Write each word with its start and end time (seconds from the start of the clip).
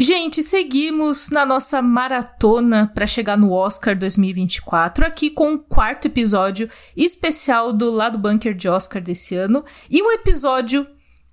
Gente, 0.00 0.44
seguimos 0.44 1.28
na 1.28 1.44
nossa 1.44 1.82
maratona 1.82 2.88
para 2.94 3.04
chegar 3.04 3.36
no 3.36 3.50
Oscar 3.50 3.98
2024, 3.98 5.04
aqui 5.04 5.28
com 5.28 5.54
o 5.54 5.58
quarto 5.58 6.06
episódio 6.06 6.70
especial 6.96 7.72
do 7.72 7.90
Lado 7.90 8.16
Bunker 8.16 8.54
de 8.54 8.68
Oscar 8.68 9.02
desse 9.02 9.34
ano 9.34 9.64
e 9.90 10.00
um 10.00 10.12
episódio 10.12 10.86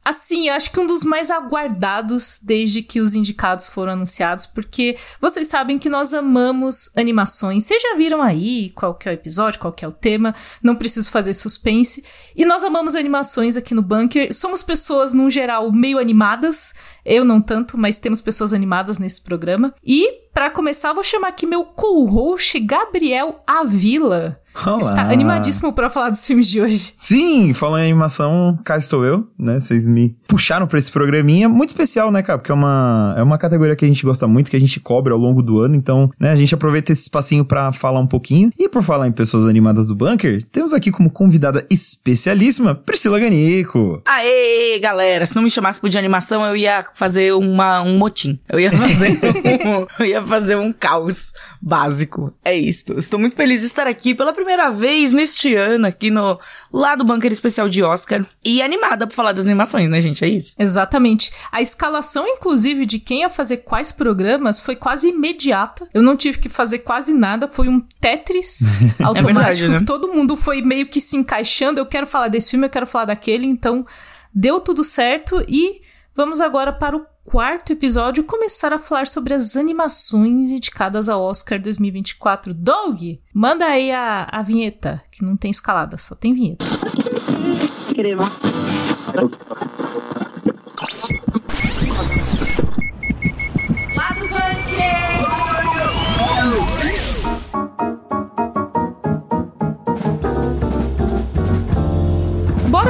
assim, 0.05 0.49
acho 0.49 0.69
que 0.69 0.79
um 0.79 0.85
dos 0.85 1.03
mais 1.03 1.31
aguardados 1.31 2.39
desde 2.43 2.83
que 2.83 3.01
os 3.01 3.15
indicados 3.15 3.67
foram 3.67 3.93
anunciados, 3.93 4.45
porque 4.45 4.95
vocês 5.19 5.47
sabem 5.47 5.79
que 5.79 5.89
nós 5.89 6.13
amamos 6.13 6.91
animações. 6.95 7.63
Vocês 7.63 7.81
já 7.81 7.95
viram 7.95 8.21
aí 8.21 8.69
qual 8.75 8.93
que 8.93 9.09
é 9.09 9.11
o 9.11 9.15
episódio, 9.15 9.59
qual 9.59 9.73
que 9.73 9.83
é 9.83 9.87
o 9.87 9.91
tema, 9.91 10.35
não 10.61 10.75
preciso 10.75 11.09
fazer 11.09 11.33
suspense. 11.33 12.03
E 12.35 12.45
nós 12.45 12.63
amamos 12.63 12.93
animações 12.93 13.57
aqui 13.57 13.73
no 13.73 13.81
Bunker. 13.81 14.31
Somos 14.31 14.61
pessoas, 14.61 15.15
no 15.15 15.27
geral, 15.27 15.71
meio 15.71 15.97
animadas. 15.97 16.75
Eu 17.03 17.25
não 17.25 17.41
tanto, 17.41 17.75
mas 17.75 17.97
temos 17.97 18.21
pessoas 18.21 18.53
animadas 18.53 18.99
nesse 18.99 19.19
programa. 19.21 19.73
E, 19.83 20.27
para 20.31 20.51
começar, 20.51 20.93
vou 20.93 21.03
chamar 21.03 21.29
aqui 21.29 21.47
meu 21.47 21.65
co-host, 21.65 22.59
Gabriel 22.59 23.41
Avila. 23.47 24.39
Olá. 24.63 24.79
Está 24.79 25.09
animadíssimo 25.09 25.73
para 25.73 25.89
falar 25.89 26.09
dos 26.09 26.25
filmes 26.25 26.47
de 26.49 26.61
hoje. 26.61 26.93
Sim, 26.95 27.53
falando 27.53 27.81
em 27.83 27.91
animação, 27.91 28.57
cá 28.63 28.77
estou 28.77 29.03
eu, 29.03 29.27
né? 29.37 29.59
Vocês 29.59 29.85
me 29.85 30.15
puxaram 30.27 30.65
pra 30.65 30.79
esse 30.79 30.91
programinha. 30.91 31.49
Muito 31.49 31.69
especial, 31.69 32.09
né, 32.09 32.23
cara? 32.23 32.39
Porque 32.39 32.51
é 32.51 32.55
uma, 32.55 33.13
é 33.17 33.21
uma 33.21 33.37
categoria 33.37 33.75
que 33.75 33.83
a 33.83 33.87
gente 33.87 34.03
gosta 34.05 34.25
muito, 34.27 34.49
que 34.49 34.55
a 34.55 34.59
gente 34.59 34.79
cobre 34.79 35.11
ao 35.11 35.19
longo 35.19 35.41
do 35.41 35.59
ano. 35.59 35.75
Então, 35.75 36.09
né, 36.19 36.31
a 36.31 36.35
gente 36.35 36.55
aproveita 36.55 36.93
esse 36.93 37.03
espacinho 37.03 37.43
pra 37.43 37.73
falar 37.73 37.99
um 37.99 38.07
pouquinho. 38.07 38.49
E 38.57 38.69
por 38.69 38.81
falar 38.81 39.07
em 39.07 39.11
pessoas 39.11 39.45
animadas 39.45 39.87
do 39.87 39.95
Bunker, 39.95 40.45
temos 40.51 40.73
aqui 40.73 40.89
como 40.89 41.09
convidada 41.09 41.65
especialíssima 41.69 42.73
Priscila 42.73 43.19
Ganico. 43.19 44.01
Aê, 44.05 44.79
galera, 44.79 45.25
se 45.25 45.35
não 45.35 45.43
me 45.43 45.51
chamasse 45.51 45.81
por 45.81 45.89
de 45.89 45.97
animação, 45.97 46.45
eu 46.45 46.55
ia 46.55 46.85
fazer 46.95 47.33
uma, 47.33 47.81
um 47.81 47.97
motim. 47.97 48.39
Eu 48.49 48.59
ia 48.59 48.71
fazer 48.71 49.19
um, 49.67 49.85
eu 49.99 50.05
ia 50.05 50.23
fazer 50.23 50.55
um 50.55 50.71
caos 50.71 51.33
básico. 51.61 52.33
É 52.43 52.55
isso. 52.55 52.85
Estou 52.97 53.19
muito 53.19 53.35
feliz 53.35 53.61
de 53.61 53.67
estar 53.67 53.85
aqui 53.85 54.15
pela 54.15 54.31
primeira 54.33 54.44
vez 54.71 55.11
neste 55.11 55.55
ano, 55.55 55.87
aqui 55.87 56.09
no 56.11 56.39
lado 56.71 57.03
Bunker 57.03 57.31
Especial 57.31 57.67
de 57.67 57.83
Oscar. 57.83 58.25
E 58.43 58.61
animada 58.61 59.05
pra 59.07 59.15
falar 59.15 59.31
das 59.31 59.45
animações, 59.45 59.89
né, 59.89 59.99
gente? 59.99 60.23
É 60.23 60.27
isso. 60.27 60.53
Exatamente. 60.57 61.31
A 61.51 61.61
escalação, 61.61 62.27
inclusive, 62.27 62.85
de 62.85 62.99
quem 62.99 63.21
ia 63.21 63.29
fazer 63.29 63.57
quais 63.57 63.91
programas 63.91 64.59
foi 64.59 64.75
quase 64.75 65.09
imediata. 65.09 65.87
Eu 65.93 66.01
não 66.01 66.15
tive 66.15 66.37
que 66.37 66.49
fazer 66.49 66.79
quase 66.79 67.13
nada, 67.13 67.47
foi 67.47 67.67
um 67.67 67.79
Tetris 67.99 68.59
automático. 69.03 69.25
verdade, 69.33 69.67
né? 69.67 69.79
Todo 69.85 70.13
mundo 70.13 70.35
foi 70.35 70.61
meio 70.61 70.87
que 70.87 71.01
se 71.01 71.17
encaixando. 71.17 71.79
Eu 71.79 71.85
quero 71.85 72.07
falar 72.07 72.27
desse 72.27 72.51
filme, 72.51 72.65
eu 72.67 72.69
quero 72.71 72.87
falar 72.87 73.05
daquele, 73.05 73.45
então 73.47 73.85
deu 74.33 74.59
tudo 74.59 74.83
certo 74.83 75.43
e 75.47 75.81
vamos 76.13 76.41
agora 76.41 76.71
para 76.73 76.95
o 76.95 77.05
quarto 77.25 77.73
episódio 77.73 78.23
começar 78.23 78.71
a 78.71 78.77
falar 78.77 79.07
sobre 79.07 79.33
as 79.33 79.57
animações 79.57 80.51
indicadas 80.51 81.09
ao 81.09 81.23
Oscar 81.23 81.59
2024. 81.59 82.53
Doug, 82.53 83.01
manda 83.33 83.65
aí 83.65 83.91
a, 83.91 84.27
a 84.31 84.41
vinheta, 84.43 85.01
que 85.11 85.25
não 85.25 85.35
tem 85.35 85.49
escalada, 85.49 85.97
só 85.97 86.13
tem 86.15 86.33
vinheta. 86.33 86.63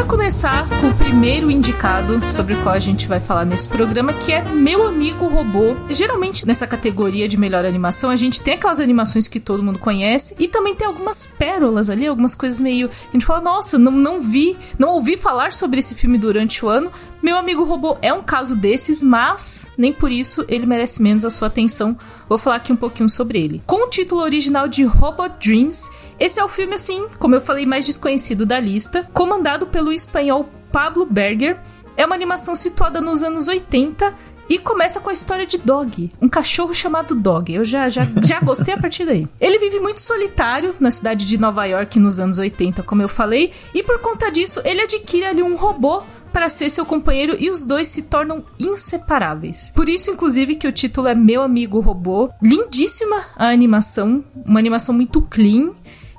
Começar 0.08 0.67
com 0.80 0.89
o 0.89 0.95
primeiro 0.95 1.50
indicado 1.50 2.22
sobre 2.31 2.53
o 2.53 2.61
qual 2.61 2.75
a 2.75 2.80
gente 2.80 3.08
vai 3.08 3.20
falar 3.20 3.44
nesse 3.44 3.67
programa, 3.67 4.14
que 4.14 4.31
é 4.31 4.44
Meu 4.44 4.88
Amigo 4.88 5.28
Robô. 5.28 5.75
Geralmente 5.89 6.45
nessa 6.45 6.67
categoria 6.67 7.28
de 7.28 7.38
melhor 7.38 7.66
animação, 7.66 8.11
a 8.11 8.16
gente 8.16 8.39
tem 8.39 8.53
aquelas 8.53 8.80
animações 8.80 9.28
que 9.28 9.39
todo 9.39 9.64
mundo 9.64 9.80
conhece 9.80 10.36
e 10.38 10.48
também 10.48 10.76
tem 10.76 10.86
algumas 10.88 11.26
pérolas 11.26 11.89
ali, 11.89 12.06
algumas 12.06 12.36
coisas 12.36 12.61
meio. 12.61 12.89
A 13.09 13.11
gente 13.14 13.26
fala, 13.26 13.42
nossa, 13.42 13.80
não, 13.80 13.92
não 13.92 14.21
vi, 14.21 14.55
não 14.77 14.89
ouvi 14.89 15.17
falar 15.17 15.52
sobre 15.52 15.80
esse 15.80 15.95
filme 15.95 16.17
durante 16.17 16.64
o 16.64 16.70
ano. 16.70 16.92
Meu 17.25 17.39
Amigo 17.39 17.63
Robô 17.63 17.97
é 18.03 18.13
um 18.13 18.21
caso 18.21 18.55
desses, 18.55 19.02
mas 19.02 19.67
nem 19.75 19.91
por 19.91 20.11
isso 20.11 20.45
ele 20.47 20.67
merece 20.67 21.02
menos 21.02 21.25
a 21.25 21.31
sua 21.31 21.47
atenção. 21.47 21.97
Vou 22.30 22.37
falar 22.37 22.58
aqui 22.58 22.71
um 22.71 22.75
pouquinho 22.75 23.09
sobre 23.09 23.43
ele. 23.43 23.63
Com 23.65 23.87
o 23.87 23.89
título 23.89 24.21
original 24.21 24.67
de 24.67 24.83
Robot 24.83 25.33
Dreams, 25.39 25.89
esse 26.19 26.39
é 26.39 26.43
o 26.43 26.47
filme, 26.47 26.75
assim, 26.75 27.08
como 27.17 27.33
eu 27.33 27.41
falei, 27.41 27.65
mais 27.65 27.87
desconhecido 27.87 28.45
da 28.45 28.59
lista, 28.59 29.09
comandado 29.11 29.65
pelo 29.65 29.91
espanhol 29.91 30.47
Pablo 30.71 31.03
Berger. 31.03 31.59
É 31.97 32.05
uma 32.05 32.13
animação 32.13 32.55
situada 32.55 33.02
nos 33.02 33.23
anos 33.23 33.47
80 33.47 34.13
e 34.47 34.59
começa 34.59 34.99
com 34.99 35.09
a 35.09 35.13
história 35.13 35.47
de 35.47 35.57
Dog, 35.57 36.11
um 36.21 36.30
cachorro 36.30 36.75
chamado 36.75 37.15
Dog. 37.15 37.52
Eu 37.52 37.65
já, 37.65 37.89
já, 37.89 38.07
já 38.23 38.39
gostei 38.39 38.75
a 38.75 38.77
partir 38.77 39.03
daí. 39.03 39.27
Ele 39.42 39.57
vive 39.57 39.80
muito 39.80 39.99
solitário 39.99 40.75
na 40.80 40.92
cidade 40.92 41.25
de 41.25 41.39
Nova 41.39 41.65
York 41.65 41.99
nos 41.99 42.19
anos 42.19 42.37
80, 42.37 42.83
como 42.83 43.02
eu 43.02 43.09
falei, 43.09 43.52
e 43.73 43.81
por 43.81 43.97
conta 43.99 44.30
disso 44.30 44.61
ele 44.63 44.81
adquire 44.81 45.25
ali 45.25 45.42
um 45.42 45.55
robô 45.55 46.03
para 46.36 46.50
ser 46.50 46.70
seu 46.70 46.86
companheiro 46.86 47.38
e 47.40 47.50
os 47.50 47.64
dois 47.64 47.88
se 47.88 48.02
tornam 48.02 48.44
inseparáveis. 48.60 49.72
Por 49.73 49.88
isso, 49.88 50.12
inclusive, 50.12 50.58
que 50.58 50.68
o 50.68 50.72
título 50.72 51.08
é 51.08 51.16
Meu 51.16 51.42
Amigo 51.42 51.80
Robô. 51.80 52.30
Lindíssima 52.42 53.28
a 53.38 53.48
animação, 53.48 54.22
uma 54.46 54.60
animação 54.60 54.94
muito 54.94 55.22
clean 55.22 55.72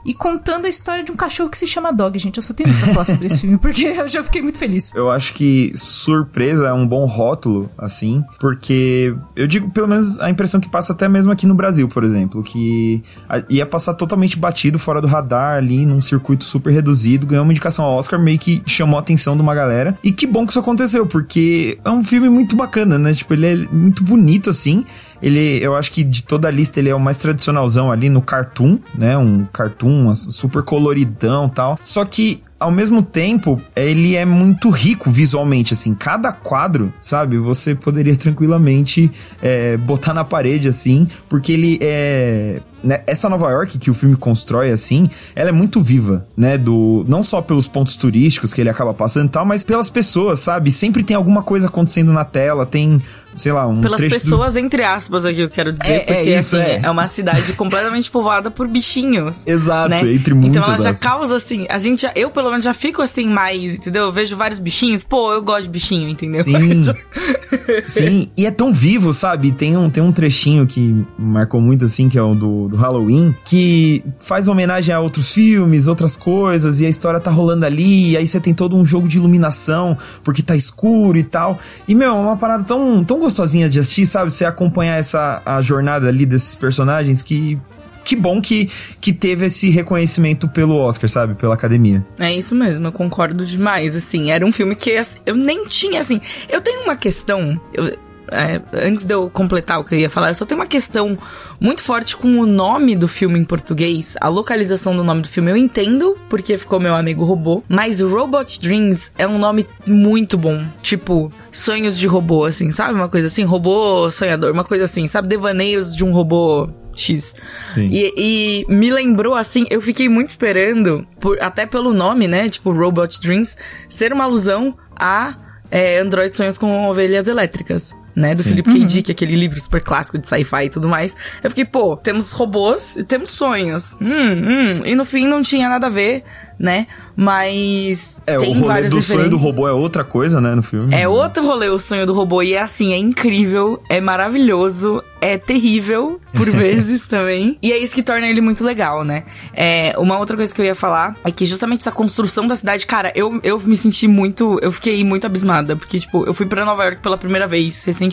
e 0.06 0.14
contando 0.14 0.66
a 0.66 0.68
história 0.68 1.02
de 1.02 1.10
um 1.10 1.16
cachorro 1.16 1.50
que 1.50 1.58
se 1.58 1.66
chama 1.66 1.92
Dog, 1.92 2.16
gente. 2.18 2.36
Eu 2.36 2.42
só 2.42 2.54
tenho 2.54 2.70
isso 2.70 2.84
a 2.84 2.88
falar 2.88 3.04
sobre 3.04 3.26
esse 3.26 3.40
filme, 3.40 3.58
porque 3.58 3.86
eu 3.98 4.08
já 4.08 4.22
fiquei 4.22 4.40
muito 4.40 4.56
feliz. 4.56 4.94
Eu 4.94 5.10
acho 5.10 5.34
que 5.34 5.72
surpresa 5.74 6.68
é 6.68 6.72
um 6.72 6.86
bom 6.86 7.04
rótulo, 7.06 7.68
assim, 7.76 8.24
porque 8.38 9.14
eu 9.34 9.48
digo, 9.48 9.68
pelo 9.70 9.88
menos, 9.88 10.18
a 10.20 10.30
impressão 10.30 10.60
que 10.60 10.68
passa 10.68 10.92
até 10.92 11.08
mesmo 11.08 11.32
aqui 11.32 11.46
no 11.46 11.54
Brasil, 11.54 11.88
por 11.88 12.04
exemplo, 12.04 12.42
que 12.42 13.02
ia 13.48 13.66
passar 13.66 13.94
totalmente 13.94 14.38
batido 14.38 14.78
fora 14.78 15.00
do 15.00 15.08
radar 15.08 15.56
ali, 15.56 15.84
num 15.84 16.00
circuito 16.00 16.44
super 16.44 16.72
reduzido, 16.72 17.26
ganhou 17.26 17.42
uma 17.42 17.52
indicação 17.52 17.84
ao 17.84 17.96
Oscar, 17.96 18.20
meio 18.20 18.38
que 18.38 18.62
chamou 18.64 18.98
a 18.98 19.02
atenção 19.02 19.34
de 19.34 19.42
uma 19.42 19.54
galera. 19.54 19.98
E 20.04 20.12
que 20.12 20.26
bom 20.26 20.46
que 20.46 20.52
isso 20.52 20.60
aconteceu, 20.60 21.04
porque 21.06 21.78
é 21.84 21.90
um 21.90 22.04
filme 22.04 22.28
muito 22.28 22.54
bacana, 22.54 22.96
né? 22.96 23.12
Tipo, 23.12 23.34
ele 23.34 23.46
é 23.46 23.56
muito 23.74 24.04
bonito, 24.04 24.50
assim. 24.50 24.84
Ele, 25.22 25.58
eu 25.62 25.76
acho 25.76 25.90
que 25.90 26.02
de 26.02 26.22
toda 26.22 26.48
a 26.48 26.50
lista, 26.50 26.78
ele 26.78 26.88
é 26.88 26.94
o 26.94 27.00
mais 27.00 27.18
tradicionalzão 27.18 27.90
ali 27.90 28.08
no 28.08 28.22
cartoon, 28.22 28.78
né? 28.94 29.16
Um 29.16 29.44
cartoon 29.52 30.14
super 30.14 30.62
coloridão 30.62 31.48
tal. 31.48 31.78
Só 31.82 32.04
que 32.04 32.42
ao 32.58 32.70
mesmo 32.70 33.02
tempo, 33.02 33.60
ele 33.74 34.16
é 34.16 34.24
muito 34.24 34.70
rico 34.70 35.10
visualmente, 35.10 35.74
assim, 35.74 35.94
cada 35.94 36.32
quadro, 36.32 36.92
sabe, 37.00 37.38
você 37.38 37.74
poderia 37.74 38.16
tranquilamente 38.16 39.10
é, 39.42 39.76
botar 39.76 40.14
na 40.14 40.24
parede, 40.24 40.68
assim, 40.68 41.06
porque 41.28 41.52
ele 41.52 41.78
é... 41.82 42.60
né, 42.82 43.00
essa 43.06 43.28
Nova 43.28 43.50
York 43.50 43.78
que 43.78 43.90
o 43.90 43.94
filme 43.94 44.16
constrói, 44.16 44.70
assim, 44.70 45.08
ela 45.34 45.48
é 45.48 45.52
muito 45.52 45.80
viva, 45.80 46.26
né, 46.36 46.56
do... 46.58 47.04
não 47.08 47.22
só 47.22 47.40
pelos 47.42 47.66
pontos 47.66 47.96
turísticos 47.96 48.52
que 48.52 48.60
ele 48.60 48.68
acaba 48.70 48.92
passando 48.94 49.26
e 49.26 49.30
tal, 49.30 49.44
mas 49.44 49.64
pelas 49.64 49.90
pessoas, 49.90 50.40
sabe, 50.40 50.70
sempre 50.70 51.02
tem 51.02 51.16
alguma 51.16 51.42
coisa 51.42 51.66
acontecendo 51.66 52.12
na 52.12 52.24
tela, 52.24 52.64
tem, 52.66 53.00
sei 53.36 53.52
lá, 53.52 53.66
um 53.66 53.80
Pelas 53.80 54.00
trecho 54.00 54.16
do- 54.16 54.20
pessoas, 54.20 54.56
entre 54.56 54.84
aspas, 54.84 55.24
aqui 55.24 55.40
eu 55.40 55.48
quero 55.50 55.72
dizer, 55.72 55.90
É, 55.92 55.96
é 55.96 56.00
porque 56.04 56.30
isso, 56.38 56.56
assim, 56.56 56.64
é. 56.66 56.80
é. 56.84 56.90
uma 56.90 57.06
cidade 57.06 57.52
completamente 57.54 58.10
povoada 58.10 58.50
por 58.50 58.68
bichinhos. 58.68 59.44
Exato, 59.48 59.88
né? 59.90 60.12
entre 60.14 60.34
muitas 60.34 60.56
Então 60.56 60.64
ela 60.68 60.78
já 60.82 60.90
aspas. 60.90 60.98
causa 60.98 61.36
assim, 61.36 61.66
a 61.68 61.78
gente, 61.78 62.02
já- 62.02 62.12
eu 62.14 62.30
pelo 62.30 62.50
menos 62.50 62.64
já 62.64 62.74
fico 62.74 63.02
assim 63.02 63.28
mais, 63.28 63.76
entendeu? 63.76 64.04
Eu 64.04 64.12
vejo 64.12 64.36
vários 64.36 64.58
bichinhos, 64.60 65.02
pô, 65.02 65.32
eu 65.32 65.42
gosto 65.42 65.64
de 65.64 65.70
bichinho, 65.70 66.08
entendeu? 66.08 66.44
Sim. 66.44 66.82
Sim, 67.86 68.28
e 68.36 68.46
é 68.46 68.50
tão 68.50 68.72
vivo, 68.72 69.12
sabe? 69.12 69.52
Tem 69.52 69.76
um, 69.76 69.88
tem 69.90 70.02
um 70.02 70.12
trechinho 70.12 70.66
que 70.66 71.04
marcou 71.18 71.60
muito, 71.60 71.84
assim, 71.84 72.08
que 72.08 72.18
é 72.18 72.22
o 72.22 72.34
do, 72.34 72.65
do 72.68 72.76
Halloween, 72.76 73.34
que 73.44 74.04
faz 74.18 74.48
homenagem 74.48 74.94
a 74.94 75.00
outros 75.00 75.32
filmes, 75.32 75.88
outras 75.88 76.16
coisas, 76.16 76.80
e 76.80 76.86
a 76.86 76.88
história 76.88 77.20
tá 77.20 77.30
rolando 77.30 77.64
ali, 77.66 78.10
e 78.12 78.16
aí 78.16 78.26
você 78.26 78.40
tem 78.40 78.54
todo 78.54 78.76
um 78.76 78.84
jogo 78.84 79.08
de 79.08 79.18
iluminação, 79.18 79.96
porque 80.24 80.42
tá 80.42 80.56
escuro 80.56 81.18
e 81.18 81.24
tal. 81.24 81.58
E, 81.86 81.94
meu, 81.94 82.10
é 82.10 82.12
uma 82.12 82.36
parada 82.36 82.64
tão, 82.64 83.04
tão 83.04 83.18
gostosinha 83.20 83.68
de 83.68 83.78
assistir, 83.80 84.06
sabe? 84.06 84.32
Você 84.32 84.44
acompanhar 84.44 84.98
essa 84.98 85.42
a 85.44 85.60
jornada 85.60 86.08
ali 86.08 86.26
desses 86.26 86.54
personagens 86.54 87.22
que. 87.22 87.58
Que 88.04 88.14
bom 88.14 88.40
que, 88.40 88.70
que 89.00 89.12
teve 89.12 89.46
esse 89.46 89.68
reconhecimento 89.68 90.46
pelo 90.46 90.76
Oscar, 90.76 91.10
sabe? 91.10 91.34
Pela 91.34 91.54
academia. 91.54 92.06
É 92.20 92.32
isso 92.32 92.54
mesmo, 92.54 92.86
eu 92.86 92.92
concordo 92.92 93.44
demais, 93.44 93.96
assim, 93.96 94.30
era 94.30 94.46
um 94.46 94.52
filme 94.52 94.76
que 94.76 94.96
assim, 94.96 95.18
eu 95.26 95.34
nem 95.34 95.64
tinha, 95.64 96.00
assim, 96.02 96.20
eu 96.48 96.60
tenho 96.60 96.84
uma 96.84 96.94
questão, 96.94 97.60
eu- 97.74 97.98
é, 98.30 98.60
antes 98.72 99.04
de 99.04 99.14
eu 99.14 99.30
completar 99.30 99.80
o 99.80 99.84
que 99.84 99.94
eu 99.94 99.98
ia 99.98 100.10
falar, 100.10 100.30
eu 100.30 100.34
só 100.34 100.44
tenho 100.44 100.60
uma 100.60 100.66
questão 100.66 101.18
muito 101.60 101.82
forte 101.82 102.16
com 102.16 102.38
o 102.38 102.46
nome 102.46 102.94
do 102.96 103.08
filme 103.08 103.38
em 103.38 103.44
português, 103.44 104.16
a 104.20 104.28
localização 104.28 104.96
do 104.96 105.04
nome 105.04 105.22
do 105.22 105.28
filme 105.28 105.50
eu 105.50 105.56
entendo, 105.56 106.16
porque 106.28 106.56
ficou 106.58 106.80
meu 106.80 106.94
amigo 106.94 107.24
robô, 107.24 107.62
mas 107.68 108.00
Robot 108.00 108.60
Dreams 108.60 109.12
é 109.16 109.26
um 109.26 109.38
nome 109.38 109.66
muito 109.86 110.36
bom, 110.36 110.64
tipo, 110.82 111.30
sonhos 111.50 111.98
de 111.98 112.06
robô, 112.06 112.44
assim, 112.44 112.70
sabe? 112.70 112.94
Uma 112.94 113.08
coisa 113.08 113.26
assim, 113.28 113.44
robô 113.44 114.10
sonhador, 114.10 114.52
uma 114.52 114.64
coisa 114.64 114.84
assim, 114.84 115.06
sabe? 115.06 115.28
Devaneios 115.28 115.94
de 115.94 116.04
um 116.04 116.12
robô 116.12 116.68
X. 116.94 117.34
Sim. 117.74 117.88
E, 117.92 118.12
e 118.16 118.72
me 118.72 118.90
lembrou 118.90 119.34
assim, 119.34 119.66
eu 119.70 119.80
fiquei 119.80 120.08
muito 120.08 120.30
esperando, 120.30 121.06
por, 121.20 121.40
até 121.40 121.66
pelo 121.66 121.92
nome, 121.92 122.26
né? 122.26 122.48
Tipo, 122.48 122.72
Robot 122.72 123.20
Dreams, 123.20 123.56
ser 123.88 124.12
uma 124.12 124.24
alusão 124.24 124.76
a 124.98 125.34
é, 125.70 125.98
Android 125.98 126.34
Sonhos 126.34 126.58
com 126.58 126.88
Ovelhas 126.88 127.28
Elétricas. 127.28 127.94
Né? 128.16 128.34
Do 128.34 128.42
Sim. 128.42 128.48
Philip 128.48 128.72
K. 128.72 128.84
Dick, 128.86 129.12
aquele 129.12 129.36
livro 129.36 129.60
super 129.60 129.82
clássico 129.82 130.18
de 130.18 130.26
sci-fi 130.26 130.64
e 130.64 130.70
tudo 130.70 130.88
mais. 130.88 131.14
Eu 131.44 131.50
fiquei, 131.50 131.66
pô, 131.66 131.96
temos 131.96 132.32
robôs 132.32 132.96
e 132.96 133.04
temos 133.04 133.28
sonhos. 133.28 133.94
Hum, 134.00 134.08
hum. 134.08 134.82
E 134.86 134.94
no 134.94 135.04
fim 135.04 135.26
não 135.28 135.42
tinha 135.42 135.68
nada 135.68 135.88
a 135.88 135.90
ver, 135.90 136.24
né? 136.58 136.86
Mas 137.14 138.22
É, 138.26 138.38
tem 138.38 138.50
o 138.50 138.54
rolê 138.54 138.66
várias 138.66 138.92
do 138.92 139.02
sonho 139.02 139.28
do 139.28 139.36
robô 139.36 139.68
é 139.68 139.72
outra 139.72 140.02
coisa, 140.02 140.40
né, 140.40 140.54
no 140.54 140.62
filme. 140.62 140.94
É 140.94 141.06
outro 141.06 141.44
rolê 141.44 141.68
o 141.68 141.78
sonho 141.78 142.06
do 142.06 142.12
robô 142.12 142.42
e 142.42 142.54
é 142.54 142.60
assim, 142.60 142.92
é 142.92 142.98
incrível, 142.98 143.82
é 143.88 144.00
maravilhoso, 144.00 145.02
é 145.20 145.38
terrível 145.38 146.20
por 146.34 146.48
vezes 146.50 147.06
também. 147.06 147.58
E 147.62 147.72
é 147.72 147.78
isso 147.78 147.94
que 147.94 148.02
torna 148.02 148.26
ele 148.26 148.40
muito 148.40 148.64
legal, 148.64 149.02
né? 149.04 149.24
É, 149.54 149.94
uma 149.98 150.18
outra 150.18 150.36
coisa 150.36 150.54
que 150.54 150.60
eu 150.60 150.64
ia 150.64 150.74
falar 150.74 151.16
é 151.24 151.30
que 151.30 151.44
justamente 151.44 151.80
essa 151.80 151.92
construção 151.92 152.46
da 152.46 152.54
cidade, 152.54 152.86
cara, 152.86 153.12
eu, 153.14 153.40
eu 153.42 153.58
me 153.60 153.76
senti 153.76 154.06
muito, 154.06 154.58
eu 154.62 154.70
fiquei 154.70 155.02
muito 155.04 155.26
abismada, 155.26 155.74
porque 155.74 155.98
tipo, 155.98 156.24
eu 156.26 156.34
fui 156.34 156.46
pra 156.46 156.64
Nova 156.64 156.84
York 156.84 157.00
pela 157.00 157.16
primeira 157.16 157.46
vez 157.46 157.82
recentemente 157.82 158.05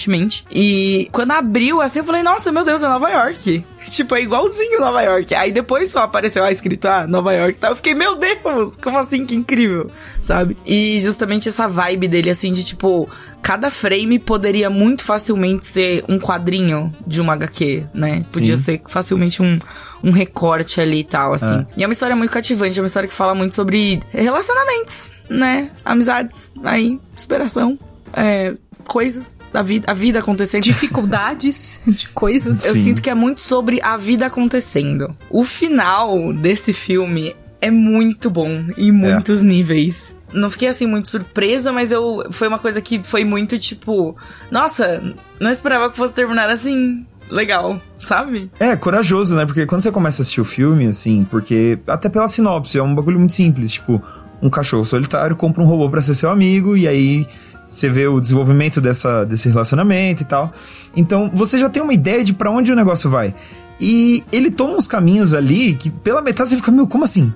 e 0.52 1.08
quando 1.12 1.32
abriu 1.32 1.82
assim, 1.82 2.00
eu 2.00 2.06
falei, 2.06 2.24
nossa, 2.24 2.52
meu 2.52 2.64
Deus, 2.64 2.84
é 2.84 2.88
Nova 2.88 3.10
York. 3.10 3.66
Tipo, 3.84 4.16
é 4.16 4.22
igualzinho 4.22 4.80
Nova 4.80 5.02
York. 5.02 5.36
Aí 5.36 5.52
depois 5.52 5.92
só 5.92 6.00
apareceu 6.00 6.44
ah, 6.44 6.52
escrito, 6.52 6.88
ah, 6.88 7.06
Nova 7.06 7.34
York 7.34 7.60
tal. 7.60 7.72
Eu 7.72 7.76
fiquei, 7.76 7.94
meu 7.94 8.16
Deus, 8.16 8.78
como 8.78 8.98
assim? 8.98 9.26
Que 9.26 9.36
incrível, 9.36 9.92
sabe? 10.22 10.58
E 10.66 11.00
justamente 11.02 11.50
essa 11.50 11.68
vibe 11.68 12.08
dele, 12.08 12.30
assim, 12.30 12.54
de 12.54 12.64
tipo, 12.64 13.10
cada 13.42 13.70
frame 13.70 14.20
poderia 14.20 14.70
muito 14.70 15.04
facilmente 15.04 15.66
ser 15.66 16.04
um 16.08 16.18
quadrinho 16.18 16.94
de 17.06 17.20
uma 17.20 17.34
HQ, 17.34 17.86
né? 17.94 18.26
Podia 18.32 18.56
Sim. 18.58 18.64
ser 18.64 18.82
facilmente 18.88 19.42
um, 19.42 19.60
um 20.04 20.12
recorte 20.12 20.80
ali 20.80 21.00
e 21.00 21.04
tal, 21.04 21.34
assim. 21.34 21.56
É. 21.56 21.66
E 21.78 21.84
é 21.84 21.88
uma 21.88 21.94
história 21.94 22.16
muito 22.16 22.32
cativante, 22.32 22.80
é 22.80 22.82
uma 22.82 22.88
história 22.88 23.08
que 23.10 23.16
fala 23.16 23.36
muito 23.36 23.54
sobre 23.54 24.02
relacionamentos, 24.12 25.12
né? 25.30 25.72
Amizades, 25.84 26.54
aí, 26.64 27.00
inspiração, 27.16 27.78
é, 28.14 28.54
coisas 28.88 29.40
da 29.52 29.62
vida, 29.62 29.90
a 29.90 29.94
vida 29.94 30.20
acontecendo. 30.20 30.64
Dificuldades 30.64 31.80
de 31.88 32.10
coisas. 32.10 32.66
Eu 32.66 32.76
Sim. 32.76 32.82
sinto 32.82 33.02
que 33.02 33.10
é 33.10 33.16
muito 33.16 33.42
sobre 33.42 33.82
a 33.82 33.98
vida 33.98 34.26
acontecendo. 34.26 35.16
O 35.30 35.44
final 35.44 36.34
desse 36.34 36.74
filme 36.74 37.36
é 37.62 37.72
muito 37.72 38.30
bom 38.30 38.66
em 38.78 38.92
muitos 38.92 39.42
níveis. 39.42 40.16
Não 40.34 40.50
fiquei 40.50 40.68
assim 40.68 40.86
muito 40.86 41.10
surpresa, 41.10 41.72
mas 41.72 41.92
eu 41.92 42.26
foi 42.32 42.48
uma 42.48 42.60
coisa 42.60 42.82
que 42.82 43.02
foi 43.04 43.24
muito 43.24 43.58
tipo, 43.58 44.18
nossa, 44.52 45.02
não 45.40 45.50
esperava 45.50 45.90
que 45.90 45.96
fosse 45.96 46.14
terminar 46.14 46.50
assim. 46.50 47.06
Legal, 47.30 47.82
sabe? 47.98 48.52
É, 48.60 48.76
corajoso, 48.76 49.34
né? 49.34 49.46
Porque 49.46 49.66
quando 49.66 49.82
você 49.82 49.92
começa 49.92 50.22
a 50.22 50.24
assistir 50.24 50.42
o 50.42 50.46
filme, 50.46 50.88
assim, 50.88 51.26
porque 51.32 51.80
até 51.88 52.10
pela 52.10 52.28
sinopse, 52.28 52.78
é 52.78 52.84
um 52.84 52.94
bagulho 52.94 53.18
muito 53.18 53.34
simples, 53.34 53.72
tipo, 53.72 54.04
um 54.42 54.50
cachorro 54.50 54.84
solitário 54.84 55.34
compra 55.38 55.64
um 55.64 55.66
robô 55.66 55.90
pra 55.90 56.02
ser 56.02 56.16
seu 56.16 56.30
amigo, 56.30 56.76
e 56.76 56.86
aí 56.86 57.26
você 57.66 57.90
vê 57.90 58.08
o 58.08 58.20
desenvolvimento 58.20 58.80
dessa, 58.80 59.24
desse 59.26 59.50
relacionamento 59.50 60.24
e 60.24 60.26
tal. 60.26 60.54
Então, 60.96 61.32
você 61.34 61.58
já 61.58 61.70
tem 61.70 61.82
uma 61.82 61.94
ideia 61.94 62.24
de 62.24 62.34
pra 62.34 62.52
onde 62.52 62.72
o 62.72 62.76
negócio 62.76 63.10
vai. 63.10 63.34
E 63.80 64.24
ele 64.32 64.52
toma 64.52 64.76
uns 64.76 64.88
caminhos 64.88 65.34
ali 65.34 65.74
que 65.74 65.90
pela 65.90 66.22
metade 66.22 66.50
você 66.50 66.56
fica, 66.56 66.72
meu, 66.72 66.88
como 66.88 67.04
assim? 67.04 67.34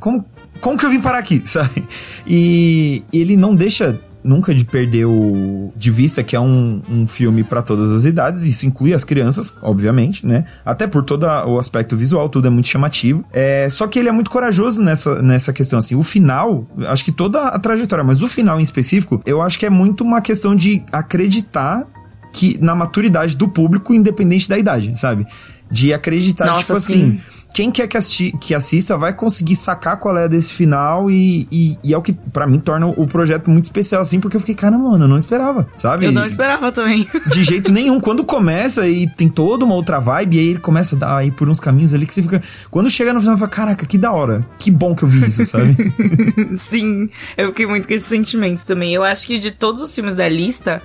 Como, 0.00 0.24
como 0.60 0.76
que 0.76 0.84
eu 0.84 0.90
vim 0.90 1.00
parar 1.00 1.18
aqui, 1.18 1.40
sabe? 1.46 1.84
E 2.26 3.02
ele 3.12 3.36
não 3.36 3.54
deixa 3.54 3.98
nunca 4.22 4.54
de 4.54 4.64
perder 4.64 5.06
o, 5.06 5.72
de 5.76 5.90
vista 5.90 6.22
que 6.22 6.34
é 6.34 6.40
um, 6.40 6.82
um 6.90 7.06
filme 7.06 7.44
pra 7.44 7.62
todas 7.62 7.90
as 7.92 8.04
idades, 8.04 8.44
isso 8.44 8.66
inclui 8.66 8.92
as 8.92 9.04
crianças, 9.04 9.54
obviamente, 9.62 10.26
né? 10.26 10.44
Até 10.64 10.86
por 10.86 11.02
todo 11.02 11.24
o 11.24 11.58
aspecto 11.58 11.96
visual, 11.96 12.28
tudo 12.28 12.48
é 12.48 12.50
muito 12.50 12.68
chamativo. 12.68 13.24
É, 13.32 13.68
só 13.70 13.86
que 13.86 13.98
ele 13.98 14.08
é 14.08 14.12
muito 14.12 14.30
corajoso 14.30 14.82
nessa, 14.82 15.22
nessa 15.22 15.52
questão, 15.52 15.78
assim. 15.78 15.94
O 15.94 16.02
final, 16.02 16.66
acho 16.88 17.04
que 17.04 17.12
toda 17.12 17.48
a 17.48 17.58
trajetória, 17.58 18.04
mas 18.04 18.22
o 18.22 18.28
final 18.28 18.58
em 18.58 18.62
específico, 18.62 19.22
eu 19.24 19.40
acho 19.40 19.58
que 19.58 19.66
é 19.66 19.70
muito 19.70 20.02
uma 20.02 20.20
questão 20.20 20.54
de 20.54 20.82
acreditar 20.92 21.86
que 22.32 22.58
na 22.62 22.74
maturidade 22.74 23.36
do 23.36 23.48
público, 23.48 23.94
independente 23.94 24.48
da 24.48 24.58
idade, 24.58 24.98
sabe? 24.98 25.26
De 25.70 25.92
acreditar, 25.92 26.46
Nossa, 26.46 26.74
tipo 26.74 26.80
sim. 26.80 27.20
Quem 27.58 27.72
quer 27.72 27.88
que, 27.88 27.96
assisti- 27.96 28.30
que 28.40 28.54
assista 28.54 28.96
vai 28.96 29.12
conseguir 29.12 29.56
sacar 29.56 29.98
qual 29.98 30.16
é 30.16 30.28
desse 30.28 30.52
final 30.52 31.10
e, 31.10 31.48
e, 31.50 31.76
e 31.82 31.92
é 31.92 31.98
o 31.98 32.00
que, 32.00 32.12
pra 32.12 32.46
mim, 32.46 32.60
torna 32.60 32.86
o 32.86 33.04
projeto 33.04 33.50
muito 33.50 33.64
especial, 33.64 34.00
assim, 34.00 34.20
porque 34.20 34.36
eu 34.36 34.40
fiquei, 34.40 34.54
caramba, 34.54 34.90
mano, 34.90 35.06
eu 35.06 35.08
não 35.08 35.18
esperava, 35.18 35.66
sabe? 35.74 36.06
Eu 36.06 36.12
não 36.12 36.24
esperava 36.24 36.70
também. 36.70 37.08
De 37.26 37.42
jeito 37.42 37.72
nenhum. 37.72 37.98
Quando 37.98 38.22
começa 38.22 38.86
e 38.86 39.08
tem 39.08 39.28
toda 39.28 39.64
uma 39.64 39.74
outra 39.74 39.98
vibe, 39.98 40.36
e 40.36 40.38
aí 40.38 40.48
ele 40.50 40.60
começa 40.60 40.94
a 40.94 40.98
dar 41.00 41.16
aí 41.16 41.32
por 41.32 41.48
uns 41.48 41.58
caminhos 41.58 41.92
ali 41.92 42.06
que 42.06 42.14
você 42.14 42.22
fica. 42.22 42.40
Quando 42.70 42.88
chega 42.88 43.12
no 43.12 43.18
final, 43.18 43.34
você 43.34 43.40
fala, 43.40 43.50
caraca, 43.50 43.84
que 43.86 43.98
da 43.98 44.12
hora. 44.12 44.46
Que 44.56 44.70
bom 44.70 44.94
que 44.94 45.02
eu 45.02 45.08
vi 45.08 45.26
isso, 45.26 45.44
sabe? 45.44 45.74
Sim, 46.54 47.10
eu 47.36 47.48
fiquei 47.48 47.66
muito 47.66 47.88
com 47.88 47.94
esse 47.94 48.06
sentimento 48.06 48.64
também. 48.64 48.94
Eu 48.94 49.02
acho 49.02 49.26
que 49.26 49.36
de 49.36 49.50
todos 49.50 49.82
os 49.82 49.92
filmes 49.92 50.14
da 50.14 50.28
lista, 50.28 50.80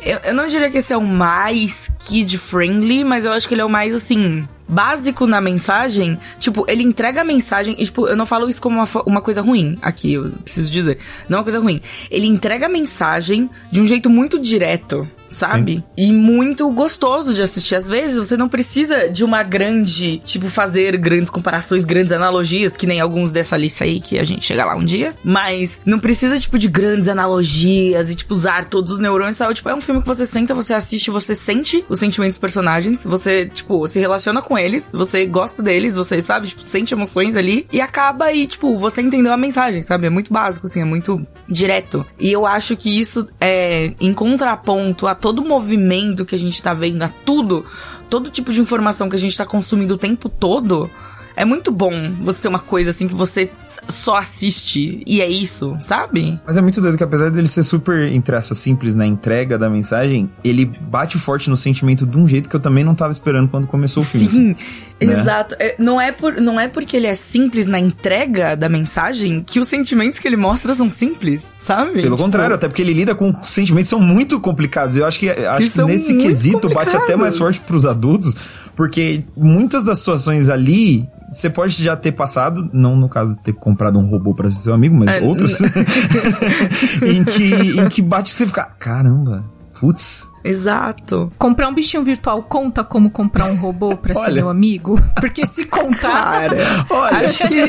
eu, 0.00 0.18
eu 0.24 0.34
não 0.34 0.46
diria 0.46 0.70
que 0.70 0.78
esse 0.78 0.92
é 0.92 0.96
o 0.96 1.04
mais 1.04 1.90
kid-friendly, 2.06 3.02
mas 3.02 3.24
eu 3.24 3.32
acho 3.32 3.48
que 3.48 3.54
ele 3.54 3.60
é 3.60 3.64
o 3.64 3.68
mais, 3.68 3.92
assim, 3.92 4.46
básico 4.68 5.26
na 5.26 5.40
mensagem. 5.40 6.18
Tipo, 6.38 6.64
ele 6.68 6.82
entrega 6.82 7.20
a 7.20 7.24
mensagem, 7.24 7.74
e, 7.78 7.84
tipo, 7.84 8.06
eu 8.06 8.16
não 8.16 8.26
falo 8.26 8.48
isso 8.48 8.60
como 8.60 8.76
uma, 8.78 8.88
uma 9.06 9.20
coisa 9.20 9.40
ruim 9.40 9.78
aqui, 9.82 10.14
eu 10.14 10.30
preciso 10.44 10.70
dizer. 10.70 10.98
Não 11.28 11.36
é 11.36 11.38
uma 11.40 11.44
coisa 11.44 11.60
ruim. 11.60 11.80
Ele 12.10 12.26
entrega 12.26 12.66
a 12.66 12.68
mensagem 12.68 13.48
de 13.70 13.80
um 13.80 13.86
jeito 13.86 14.08
muito 14.08 14.38
direto. 14.38 15.08
Sabe? 15.32 15.82
E 15.96 16.12
muito 16.12 16.70
gostoso 16.72 17.32
de 17.32 17.40
assistir. 17.40 17.74
Às 17.74 17.88
vezes 17.88 18.18
você 18.18 18.36
não 18.36 18.50
precisa 18.50 19.08
de 19.08 19.24
uma 19.24 19.42
grande, 19.42 20.18
tipo, 20.18 20.50
fazer 20.50 20.98
grandes 20.98 21.30
comparações, 21.30 21.86
grandes 21.86 22.12
analogias, 22.12 22.76
que 22.76 22.86
nem 22.86 23.00
alguns 23.00 23.32
dessa 23.32 23.56
lista 23.56 23.84
aí 23.84 23.98
que 23.98 24.18
a 24.18 24.24
gente 24.24 24.44
chega 24.44 24.62
lá 24.62 24.76
um 24.76 24.84
dia. 24.84 25.14
Mas 25.24 25.80
não 25.86 25.98
precisa, 25.98 26.38
tipo, 26.38 26.58
de 26.58 26.68
grandes 26.68 27.08
analogias 27.08 28.10
e, 28.10 28.14
tipo, 28.14 28.34
usar 28.34 28.66
todos 28.66 28.92
os 28.92 28.98
neurônios, 28.98 29.38
sabe? 29.38 29.54
Tipo, 29.54 29.70
é 29.70 29.74
um 29.74 29.80
filme 29.80 30.02
que 30.02 30.06
você 30.06 30.26
senta, 30.26 30.54
você 30.54 30.74
assiste, 30.74 31.10
você 31.10 31.34
sente 31.34 31.82
os 31.88 31.98
sentimentos 31.98 32.36
dos 32.36 32.40
personagens, 32.40 33.02
você, 33.02 33.46
tipo, 33.46 33.88
se 33.88 33.98
relaciona 33.98 34.42
com 34.42 34.51
eles, 34.58 34.92
você 34.92 35.26
gosta 35.26 35.62
deles, 35.62 35.94
você, 35.94 36.20
sabe, 36.20 36.48
tipo, 36.48 36.62
sente 36.62 36.94
emoções 36.94 37.36
ali 37.36 37.66
e 37.72 37.80
acaba 37.80 38.32
e, 38.32 38.46
tipo, 38.46 38.78
você 38.78 39.02
entendeu 39.02 39.32
a 39.32 39.36
mensagem, 39.36 39.82
sabe? 39.82 40.06
É 40.06 40.10
muito 40.10 40.32
básico, 40.32 40.66
assim, 40.66 40.80
é 40.80 40.84
muito 40.84 41.24
direto. 41.48 42.04
E 42.18 42.30
eu 42.30 42.46
acho 42.46 42.76
que 42.76 43.00
isso 43.00 43.26
é 43.40 43.92
em 44.00 44.12
contraponto 44.12 45.06
a 45.06 45.14
todo 45.14 45.40
o 45.40 45.48
movimento 45.48 46.24
que 46.24 46.34
a 46.34 46.38
gente 46.38 46.62
tá 46.62 46.74
vendo, 46.74 47.02
a 47.02 47.08
tudo, 47.08 47.64
todo 48.08 48.30
tipo 48.30 48.52
de 48.52 48.60
informação 48.60 49.08
que 49.08 49.16
a 49.16 49.18
gente 49.18 49.36
tá 49.36 49.46
consumindo 49.46 49.94
o 49.94 49.98
tempo 49.98 50.28
todo. 50.28 50.90
É 51.36 51.44
muito 51.44 51.70
bom 51.72 52.14
você 52.20 52.42
ter 52.42 52.48
uma 52.48 52.58
coisa 52.58 52.90
assim 52.90 53.08
que 53.08 53.14
você 53.14 53.50
só 53.88 54.16
assiste 54.16 55.02
e 55.06 55.20
é 55.20 55.28
isso, 55.28 55.76
sabe? 55.80 56.40
Mas 56.46 56.56
é 56.56 56.60
muito 56.60 56.80
doido 56.80 56.96
que 56.96 57.04
apesar 57.04 57.30
dele 57.30 57.48
ser 57.48 57.62
super, 57.62 58.10
entre 58.12 58.36
aspas, 58.36 58.58
simples 58.58 58.94
na 58.94 59.06
entrega 59.06 59.58
da 59.58 59.68
mensagem, 59.70 60.30
ele 60.44 60.64
bate 60.64 61.18
forte 61.18 61.48
no 61.48 61.56
sentimento 61.56 62.06
de 62.06 62.16
um 62.18 62.26
jeito 62.28 62.48
que 62.48 62.56
eu 62.56 62.60
também 62.60 62.84
não 62.84 62.94
tava 62.94 63.12
esperando 63.12 63.48
quando 63.48 63.66
começou 63.66 64.02
o 64.02 64.06
filme. 64.06 64.28
Sim, 64.28 64.56
assim. 65.00 65.10
exato. 65.12 65.54
É, 65.58 65.74
Não, 65.78 66.00
é 66.00 66.12
por, 66.12 66.40
não 66.40 66.58
é 66.60 66.68
porque 66.68 66.96
ele 66.96 67.06
é 67.06 67.14
simples 67.14 67.66
na 67.66 67.78
entrega 67.78 68.54
da 68.56 68.68
mensagem 68.68 69.42
que 69.44 69.58
os 69.58 69.68
sentimentos 69.68 70.18
que 70.20 70.28
ele 70.28 70.36
mostra 70.36 70.74
são 70.74 70.88
simples, 70.90 71.52
sabe? 71.58 72.02
Pelo 72.02 72.16
Tipo, 72.16 72.24
contrário, 72.24 72.54
até 72.54 72.68
porque 72.68 72.82
ele 72.82 72.92
lida 72.92 73.14
com 73.14 73.42
sentimentos 73.44 73.88
que 73.90 73.96
são 73.96 74.00
muito 74.00 74.38
complicados. 74.40 74.96
Eu 74.96 75.06
acho 75.06 75.18
que, 75.18 75.28
acho 75.30 75.70
que 75.70 75.82
nesse 75.84 76.16
quesito 76.16 76.68
bate 76.68 76.96
até 76.96 77.16
mais 77.16 77.36
forte 77.38 77.60
pros 77.60 77.84
adultos, 77.86 78.34
porque 78.76 79.24
muitas 79.36 79.84
das 79.84 79.98
situações 79.98 80.48
ali. 80.48 81.06
Você 81.32 81.48
pode 81.48 81.82
já 81.82 81.96
ter 81.96 82.12
passado, 82.12 82.68
não 82.72 82.94
no 82.94 83.08
caso 83.08 83.34
de 83.34 83.40
ter 83.40 83.52
comprado 83.54 83.98
um 83.98 84.06
robô 84.06 84.34
pra 84.34 84.50
ser 84.50 84.58
seu 84.58 84.74
amigo, 84.74 84.94
mas 84.94 85.16
É, 85.16 85.20
outros, 85.22 85.60
em, 87.02 87.24
que, 87.24 87.80
em 87.80 87.88
que 87.88 88.02
bate 88.02 88.30
você 88.30 88.46
fica, 88.46 88.64
caramba, 88.78 89.44
putz, 89.80 90.28
Exato. 90.44 91.32
Comprar 91.38 91.68
um 91.68 91.74
bichinho 91.74 92.02
virtual 92.02 92.42
conta 92.42 92.82
como 92.84 93.10
comprar 93.10 93.46
um 93.46 93.56
robô 93.56 93.96
pra 93.96 94.14
ser 94.14 94.32
meu 94.32 94.48
amigo? 94.48 95.00
Porque 95.20 95.46
se 95.46 95.64
contar. 95.64 96.50
Cara, 96.50 96.56
Olha. 96.90 97.16
acho 97.18 97.48
que, 97.48 97.60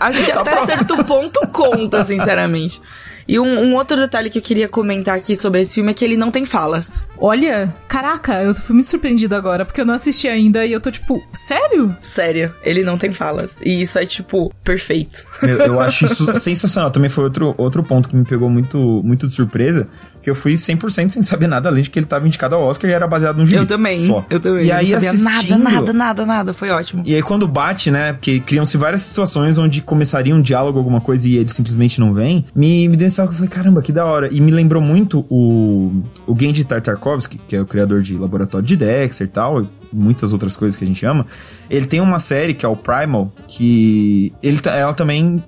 acho 0.00 0.24
que 0.24 0.32
Tá 0.32 0.40
até 0.40 0.50
pronto. 0.52 0.66
certo 0.66 1.04
ponto 1.04 1.40
conta, 1.48 2.02
sinceramente. 2.04 2.80
E 3.26 3.38
um, 3.40 3.46
um 3.62 3.74
outro 3.74 3.96
detalhe 3.96 4.28
que 4.28 4.38
eu 4.38 4.42
queria 4.42 4.68
comentar 4.68 5.16
aqui 5.16 5.34
sobre 5.34 5.62
esse 5.62 5.74
filme 5.76 5.90
é 5.90 5.94
que 5.94 6.04
ele 6.04 6.16
não 6.16 6.30
tem 6.30 6.44
falas. 6.44 7.06
Olha, 7.16 7.74
caraca, 7.88 8.42
eu 8.42 8.54
fui 8.54 8.74
muito 8.74 8.88
surpreendida 8.90 9.34
agora, 9.34 9.64
porque 9.64 9.80
eu 9.80 9.86
não 9.86 9.94
assisti 9.94 10.28
ainda 10.28 10.66
e 10.66 10.72
eu 10.72 10.80
tô 10.80 10.90
tipo, 10.90 11.22
sério? 11.32 11.96
Sério, 12.02 12.54
ele 12.62 12.84
não 12.84 12.98
tem 12.98 13.12
falas. 13.12 13.58
E 13.64 13.80
isso 13.80 13.98
é, 13.98 14.04
tipo, 14.04 14.52
perfeito. 14.62 15.24
Eu, 15.42 15.56
eu 15.58 15.80
acho 15.80 16.04
isso 16.04 16.32
sensacional. 16.38 16.90
Também 16.90 17.08
foi 17.08 17.24
outro, 17.24 17.54
outro 17.56 17.82
ponto 17.82 18.10
que 18.10 18.16
me 18.16 18.24
pegou 18.24 18.50
muito, 18.50 19.00
muito 19.02 19.26
de 19.26 19.34
surpresa. 19.34 19.88
Que 20.20 20.28
eu 20.30 20.34
fui 20.34 20.54
100% 20.54 21.08
sem 21.10 21.22
saber 21.22 21.46
nada, 21.46 21.68
além 21.70 21.82
de 21.82 21.90
que 21.90 21.98
ele 21.98 22.06
tava 22.14 22.26
indicado 22.26 22.54
ao 22.54 22.62
Oscar 22.62 22.90
e 22.90 22.92
era 22.92 23.06
baseado 23.06 23.36
num 23.36 23.46
gibi. 23.46 23.58
Eu 23.58 23.66
também. 23.66 24.06
Só. 24.06 24.24
Eu 24.30 24.40
também. 24.40 24.66
E 24.66 24.70
eu 24.70 24.76
aí, 24.76 24.90
não 24.90 24.98
assistindo, 24.98 25.58
nada, 25.58 25.58
nada, 25.58 25.92
nada, 25.92 26.26
nada. 26.26 26.54
Foi 26.54 26.70
ótimo. 26.70 27.02
E 27.06 27.14
aí 27.14 27.22
quando 27.22 27.46
bate, 27.46 27.90
né, 27.90 28.12
porque 28.12 28.40
criam-se 28.40 28.76
várias 28.76 29.02
situações 29.02 29.58
onde 29.58 29.80
começaria 29.82 30.34
um 30.34 30.40
diálogo, 30.40 30.78
alguma 30.78 31.00
coisa, 31.00 31.28
e 31.28 31.36
ele 31.36 31.50
simplesmente 31.50 32.00
não 32.00 32.14
vem, 32.14 32.44
me, 32.54 32.88
me 32.88 32.96
deu 32.96 33.06
esse 33.06 33.20
eu 33.20 33.32
falei, 33.32 33.48
caramba, 33.48 33.82
que 33.82 33.92
da 33.92 34.04
hora. 34.04 34.28
E 34.32 34.40
me 34.40 34.50
lembrou 34.50 34.82
muito 34.82 35.24
o, 35.28 36.02
o 36.26 36.36
Gendy 36.38 36.64
Tartakovsky, 36.64 37.40
que 37.46 37.56
é 37.56 37.60
o 37.60 37.66
criador 37.66 38.02
de 38.02 38.16
Laboratório 38.16 38.66
de 38.66 38.76
Dexter 38.76 39.26
e 39.26 39.30
tal, 39.30 39.62
e 39.62 39.68
muitas 39.92 40.32
outras 40.32 40.56
coisas 40.56 40.76
que 40.76 40.84
a 40.84 40.86
gente 40.86 41.04
ama. 41.06 41.26
Ele 41.70 41.86
tem 41.86 42.00
uma 42.00 42.18
série 42.18 42.54
que 42.54 42.66
é 42.66 42.68
o 42.68 42.76
Primal, 42.76 43.32
que 43.46 44.32
ele, 44.42 44.58
ela 44.66 44.94
também 44.94 45.42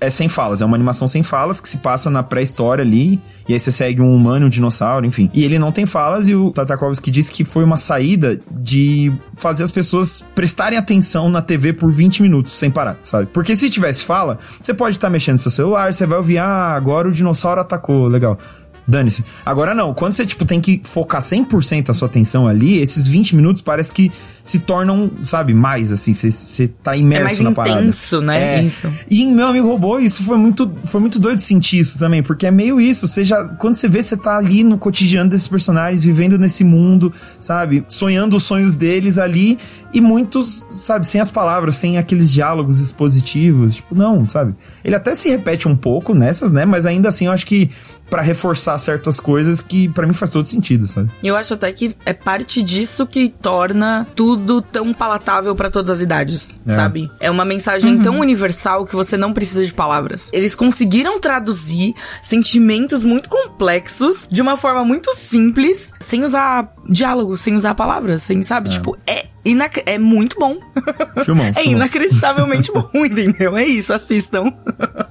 é 0.00 0.10
sem 0.10 0.28
falas, 0.28 0.60
é 0.60 0.64
uma 0.64 0.76
animação 0.76 1.08
sem 1.08 1.22
falas 1.22 1.60
que 1.60 1.68
se 1.68 1.78
passa 1.78 2.10
na 2.10 2.22
pré-história 2.22 2.82
ali, 2.82 3.20
e 3.48 3.54
aí 3.54 3.60
você 3.60 3.70
segue 3.70 4.02
um 4.02 4.14
humano, 4.14 4.46
um 4.46 4.48
dinossauro, 4.48 5.06
enfim. 5.06 5.30
E 5.32 5.44
ele 5.44 5.58
não 5.58 5.72
tem 5.72 5.86
falas, 5.86 6.28
e 6.28 6.34
o 6.34 6.50
Tartakovsky 6.50 7.10
disse 7.10 7.32
que 7.32 7.44
foi 7.44 7.64
uma 7.64 7.76
saída 7.76 8.38
de 8.50 9.12
fazer 9.36 9.64
as 9.64 9.70
pessoas 9.70 10.24
prestarem 10.34 10.78
atenção 10.78 11.28
na 11.28 11.40
TV 11.40 11.72
por 11.72 11.90
20 11.90 12.22
minutos, 12.22 12.58
sem 12.58 12.70
parar, 12.70 12.98
sabe? 13.02 13.26
Porque 13.26 13.56
se 13.56 13.70
tivesse 13.70 14.04
fala, 14.04 14.38
você 14.60 14.74
pode 14.74 14.96
estar 14.96 15.08
tá 15.08 15.12
mexendo 15.12 15.34
no 15.34 15.38
seu 15.40 15.50
celular, 15.50 15.92
você 15.92 16.06
vai 16.06 16.18
ouvir, 16.18 16.38
ah, 16.38 16.74
agora 16.74 17.08
o 17.08 17.12
dinossauro 17.12 17.60
atacou, 17.60 18.06
legal 18.06 18.38
dane-se. 18.86 19.24
Agora 19.44 19.74
não, 19.74 19.94
quando 19.94 20.12
você, 20.12 20.26
tipo, 20.26 20.44
tem 20.44 20.60
que 20.60 20.80
focar 20.84 21.20
100% 21.20 21.90
a 21.90 21.94
sua 21.94 22.06
atenção 22.06 22.46
ali, 22.46 22.78
esses 22.78 23.06
20 23.06 23.36
minutos 23.36 23.62
parece 23.62 23.92
que 23.92 24.10
se 24.42 24.58
tornam, 24.58 25.10
sabe, 25.24 25.52
mais, 25.52 25.92
assim, 25.92 26.14
você 26.14 26.68
tá 26.82 26.96
imerso 26.96 27.42
é 27.42 27.44
na 27.44 27.52
parada. 27.52 27.80
intenso, 27.80 28.20
né? 28.20 28.58
É. 28.58 28.62
Isso. 28.62 28.90
E 29.10 29.22
em 29.22 29.34
Meu 29.34 29.48
Amigo 29.48 29.68
Robô, 29.68 29.98
isso 29.98 30.22
foi 30.22 30.38
muito, 30.38 30.70
foi 30.84 31.00
muito 31.00 31.18
doido 31.18 31.40
sentir 31.40 31.78
isso 31.78 31.98
também, 31.98 32.22
porque 32.22 32.46
é 32.46 32.50
meio 32.50 32.80
isso, 32.80 33.06
você 33.06 33.22
já, 33.24 33.44
quando 33.56 33.74
você 33.74 33.88
vê, 33.88 34.02
você 34.02 34.16
tá 34.16 34.36
ali 34.36 34.64
no 34.64 34.78
cotidiano 34.78 35.28
desses 35.28 35.46
personagens, 35.46 36.02
vivendo 36.02 36.38
nesse 36.38 36.64
mundo, 36.64 37.12
sabe, 37.38 37.84
sonhando 37.88 38.36
os 38.36 38.44
sonhos 38.44 38.74
deles 38.74 39.18
ali, 39.18 39.58
e 39.92 40.00
muitos, 40.00 40.66
sabe, 40.70 41.06
sem 41.06 41.20
as 41.20 41.30
palavras, 41.30 41.76
sem 41.76 41.98
aqueles 41.98 42.32
diálogos 42.32 42.80
expositivos, 42.80 43.76
tipo, 43.76 43.94
não, 43.94 44.28
sabe? 44.28 44.54
Ele 44.84 44.94
até 44.94 45.14
se 45.14 45.28
repete 45.28 45.68
um 45.68 45.76
pouco 45.76 46.14
nessas, 46.14 46.50
né, 46.50 46.64
mas 46.64 46.86
ainda 46.86 47.08
assim 47.08 47.26
eu 47.26 47.32
acho 47.32 47.46
que 47.46 47.70
para 48.10 48.20
reforçar 48.22 48.76
certas 48.78 49.20
coisas 49.20 49.60
que 49.60 49.88
para 49.88 50.06
mim 50.06 50.12
faz 50.12 50.30
todo 50.30 50.44
sentido, 50.46 50.86
sabe? 50.86 51.10
Eu 51.22 51.36
acho 51.36 51.54
até 51.54 51.72
que 51.72 51.96
é 52.04 52.12
parte 52.12 52.62
disso 52.62 53.06
que 53.06 53.28
torna 53.28 54.06
tudo 54.14 54.60
tão 54.60 54.92
palatável 54.92 55.54
para 55.54 55.70
todas 55.70 55.88
as 55.88 56.00
idades, 56.00 56.56
é. 56.66 56.74
sabe? 56.74 57.10
É 57.20 57.30
uma 57.30 57.44
mensagem 57.44 57.96
uhum. 57.96 58.02
tão 58.02 58.18
universal 58.18 58.84
que 58.84 58.96
você 58.96 59.16
não 59.16 59.32
precisa 59.32 59.64
de 59.64 59.72
palavras. 59.72 60.28
Eles 60.32 60.54
conseguiram 60.54 61.20
traduzir 61.20 61.94
sentimentos 62.22 63.04
muito 63.04 63.28
complexos 63.28 64.26
de 64.30 64.42
uma 64.42 64.56
forma 64.56 64.84
muito 64.84 65.14
simples, 65.14 65.92
sem 66.00 66.24
usar 66.24 66.74
diálogo, 66.88 67.36
sem 67.36 67.54
usar 67.54 67.74
palavras, 67.74 68.22
sem, 68.22 68.42
sabe? 68.42 68.68
É. 68.68 68.72
Tipo, 68.72 68.96
é 69.06 69.26
Inac 69.44 69.82
é 69.86 69.98
muito 69.98 70.38
bom. 70.38 70.58
Filmão, 71.24 71.52
é 71.54 71.64
inacreditavelmente 71.66 72.70
bom, 72.74 72.88
entendeu? 72.94 73.56
É 73.56 73.64
isso, 73.64 73.92
assistam. 73.92 74.52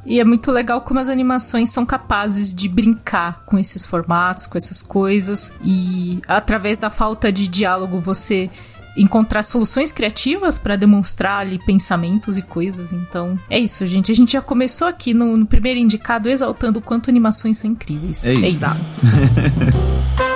E 0.05 0.19
é 0.19 0.23
muito 0.23 0.51
legal 0.51 0.81
como 0.81 0.99
as 0.99 1.09
animações 1.09 1.69
são 1.71 1.85
capazes 1.85 2.53
de 2.53 2.67
brincar 2.67 3.43
com 3.45 3.57
esses 3.57 3.85
formatos, 3.85 4.45
com 4.45 4.57
essas 4.57 4.81
coisas. 4.81 5.53
E 5.63 6.21
através 6.27 6.77
da 6.77 6.89
falta 6.89 7.31
de 7.31 7.47
diálogo, 7.47 7.99
você 7.99 8.49
encontrar 8.97 9.43
soluções 9.43 9.91
criativas 9.91 10.57
para 10.57 10.75
demonstrar 10.75 11.39
ali 11.39 11.57
pensamentos 11.57 12.37
e 12.37 12.41
coisas. 12.41 12.91
Então, 12.91 13.39
é 13.49 13.57
isso, 13.57 13.85
gente. 13.87 14.11
A 14.11 14.15
gente 14.15 14.33
já 14.33 14.41
começou 14.41 14.87
aqui 14.87 15.13
no, 15.13 15.37
no 15.37 15.45
primeiro 15.45 15.79
indicado 15.79 16.29
exaltando 16.29 16.79
o 16.79 16.81
quanto 16.81 17.09
animações 17.09 17.57
são 17.57 17.69
incríveis. 17.69 18.25
É 18.25 18.33
isso. 18.33 18.45
É 18.45 18.49
isso. 18.49 20.25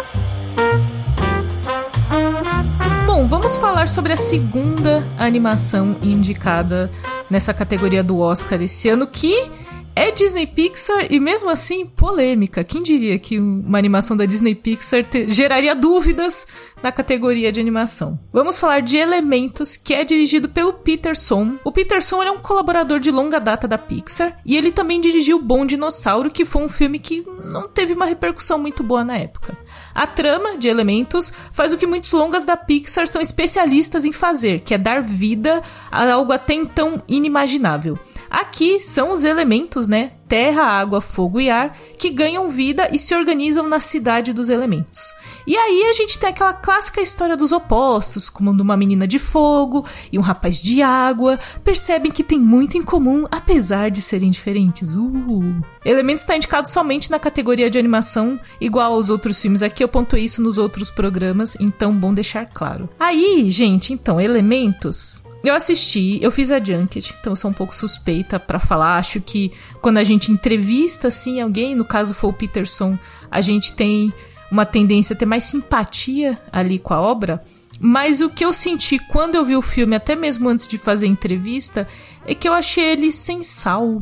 vamos 3.44 3.58
falar 3.58 3.90
sobre 3.90 4.14
a 4.14 4.18
segunda 4.18 5.06
animação 5.20 5.98
indicada 6.02 6.90
nessa 7.30 7.54
categoria 7.54 8.02
do 8.02 8.18
Oscar 8.18 8.62
esse 8.62 8.88
ano, 8.88 9.06
que 9.06 9.52
é 9.94 10.12
Disney 10.12 10.48
Pixar 10.48 11.08
e 11.12 11.20
mesmo 11.20 11.50
assim 11.50 11.86
polêmica. 11.86 12.64
Quem 12.64 12.82
diria 12.82 13.20
que 13.20 13.38
uma 13.38 13.78
animação 13.78 14.16
da 14.16 14.24
Disney 14.24 14.56
Pixar 14.56 15.04
te, 15.04 15.30
geraria 15.30 15.76
dúvidas 15.76 16.48
na 16.82 16.90
categoria 16.90 17.52
de 17.52 17.60
animação? 17.60 18.18
Vamos 18.32 18.58
falar 18.58 18.80
de 18.80 18.96
Elementos, 18.96 19.76
que 19.76 19.94
é 19.94 20.06
dirigido 20.06 20.48
pelo 20.48 20.72
Peterson. 20.72 21.58
O 21.66 21.72
Peterson 21.72 22.24
é 22.24 22.32
um 22.32 22.40
colaborador 22.40 22.98
de 22.98 23.12
longa 23.12 23.40
data 23.40 23.68
da 23.68 23.78
Pixar 23.78 24.40
e 24.46 24.56
ele 24.56 24.72
também 24.72 25.02
dirigiu 25.02 25.42
Bom 25.42 25.66
Dinossauro, 25.66 26.32
que 26.32 26.46
foi 26.46 26.64
um 26.64 26.70
filme 26.70 26.98
que 26.98 27.26
não 27.44 27.68
teve 27.68 27.92
uma 27.92 28.06
repercussão 28.06 28.58
muito 28.58 28.84
boa 28.84 29.04
na 29.04 29.18
época. 29.18 29.58
A 29.94 30.08
trama 30.08 30.58
de 30.58 30.68
Elementos 30.68 31.32
faz 31.52 31.72
o 31.72 31.78
que 31.78 31.86
muitos 31.86 32.12
longas 32.12 32.46
da 32.46 32.58
Pixar 32.58 33.08
são 33.08 33.22
especialistas 33.22 34.06
em 34.06 34.12
fazer, 34.12 34.62
que 34.62 34.74
é 34.74 34.78
dar 34.78 35.02
vida 35.02 35.62
a 35.92 36.12
algo 36.12 36.32
até 36.32 36.54
então 36.54 37.02
inimaginável. 37.08 37.98
Aqui 38.30 38.82
são 38.82 39.14
os 39.14 39.24
elementos, 39.24 39.88
né? 39.88 40.14
Terra, 40.28 40.64
água, 40.64 41.00
fogo 41.00 41.40
e 41.40 41.50
ar, 41.50 41.78
que 42.00 42.10
ganham 42.10 42.50
vida 42.50 42.90
e 42.92 42.98
se 42.98 43.14
organizam 43.14 43.68
na 43.68 43.80
cidade 43.80 44.34
dos 44.34 44.50
elementos. 44.50 45.02
E 45.46 45.58
aí 45.58 45.84
a 45.90 45.94
gente 45.94 46.18
tem 46.18 46.30
aquela 46.30 46.54
clássica 46.54 47.02
história 47.02 47.36
dos 47.36 47.52
opostos, 47.52 48.30
como 48.30 48.52
uma 48.52 48.78
menina 48.78 49.08
de 49.08 49.20
fogo 49.20 49.86
e 50.12 50.18
um 50.18 50.22
rapaz 50.22 50.62
de 50.62 50.82
água, 50.82 51.40
percebem 51.64 52.12
que 52.12 52.24
tem 52.24 52.40
muito 52.40 52.78
em 52.78 52.84
comum, 52.84 53.26
apesar 53.30 53.92
de 53.92 54.02
serem 54.02 54.32
diferentes. 54.32 54.96
Uh! 54.96 55.62
Elementos 55.84 56.24
está 56.24 56.36
indicado 56.36 56.70
somente 56.70 57.12
na 57.12 57.20
categoria 57.20 57.70
de 57.70 57.78
animação, 57.78 58.40
igual 58.60 58.94
aos 58.94 59.10
outros 59.10 59.40
filmes. 59.40 59.64
Aqui 59.64 59.84
eu 59.84 59.88
ponto 59.88 60.16
isso 60.16 60.42
nos 60.42 60.58
outros 60.58 60.90
programas, 60.90 61.58
então 61.60 61.94
bom 61.94 62.14
deixar 62.14 62.46
claro. 62.46 62.90
Aí, 63.00 63.50
gente, 63.50 63.94
então, 63.94 64.20
Elementos 64.20 65.24
eu 65.44 65.54
assisti, 65.54 66.20
eu 66.22 66.32
fiz 66.32 66.52
a 66.52 66.64
Junket, 66.64 67.14
então 67.20 67.34
eu 67.34 67.36
sou 67.36 67.52
um 67.52 67.54
pouco 67.54 67.76
suspeita 67.76 68.40
para 68.40 68.60
falar. 68.60 68.98
Acho 68.98 69.20
que 69.20 69.52
quando 69.82 69.98
a 69.98 70.04
gente 70.04 70.32
entrevista 70.32 71.10
assim 71.10 71.42
alguém, 71.42 71.76
no 71.76 71.84
caso 71.84 72.14
foi 72.14 72.30
o 72.30 72.34
Peterson, 72.34 72.98
a 73.30 73.42
gente 73.42 73.74
tem 73.74 74.14
uma 74.52 74.66
tendência 74.66 75.14
a 75.14 75.18
ter 75.18 75.26
mais 75.26 75.44
simpatia 75.46 76.38
ali 76.52 76.80
com 76.80 76.94
a 76.94 77.02
obra. 77.02 77.42
Mas 77.80 78.22
o 78.22 78.30
que 78.30 78.46
eu 78.46 78.54
senti 78.54 79.00
quando 79.00 79.36
eu 79.36 79.44
vi 79.46 79.56
o 79.56 79.62
filme, 79.62 79.96
até 79.96 80.16
mesmo 80.16 80.48
antes 80.48 80.68
de 80.68 80.78
fazer 80.78 81.06
a 81.06 81.10
entrevista, 81.10 81.88
é 82.26 82.34
que 82.34 82.48
eu 82.48 82.54
achei 82.54 82.84
ele 82.84 83.12
sem 83.12 83.44
sal. 83.44 84.02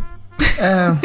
É. 0.57 0.95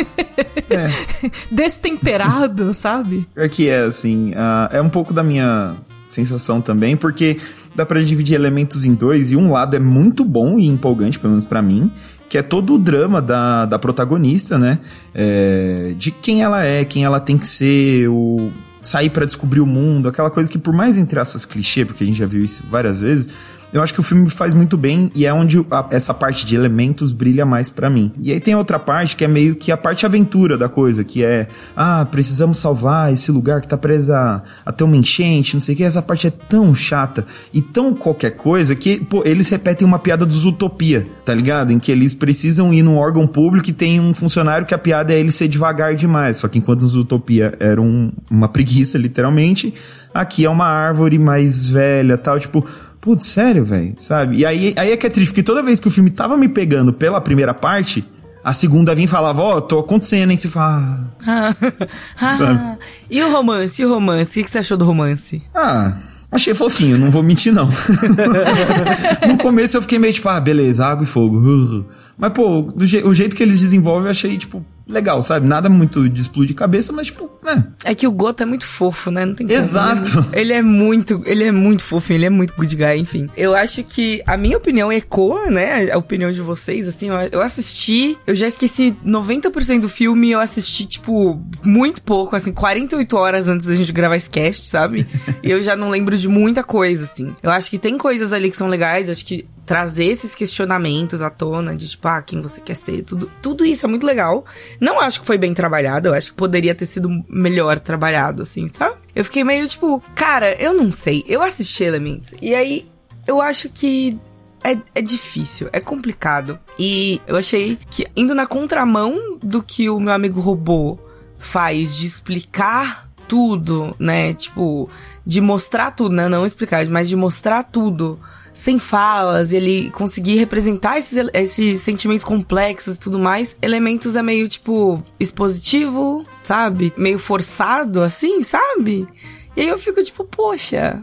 é. 0.75 1.31
Destemperado, 1.51 2.75
sabe? 2.75 3.27
É 3.37 3.49
que 3.49 3.69
é, 3.69 3.81
assim. 3.81 4.33
Uh, 4.33 4.69
é 4.73 4.83
um 4.83 4.89
pouco 4.89 5.15
da 5.15 5.23
minha 5.23 5.75
sensação 6.09 6.61
também, 6.61 6.97
porque 6.97 7.39
dá 7.75 7.85
para 7.85 8.03
dividir 8.03 8.35
elementos 8.35 8.85
em 8.85 8.95
dois, 8.95 9.31
e 9.31 9.37
um 9.37 9.53
lado 9.53 9.77
é 9.77 9.81
muito 9.81 10.25
bom 10.25 10.59
e 10.59 10.67
empolgante, 10.67 11.19
pelo 11.19 11.33
menos 11.33 11.45
para 11.45 11.61
mim, 11.61 11.91
que 12.29 12.39
é 12.39 12.43
todo 12.43 12.75
o 12.75 12.79
drama 12.79 13.21
da, 13.21 13.67
da 13.67 13.79
protagonista, 13.79 14.59
né? 14.59 14.79
É, 15.15 15.95
de 15.97 16.11
quem 16.11 16.43
ela 16.43 16.65
é, 16.65 16.85
quem 16.85 17.05
ela 17.05 17.21
tem 17.21 17.37
que 17.37 17.47
ser, 17.47 18.09
o, 18.09 18.51
sair 18.87 19.11
para 19.11 19.27
descobrir 19.27 19.61
o 19.61 19.67
mundo, 19.67 20.09
aquela 20.09 20.31
coisa 20.31 20.49
que 20.49 20.59
por 20.59 20.73
mais 20.73 20.97
entre 20.97 21.19
aspas 21.19 21.45
clichê, 21.45 21.85
porque 21.85 22.05
a 22.05 22.07
gente 22.07 22.19
já 22.19 22.27
viu 22.27 22.45
isso 22.45 22.63
várias 22.71 23.01
vezes, 23.01 23.29
eu 23.77 23.83
acho 23.83 23.93
que 23.93 24.01
o 24.01 24.03
filme 24.03 24.31
faz 24.31 24.55
muito 24.55 24.75
bem 24.75 25.11
e 25.15 25.27
é 25.27 25.35
onde 25.35 25.59
a, 25.71 25.87
essa 25.91 26.15
parte 26.15 26.47
de 26.47 26.57
elementos 26.57 27.13
brilha 27.13 27.45
mais 27.45 27.69
para 27.69 27.91
mim. 27.91 28.11
E 28.19 28.33
aí 28.33 28.41
tem 28.41 28.55
outra 28.55 28.79
parte 28.79 29.15
que 29.15 29.23
é 29.23 29.29
meio 29.29 29.55
que 29.55 29.71
a 29.71 29.77
parte 29.77 30.07
aventura 30.07 30.57
da 30.57 30.67
coisa, 30.67 31.05
que 31.05 31.23
é, 31.23 31.47
ah, 31.77 32.07
precisamos 32.11 32.59
salvar 32.59 33.13
esse 33.13 33.31
lugar 33.31 33.61
que 33.61 33.69
tá 33.69 33.77
preso 33.77 34.15
a, 34.15 34.43
a 34.65 34.73
ter 34.73 34.83
uma 34.83 34.97
enchente, 34.97 35.55
não 35.55 35.61
sei 35.61 35.75
o 35.75 35.77
que. 35.77 35.85
Essa 35.85 36.01
parte 36.01 36.27
é 36.27 36.31
tão 36.31 36.75
chata 36.75 37.27
e 37.53 37.61
tão 37.61 37.95
qualquer 37.95 38.31
coisa 38.31 38.75
que, 38.75 38.99
pô, 38.99 39.23
eles 39.27 39.51
repetem 39.51 39.87
uma 39.87 39.99
piada 39.99 40.25
dos 40.25 40.47
Utopia, 40.47 41.05
tá 41.23 41.35
ligado? 41.35 41.71
Em 41.71 41.79
que 41.79 41.93
eles 41.93 42.15
precisam 42.15 42.73
ir 42.73 42.83
num 42.83 42.97
órgão 42.97 43.27
público 43.27 43.69
e 43.69 43.75
tem 43.75 44.01
um 44.01 44.15
funcionário 44.15 44.67
que 44.67 44.73
a 44.73 44.79
piada 44.79 45.13
é 45.13 45.21
ele 45.21 45.31
ser 45.31 45.49
devagar 45.49 45.95
demais. 45.95 46.39
Só 46.39 46.49
que 46.49 46.59
enquanto 46.59 46.81
nos 46.81 46.97
Utopia 46.97 47.55
era 47.61 47.81
um, 47.83 48.11
uma 48.31 48.49
preguiça, 48.49 48.97
literalmente, 48.97 49.75
aqui 50.15 50.47
é 50.47 50.51
uma 50.51 50.67
árvore 50.67 51.19
mais 51.19 51.69
velha 51.69 52.17
tal, 52.17 52.41
tipo 52.41 52.67
Putz, 53.07 53.27
sério, 53.27 53.65
velho, 53.65 53.95
sabe? 53.99 54.39
E 54.39 54.45
aí, 54.45 54.75
aí 54.77 54.91
é 54.91 54.97
que 54.97 55.07
é 55.07 55.09
triste, 55.09 55.31
porque 55.31 55.45
toda 55.45 55.63
vez 55.63 55.79
que 55.79 55.87
o 55.87 55.93
filme 55.93 56.11
tava 56.11 56.37
me 56.37 56.49
pegando 56.49 56.93
pela 56.93 57.21
primeira 57.21 57.55
parte, 57.55 58.05
a 58.43 58.53
segunda 58.53 58.97
vinha 58.97 59.05
e 59.05 59.09
falava, 59.09 59.43
ó, 59.43 59.59
oh, 59.59 59.61
tô 59.61 59.79
acontecendo, 59.79 60.33
hein? 60.33 60.37
Você 60.37 60.49
fala. 60.49 61.15
Ah, 61.25 61.55
ah, 62.21 62.77
e 63.09 63.23
o 63.23 63.31
romance? 63.31 63.81
E 63.81 63.87
o 63.87 63.91
romance? 63.91 64.41
O 64.41 64.45
que 64.45 64.51
você 64.51 64.59
achou 64.59 64.77
do 64.77 64.85
romance? 64.85 65.41
Ah. 65.55 65.99
Achei 66.33 66.53
fofinho, 66.53 66.99
não 66.99 67.09
vou 67.13 67.23
mentir, 67.23 67.53
não. 67.53 67.71
no 69.29 69.39
começo 69.39 69.77
eu 69.77 69.83
fiquei 69.83 70.01
meio 70.01 70.13
tipo, 70.13 70.29
ah, 70.29 70.41
beleza, 70.41 70.85
água 70.85 71.05
e 71.05 71.07
fogo. 71.07 71.87
Mas, 72.17 72.33
pô, 72.33 72.73
je 72.79 72.99
o 72.99 73.15
jeito 73.15 73.37
que 73.37 73.43
eles 73.43 73.61
desenvolvem 73.61 74.05
eu 74.05 74.11
achei, 74.11 74.37
tipo, 74.39 74.65
legal, 74.89 75.21
sabe? 75.23 75.47
Nada 75.47 75.69
muito 75.69 76.09
de 76.09 76.21
explodir 76.21 76.55
cabeça, 76.55 76.93
mas 76.93 77.07
tipo, 77.07 77.31
né? 77.43 77.67
É 77.85 77.95
que 77.95 78.07
o 78.07 78.13
Goto 78.13 78.43
é 78.43 78.47
muito 78.47 78.67
fofo, 78.67 79.11
né? 79.11 79.25
Não 79.25 79.35
tem 79.35 79.47
como. 79.47 79.59
Exato. 79.59 80.27
Ele 80.33 80.53
é 80.53 80.63
muito, 80.63 81.23
ele 81.27 81.45
é 81.45 81.51
muito 81.53 81.83
fofinho, 81.85 82.19
ele 82.19 82.27
é 82.27 82.31
muito 82.31 82.55
good 82.55 82.75
guy, 82.75 82.97
enfim. 82.99 83.29
Eu 83.37 83.55
acho 83.55 83.83
que 83.83 84.23
a 84.27 84.37
minha 84.37 84.57
opinião 84.57 84.93
ecoa, 84.93 85.51
né? 85.51 85.91
A 85.91 85.99
opinião 85.99 86.31
de 86.31 86.41
vocês, 86.41 86.87
assim, 86.87 87.09
eu 87.33 87.43
assisti, 87.43 88.17
eu 88.27 88.35
já 88.35 88.47
esqueci 88.47 88.97
90% 89.05 89.81
do 89.81 89.89
filme, 89.89 90.31
eu 90.31 90.41
assisti, 90.41 90.87
tipo, 90.87 91.41
muito 91.65 92.01
pouco, 92.03 92.37
assim, 92.37 92.53
48 92.53 93.17
horas 93.17 93.49
antes 93.49 93.67
da 93.67 93.75
gente 93.75 93.93
gravar 93.93 94.17
esse 94.17 94.31
cast, 94.31 94.67
sabe? 94.67 95.07
e 95.43 95.51
eu 95.51 95.61
já 95.61 95.75
não 95.75 95.91
lembro 95.91 96.17
de 96.17 96.29
muita 96.29 96.63
coisa, 96.63 97.05
assim. 97.05 97.35
Eu 97.43 97.51
acho 97.51 97.69
que 97.69 97.79
tem 97.79 97.99
coisas 97.99 98.33
ali 98.33 98.51
que 98.51 98.57
são 98.57 98.69
legais, 98.69 99.11
acho 99.11 99.25
que 99.25 99.47
trazer 99.67 100.05
esses 100.05 100.35
questionamentos 100.35 101.21
à 101.21 101.29
tona 101.29 101.77
de 101.77 101.89
tipo, 101.89 102.07
ah, 102.07 102.23
quem 102.23 102.41
você 102.41 102.61
quer 102.61 102.77
ser, 102.77 103.03
tudo, 103.03 103.31
tudo 103.43 103.67
isso 103.67 103.85
é 103.85 103.89
muito 103.89 104.07
legal. 104.07 104.45
Não 104.81 105.01
acho 105.01 105.21
que 105.21 105.27
foi 105.27 105.37
bem 105.37 105.53
trabalhado, 105.53 106.09
eu 106.09 106.15
acho 106.15 106.31
que 106.31 106.37
poderia 106.37 106.75
ter 106.75 106.87
sido 106.87 107.11
melhor 107.29 107.81
trabalhado, 107.81 108.43
assim, 108.43 108.69
sabe? 108.69 108.95
Eu 109.15 109.25
fiquei 109.25 109.43
meio 109.43 109.67
tipo, 109.67 110.03
cara, 110.15 110.55
eu 110.55 110.73
não 110.73 110.93
sei. 110.93 111.25
Eu 111.27 111.43
assisti 111.43 111.83
Elements 111.83 112.33
e 112.41 112.55
aí 112.55 112.87
eu 113.27 113.43
acho 113.43 113.69
que 113.69 114.17
é, 114.63 114.79
é 114.95 115.03
difícil, 115.03 115.69
é 115.73 115.81
complicado. 115.81 116.59
E 116.79 117.21
eu 117.27 117.37
achei 117.37 117.77
que 117.91 118.07
indo 118.17 118.35
na 118.35 118.47
contramão 118.47 119.39
do 119.43 119.63
que 119.63 119.91
o 119.91 119.99
meu 119.99 120.13
amigo 120.13 120.41
robô 120.41 120.99
faz 121.39 121.97
de 121.97 122.07
explicar 122.07 123.09
tudo, 123.27 123.95
né? 123.99 124.33
Tipo, 124.33 124.89
de 125.25 125.41
mostrar 125.41 125.91
tudo, 125.91 126.15
né? 126.15 126.29
Não 126.29 126.47
explicar, 126.47 126.87
mas 126.87 127.09
de 127.09 127.17
mostrar 127.17 127.65
tudo 127.65 128.19
sem 128.57 128.79
falas, 128.79 129.53
ele 129.53 129.91
conseguir 129.91 130.37
representar 130.37 130.99
esses, 130.99 131.29
esses 131.35 131.81
sentimentos 131.81 132.25
complexos 132.25 132.97
e 132.97 133.01
tudo 133.01 133.19
mais. 133.19 133.55
Elementos 133.61 134.17
é 134.17 134.23
meio, 134.23 134.49
tipo, 134.49 135.03
expositivo, 135.21 136.25
sabe? 136.43 136.91
Meio 136.97 137.19
forçado, 137.19 138.01
assim, 138.01 138.41
sabe? 138.41 139.07
E 139.55 139.61
aí 139.61 139.69
eu 139.69 139.79
fico 139.79 140.03
tipo, 140.03 140.25
poxa, 140.25 141.03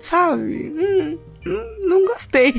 sabe? 0.00 0.72
Hum, 0.74 1.18
não 1.82 2.06
gostei. 2.06 2.54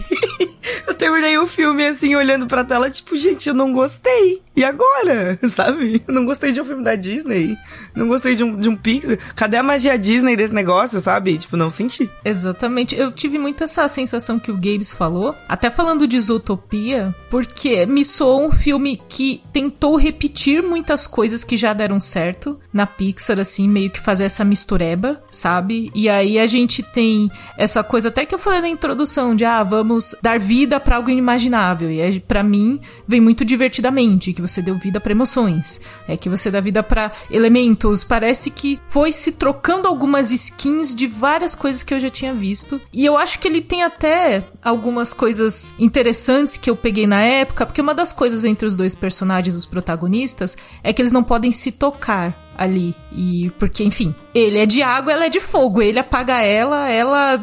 eu 0.85 0.93
terminei 0.93 1.35
o 1.39 1.47
filme 1.47 1.87
assim, 1.87 2.15
olhando 2.15 2.45
pra 2.45 2.63
tela, 2.63 2.91
tipo, 2.91 3.17
gente, 3.17 3.49
eu 3.49 3.55
não 3.55 3.73
gostei. 3.73 4.43
E 4.57 4.63
agora? 4.63 5.37
Sabe? 5.47 6.01
Não 6.07 6.25
gostei 6.25 6.51
de 6.51 6.59
um 6.59 6.65
filme 6.65 6.83
da 6.83 6.95
Disney. 6.95 7.55
Não 7.95 8.07
gostei 8.07 8.33
de 8.33 8.43
um, 8.43 8.59
de 8.59 8.67
um 8.67 8.75
Pixar. 8.75 9.15
Cadê 9.35 9.57
a 9.57 9.61
magia 9.61 9.99
Disney 9.99 10.35
desse 10.35 10.53
negócio, 10.53 10.99
sabe? 10.99 11.37
Tipo, 11.37 11.55
não 11.55 11.69
senti. 11.69 12.09
Exatamente. 12.25 12.95
Eu 12.95 13.11
tive 13.11 13.37
muito 13.37 13.63
essa 13.63 13.87
sensação 13.87 14.39
que 14.39 14.49
o 14.49 14.55
Gabes 14.55 14.91
falou, 14.91 15.35
até 15.47 15.69
falando 15.69 16.07
de 16.07 16.17
Isotopia, 16.17 17.13
porque 17.29 17.85
me 17.85 18.03
soou 18.03 18.47
um 18.47 18.51
filme 18.51 18.99
que 19.07 19.43
tentou 19.53 19.95
repetir 19.95 20.63
muitas 20.63 21.05
coisas 21.05 21.43
que 21.43 21.55
já 21.55 21.71
deram 21.71 21.99
certo 21.99 22.59
na 22.73 22.87
Pixar, 22.87 23.39
assim, 23.39 23.69
meio 23.69 23.91
que 23.91 23.99
fazer 23.99 24.23
essa 24.23 24.43
mistureba, 24.43 25.21
sabe? 25.31 25.91
E 25.93 26.09
aí 26.09 26.39
a 26.39 26.47
gente 26.47 26.81
tem 26.81 27.29
essa 27.57 27.83
coisa 27.83 28.07
até 28.07 28.25
que 28.25 28.33
eu 28.33 28.39
falei 28.39 28.61
na 28.61 28.69
introdução 28.69 29.35
de 29.35 29.45
ah, 29.45 29.61
vamos 29.63 30.15
dar 30.21 30.39
vida 30.39 30.79
para 30.79 30.95
algo 30.95 31.11
inimaginável. 31.11 31.91
E 31.91 32.19
para 32.19 32.41
mim 32.41 32.79
vem 33.07 33.21
muito 33.21 33.45
divertidamente, 33.45 34.33
que 34.33 34.46
você 34.47 34.61
deu 34.61 34.75
vida 34.75 34.99
para 34.99 35.11
emoções, 35.11 35.79
é 36.07 36.15
que 36.15 36.29
você 36.29 36.49
dá 36.49 36.59
vida 36.59 36.81
para 36.81 37.11
elementos. 37.29 38.03
Parece 38.03 38.49
que 38.49 38.79
foi 38.87 39.11
se 39.11 39.33
trocando 39.33 39.87
algumas 39.87 40.31
skins 40.31 40.95
de 40.95 41.07
várias 41.07 41.53
coisas 41.53 41.83
que 41.83 41.93
eu 41.93 41.99
já 41.99 42.09
tinha 42.09 42.33
visto. 42.33 42.79
E 42.93 43.05
eu 43.05 43.17
acho 43.17 43.39
que 43.39 43.47
ele 43.47 43.61
tem 43.61 43.83
até 43.83 44.43
algumas 44.63 45.13
coisas 45.13 45.73
interessantes 45.77 46.57
que 46.57 46.69
eu 46.69 46.75
peguei 46.75 47.07
na 47.07 47.21
época, 47.21 47.65
porque 47.65 47.81
uma 47.81 47.93
das 47.93 48.11
coisas 48.11 48.43
entre 48.43 48.65
os 48.65 48.75
dois 48.75 48.95
personagens, 48.95 49.55
os 49.55 49.65
protagonistas, 49.65 50.55
é 50.83 50.91
que 50.93 51.01
eles 51.01 51.11
não 51.11 51.23
podem 51.23 51.51
se 51.51 51.71
tocar 51.71 52.46
ali. 52.57 52.95
E 53.11 53.51
porque, 53.57 53.83
enfim, 53.83 54.13
ele 54.33 54.57
é 54.57 54.65
de 54.65 54.81
água, 54.81 55.13
ela 55.13 55.25
é 55.25 55.29
de 55.29 55.39
fogo. 55.39 55.81
Ele 55.81 55.99
apaga 55.99 56.41
ela, 56.41 56.89
ela 56.89 57.39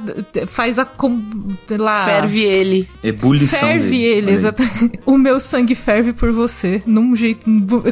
faz 0.47 0.78
a. 0.78 0.85
Com, 0.85 1.23
lá, 1.71 2.04
ferve 2.04 2.42
ele. 2.42 2.88
Ebulição. 3.02 3.61
Ferve 3.61 3.90
dele. 3.90 4.04
ele, 4.04 4.33
exatamente. 4.33 5.00
O 5.06 5.18
meu 5.18 5.38
sangue 5.38 5.75
ferve 5.75 6.12
por 6.12 6.33
você. 6.33 6.83
Num 6.87 7.14
jeito 7.14 7.44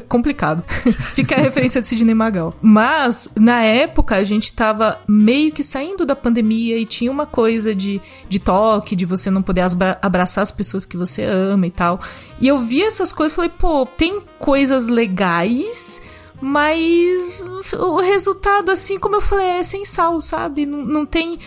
complicado. 0.09 0.65
Fica 1.15 1.37
a 1.37 1.39
referência 1.39 1.81
de 1.81 1.87
Sidney 1.87 2.15
Magal. 2.15 2.55
Mas, 2.61 3.29
na 3.37 3.63
época, 3.63 4.17
a 4.17 4.25
gente 4.25 4.53
tava 4.53 4.99
meio 5.07 5.53
que 5.53 5.63
saindo 5.63 6.05
da 6.05 6.17
pandemia 6.17 6.79
e 6.79 6.85
tinha 6.85 7.11
uma 7.11 7.27
coisa 7.27 7.75
de, 7.75 8.01
de 8.29 8.39
toque, 8.39 8.97
de 8.97 9.05
você 9.05 9.31
não 9.31 9.43
poder 9.43 9.65
abraçar 10.01 10.43
as 10.43 10.51
pessoas 10.51 10.85
que 10.85 10.97
você 10.97 11.23
ama 11.23 11.67
e 11.67 11.71
tal. 11.71 12.01
E 12.41 12.49
eu 12.49 12.59
vi 12.61 12.83
essas 12.83 13.13
coisas 13.13 13.33
e 13.33 13.37
falei, 13.37 13.51
pô, 13.57 13.87
tem 13.87 14.21
coisas 14.39 14.89
legais 14.89 16.01
mas 16.43 17.41
o 17.79 18.01
resultado, 18.01 18.71
assim, 18.71 18.99
como 18.99 19.17
eu 19.17 19.21
falei, 19.21 19.47
é 19.47 19.63
sem 19.63 19.85
sal, 19.85 20.21
sabe? 20.21 20.67
Não, 20.67 20.79
não 20.79 21.07
tem 21.07 21.39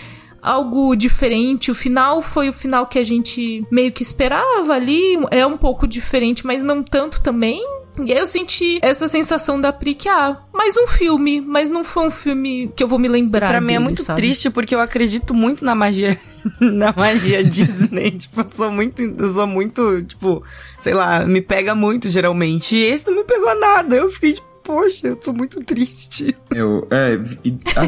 algo 0.46 0.96
diferente. 0.96 1.72
O 1.72 1.75
final 1.75 2.22
foi 2.22 2.50
o 2.50 2.54
final 2.54 2.86
que 2.86 3.00
a 3.00 3.04
gente 3.04 3.66
meio 3.72 3.92
que 3.92 4.04
esperava 4.04 4.74
ali. 4.74 5.18
É 5.32 5.46
um 5.46 5.58
pouco 5.58 5.88
diferente, 5.88 6.46
mas 6.46 6.62
não 6.62 6.84
tanto 6.84 7.22
também. 7.22 7.62
E 8.04 8.12
aí 8.12 8.20
eu 8.20 8.28
senti 8.28 8.78
essa 8.82 9.08
sensação 9.08 9.60
da 9.60 9.72
Pri 9.72 9.96
que, 9.96 10.10
ah, 10.10 10.38
mais 10.54 10.75
um 10.75 10.86
filme, 10.86 11.40
mas 11.40 11.70
não 11.70 11.84
foi 11.84 12.08
um 12.08 12.12
filme 12.12 12.72
que 12.75 12.84
eu 12.84 12.88
vou 12.88 13.00
me 13.00 13.08
lembrar. 13.08 13.48
Pra 13.48 13.60
dele, 13.60 13.68
mim 13.68 13.74
é 13.74 13.80
muito 13.80 14.04
sabe? 14.04 14.22
triste 14.22 14.50
porque 14.50 14.75
eu 14.75 14.82
acredito 14.82 15.34
muito 15.34 15.64
na 15.64 15.74
magia, 15.74 16.18
na 16.60 16.94
magia 16.96 17.44
Disney. 17.44 18.12
tipo, 18.18 18.42
eu 18.42 18.52
sou 18.52 18.70
muito, 18.70 19.02
eu 19.02 19.32
sou 19.32 19.48
muito, 19.48 20.04
tipo, 20.04 20.43
sei 20.82 20.93
lá, 20.93 21.26
me 21.26 21.41
pega 21.41 21.74
muito 21.74 22.10
geralmente. 22.10 22.76
E 22.76 22.84
esse 22.84 23.08
não 23.08 23.15
me 23.15 23.24
pegou 23.24 23.58
nada. 23.58 23.96
Eu 23.96 24.12
fiquei 24.12 24.34
tipo, 24.34 24.55
poxa, 24.65 25.08
eu 25.08 25.15
tô 25.15 25.32
muito 25.32 25.60
triste. 25.63 26.36
Eu, 26.54 26.88
é, 26.89 27.19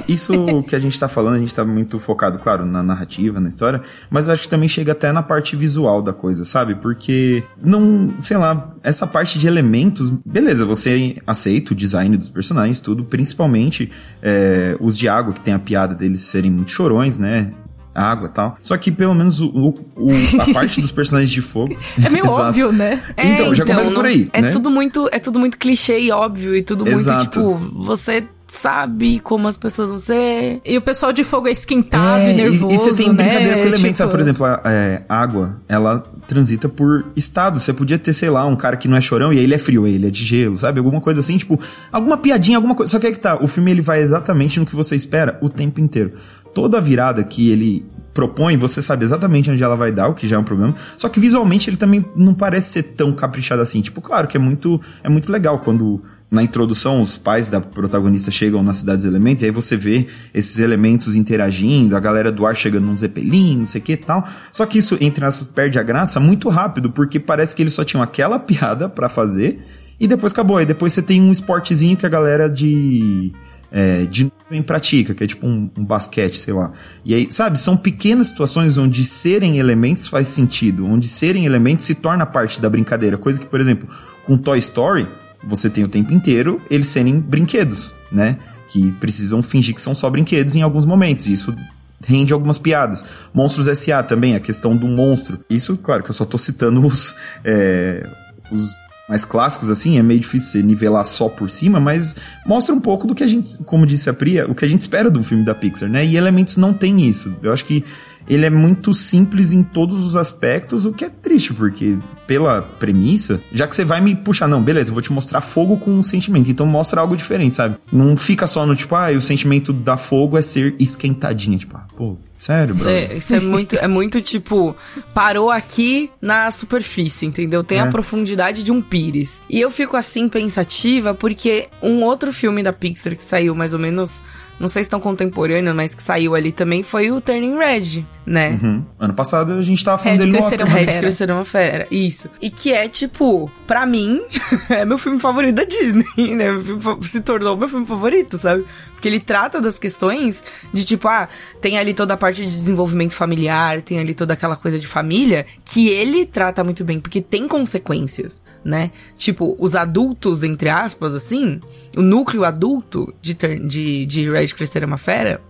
isso 0.08 0.64
que 0.64 0.76
a 0.76 0.80
gente 0.80 0.98
tá 0.98 1.08
falando, 1.08 1.36
a 1.36 1.40
gente 1.40 1.54
tá 1.54 1.66
muito 1.66 1.98
focado, 1.98 2.38
claro, 2.38 2.66
na 2.66 2.84
narrativa, 2.84 3.40
na 3.40 3.50
história, 3.50 3.82
mas 4.10 4.28
eu 4.28 4.34
acho 4.34 4.44
que 4.44 4.50
também 4.50 4.70
chega 4.70 4.92
até 4.92 5.12
na 5.12 5.24
parte 5.24 5.56
visual 5.56 6.02
da 6.02 6.14
coisa, 6.14 6.46
sabe? 6.46 6.76
Porque 6.76 7.44
não, 7.62 8.14
sei 8.20 8.38
lá, 8.38 8.72
essa 8.84 9.08
parte 9.08 9.40
de 9.40 9.48
elementos, 9.48 10.12
beleza, 10.24 10.66
você 10.66 11.18
aceita 11.26 11.74
o 11.74 11.76
design 11.76 12.16
dos 12.16 12.30
personagens, 12.30 12.80
tudo, 12.80 13.04
principalmente 13.04 13.90
é, 14.22 14.78
os 14.80 14.98
de 14.98 15.10
água, 15.10 15.34
que 15.34 15.42
tem 15.42 15.54
a 15.54 15.60
piada 15.60 15.96
deles 15.96 16.22
serem 16.22 16.52
muito 16.52 16.70
chorões, 16.70 17.18
né? 17.18 17.52
Água 17.98 18.28
e 18.28 18.32
tal. 18.32 18.58
Só 18.62 18.78
que 18.78 18.92
pelo 18.92 19.16
menos 19.16 19.42
o, 19.42 19.48
o, 19.48 20.10
a 20.40 20.52
parte 20.54 20.80
dos 20.80 20.92
personagens 20.92 21.32
de 21.32 21.42
fogo. 21.42 21.76
É 22.04 22.10
meio 22.10 22.28
óbvio, 22.28 22.72
né? 22.72 23.02
Então, 23.18 23.52
é, 23.52 23.56
já 23.56 23.66
começa 23.66 23.92
por 23.92 24.06
aí. 24.06 24.30
É 24.32 24.42
né? 24.42 24.50
tudo 24.52 24.70
muito, 24.70 25.10
é 25.12 25.20
tudo 25.20 25.40
muito 25.40 25.58
clichê 25.58 26.00
e 26.00 26.12
óbvio 26.12 26.56
e 26.56 26.62
tudo 26.62 26.88
Exato. 26.88 27.40
muito 27.40 27.58
tipo, 27.60 27.84
você 27.84 28.24
sabe 28.48 29.20
como 29.20 29.48
as 29.48 29.58
pessoas 29.58 29.90
vão 29.90 30.00
ser. 30.00 30.62
E 30.66 30.78
o 30.78 30.82
pessoal 30.82 31.12
de 31.12 31.24
fogo 31.24 31.48
é 31.48 31.52
esquentado 31.52 32.22
É, 32.22 32.32
e 32.32 32.34
nervoso, 32.34 32.72
e, 32.72 32.76
e 32.76 32.78
você 32.78 33.04
tem 33.04 33.08
né? 33.10 33.14
brincadeira 33.14 33.54
com 33.56 33.62
elementos, 33.62 33.88
Tipo, 33.88 33.98
sabe? 33.98 34.12
Por 34.12 34.20
exemplo, 34.20 34.46
a 34.46 34.62
é, 34.66 35.04
água, 35.10 35.62
ela 35.68 36.04
transita 36.28 36.70
por 36.70 37.06
estado. 37.16 37.60
Você 37.60 37.74
podia 37.74 38.00
ter, 38.00 38.14
sei 38.14 38.30
lá, 38.30 38.46
um 38.46 38.56
cara 38.56 38.78
que 38.78 38.88
não 38.88 38.98
é 38.98 39.02
chorão 39.02 39.34
e 39.34 39.40
aí 39.40 39.44
ele 39.44 39.54
é 39.54 39.58
frio, 39.58 39.86
aí 39.86 39.96
ele 39.96 40.08
é 40.08 40.10
de 40.10 40.24
gelo, 40.24 40.58
sabe? 40.58 40.80
Alguma 40.80 41.02
coisa 41.02 41.20
assim, 41.20 41.38
tipo, 41.38 41.60
alguma 41.92 42.18
piadinha, 42.18 42.58
alguma 42.58 42.76
coisa. 42.76 42.92
Só 42.92 43.00
que 43.00 43.08
é 43.08 43.12
que 43.12 43.20
tá, 43.20 43.42
o 43.42 43.48
filme 43.48 43.72
ele 43.72 43.82
vai 43.82 44.02
exatamente 44.02 44.60
no 44.60 44.66
que 44.66 44.76
você 44.76 44.96
espera 44.96 45.38
o 45.42 45.50
tempo 45.50 45.80
inteiro. 45.80 46.14
Toda 46.54 46.78
a 46.78 46.82
virada 46.82 47.24
que 47.24 47.50
ele 47.50 47.86
propõe, 48.14 48.58
você 48.58 48.82
sabe 48.82 49.06
exatamente 49.06 49.52
onde 49.52 49.64
ela 49.64 49.76
vai 49.76 49.92
dar, 49.92 50.08
o 50.08 50.16
que 50.16 50.28
já 50.28 50.38
é 50.38 50.40
um 50.40 50.44
problema. 50.44 50.74
Só 50.98 51.08
que 51.08 51.20
visualmente 51.20 51.70
ele 51.70 51.78
também 51.78 52.04
não 52.16 52.34
parece 52.34 52.72
ser 52.72 52.84
tão 52.84 53.12
caprichado 53.12 53.62
assim. 53.62 53.80
Tipo, 53.80 54.02
claro 54.02 54.28
que 54.28 54.36
é 54.36 54.40
muito, 54.40 54.82
é 55.04 55.10
muito 55.10 55.32
legal 55.32 55.60
quando 55.60 56.02
na 56.30 56.42
introdução 56.44 57.02
os 57.02 57.18
pais 57.18 57.48
da 57.48 57.62
protagonista 57.62 58.32
chegam 58.32 58.62
na 58.62 58.74
cidade 58.74 58.98
dos 58.98 59.06
elementos, 59.06 59.44
e 59.44 59.46
aí 59.46 59.52
você 59.52 59.78
vê 59.78 60.08
esses 60.34 60.58
elementos 60.60 61.16
interagindo, 61.16 61.96
a 61.96 62.00
galera 62.00 62.32
do 62.32 62.46
ar 62.46 62.56
chegando 62.56 62.86
num 62.86 62.98
zeppelin, 62.98 63.60
não 63.60 63.66
sei 63.66 63.80
o 63.80 63.84
que 63.84 63.94
e 63.94 63.98
tal. 63.98 64.28
Só 64.52 64.66
que 64.66 64.80
isso, 64.80 64.98
entre 65.00 65.24
aspas, 65.24 65.48
perde 65.50 65.78
a 65.78 65.84
graça 65.84 66.20
muito 66.20 66.50
rápido, 66.50 66.90
porque 66.90 67.20
parece 67.20 67.56
que 67.56 67.62
eles 67.62 67.74
só 67.74 67.84
tinham 67.84 68.02
aquela 68.02 68.40
piada 68.40 68.90
pra 68.90 69.08
fazer, 69.08 69.60
e 70.00 70.08
depois 70.08 70.34
acabou. 70.34 70.58
Aí 70.58 70.66
depois 70.66 70.92
você 70.92 71.02
tem 71.02 71.22
um 71.22 71.32
esportezinho 71.32 71.96
que 71.96 72.06
a 72.06 72.10
galera 72.10 72.50
de 72.50 73.32
é, 73.72 74.06
de 74.06 74.32
nuvem 74.44 74.62
pratica, 74.62 75.14
que 75.14 75.24
é 75.24 75.28
tipo 75.28 75.46
um, 75.46 75.70
um, 75.78 75.84
basquete, 75.84 76.40
sei 76.40 76.54
lá. 76.54 76.72
E 77.04 77.14
aí, 77.14 77.28
sabe, 77.30 77.60
são 77.60 77.76
pequenas 77.76 78.28
situações 78.28 78.78
onde 78.78 79.04
serem 79.04 79.60
elementos 79.60 80.08
faz 80.08 80.28
sentido, 80.30 80.86
onde 80.86 81.08
serem 81.08 81.46
elementos 81.46 81.86
se 81.86 81.96
torna 81.96 82.26
parte 82.26 82.62
da 82.62 82.70
brincadeira. 82.70 83.18
Coisa 83.18 83.40
que, 83.40 83.46
por 83.46 83.60
exemplo, 83.60 83.88
com 84.26 84.38
Toy 84.38 84.60
Story, 84.60 85.08
você 85.44 85.70
tem 85.70 85.84
o 85.84 85.88
tempo 85.88 86.14
inteiro 86.14 86.62
eles 86.70 86.88
serem 86.88 87.20
brinquedos, 87.20 87.94
né? 88.12 88.38
Que 88.70 88.92
precisam 88.94 89.42
fingir 89.42 89.74
que 89.74 89.82
são 89.82 89.96
só 89.96 90.10
brinquedos 90.10 90.56
em 90.56 90.62
alguns 90.62 90.86
momentos. 90.86 91.28
E 91.28 91.34
isso 91.34 91.56
rende 92.04 92.34
algumas 92.34 92.58
piadas. 92.58 93.04
Monstros 93.34 93.68
S.A. 93.68 94.04
também, 94.04 94.36
a 94.36 94.40
questão 94.40 94.76
do 94.76 94.88
monstro. 94.88 95.40
Isso, 95.50 95.78
claro, 95.78 96.04
que 96.04 96.10
eu 96.10 96.16
só 96.16 96.26
tô 96.26 96.38
citando 96.38 96.86
os. 96.86 97.16
É, 97.44 98.08
os 98.52 98.87
mais 99.08 99.24
clássicos, 99.24 99.70
assim, 99.70 99.98
é 99.98 100.04
meio 100.04 100.20
difícil 100.20 100.52
você 100.52 100.64
nivelar 100.64 101.06
só 101.06 101.30
por 101.30 101.50
cima, 101.50 101.80
mas 101.80 102.16
mostra 102.46 102.76
um 102.76 102.80
pouco 102.80 103.08
do 103.08 103.16
que 103.16 103.24
a 103.24 103.28
gente, 103.28 103.58
como 103.60 103.86
disse 103.86 104.10
a 104.10 104.14
Priya, 104.14 104.50
o 104.50 104.54
que 104.54 104.66
a 104.66 104.68
gente 104.68 104.82
espera 104.82 105.10
do 105.10 105.24
filme 105.24 105.44
da 105.44 105.56
Pixar, 105.56 105.90
né? 105.90 106.06
E 106.06 106.18
Elementos 106.18 106.58
não 106.58 106.74
tem 106.74 107.08
isso. 107.08 107.34
Eu 107.42 107.54
acho 107.54 107.64
que 107.64 107.86
ele 108.28 108.46
é 108.46 108.50
muito 108.50 108.94
simples 108.94 109.54
em 109.54 109.64
todos 109.64 110.04
os 110.04 110.16
aspectos, 110.18 110.86
o 110.86 110.92
que 110.92 111.06
é 111.06 111.10
triste, 111.10 111.54
porque 111.54 111.98
pela 112.26 112.62
premissa, 112.62 113.42
já 113.54 113.66
que 113.66 113.76
você 113.76 113.86
vai 113.86 114.02
me 114.02 114.14
puxar, 114.16 114.48
não, 114.48 114.62
beleza, 114.62 114.90
eu 114.90 114.94
vou 114.94 115.02
te 115.02 115.14
mostrar 115.14 115.40
fogo 115.40 115.78
com 115.78 115.92
um 115.92 116.04
sentimento, 116.04 116.50
então 116.50 116.66
mostra 116.66 117.00
algo 117.00 117.16
diferente, 117.16 117.56
sabe? 117.56 117.78
Não 117.92 118.18
fica 118.18 118.46
só 118.46 118.66
no 118.66 118.76
tipo, 118.76 118.94
ah, 118.96 119.12
o 119.12 119.22
sentimento 119.22 119.72
da 119.72 119.96
fogo 119.96 120.38
é 120.38 120.42
ser 120.42 120.76
esquentadinha, 120.78 121.58
tipo, 121.58 121.78
ah, 121.78 121.88
pô, 121.96 122.18
Sério, 122.40 122.76
bro? 122.76 122.88
É, 122.88 123.16
isso 123.16 123.34
é 123.34 123.40
muito, 123.40 123.76
é 123.76 123.88
muito 123.88 124.22
tipo, 124.22 124.76
parou 125.14 125.50
aqui 125.50 126.10
na 126.22 126.52
superfície, 126.52 127.26
entendeu? 127.26 127.64
Tem 127.64 127.80
É. 127.80 127.82
a 127.82 127.88
profundidade 127.88 128.64
de 128.64 128.72
um 128.72 128.82
pires. 128.82 129.42
E 129.50 129.60
eu 129.60 129.72
fico 129.72 129.98
assim 129.98 130.30
pensativa 130.30 131.14
porque 131.14 131.68
um 131.82 132.04
outro 132.04 132.32
filme 132.32 132.62
da 132.62 132.72
Pixar 132.72 133.16
que 133.16 133.24
saiu 133.24 133.56
mais 133.56 133.74
ou 133.74 133.80
menos 133.80 134.22
não 134.60 134.68
sei 134.68 134.84
se 134.84 134.90
tão 134.90 135.00
contemporâneo, 135.00 135.74
mas 135.76 135.94
que 135.94 136.02
saiu 136.04 136.36
ali 136.36 136.52
também, 136.52 136.84
foi 136.84 137.12
o 137.12 137.22
Turning 137.22 137.58
Red, 137.58 138.04
né? 138.26 138.60
Uhum. 138.62 138.84
Ano 139.00 139.14
passado 139.14 139.54
a 139.54 139.62
gente 139.62 139.84
tava 139.84 139.98
falando 139.98 140.20
Red 140.20 140.26
dele 140.26 140.32
no 140.38 140.44
é 140.44 140.48
Oscar. 140.48 140.66
uma 140.68 140.76
Red 140.76 140.86
Fera. 140.86 141.00
Crescer 141.00 141.30
é 141.30 141.34
uma 141.34 141.46
Fera, 141.46 141.88
isso. 141.92 142.30
E 142.42 142.50
que 142.50 142.72
é, 142.72 142.88
tipo, 142.90 143.52
pra 143.68 143.86
mim, 143.86 144.22
é 144.70 144.84
meu 144.86 144.98
filme 144.98 145.20
favorito 145.20 145.56
da 145.56 145.64
Disney, 145.64 146.06
né? 146.36 146.52
Meu 146.52 146.62
filme 146.64 146.82
fa- 146.82 146.98
Se 147.04 147.22
tornou 147.22 147.56
meu 147.56 147.70
filme 147.70 147.86
favorito, 147.86 148.38
sabe? 148.38 148.66
Porque 148.94 149.08
ele 149.10 149.20
trata 149.20 149.62
das 149.62 149.78
questões 149.78 150.42
de, 150.74 150.84
tipo, 150.84 151.08
ah, 151.08 151.30
tem 151.62 151.78
ali 151.78 151.94
toda 151.94 152.16
a 152.16 152.18
parte 152.18 152.42
de 152.44 152.50
desenvolvimento 152.50 153.14
familiar, 153.14 153.80
tem 153.84 154.00
ali 154.00 154.16
toda 154.16 154.34
aquela 154.34 154.56
coisa 154.56 154.80
de 154.80 154.88
família, 154.88 155.46
que 155.64 155.88
ele 155.88 156.26
trata 156.26 156.64
muito 156.64 156.84
bem, 156.84 157.00
porque 157.00 157.22
tem 157.22 157.48
consequências, 157.48 158.44
né? 158.66 158.90
Tipo, 159.16 159.56
os 159.60 159.76
adultos, 159.76 160.42
entre 160.44 160.70
aspas, 160.70 161.14
assim, 161.14 161.60
o 161.96 162.02
núcleo 162.02 162.44
adulto 162.44 163.14
de, 163.22 163.36
de, 163.36 164.06
de 164.08 164.32
Red 164.32 164.47
Crescer 164.56 164.84
é 164.84 164.86
uma 164.86 164.98
Fera, 164.98 165.42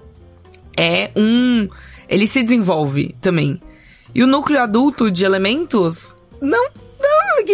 é 0.77 1.11
um. 1.15 1.67
Ele 2.07 2.27
se 2.27 2.43
desenvolve 2.43 3.15
também. 3.21 3.61
E 4.13 4.23
o 4.23 4.27
núcleo 4.27 4.61
adulto 4.61 5.11
de 5.11 5.25
elementos 5.25 6.15
não. 6.41 6.69
Não, 6.99 7.45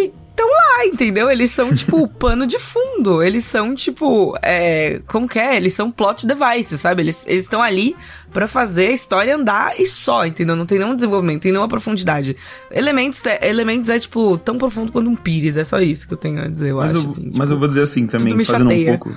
estão 0.44 0.50
lá, 0.50 0.86
entendeu? 0.86 1.30
Eles 1.30 1.52
são, 1.52 1.74
tipo, 1.74 2.08
pano 2.20 2.46
de 2.46 2.60
fundo. 2.60 3.24
Eles 3.24 3.46
são, 3.46 3.74
tipo. 3.74 4.38
É, 4.42 5.02
como 5.08 5.28
que 5.28 5.40
é? 5.40 5.56
Eles 5.56 5.74
são 5.74 5.92
plot 5.92 6.28
devices, 6.28 6.82
sabe? 6.82 7.02
Eles 7.02 7.26
estão 7.28 7.62
ali 7.62 7.96
pra 8.32 8.48
fazer 8.48 8.88
a 8.88 8.92
história 8.92 9.36
andar 9.36 9.80
e 9.80 9.86
só, 9.86 10.26
entendeu? 10.26 10.56
Não 10.56 10.66
tem 10.66 10.80
nenhum 10.80 10.96
desenvolvimento, 10.96 11.44
tem 11.44 11.52
nenhuma 11.52 11.68
profundidade. 11.68 12.36
Elementos 12.72 13.24
é, 13.26 13.48
elementos 13.48 13.90
é, 13.90 14.00
tipo, 14.00 14.38
tão 14.40 14.58
profundo 14.58 14.92
quanto 14.92 15.10
um 15.10 15.16
pires. 15.16 15.56
É 15.56 15.64
só 15.64 15.80
isso 15.80 16.08
que 16.08 16.14
eu 16.14 16.18
tenho 16.18 16.42
a 16.42 16.48
dizer, 16.48 16.72
eu 16.72 16.78
Mas, 16.78 16.96
acho, 16.96 17.06
eu, 17.06 17.12
assim. 17.12 17.24
mas 17.26 17.34
tipo. 17.34 17.54
eu 17.54 17.60
vou 17.60 17.68
dizer 17.68 17.82
assim 17.84 18.08
também, 18.08 18.44
fazendo 18.44 18.72
um 18.72 18.86
pouco. 18.86 19.12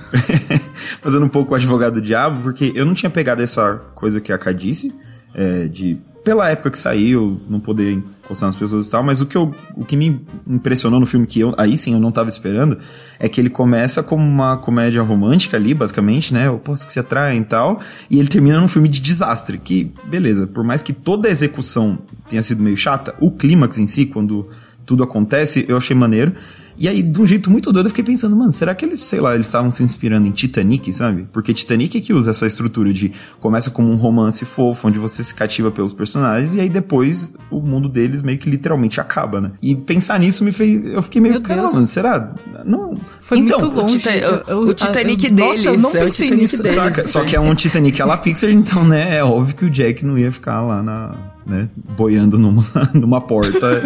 fazendo 1.01 1.25
um 1.25 1.29
pouco 1.29 1.53
o 1.53 1.55
advogado 1.55 1.95
do 1.95 2.01
diabo, 2.01 2.43
porque 2.43 2.71
eu 2.75 2.85
não 2.85 2.93
tinha 2.93 3.09
pegado 3.09 3.41
essa 3.41 3.75
coisa 3.95 4.21
que 4.21 4.31
a 4.31 4.37
Ká 4.37 4.51
disse, 4.51 4.93
é, 5.33 5.65
de. 5.65 5.99
Pela 6.27 6.49
época 6.49 6.71
que 6.71 6.77
saiu, 6.77 7.39
não 7.47 7.57
poder 7.57 7.93
encostar 7.93 8.49
nas 8.49 8.55
pessoas 8.57 8.85
e 8.85 8.91
tal, 8.91 9.01
mas 9.01 9.21
o 9.21 9.25
que, 9.25 9.37
eu, 9.37 9.55
o 9.77 9.85
que 9.85 9.95
me 9.95 10.19
impressionou 10.45 10.99
no 10.99 11.05
filme, 11.05 11.25
que 11.25 11.39
eu, 11.39 11.55
aí 11.57 11.77
sim 11.77 11.93
eu 11.93 12.01
não 12.01 12.11
tava 12.11 12.27
esperando, 12.27 12.77
é 13.17 13.29
que 13.29 13.39
ele 13.39 13.49
começa 13.49 14.03
como 14.03 14.25
uma 14.25 14.57
comédia 14.57 15.01
romântica 15.01 15.55
ali, 15.55 15.73
basicamente, 15.73 16.33
né? 16.33 16.49
Opostos 16.49 16.85
que 16.85 16.91
se 16.91 16.99
atraem 16.99 17.39
e 17.39 17.45
tal, 17.45 17.79
e 18.09 18.19
ele 18.19 18.27
termina 18.27 18.59
num 18.59 18.67
filme 18.67 18.89
de 18.89 18.99
desastre, 18.99 19.57
que, 19.57 19.93
beleza, 20.03 20.45
por 20.45 20.65
mais 20.65 20.81
que 20.81 20.91
toda 20.91 21.29
a 21.29 21.31
execução 21.31 21.97
tenha 22.29 22.43
sido 22.43 22.61
meio 22.61 22.75
chata, 22.75 23.15
o 23.21 23.31
clímax 23.31 23.77
em 23.77 23.87
si, 23.87 24.05
quando 24.05 24.49
tudo 24.87 25.03
acontece, 25.03 25.65
eu 25.67 25.77
achei 25.77 25.95
maneiro. 25.95 26.31
E 26.79 26.87
aí, 26.87 27.01
de 27.01 27.19
um 27.19 27.25
jeito 27.25 27.49
muito 27.49 27.71
doido, 27.73 27.87
eu 27.87 27.89
fiquei 27.89 28.03
pensando, 28.05 28.35
mano, 28.35 28.51
será 28.51 28.75
que 28.75 28.85
eles, 28.85 28.99
sei 28.99 29.19
lá, 29.19 29.33
eles 29.33 29.47
estavam 29.47 29.71
se 29.71 29.81
inspirando 29.81 30.27
em 30.27 30.31
Titanic, 30.31 30.93
sabe? 30.93 31.27
Porque 31.33 31.51
Titanic 31.51 31.97
é 31.97 32.01
que 32.01 32.13
usa 32.13 32.29
essa 32.29 32.45
estrutura 32.45 32.93
de 32.93 33.11
começa 33.39 33.71
como 33.71 33.89
um 33.91 33.95
romance 33.95 34.45
fofo, 34.45 34.87
onde 34.87 34.99
você 34.99 35.23
se 35.23 35.33
cativa 35.33 35.71
pelos 35.71 35.91
personagens, 35.91 36.53
e 36.53 36.59
aí 36.61 36.69
depois 36.69 37.33
o 37.49 37.59
mundo 37.61 37.89
deles 37.89 38.21
meio 38.21 38.37
que 38.37 38.47
literalmente 38.47 39.01
acaba, 39.01 39.41
né? 39.41 39.51
E 39.59 39.75
pensar 39.75 40.19
nisso 40.19 40.43
me 40.43 40.51
fez. 40.51 40.85
Eu 40.85 41.01
fiquei 41.01 41.19
meio, 41.19 41.33
Meu 41.33 41.41
cara, 41.41 41.61
Deus. 41.61 41.73
mano, 41.73 41.87
será? 41.87 42.31
Não. 42.63 42.93
Foi 43.19 43.39
então, 43.39 43.59
muito 43.59 43.75
longe. 43.75 43.97
Tita- 43.97 44.15
Eu- 44.15 44.43
eu- 44.47 44.59
o 44.69 44.73
Titanic 44.75 45.25
eu- 45.25 45.31
Nossa, 45.31 45.59
eu 45.59 45.63
deles, 45.71 45.81
não 45.81 45.89
é 45.89 45.93
o 45.93 46.05
pensei 46.05 46.25
Titanic 46.27 46.41
nisso. 46.43 46.61
deles. 46.61 46.75
Saca? 46.77 47.07
Só 47.07 47.23
que 47.23 47.35
é 47.35 47.39
um 47.39 47.55
Titanic 47.55 47.99
à 47.99 48.05
la 48.05 48.17
Pixar, 48.17 48.51
então, 48.51 48.85
né? 48.87 49.17
É 49.17 49.23
óbvio 49.23 49.55
que 49.55 49.65
o 49.65 49.69
Jack 49.71 50.05
não 50.05 50.15
ia 50.15 50.31
ficar 50.31 50.61
lá 50.61 50.83
na. 50.83 51.36
Né, 51.47 51.69
boiando 51.95 52.37
numa, 52.37 52.61
numa 52.93 53.21
porta 53.21 53.81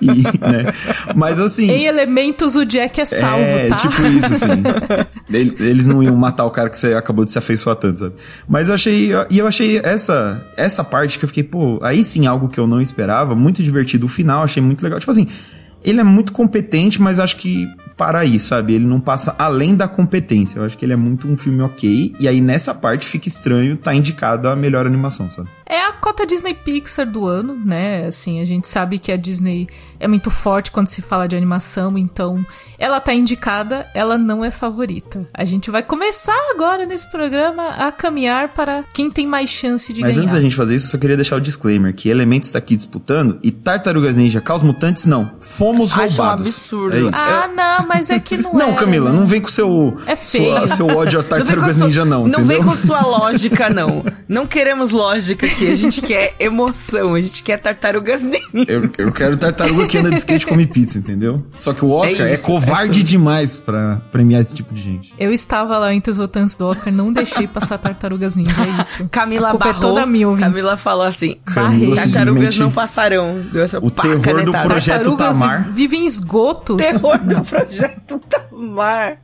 e, 0.00 0.06
né? 0.06 0.72
Mas 1.16 1.40
assim. 1.40 1.68
Em 1.68 1.84
elementos, 1.86 2.54
o 2.54 2.64
Jack 2.64 3.00
é 3.00 3.04
salvo, 3.04 3.42
é, 3.42 3.66
tá? 3.68 3.74
tipo 3.74 4.00
isso, 4.06 4.32
assim. 4.32 4.62
Ele- 5.28 5.56
Eles 5.58 5.86
não 5.86 6.00
iam 6.04 6.14
matar 6.14 6.44
o 6.44 6.50
cara 6.52 6.70
que 6.70 6.78
você 6.78 6.94
acabou 6.94 7.24
de 7.24 7.32
se 7.32 7.38
afeiçoar 7.38 7.74
tanto, 7.74 7.98
sabe? 7.98 8.14
Mas 8.48 8.68
eu 8.68 8.74
achei. 8.76 9.10
E 9.28 9.38
eu 9.38 9.46
achei 9.48 9.78
essa, 9.82 10.40
essa 10.56 10.84
parte 10.84 11.18
que 11.18 11.24
eu 11.24 11.28
fiquei, 11.28 11.42
pô, 11.42 11.80
aí 11.82 12.04
sim, 12.04 12.28
algo 12.28 12.48
que 12.48 12.60
eu 12.60 12.66
não 12.68 12.80
esperava, 12.80 13.34
muito 13.34 13.60
divertido. 13.60 14.06
O 14.06 14.08
final, 14.08 14.44
achei 14.44 14.62
muito 14.62 14.80
legal. 14.84 15.00
Tipo 15.00 15.10
assim, 15.10 15.26
ele 15.82 15.98
é 15.98 16.04
muito 16.04 16.32
competente, 16.32 17.02
mas 17.02 17.18
acho 17.18 17.38
que 17.38 17.66
para 18.00 18.20
aí, 18.20 18.40
sabe? 18.40 18.72
Ele 18.72 18.86
não 18.86 18.98
passa 18.98 19.34
além 19.38 19.76
da 19.76 19.86
competência. 19.86 20.58
Eu 20.58 20.64
acho 20.64 20.78
que 20.78 20.86
ele 20.86 20.94
é 20.94 20.96
muito 20.96 21.28
um 21.28 21.36
filme 21.36 21.60
ok. 21.60 22.16
E 22.18 22.26
aí 22.26 22.40
nessa 22.40 22.74
parte 22.74 23.04
fica 23.04 23.28
estranho 23.28 23.76
tá 23.76 23.94
indicado 23.94 24.48
a 24.48 24.56
melhor 24.56 24.86
animação, 24.86 25.30
sabe? 25.30 25.50
É 25.66 25.84
a 25.86 25.92
cota 25.92 26.26
Disney 26.26 26.54
Pixar 26.54 27.06
do 27.06 27.26
ano, 27.26 27.54
né? 27.54 28.06
Assim, 28.06 28.40
a 28.40 28.44
gente 28.44 28.66
sabe 28.66 28.98
que 28.98 29.12
a 29.12 29.16
Disney 29.16 29.68
é 30.00 30.08
muito 30.08 30.30
forte 30.30 30.72
quando 30.72 30.88
se 30.88 31.00
fala 31.02 31.28
de 31.28 31.36
animação, 31.36 31.96
então 31.96 32.44
ela 32.76 32.98
tá 32.98 33.14
indicada, 33.14 33.86
ela 33.94 34.16
não 34.18 34.44
é 34.44 34.50
favorita. 34.50 35.28
A 35.32 35.44
gente 35.44 35.70
vai 35.70 35.82
começar 35.82 36.34
agora 36.52 36.86
nesse 36.86 37.08
programa 37.08 37.68
a 37.68 37.92
caminhar 37.92 38.48
para 38.48 38.82
quem 38.92 39.10
tem 39.10 39.26
mais 39.28 39.50
chance 39.50 39.92
de 39.92 40.00
Mas 40.00 40.14
ganhar. 40.14 40.22
antes 40.22 40.34
da 40.34 40.40
gente 40.40 40.56
fazer 40.56 40.74
isso, 40.74 40.86
eu 40.86 40.90
só 40.90 40.98
queria 40.98 41.16
deixar 41.16 41.36
o 41.36 41.40
disclaimer 41.40 41.94
que 41.94 42.08
Elementos 42.08 42.48
está 42.48 42.58
aqui 42.58 42.74
disputando 42.74 43.38
e 43.42 43.52
Tartarugas 43.52 44.16
Ninja 44.16 44.40
Caos 44.40 44.62
Mutantes 44.62 45.04
não. 45.04 45.30
Fomos 45.40 45.92
Acho 45.92 46.00
um 46.00 46.06
roubados. 46.08 46.46
absurdo. 46.46 46.96
É. 46.96 47.10
Ah, 47.12 47.48
não, 47.54 47.86
mas 47.92 48.08
é 48.10 48.18
que 48.20 48.36
não 48.36 48.52
Não, 48.54 48.70
é, 48.70 48.74
Camila, 48.74 49.10
né? 49.10 49.18
não 49.18 49.26
vem 49.26 49.40
com 49.40 49.48
seu, 49.48 49.96
É 50.06 50.14
sua- 50.14 50.66
seu 50.68 50.86
ódio 50.86 51.18
a 51.18 51.22
Não 51.22 51.28
Tartarugas 51.28 51.76
Ninja, 51.78 52.04
não, 52.04 52.20
Não 52.22 52.28
entendeu? 52.28 52.46
vem 52.46 52.62
com 52.62 52.76
sua 52.76 53.00
lógica, 53.02 53.68
não. 53.68 54.04
Não 54.28 54.46
queremos 54.46 54.92
lógica 54.92 55.46
aqui. 55.46 55.70
A 55.70 55.74
gente 55.74 56.00
quer 56.00 56.34
emoção. 56.38 57.14
A 57.14 57.20
gente 57.20 57.42
quer 57.42 57.56
tartarugas 57.58 58.22
ninja. 58.22 58.40
Eu, 58.68 58.88
eu 58.98 59.10
quero 59.12 59.36
tartaruga 59.36 59.86
que 59.86 59.98
anda 59.98 60.10
de 60.10 60.16
skate 60.16 60.44
e 60.46 60.48
come 60.48 60.66
pizza, 60.66 60.98
entendeu? 60.98 61.44
Só 61.56 61.72
que 61.72 61.84
o 61.84 61.90
Oscar 61.90 62.26
é, 62.26 62.34
isso, 62.34 62.44
covarde 62.44 62.98
essa- 63.00 63.08
demais 63.08 63.56
pra 63.56 64.00
premiar 64.12 64.40
esse 64.40 64.54
tipo 64.54 64.72
de 64.72 64.80
gente. 64.80 65.12
Eu 65.18 65.32
estava 65.32 65.76
lá 65.78 65.92
entre 65.92 66.10
os 66.10 66.16
votantes 66.16 66.54
do 66.56 66.66
Oscar, 66.66 66.92
não 66.92 67.12
deixei 67.12 67.46
passar 67.48 67.78
Tartarugas 67.78 68.36
Ninja, 68.36 68.52
é 68.62 68.80
isso. 68.82 69.08
Camila 69.10 69.48
A 69.48 69.50
culpa 69.50 69.68
é 69.68 69.72
barrou. 69.72 69.94
toda 69.94 70.06
minha. 70.06 70.20
Camila 70.36 70.76
falou 70.76 71.04
assim: 71.06 71.36
Camila 71.44 71.96
tartarugas 71.96 72.56
não 72.58 72.70
passarão. 72.70 73.40
Deu 73.52 73.62
essa 73.62 73.78
O 73.78 73.90
pá, 73.90 74.02
terror 74.02 74.18
do 74.18 74.22
canetada. 74.22 74.68
projeto 74.68 74.94
Tartarugas 74.96 75.38
Tamar. 75.38 75.68
vivem 75.72 76.02
em 76.02 76.06
esgotos. 76.06 76.76
Terror 76.76 77.18
do 77.18 77.40
projeto 77.42 77.79
Tamar. 78.28 79.18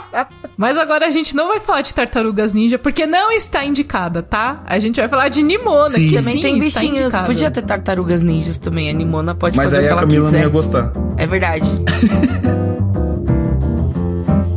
Mas 0.56 0.78
agora 0.78 1.06
a 1.06 1.10
gente 1.10 1.36
não 1.36 1.48
vai 1.48 1.60
falar 1.60 1.82
de 1.82 1.92
Tartarugas 1.92 2.54
Ninja, 2.54 2.78
porque 2.78 3.04
não 3.06 3.30
está 3.30 3.64
indicada, 3.64 4.22
tá? 4.22 4.62
A 4.66 4.78
gente 4.78 4.98
vai 4.98 5.08
falar 5.08 5.28
de 5.28 5.42
Nimona, 5.42 5.90
Sim. 5.90 6.08
que 6.08 6.16
Também 6.16 6.36
sim, 6.36 6.42
tem 6.42 6.58
bichinhos. 6.58 6.98
indicada. 7.00 7.26
Podia 7.26 7.50
ter 7.50 7.62
tartarugas 7.62 8.22
ninjas 8.22 8.56
também. 8.56 8.88
A 8.88 8.92
Nimona 8.92 9.34
pode 9.34 9.56
Mas 9.56 9.66
fazer 9.66 9.78
aí 9.78 9.84
o 9.84 9.88
que 9.88 9.94
a 9.94 9.98
Camila 9.98 10.30
não 10.30 10.38
ia 10.38 10.48
gostar. 10.48 10.92
É 11.18 11.26
verdade. 11.26 11.68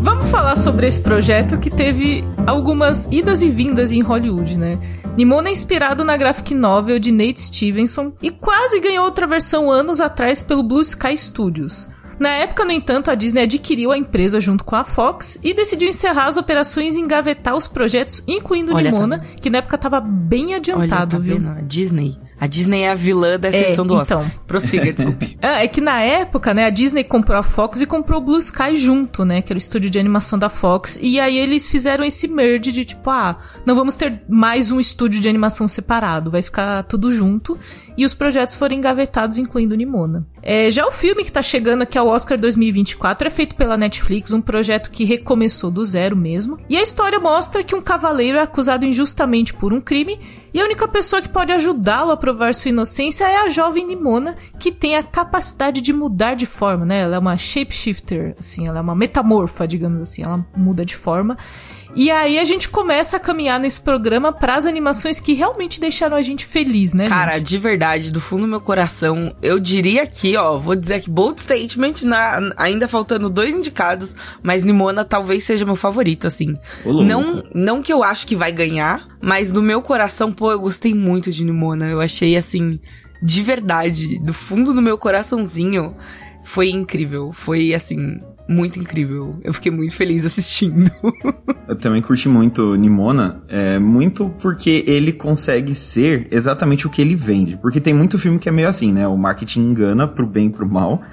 Vamos 0.01 0.29
falar 0.29 0.55
sobre 0.57 0.87
esse 0.87 1.01
projeto 1.01 1.57
que 1.57 1.69
teve 1.69 2.23
algumas 2.47 3.07
idas 3.11 3.41
e 3.41 3.49
vindas 3.49 3.91
em 3.91 4.01
Hollywood, 4.01 4.57
né? 4.57 4.77
Nimona 5.17 5.49
é 5.49 5.51
inspirado 5.51 6.03
na 6.05 6.15
graphic 6.15 6.53
novel 6.55 6.97
de 6.99 7.11
Nate 7.11 7.41
Stevenson 7.41 8.13
e 8.21 8.31
quase 8.31 8.79
ganhou 8.79 9.03
outra 9.05 9.27
versão 9.27 9.69
anos 9.69 9.99
atrás 9.99 10.41
pelo 10.41 10.63
Blue 10.63 10.81
Sky 10.81 11.17
Studios. 11.17 11.89
Na 12.19 12.29
época, 12.29 12.65
no 12.65 12.71
entanto, 12.71 13.09
a 13.09 13.15
Disney 13.15 13.43
adquiriu 13.43 13.91
a 13.91 13.97
empresa 13.97 14.39
junto 14.41 14.63
com 14.63 14.75
a 14.75 14.83
Fox 14.83 15.39
e 15.43 15.53
decidiu 15.53 15.87
encerrar 15.87 16.25
as 16.25 16.37
operações 16.37 16.95
e 16.95 16.99
engavetar 16.99 17.55
os 17.55 17.67
projetos, 17.67 18.23
incluindo 18.27 18.75
Olha, 18.75 18.91
Nimona, 18.91 19.19
que 19.41 19.49
na 19.49 19.59
época 19.59 19.75
estava 19.75 19.99
bem 20.01 20.47
Olha, 20.47 20.57
adiantado, 20.57 21.11
tá 21.15 21.21
viu? 21.21 21.37
vendo? 21.37 21.49
A 21.49 21.61
Disney. 21.61 22.17
A 22.41 22.47
Disney 22.47 22.83
é 22.83 22.91
a 22.91 22.95
vilã 22.95 23.37
dessa 23.37 23.57
É, 23.57 23.67
edição 23.67 23.85
do 23.85 23.95
Oscar. 23.95 24.19
então. 24.25 24.31
Prossiga, 24.47 24.93
desculpe. 24.93 25.37
Ah, 25.41 25.59
é 25.63 25.67
que 25.67 25.81
na 25.81 26.01
época, 26.01 26.53
né, 26.53 26.65
a 26.65 26.69
Disney 26.69 27.03
comprou 27.03 27.37
a 27.37 27.43
Fox 27.43 27.81
e 27.81 27.85
comprou 27.85 28.21
o 28.21 28.23
Blue 28.23 28.39
Sky 28.39 28.77
junto, 28.77 29.25
né, 29.25 29.41
que 29.41 29.51
era 29.51 29.57
o 29.57 29.61
estúdio 29.61 29.89
de 29.89 29.99
animação 29.99 30.39
da 30.39 30.47
Fox. 30.49 30.97
E 31.01 31.19
aí 31.19 31.37
eles 31.37 31.67
fizeram 31.67 32.01
esse 32.05 32.29
merge 32.29 32.71
de 32.71 32.85
tipo, 32.85 33.09
ah, 33.09 33.37
não 33.65 33.75
vamos 33.75 33.97
ter 33.97 34.21
mais 34.29 34.71
um 34.71 34.79
estúdio 34.79 35.19
de 35.19 35.27
animação 35.27 35.67
separado, 35.67 36.31
vai 36.31 36.41
ficar 36.41 36.83
tudo 36.83 37.11
junto. 37.11 37.57
E 37.99 38.05
os 38.05 38.13
projetos 38.13 38.55
foram 38.55 38.77
engavetados, 38.77 39.37
incluindo 39.37 39.75
Nimona. 39.75 40.25
É, 40.41 40.71
já 40.71 40.87
o 40.87 40.91
filme 40.91 41.25
que 41.25 41.31
tá 41.33 41.41
chegando 41.41 41.81
aqui 41.81 41.97
ao 41.97 42.07
Oscar 42.07 42.39
2024 42.39 43.27
é 43.27 43.29
feito 43.29 43.55
pela 43.55 43.75
Netflix, 43.75 44.31
um 44.31 44.39
projeto 44.39 44.89
que 44.89 45.03
recomeçou 45.03 45.69
do 45.69 45.85
zero 45.85 46.15
mesmo. 46.15 46.57
E 46.69 46.77
a 46.77 46.81
história 46.81 47.19
mostra 47.19 47.61
que 47.61 47.75
um 47.75 47.81
cavaleiro 47.81 48.37
é 48.37 48.41
acusado 48.41 48.85
injustamente 48.85 49.53
por 49.53 49.73
um 49.73 49.81
crime 49.81 50.17
e 50.53 50.61
a 50.61 50.63
única 50.63 50.87
pessoa 50.87 51.21
que 51.21 51.27
pode 51.27 51.51
ajudá-lo 51.51 52.11
a 52.11 52.15
provar 52.15 52.55
sua 52.55 52.69
inocência 52.69 53.25
é 53.25 53.35
a 53.35 53.49
jovem 53.49 53.85
Nimona, 53.85 54.37
que 54.57 54.71
tem 54.71 54.95
a 54.95 55.03
capacidade 55.03 55.81
de 55.81 55.91
mudar 55.91 56.35
de 56.35 56.45
forma, 56.45 56.85
né? 56.85 57.01
Ela 57.01 57.17
é 57.17 57.19
uma 57.19 57.37
shapeshifter, 57.37 58.33
assim, 58.39 58.65
ela 58.65 58.77
é 58.77 58.81
uma 58.81 58.95
metamorfa, 58.95 59.67
digamos 59.67 59.99
assim, 59.99 60.23
ela 60.23 60.45
muda 60.55 60.85
de 60.85 60.95
forma. 60.95 61.37
E 61.95 62.11
aí 62.11 62.37
a 62.37 62.45
gente 62.45 62.69
começa 62.69 63.17
a 63.17 63.19
caminhar 63.19 63.59
nesse 63.59 63.81
programa 63.81 64.31
para 64.31 64.55
as 64.55 64.65
animações 64.65 65.19
que 65.19 65.33
realmente 65.33 65.79
deixaram 65.79 66.15
a 66.15 66.21
gente 66.21 66.45
feliz, 66.45 66.93
né? 66.93 67.07
Cara, 67.07 67.37
gente? 67.37 67.47
de 67.47 67.57
verdade, 67.57 68.11
do 68.11 68.21
fundo 68.21 68.41
do 68.41 68.47
meu 68.47 68.61
coração, 68.61 69.35
eu 69.41 69.59
diria 69.59 70.03
aqui, 70.03 70.35
ó, 70.37 70.57
vou 70.57 70.75
dizer 70.75 70.95
aqui, 70.95 71.09
bold 71.09 71.41
statement, 71.41 72.03
na, 72.03 72.51
ainda 72.57 72.87
faltando 72.87 73.29
dois 73.29 73.55
indicados, 73.55 74.15
mas 74.41 74.63
Nimona 74.63 75.03
talvez 75.03 75.43
seja 75.43 75.65
meu 75.65 75.75
favorito, 75.75 76.27
assim. 76.27 76.57
Não, 76.85 77.43
não 77.53 77.81
que 77.81 77.91
eu 77.91 78.03
acho 78.03 78.27
que 78.27 78.35
vai 78.35 78.51
ganhar, 78.51 79.07
mas 79.21 79.51
no 79.51 79.61
meu 79.61 79.81
coração, 79.81 80.31
pô, 80.31 80.51
eu 80.51 80.59
gostei 80.59 80.93
muito 80.93 81.31
de 81.31 81.43
Nimona. 81.43 81.87
Eu 81.87 81.99
achei, 81.99 82.37
assim, 82.37 82.79
de 83.21 83.43
verdade, 83.43 84.19
do 84.19 84.33
fundo 84.33 84.73
do 84.73 84.81
meu 84.81 84.97
coraçãozinho, 84.97 85.95
foi 86.43 86.69
incrível. 86.69 87.31
Foi, 87.31 87.73
assim, 87.73 88.19
muito 88.49 88.79
incrível. 88.79 89.39
Eu 89.43 89.53
fiquei 89.53 89.71
muito 89.71 89.95
feliz 89.95 90.25
assistindo. 90.25 90.91
Eu 91.67 91.75
também 91.75 92.01
curti 92.01 92.27
muito 92.27 92.75
Nimona, 92.75 93.43
é, 93.47 93.77
muito 93.77 94.27
porque 94.41 94.83
ele 94.87 95.13
consegue 95.13 95.75
ser 95.75 96.27
exatamente 96.31 96.87
o 96.87 96.89
que 96.89 96.99
ele 96.99 97.15
vende. 97.15 97.57
Porque 97.57 97.79
tem 97.79 97.93
muito 97.93 98.17
filme 98.17 98.39
que 98.39 98.49
é 98.49 98.51
meio 98.51 98.67
assim, 98.67 98.91
né? 98.91 99.07
O 99.07 99.15
marketing 99.15 99.69
engana 99.69 100.07
pro 100.07 100.25
bem 100.25 100.47
e 100.47 100.49
pro 100.49 100.67
mal. 100.67 101.03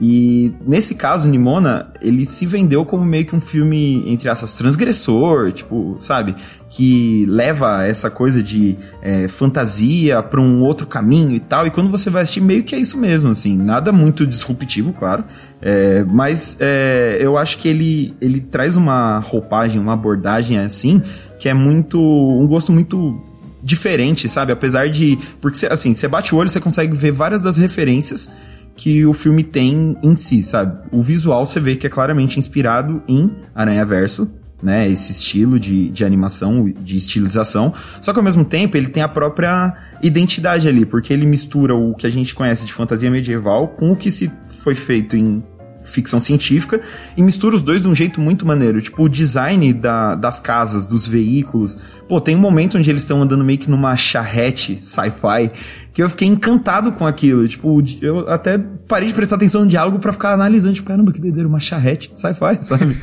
E 0.00 0.52
nesse 0.64 0.94
caso, 0.94 1.26
Nimona, 1.26 1.88
ele 2.00 2.24
se 2.24 2.46
vendeu 2.46 2.84
como 2.84 3.04
meio 3.04 3.26
que 3.26 3.34
um 3.34 3.40
filme, 3.40 4.04
entre 4.06 4.28
aspas, 4.28 4.54
transgressor, 4.54 5.50
tipo, 5.50 5.96
sabe? 5.98 6.36
Que 6.70 7.26
leva 7.28 7.84
essa 7.84 8.08
coisa 8.08 8.40
de 8.40 8.76
é, 9.02 9.26
fantasia 9.26 10.22
pra 10.22 10.40
um 10.40 10.62
outro 10.62 10.86
caminho 10.86 11.34
e 11.34 11.40
tal. 11.40 11.66
E 11.66 11.70
quando 11.70 11.90
você 11.90 12.10
vai 12.10 12.22
assistir, 12.22 12.40
meio 12.40 12.62
que 12.62 12.76
é 12.76 12.78
isso 12.78 12.96
mesmo, 12.96 13.30
assim. 13.30 13.58
Nada 13.58 13.90
muito 13.90 14.24
disruptivo, 14.24 14.92
claro. 14.92 15.24
É, 15.60 16.04
mas 16.04 16.56
é, 16.60 17.18
eu 17.20 17.36
acho 17.36 17.58
que 17.58 17.66
ele, 17.68 18.14
ele 18.20 18.40
traz 18.40 18.76
uma 18.76 19.18
roupagem, 19.18 19.80
uma 19.80 19.94
abordagem 19.94 20.58
assim, 20.58 21.02
que 21.40 21.48
é 21.48 21.54
muito. 21.54 21.98
um 22.00 22.46
gosto 22.46 22.70
muito 22.70 23.20
diferente, 23.60 24.28
sabe? 24.28 24.52
Apesar 24.52 24.88
de. 24.88 25.18
Porque, 25.40 25.66
assim, 25.66 25.92
você 25.92 26.06
bate 26.06 26.32
o 26.32 26.38
olho, 26.38 26.48
você 26.48 26.60
consegue 26.60 26.96
ver 26.96 27.10
várias 27.10 27.42
das 27.42 27.56
referências 27.56 28.30
que 28.78 29.04
o 29.04 29.12
filme 29.12 29.42
tem 29.42 29.96
em 30.04 30.14
si, 30.14 30.40
sabe? 30.40 30.78
O 30.92 31.02
visual 31.02 31.44
você 31.44 31.58
vê 31.58 31.74
que 31.74 31.84
é 31.84 31.90
claramente 31.90 32.38
inspirado 32.38 33.02
em 33.08 33.28
Aranha 33.52 33.84
Verso, 33.84 34.30
né? 34.62 34.88
Esse 34.88 35.10
estilo 35.10 35.58
de, 35.58 35.90
de 35.90 36.04
animação, 36.04 36.64
de 36.64 36.96
estilização. 36.96 37.74
Só 38.00 38.12
que 38.12 38.20
ao 38.20 38.24
mesmo 38.24 38.44
tempo 38.44 38.76
ele 38.76 38.86
tem 38.86 39.02
a 39.02 39.08
própria 39.08 39.74
identidade 40.00 40.68
ali, 40.68 40.86
porque 40.86 41.12
ele 41.12 41.26
mistura 41.26 41.74
o 41.74 41.92
que 41.92 42.06
a 42.06 42.10
gente 42.10 42.32
conhece 42.36 42.64
de 42.66 42.72
fantasia 42.72 43.10
medieval 43.10 43.66
com 43.66 43.90
o 43.90 43.96
que 43.96 44.12
se 44.12 44.30
foi 44.46 44.76
feito 44.76 45.16
em 45.16 45.42
ficção 45.90 46.20
científica 46.20 46.80
e 47.16 47.22
mistura 47.22 47.56
os 47.56 47.62
dois 47.62 47.82
de 47.82 47.88
um 47.88 47.94
jeito 47.94 48.20
muito 48.20 48.46
maneiro. 48.46 48.80
Tipo, 48.80 49.04
o 49.04 49.08
design 49.08 49.72
da, 49.72 50.14
das 50.14 50.40
casas, 50.40 50.86
dos 50.86 51.06
veículos. 51.06 51.78
Pô, 52.08 52.20
tem 52.20 52.36
um 52.36 52.40
momento 52.40 52.78
onde 52.78 52.88
eles 52.88 53.02
estão 53.02 53.22
andando 53.22 53.44
meio 53.44 53.58
que 53.58 53.70
numa 53.70 53.96
charrete 53.96 54.78
sci-fi 54.80 55.50
que 55.92 56.02
eu 56.02 56.08
fiquei 56.08 56.28
encantado 56.28 56.92
com 56.92 57.06
aquilo. 57.06 57.48
Tipo, 57.48 57.82
eu 58.00 58.28
até 58.28 58.56
parei 58.86 59.08
de 59.08 59.14
prestar 59.14 59.34
atenção 59.34 59.62
no 59.62 59.68
diálogo 59.68 59.98
para 59.98 60.12
ficar 60.12 60.32
analisando. 60.32 60.74
Tipo, 60.74 60.86
caramba, 60.86 61.10
que 61.10 61.20
doideira, 61.20 61.48
uma 61.48 61.58
charrete 61.58 62.12
sci-fi, 62.14 62.56
sabe? 62.64 62.96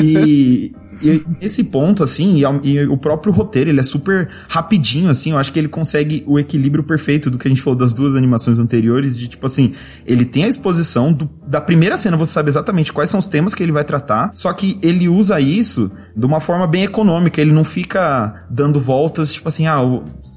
e, 0.00 0.72
e 1.02 1.22
esse 1.40 1.64
ponto, 1.64 2.02
assim, 2.02 2.42
e, 2.62 2.70
e, 2.70 2.86
o 2.86 2.96
próprio 2.96 3.32
roteiro, 3.32 3.70
ele 3.70 3.80
é 3.80 3.82
super 3.82 4.28
rapidinho, 4.48 5.10
assim. 5.10 5.32
Eu 5.32 5.38
acho 5.38 5.52
que 5.52 5.58
ele 5.58 5.68
consegue 5.68 6.22
o 6.26 6.38
equilíbrio 6.38 6.84
perfeito 6.84 7.30
do 7.30 7.38
que 7.38 7.46
a 7.46 7.50
gente 7.50 7.60
falou 7.60 7.78
das 7.78 7.92
duas 7.92 8.14
animações 8.14 8.58
anteriores. 8.58 9.16
De 9.16 9.28
tipo 9.28 9.46
assim, 9.46 9.72
ele 10.06 10.24
tem 10.24 10.44
a 10.44 10.48
exposição 10.48 11.12
do, 11.12 11.28
da 11.46 11.60
primeira 11.60 11.96
cena, 11.96 12.16
você 12.16 12.32
sabe 12.32 12.48
exatamente 12.48 12.92
quais 12.92 13.10
são 13.10 13.18
os 13.18 13.26
temas 13.26 13.54
que 13.54 13.62
ele 13.62 13.72
vai 13.72 13.84
tratar. 13.84 14.30
Só 14.34 14.52
que 14.52 14.78
ele 14.82 15.08
usa 15.08 15.40
isso 15.40 15.90
de 16.16 16.26
uma 16.26 16.40
forma 16.40 16.66
bem 16.66 16.84
econômica. 16.84 17.40
Ele 17.40 17.52
não 17.52 17.64
fica 17.64 18.44
dando 18.50 18.80
voltas, 18.80 19.32
tipo 19.32 19.48
assim, 19.48 19.66
ah, 19.66 19.80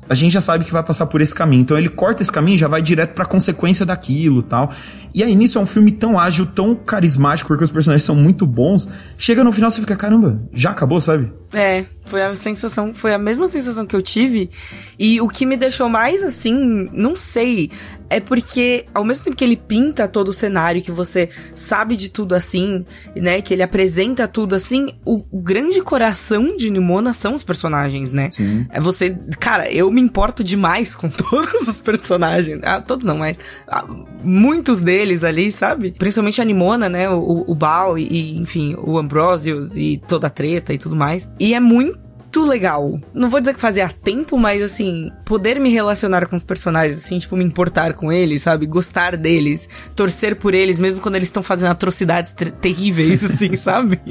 a 0.10 0.16
gente 0.16 0.34
já 0.34 0.42
sabe 0.42 0.66
que 0.66 0.72
vai 0.72 0.84
passar 0.84 1.06
por 1.06 1.22
esse 1.22 1.36
caminho. 1.36 1.62
Então 1.62 1.78
ele 1.78 1.88
corta 1.88 2.24
esse 2.24 2.32
caminho 2.32 2.56
e 2.56 2.58
já 2.58 2.68
vai 2.68 2.82
direto 2.82 3.14
pra 3.14 3.26
consequência 3.26 3.86
daquilo 3.86 4.42
tal. 4.42 4.72
E 5.14 5.24
aí 5.24 5.36
nisso 5.36 5.60
é 5.60 5.62
um 5.62 5.68
filme 5.68 5.92
tão 5.92 6.20
ágil, 6.20 6.48
tão 6.48 6.74
carismático, 6.74 7.48
porque 7.48 7.64
os 7.64 7.70
personagens 7.70 8.04
são 8.04 8.16
muito 8.16 8.48
bons. 8.48 8.90
Chega 9.20 9.44
no 9.44 9.52
final 9.52 9.70
você 9.70 9.80
fica, 9.80 9.96
caramba, 9.96 10.42
já 10.52 10.72
acabou, 10.72 11.00
sabe? 11.00 11.32
É, 11.54 11.86
foi 12.06 12.24
a 12.24 12.34
sensação, 12.36 12.94
foi 12.94 13.14
a 13.14 13.20
mesma 13.20 13.48
sensação 13.48 13.86
que 13.86 13.96
eu 13.96 14.02
tive. 14.02 14.50
E 14.98 15.22
o 15.22 15.28
que 15.28 15.46
me 15.46 15.56
deixou 15.56 15.88
mais 15.88 16.24
assim, 16.24 16.90
não 16.92 17.16
sei, 17.16 17.70
é 18.10 18.20
porque 18.20 18.86
ao 18.94 19.04
mesmo 19.04 19.26
tempo 19.26 19.36
que 19.36 19.44
ele 19.44 19.56
pinta 19.56 20.08
todo 20.08 20.30
o 20.30 20.34
cenário, 20.34 20.82
que 20.82 20.92
você 20.92 21.30
sabe 21.54 21.96
de 21.96 22.10
tudo 22.10 22.34
assim, 22.34 22.86
né, 23.16 23.42
que 23.42 23.54
ele 23.54 23.64
apresenta 23.64 24.28
tudo 24.28 24.56
assim, 24.56 24.90
o, 25.06 25.24
o 25.32 25.42
grande 25.42 25.82
coração 25.82 26.58
de 26.58 26.70
Nimona 26.70 27.14
são 27.14 27.36
os 27.36 27.44
personagens, 27.44 28.12
né? 28.12 28.30
Sim. 28.32 28.66
É 28.70 28.80
você, 28.82 29.18
cara, 29.40 29.72
eu 29.72 29.92
me 29.92 30.02
importo 30.02 30.44
demais 30.44 30.96
com 30.96 31.10
todos 31.10 31.68
os 31.68 31.80
personagens. 31.80 32.60
Ah, 32.64 32.82
todos 32.82 33.06
não, 33.06 33.18
mas 33.18 33.38
ah, 33.68 33.86
muitos 34.24 34.82
deles 34.82 35.24
ali, 35.24 35.52
sabe? 35.52 35.92
Principalmente 35.92 36.42
a 36.42 36.46
Nimona, 36.46 36.90
né, 36.90 37.10
o, 37.10 37.46
o 37.48 37.56
Baal 37.56 37.98
e, 37.98 38.38
enfim, 38.38 38.76
o 38.82 38.98
Ambrosius 38.98 39.76
e 39.76 40.02
toda 40.08 40.28
a 40.28 40.30
treta 40.30 40.74
e 40.74 40.78
tudo 40.78 40.96
mais. 40.96 41.30
E 41.40 41.54
é 41.54 41.60
muito 41.60 42.09
legal. 42.38 43.00
Não 43.14 43.30
vou 43.30 43.40
dizer 43.40 43.54
que 43.54 43.62
fazia 43.62 43.90
tempo, 43.90 44.38
mas 44.38 44.62
assim, 44.62 45.12
poder 45.26 45.60
me 45.60 45.72
relacionar 45.72 46.28
com 46.28 46.36
os 46.36 46.44
personagens, 46.44 47.04
assim, 47.04 47.18
tipo, 47.18 47.36
me 47.36 47.44
importar 47.44 47.94
com 47.94 48.12
eles, 48.12 48.44
sabe? 48.44 48.66
Gostar 48.66 49.18
deles, 49.18 49.68
torcer 49.96 50.36
por 50.36 50.54
eles, 50.54 50.80
mesmo 50.80 51.02
quando 51.02 51.16
eles 51.16 51.30
estão 51.30 51.42
fazendo 51.42 51.72
atrocidades 51.72 52.34
terríveis, 52.62 53.24
assim, 53.24 53.56
sabe? 53.58 54.00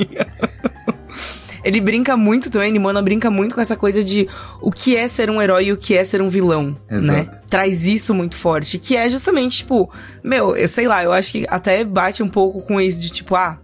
Ele 1.64 1.80
brinca 1.80 2.16
muito 2.16 2.50
também, 2.50 2.72
Nimona 2.72 3.02
brinca 3.02 3.30
muito 3.30 3.54
com 3.54 3.60
essa 3.60 3.76
coisa 3.76 4.02
de 4.02 4.28
o 4.60 4.70
que 4.70 4.96
é 4.96 5.08
ser 5.08 5.28
um 5.28 5.42
herói 5.42 5.66
e 5.66 5.72
o 5.72 5.76
que 5.76 5.94
é 5.94 6.04
ser 6.04 6.22
um 6.22 6.28
vilão, 6.28 6.76
né? 6.88 6.96
Exato. 6.96 7.36
né? 7.36 7.42
Traz 7.50 7.86
isso 7.86 8.14
muito 8.14 8.36
forte, 8.36 8.78
que 8.78 8.96
é 8.96 9.08
justamente, 9.08 9.58
tipo, 9.58 9.90
meu, 10.22 10.56
eu 10.56 10.68
sei 10.68 10.86
lá, 10.88 11.02
eu 11.02 11.12
acho 11.12 11.32
que 11.32 11.46
até 11.48 11.84
bate 11.84 12.22
um 12.22 12.28
pouco 12.28 12.62
com 12.62 12.80
isso 12.80 13.00
de 13.00 13.10
tipo, 13.10 13.34
ah, 13.34 13.58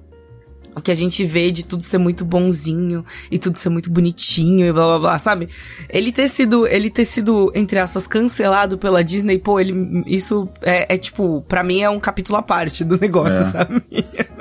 o 0.77 0.81
que 0.81 0.91
a 0.91 0.95
gente 0.95 1.25
vê 1.25 1.51
de 1.51 1.65
tudo 1.65 1.83
ser 1.83 1.99
muito 1.99 2.25
bonzinho 2.25 3.05
e 3.31 3.39
tudo 3.39 3.59
ser 3.59 3.69
muito 3.69 3.91
bonitinho 3.91 4.67
e 4.67 4.73
blá 4.73 4.87
blá 4.87 4.99
blá, 4.99 5.19
sabe? 5.19 5.49
Ele 5.89 6.11
ter 6.11 6.29
sido, 6.29 6.67
ele 6.67 6.91
ter 6.91 7.05
sido, 7.05 7.51
entre 7.55 7.79
aspas, 7.79 8.07
cancelado 8.07 8.77
pela 8.77 9.03
Disney, 9.05 9.39
pô, 9.39 9.61
ele, 9.61 10.03
isso 10.07 10.49
é, 10.63 10.95
é 10.95 10.99
tipo, 10.99 11.45
para 11.49 11.63
mim 11.63 11.81
é 11.81 11.91
um 11.91 12.01
capítulo 12.01 12.39
à 12.39 12.43
parte 12.43 12.85
do 12.85 12.99
negócio, 12.99 13.41
é. 13.41 13.45
sabe? 13.45 13.85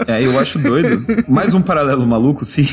É, 0.07 0.25
eu 0.25 0.37
acho 0.39 0.59
doido. 0.59 1.05
Mais 1.27 1.53
um 1.53 1.61
paralelo 1.61 2.05
maluco, 2.05 2.45
sim, 2.45 2.67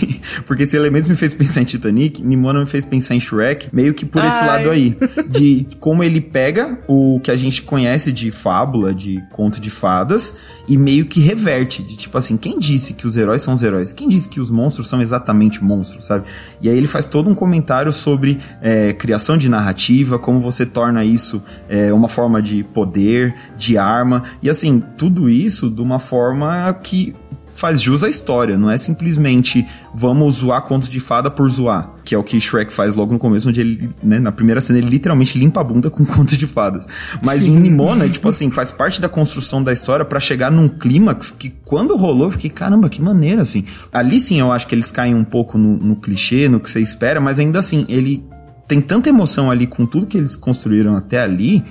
porque 0.47 0.65
esse 0.65 0.77
elemento 0.77 1.09
me 1.09 1.17
fez 1.17 1.35
pensar 1.35 1.61
em 1.63 1.65
Titanic, 1.65 2.23
Nimona 2.23 2.61
me 2.61 2.67
fez 2.67 2.85
pensar 2.85 3.15
em 3.15 3.21
Shrek, 3.21 3.69
meio 3.73 3.95
que 3.95 4.05
por 4.05 4.23
Ai. 4.23 4.29
esse 4.29 4.41
lado 4.41 4.71
aí, 4.71 4.97
de 5.29 5.67
como 5.79 6.03
ele 6.03 6.21
pega 6.21 6.79
o 6.89 7.21
que 7.23 7.31
a 7.31 7.37
gente 7.37 7.63
conhece 7.63 8.11
de 8.13 8.31
fábula, 8.31 8.95
de 8.95 9.23
conto 9.31 9.61
de 9.61 9.71
fadas, 9.71 10.37
e 10.67 10.77
meio 10.77 11.05
que 11.07 11.21
reverte, 11.21 11.83
de 11.83 11.97
tipo 11.97 12.17
assim, 12.17 12.37
quem 12.37 12.59
disse 12.59 12.95
que 12.95 13.07
os 13.07 13.17
heróis 13.17 13.43
são 13.43 13.50
os 13.53 13.63
heróis? 13.63 13.93
Quem 13.93 14.09
disse 14.09 14.29
que 14.29 14.41
os 14.41 14.51
monstros 14.51 14.89
são 14.89 15.01
exatamente 15.01 15.63
monstros, 15.63 16.07
sabe? 16.07 16.27
E 16.61 16.69
aí 16.69 16.77
ele 16.77 16.87
faz 16.87 17.05
todo 17.05 17.29
um 17.29 17.35
comentário 17.35 17.93
sobre 17.93 18.39
é, 18.61 18.93
criação 18.93 19.37
de 19.37 19.49
narrativa, 19.49 20.19
como 20.19 20.41
você 20.41 20.65
torna 20.67 21.05
isso 21.05 21.43
é, 21.69 21.93
uma 21.93 22.09
forma 22.09 22.41
de 22.43 22.63
poder, 22.63 23.35
de 23.57 23.77
arma, 23.77 24.23
e 24.43 24.51
assim, 24.51 24.83
tudo 24.97 25.29
isso 25.29 25.71
de 25.71 25.83
uma 25.83 25.99
forma 25.99 26.73
que 26.83 27.15
faz 27.51 27.81
jus 27.81 28.05
à 28.05 28.09
história, 28.09 28.57
não 28.57 28.71
é 28.71 28.79
simplesmente 28.79 29.67
vamos 29.95 30.37
zoar 30.37 30.63
conto 30.63 30.89
de 30.89 31.01
fada 31.01 31.31
por 31.31 31.49
zoar, 31.49 31.91
que 32.05 32.15
é 32.15 32.19
o 32.19 32.23
que 32.23 32.41
Shrek 32.41 32.73
faz 32.73 32.95
logo 32.95 33.13
no 33.13 33.19
começo, 33.19 33.49
onde 33.49 33.61
ele, 33.61 33.91
né, 34.03 34.19
na 34.19 34.33
primeira 34.33 34.61
cena 34.61 34.79
ele 34.79 34.89
literalmente 34.89 35.39
limpa 35.39 35.61
a 35.61 35.65
bunda 35.65 35.91
com 35.91 36.05
conto 36.07 36.37
de 36.37 36.47
fadas. 36.47 36.87
Mas 37.25 37.43
Sim. 37.43 37.57
em 37.57 37.61
Nimona, 37.61 38.09
tipo 38.09 38.29
assim, 38.29 38.51
faz 38.51 38.71
parte 38.71 39.01
da 39.01 39.09
construção 39.09 39.63
da 39.63 39.73
história 39.73 40.05
para 40.05 40.21
chegar 40.21 40.51
num 40.51 40.69
clímax 40.69 41.31
que 41.31 41.51
quando 41.65 41.97
rolou, 41.97 42.29
eu 42.29 42.33
fiquei, 42.33 42.51
caramba, 42.51 42.89
que 42.89 43.03
maneira, 43.03 43.43
assim. 43.43 43.65
Ali 43.93 44.21
sim 44.21 44.41
eu 44.41 44.53
acho 44.53 44.67
que 44.67 44.75
eles 44.75 44.91
caem 44.91 45.15
um 45.15 45.25
pouco 45.25 45.59
no, 45.59 45.77
no 45.77 45.97
clichê, 45.97 46.49
no 46.49 46.61
que 46.61 46.71
você 46.71 46.81
espera, 46.81 47.21
mas 47.21 47.39
ainda 47.39 47.59
assim, 47.59 47.85
ele 47.89 48.25
tem 48.67 48.81
tanta 48.81 49.09
emoção 49.09 49.51
ali 49.51 49.67
com 49.67 49.85
tudo 49.85 50.07
que 50.07 50.17
eles 50.17 50.37
construíram 50.37 50.97
até 50.97 51.21
ali, 51.21 51.65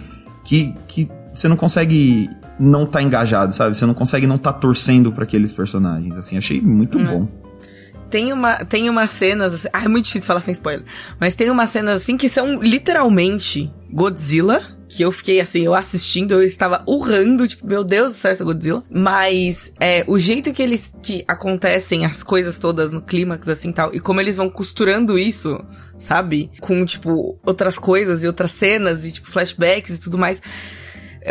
que, 0.44 0.74
que 0.88 1.10
você 1.34 1.48
não 1.48 1.56
consegue 1.56 2.30
não 2.60 2.86
tá 2.86 3.02
engajado, 3.02 3.54
sabe? 3.54 3.78
Você 3.78 3.86
não 3.86 3.94
consegue 3.94 4.28
não 4.28 4.38
tá 4.38 4.52
torcendo 4.52 5.12
para 5.12 5.24
aqueles 5.24 5.54
personagens, 5.54 6.18
assim. 6.18 6.38
Achei 6.38 6.60
muito 6.60 6.98
hum. 6.98 7.06
bom. 7.06 7.28
Tem 8.10 8.34
uma, 8.34 8.66
tem 8.66 8.90
umas 8.90 9.12
cenas, 9.12 9.54
assim, 9.54 9.68
ah, 9.72 9.86
é 9.86 9.88
muito 9.88 10.06
difícil 10.06 10.26
falar 10.26 10.42
sem 10.42 10.52
spoiler, 10.52 10.84
mas 11.20 11.36
tem 11.36 11.52
umas 11.52 11.70
cenas 11.70 12.02
assim 12.02 12.18
que 12.18 12.28
são 12.28 12.60
literalmente 12.60 13.72
Godzilla, 13.92 14.64
que 14.90 15.04
eu 15.04 15.12
fiquei 15.12 15.40
assim, 15.40 15.62
eu 15.62 15.76
assistindo, 15.76 16.34
eu 16.34 16.44
estava 16.44 16.82
urrando, 16.88 17.48
tipo, 17.48 17.68
meu 17.68 17.84
Deus 17.84 18.12
do 18.12 18.16
céu, 18.16 18.32
essa 18.32 18.44
Godzilla. 18.44 18.84
Mas 18.90 19.72
é, 19.80 20.04
o 20.08 20.18
jeito 20.18 20.52
que 20.52 20.64
eles 20.64 20.92
que 21.04 21.24
acontecem 21.28 22.04
as 22.06 22.24
coisas 22.24 22.58
todas 22.58 22.92
no 22.92 23.02
clímax, 23.02 23.48
assim 23.48 23.72
tal, 23.72 23.94
e 23.94 24.00
como 24.00 24.20
eles 24.20 24.38
vão 24.38 24.50
costurando 24.50 25.18
isso, 25.18 25.64
sabe? 25.96 26.50
Com, 26.60 26.84
tipo, 26.84 27.38
outras 27.46 27.78
coisas 27.78 28.24
e 28.24 28.28
outras 28.28 28.50
cenas 28.50 29.06
e, 29.06 29.12
tipo, 29.12 29.30
flashbacks 29.32 29.98
e 29.98 30.02
tudo 30.02 30.18
mais. 30.18 30.42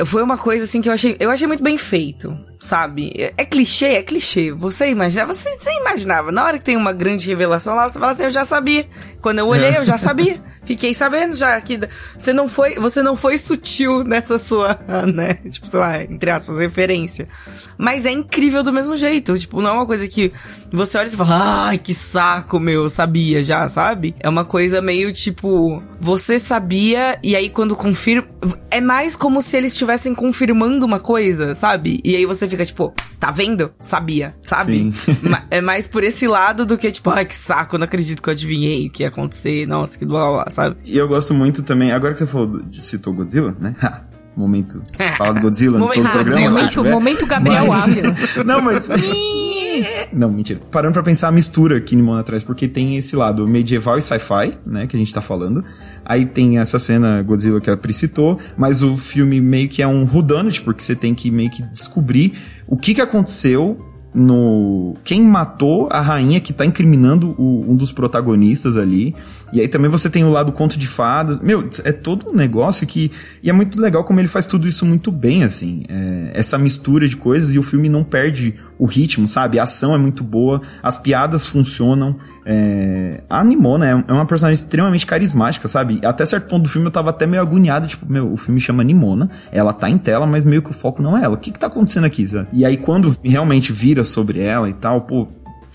Foi 0.05 0.23
uma 0.23 0.39
coisa 0.39 0.65
assim 0.65 0.81
que 0.81 0.89
eu 0.89 0.93
achei, 0.93 1.17
eu 1.19 1.31
achei 1.31 1.47
muito 1.47 1.63
bem 1.63 1.77
feito, 1.77 2.39
sabe? 2.59 3.12
É, 3.16 3.35
é 3.37 3.44
clichê, 3.44 3.87
é 3.94 4.03
clichê. 4.03 4.53
Você 4.53 4.90
imaginava, 4.90 5.33
você, 5.33 5.57
você, 5.57 5.71
imaginava. 5.81 6.33
Na 6.33 6.44
hora 6.44 6.59
que 6.59 6.64
tem 6.64 6.77
uma 6.77 6.92
grande 6.92 7.29
revelação 7.29 7.75
lá, 7.75 7.88
você 7.88 7.99
fala 7.99 8.12
assim, 8.12 8.25
eu 8.25 8.31
já 8.31 8.44
sabia. 8.44 8.87
Quando 9.21 9.38
eu 9.38 9.47
olhei, 9.47 9.77
eu 9.77 9.85
já 9.85 9.99
sabia. 9.99 10.40
Fiquei 10.64 10.92
sabendo 10.92 11.35
já 11.35 11.59
que 11.61 11.79
você 12.18 12.33
não 12.33 12.49
foi, 12.49 12.75
você 12.75 13.03
não 13.03 13.16
foi 13.16 13.38
sutil 13.38 14.03
nessa 14.05 14.38
sua, 14.38 14.79
né? 15.07 15.35
Tipo, 15.35 15.66
sei 15.66 15.81
lá, 15.81 16.03
entre 16.03 16.31
aspas, 16.31 16.59
referência. 16.59 17.29
Mas 17.77 18.05
é 18.05 18.11
incrível 18.11 18.62
do 18.62 18.73
mesmo 18.73 18.97
jeito. 18.97 19.38
Tipo, 19.38 19.62
não 19.62 19.71
é 19.71 19.73
uma 19.73 19.87
coisa 19.87 20.07
que 20.07 20.33
você 20.73 20.99
olha 20.99 21.07
e 21.07 21.11
fala, 21.11 21.68
ai, 21.68 21.79
que 21.79 21.94
saco, 21.94 22.59
meu, 22.59 22.90
sabia 22.90 23.42
já, 23.42 23.68
sabe? 23.68 24.14
É 24.21 24.29
uma 24.29 24.44
coisa 24.44 24.83
meio 24.83 25.12
tipo, 25.12 25.83
você 26.01 26.38
sabia 26.38 27.18
e 27.23 27.35
aí 27.35 27.49
quando 27.49 27.75
confirma, 27.75 28.29
é 28.71 28.81
mais 28.81 29.16
como 29.16 29.40
se 29.40 29.57
eles 29.57 29.73
estivessem 29.73 30.14
confirmando 30.14 30.85
uma 30.85 31.01
coisa, 31.01 31.55
sabe? 31.55 32.01
E 32.05 32.16
aí 32.16 32.27
você 32.27 32.48
você 32.49 32.57
fica 32.57 32.65
tipo, 32.65 32.95
tá 33.21 33.31
vendo? 33.31 33.73
Sabia, 33.81 34.35
sabe? 34.43 34.93
É 35.51 35.61
mais 35.61 35.87
por 35.87 36.03
esse 36.05 36.27
lado 36.27 36.67
do 36.67 36.77
que 36.77 36.91
tipo, 36.91 37.11
ai 37.11 37.25
que 37.25 37.35
saco, 37.35 37.79
não 37.79 37.85
acredito 37.85 38.23
que 38.23 38.29
eu 38.29 38.33
adivinhei 38.33 38.87
o 38.87 38.91
que 38.91 39.03
ia 39.03 39.09
acontecer, 39.09 39.67
nossa, 39.67 39.99
que 39.99 40.05
blá 40.05 40.21
blá, 40.21 40.43
blá, 40.43 40.51
sabe? 40.51 40.77
E 40.85 40.97
eu 40.97 41.09
gosto 41.09 41.33
muito 41.33 41.63
também, 41.63 41.93
agora 41.93 42.13
que 42.13 42.19
você 42.19 42.27
falou, 42.27 42.63
citou 42.81 43.13
Godzilla, 43.13 43.57
né? 43.59 43.75
Momento. 44.38 44.81
Fala 45.16 45.35
do 45.35 45.40
Godzilla 45.40 45.79
no 45.79 45.88
todo 45.92 46.07
o 46.07 46.11
programa. 46.11 46.51
Momento, 46.51 46.85
momento 46.85 47.27
Gabriel 47.27 47.66
Mas-. 47.66 48.37
Não, 48.46 48.62
mas. 48.62 48.88
Não, 50.12 50.31
mentira. 50.31 50.61
Parando 50.70 50.94
pra 50.94 51.03
pensar 51.03 51.29
a 51.29 51.33
mistura 51.33 51.81
que 51.81 51.94
Nimona 51.96 52.22
traz, 52.22 52.42
porque 52.42 52.66
tem 52.68 52.96
esse 52.96 53.14
lado 53.16 53.46
medieval 53.46 53.98
e 53.98 54.03
sci-fi, 54.03 54.57
né, 54.66 54.87
que 54.87 54.96
a 54.96 54.98
gente 54.98 55.12
tá 55.12 55.20
falando. 55.20 55.62
Aí 56.05 56.24
tem 56.24 56.59
essa 56.59 56.79
cena 56.79 57.22
Godzilla 57.22 57.61
que 57.61 57.68
a 57.70 57.77
Pri 57.77 57.92
citou, 57.92 58.38
mas 58.57 58.83
o 58.83 58.96
filme 58.96 59.40
meio 59.40 59.68
que 59.68 59.83
é 59.83 59.87
um 59.87 60.05
whodunit, 60.05 60.62
porque 60.62 60.83
você 60.83 60.94
tem 60.94 61.14
que 61.14 61.31
meio 61.31 61.51
que 61.51 61.62
descobrir 61.64 62.33
o 62.66 62.77
que 62.77 62.94
que 62.94 63.01
aconteceu 63.01 63.85
no 64.14 64.94
quem 65.05 65.22
matou 65.22 65.88
a 65.92 66.01
rainha 66.01 66.40
que 66.40 66.53
tá 66.53 66.64
incriminando 66.64 67.35
o- 67.38 67.64
um 67.70 67.77
dos 67.77 67.92
protagonistas 67.92 68.77
ali. 68.77 69.14
E 69.53 69.61
aí 69.61 69.69
também 69.69 69.91
você 69.91 70.09
tem 70.11 70.25
o 70.25 70.31
lado 70.31 70.53
conto 70.53 70.79
de 70.79 70.87
fadas. 70.87 71.39
Meu, 71.39 71.69
é 71.85 71.93
todo 71.93 72.31
um 72.31 72.35
negócio 72.35 72.87
que 72.87 73.11
e 73.43 73.51
é 73.51 73.53
muito 73.53 73.81
legal 73.81 74.05
como 74.05 74.21
ele 74.21 74.29
faz 74.29 74.47
tudo 74.47 74.69
isso 74.69 74.85
muito 74.85 75.11
bem 75.11 75.45
assim. 75.45 75.85
É, 75.89 76.33
essa 76.35 76.59
mistura 76.59 77.09
de 77.09 77.17
coisas 77.17 77.55
e 77.55 77.59
o 77.59 77.63
filme 77.63 77.89
não 77.89 78.05
perde 78.05 78.55
o 78.79 78.87
ritmo, 78.87 79.27
sabe? 79.27 79.59
A 79.59 79.65
ação 79.65 79.95
é 79.95 79.99
muito 79.99 80.23
boa, 80.23 80.63
as 80.83 80.97
piadas 80.97 81.47
funcionam. 81.47 82.17
É, 82.47 83.23
a 83.29 83.45
Nimona 83.45 83.87
é 83.87 84.05
é 84.09 84.13
uma 84.13 84.25
personagem 84.25 84.55
extremamente 84.55 85.05
carismática, 85.05 85.69
sabe? 85.69 86.01
Até 86.05 86.25
certo 86.25 86.49
ponto 86.49 86.63
do 86.63 86.69
filme 86.69 86.87
eu 86.87 86.91
tava 86.91 87.11
até 87.11 87.27
meio 87.27 87.43
agoniado, 87.43 87.87
tipo, 87.87 88.11
meu, 88.11 88.33
o 88.33 88.37
filme 88.37 88.61
chama 88.61 88.83
Nimona, 88.83 89.29
ela 89.53 89.73
tá 89.73 89.91
em 89.91 89.99
tela, 89.99 90.27
mas 90.27 90.45
meio 90.45 90.63
que 90.63 90.71
o 90.71 90.75
foco 90.75 91.03
não 91.03 91.17
é 91.17 91.25
ela. 91.25 91.35
O 91.35 91.39
que 91.39 91.51
que 91.51 91.59
tá 91.59 91.67
acontecendo 91.67 92.05
aqui, 92.05 92.27
sabe? 92.27 92.49
E 92.53 92.65
aí 92.65 92.77
quando 92.77 93.17
realmente 93.23 93.73
vira 93.73 94.05
sobre 94.05 94.41
ela 94.41 94.69
e 94.69 94.73
tal, 94.73 95.03
pô, 95.03 95.29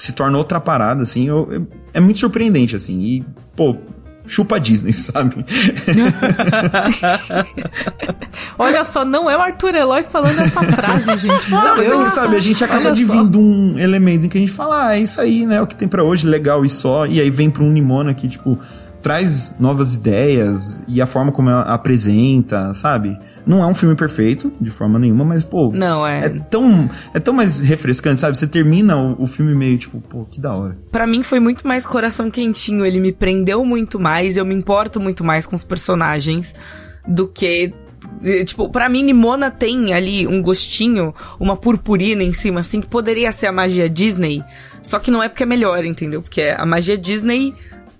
se 0.03 0.11
torna 0.11 0.37
outra 0.37 0.59
parada, 0.59 1.03
assim, 1.03 1.27
eu- 1.27 1.47
eu- 1.51 1.67
é 1.93 1.99
muito 1.99 2.19
surpreendente, 2.19 2.75
assim, 2.75 2.99
e, 2.99 3.23
pô, 3.55 3.77
chupa 4.25 4.55
a 4.55 4.59
Disney, 4.59 4.91
sabe? 4.93 5.45
Olha 8.57 8.83
só, 8.83 9.03
não 9.05 9.29
é 9.29 9.37
o 9.37 9.41
Arthur 9.41 9.75
Eloy 9.75 10.03
falando 10.03 10.39
essa 10.39 10.61
frase, 10.63 11.17
gente. 11.17 11.49
Meu 11.49 11.59
Mas 11.61 11.79
aí, 11.79 11.87
Deus. 11.87 12.09
sabe, 12.09 12.35
a 12.35 12.39
gente 12.39 12.63
acaba 12.63 12.85
Olha 12.87 12.95
só. 12.95 13.01
dividindo 13.01 13.39
um 13.39 13.77
elemento 13.79 14.25
em 14.25 14.29
que 14.29 14.37
a 14.37 14.41
gente 14.41 14.51
fala, 14.51 14.87
ah, 14.89 14.97
é 14.97 15.01
isso 15.01 15.19
aí, 15.21 15.45
né, 15.45 15.55
é 15.55 15.61
o 15.61 15.67
que 15.67 15.75
tem 15.75 15.87
pra 15.87 16.03
hoje, 16.03 16.27
legal 16.27 16.63
e 16.65 16.69
só, 16.69 17.05
e 17.05 17.19
aí 17.19 17.29
vem 17.29 17.49
pra 17.49 17.63
um 17.63 17.71
Nimona 17.71 18.13
que, 18.13 18.27
tipo, 18.27 18.57
traz 19.03 19.57
novas 19.59 19.93
ideias 19.93 20.81
e 20.87 21.01
a 21.01 21.05
forma 21.05 21.31
como 21.31 21.49
ela 21.49 21.63
apresenta, 21.63 22.73
sabe? 22.73 23.19
Não 23.45 23.61
é 23.61 23.67
um 23.67 23.75
filme 23.75 23.95
perfeito, 23.95 24.51
de 24.59 24.71
forma 24.71 24.97
nenhuma, 24.97 25.25
mas, 25.25 25.43
pô... 25.43 25.69
Não, 25.73 26.07
é. 26.07 26.27
É 26.27 26.29
tão, 26.49 26.89
é 27.13 27.19
tão 27.19 27.33
mais 27.33 27.59
refrescante, 27.59 28.21
sabe? 28.21 28.37
Você 28.37 28.47
termina 28.47 28.95
o, 28.95 29.23
o 29.23 29.27
filme 29.27 29.53
meio, 29.53 29.77
tipo, 29.77 29.99
pô, 29.99 30.23
que 30.23 30.39
da 30.39 30.53
hora. 30.53 30.77
Pra 30.89 31.05
mim 31.05 31.21
foi 31.21 31.41
muito 31.41 31.67
mais 31.67 31.85
coração 31.85 32.31
quentinho, 32.31 32.85
ele 32.85 33.01
me 33.01 33.11
prendeu 33.11 33.65
muito 33.65 33.99
mais, 33.99 34.37
eu 34.37 34.45
me 34.45 34.55
importo 34.55 35.01
muito 35.01 35.21
mais 35.21 35.45
com 35.45 35.57
os 35.57 35.65
personagens 35.65 36.55
do 37.05 37.27
que 37.27 37.73
eh, 38.23 38.45
Tipo, 38.45 38.69
pra 38.69 38.87
mim, 38.87 39.03
Nimona 39.03 39.51
tem 39.51 39.93
ali 39.93 40.25
um 40.25 40.41
gostinho, 40.41 41.13
uma 41.37 41.57
purpurina 41.57 42.23
em 42.23 42.33
cima, 42.33 42.61
assim, 42.61 42.79
que 42.79 42.87
poderia 42.87 43.33
ser 43.33 43.47
a 43.47 43.51
magia 43.51 43.89
Disney. 43.89 44.41
Só 44.81 44.97
que 44.97 45.11
não 45.11 45.21
é 45.21 45.27
porque 45.27 45.43
é 45.43 45.45
melhor, 45.45 45.83
entendeu? 45.83 46.21
Porque 46.21 46.41
a 46.41 46.65
magia 46.65 46.97
Disney 46.97 47.53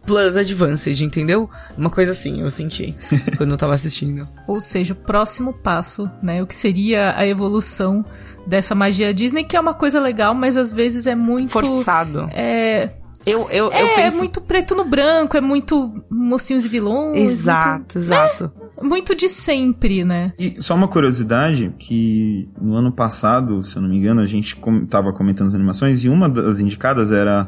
plus 0.06 0.36
Advanced, 0.38 1.02
entendeu? 1.04 1.50
Uma 1.78 1.90
coisa 1.90 2.12
assim, 2.12 2.42
eu 2.42 2.52
senti 2.52 2.96
quando 3.38 3.52
eu 3.52 3.58
tava 3.58 3.74
assistindo. 3.74 4.28
Ou 4.48 4.60
seja, 4.60 4.94
o 4.94 4.96
próximo 4.98 5.54
passo, 5.54 6.10
né? 6.22 6.42
O 6.42 6.48
que 6.48 6.56
seria 6.56 7.14
a 7.18 7.26
evolução 7.26 8.06
dessa 8.46 8.76
magia 8.76 9.14
Disney, 9.14 9.44
que 9.44 9.56
é 9.56 9.60
uma 9.60 9.74
coisa 9.74 10.00
legal, 10.00 10.34
mas 10.34 10.58
às 10.58 10.72
vezes 10.72 11.08
é 11.08 11.16
muito. 11.16 11.50
Forçado. 11.50 12.28
É, 12.32 12.90
Eu, 13.26 13.50
eu, 13.50 13.66
eu 13.68 13.72
é, 13.72 13.96
penso. 13.96 14.18
é 14.18 14.20
muito 14.20 14.42
preto 14.42 14.76
no 14.76 14.84
branco, 14.84 15.38
é 15.38 15.42
muito 15.42 16.04
mocinhos 16.10 16.66
e 16.66 16.70
vilões. 16.70 17.32
Exato, 17.32 17.98
exato. 17.98 18.52
Muito, 18.82 18.90
muito 18.90 19.16
de 19.16 19.30
sempre, 19.30 20.04
né? 20.04 20.34
E 20.38 20.58
só 20.60 20.76
uma 20.76 20.90
curiosidade, 20.90 21.74
que 21.80 22.50
no 22.62 22.76
ano 22.76 22.92
passado, 22.92 23.64
se 23.64 23.78
eu 23.78 23.82
não 23.82 23.88
me 23.90 23.98
engano, 23.98 24.20
a 24.20 24.26
gente 24.26 24.58
com, 24.58 24.86
tava 24.86 25.14
comentando 25.14 25.48
as 25.48 25.56
animações 25.56 26.04
e 26.04 26.10
uma 26.10 26.28
das 26.28 26.60
indicadas 26.60 27.12
era 27.12 27.48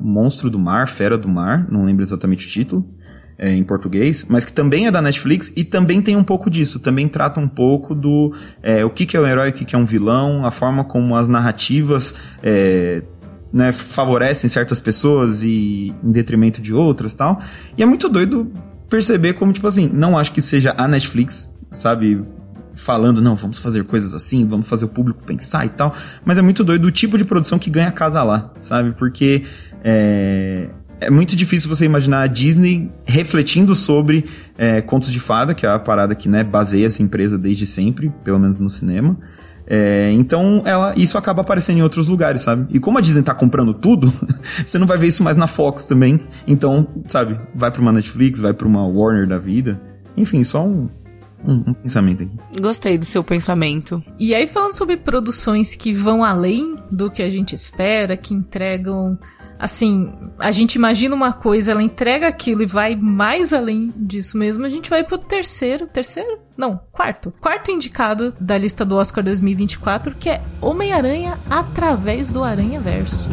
Monstro 0.00 0.50
do 0.50 0.58
Mar, 0.58 0.88
Fera 0.88 1.16
do 1.16 1.28
Mar, 1.28 1.66
não 1.70 1.84
lembro 1.84 2.02
exatamente 2.02 2.46
o 2.46 2.50
título, 2.50 2.88
é, 3.38 3.52
em 3.52 3.64
português, 3.64 4.26
mas 4.28 4.44
que 4.44 4.52
também 4.52 4.86
é 4.86 4.90
da 4.90 5.02
Netflix 5.02 5.52
e 5.56 5.64
também 5.64 6.00
tem 6.00 6.16
um 6.16 6.22
pouco 6.22 6.48
disso, 6.48 6.78
também 6.78 7.08
trata 7.08 7.40
um 7.40 7.48
pouco 7.48 7.94
do 7.94 8.32
é, 8.62 8.84
o 8.84 8.90
que, 8.90 9.06
que 9.06 9.16
é 9.16 9.20
um 9.20 9.26
herói, 9.26 9.50
o 9.50 9.52
que, 9.52 9.64
que 9.64 9.74
é 9.74 9.78
um 9.78 9.84
vilão, 9.84 10.46
a 10.46 10.50
forma 10.50 10.84
como 10.84 11.16
as 11.16 11.28
narrativas 11.28 12.14
é, 12.42 13.02
né, 13.52 13.72
favorecem 13.72 14.48
certas 14.48 14.80
pessoas 14.80 15.42
e 15.42 15.94
em 16.02 16.12
detrimento 16.12 16.60
de 16.60 16.72
outras 16.72 17.14
tal. 17.14 17.40
E 17.76 17.82
é 17.82 17.86
muito 17.86 18.08
doido 18.08 18.50
perceber 18.88 19.34
como, 19.34 19.52
tipo 19.52 19.66
assim, 19.66 19.88
não 19.92 20.18
acho 20.18 20.32
que 20.32 20.42
seja 20.42 20.74
a 20.76 20.86
Netflix, 20.88 21.56
sabe? 21.70 22.24
Falando, 22.74 23.22
não, 23.22 23.36
vamos 23.36 23.60
fazer 23.60 23.84
coisas 23.84 24.12
assim, 24.14 24.44
vamos 24.46 24.66
fazer 24.66 24.84
o 24.84 24.88
público 24.88 25.22
pensar 25.24 25.64
e 25.64 25.68
tal. 25.68 25.94
Mas 26.24 26.38
é 26.38 26.42
muito 26.42 26.64
doido 26.64 26.86
o 26.86 26.90
tipo 26.90 27.16
de 27.16 27.24
produção 27.24 27.56
que 27.56 27.70
ganha 27.70 27.92
casa 27.92 28.22
lá, 28.24 28.52
sabe? 28.60 28.92
Porque 28.92 29.44
é, 29.84 30.68
é 31.00 31.10
muito 31.10 31.36
difícil 31.36 31.68
você 31.68 31.84
imaginar 31.84 32.22
a 32.22 32.26
Disney 32.26 32.90
refletindo 33.04 33.76
sobre 33.76 34.24
é, 34.56 34.80
contos 34.80 35.12
de 35.12 35.20
fada, 35.20 35.54
que 35.54 35.66
é 35.66 35.68
a 35.68 35.78
parada 35.78 36.14
que 36.14 36.28
né, 36.28 36.42
baseia 36.42 36.86
essa 36.86 37.02
empresa 37.02 37.36
desde 37.36 37.66
sempre, 37.66 38.10
pelo 38.24 38.38
menos 38.38 38.58
no 38.58 38.70
cinema. 38.70 39.18
É, 39.66 40.10
então, 40.12 40.62
ela, 40.64 40.92
isso 40.96 41.16
acaba 41.16 41.40
aparecendo 41.42 41.78
em 41.78 41.82
outros 41.82 42.08
lugares, 42.08 42.42
sabe? 42.42 42.66
E 42.74 42.78
como 42.78 42.98
a 42.98 43.00
Disney 43.00 43.22
tá 43.22 43.34
comprando 43.34 43.72
tudo, 43.72 44.12
você 44.64 44.78
não 44.78 44.86
vai 44.86 44.98
ver 44.98 45.08
isso 45.08 45.22
mais 45.22 45.36
na 45.36 45.46
Fox 45.46 45.84
também. 45.84 46.20
Então, 46.46 46.86
sabe, 47.06 47.38
vai 47.54 47.70
pra 47.70 47.80
uma 47.80 47.92
Netflix, 47.92 48.40
vai 48.40 48.52
pra 48.52 48.66
uma 48.66 48.86
Warner 48.86 49.26
da 49.26 49.38
vida. 49.38 49.80
Enfim, 50.16 50.44
só 50.44 50.64
um, 50.66 50.88
um, 51.44 51.64
um 51.68 51.74
pensamento 51.74 52.24
aqui. 52.24 52.60
Gostei 52.60 52.98
do 52.98 53.04
seu 53.04 53.24
pensamento. 53.24 54.02
E 54.18 54.34
aí, 54.34 54.46
falando 54.46 54.74
sobre 54.74 54.96
produções 54.96 55.74
que 55.74 55.92
vão 55.92 56.22
além 56.22 56.76
do 56.90 57.10
que 57.10 57.22
a 57.22 57.28
gente 57.28 57.54
espera, 57.54 58.16
que 58.16 58.34
entregam. 58.34 59.18
Assim, 59.58 60.12
a 60.38 60.50
gente 60.50 60.74
imagina 60.74 61.14
uma 61.14 61.32
coisa, 61.32 61.72
ela 61.72 61.82
entrega 61.82 62.26
aquilo 62.28 62.62
e 62.62 62.66
vai 62.66 62.96
mais 62.96 63.52
além 63.52 63.92
disso 63.96 64.36
mesmo. 64.36 64.64
A 64.64 64.68
gente 64.68 64.90
vai 64.90 65.04
pro 65.04 65.16
terceiro. 65.16 65.86
Terceiro? 65.86 66.38
Não, 66.56 66.80
quarto. 66.92 67.32
Quarto 67.40 67.70
indicado 67.70 68.34
da 68.40 68.58
lista 68.58 68.84
do 68.84 68.96
Oscar 68.96 69.22
2024, 69.24 70.14
que 70.16 70.28
é 70.28 70.42
Homem-Aranha 70.60 71.38
através 71.48 72.30
do 72.30 72.42
Aranha 72.44 72.80
Verso. 72.80 73.28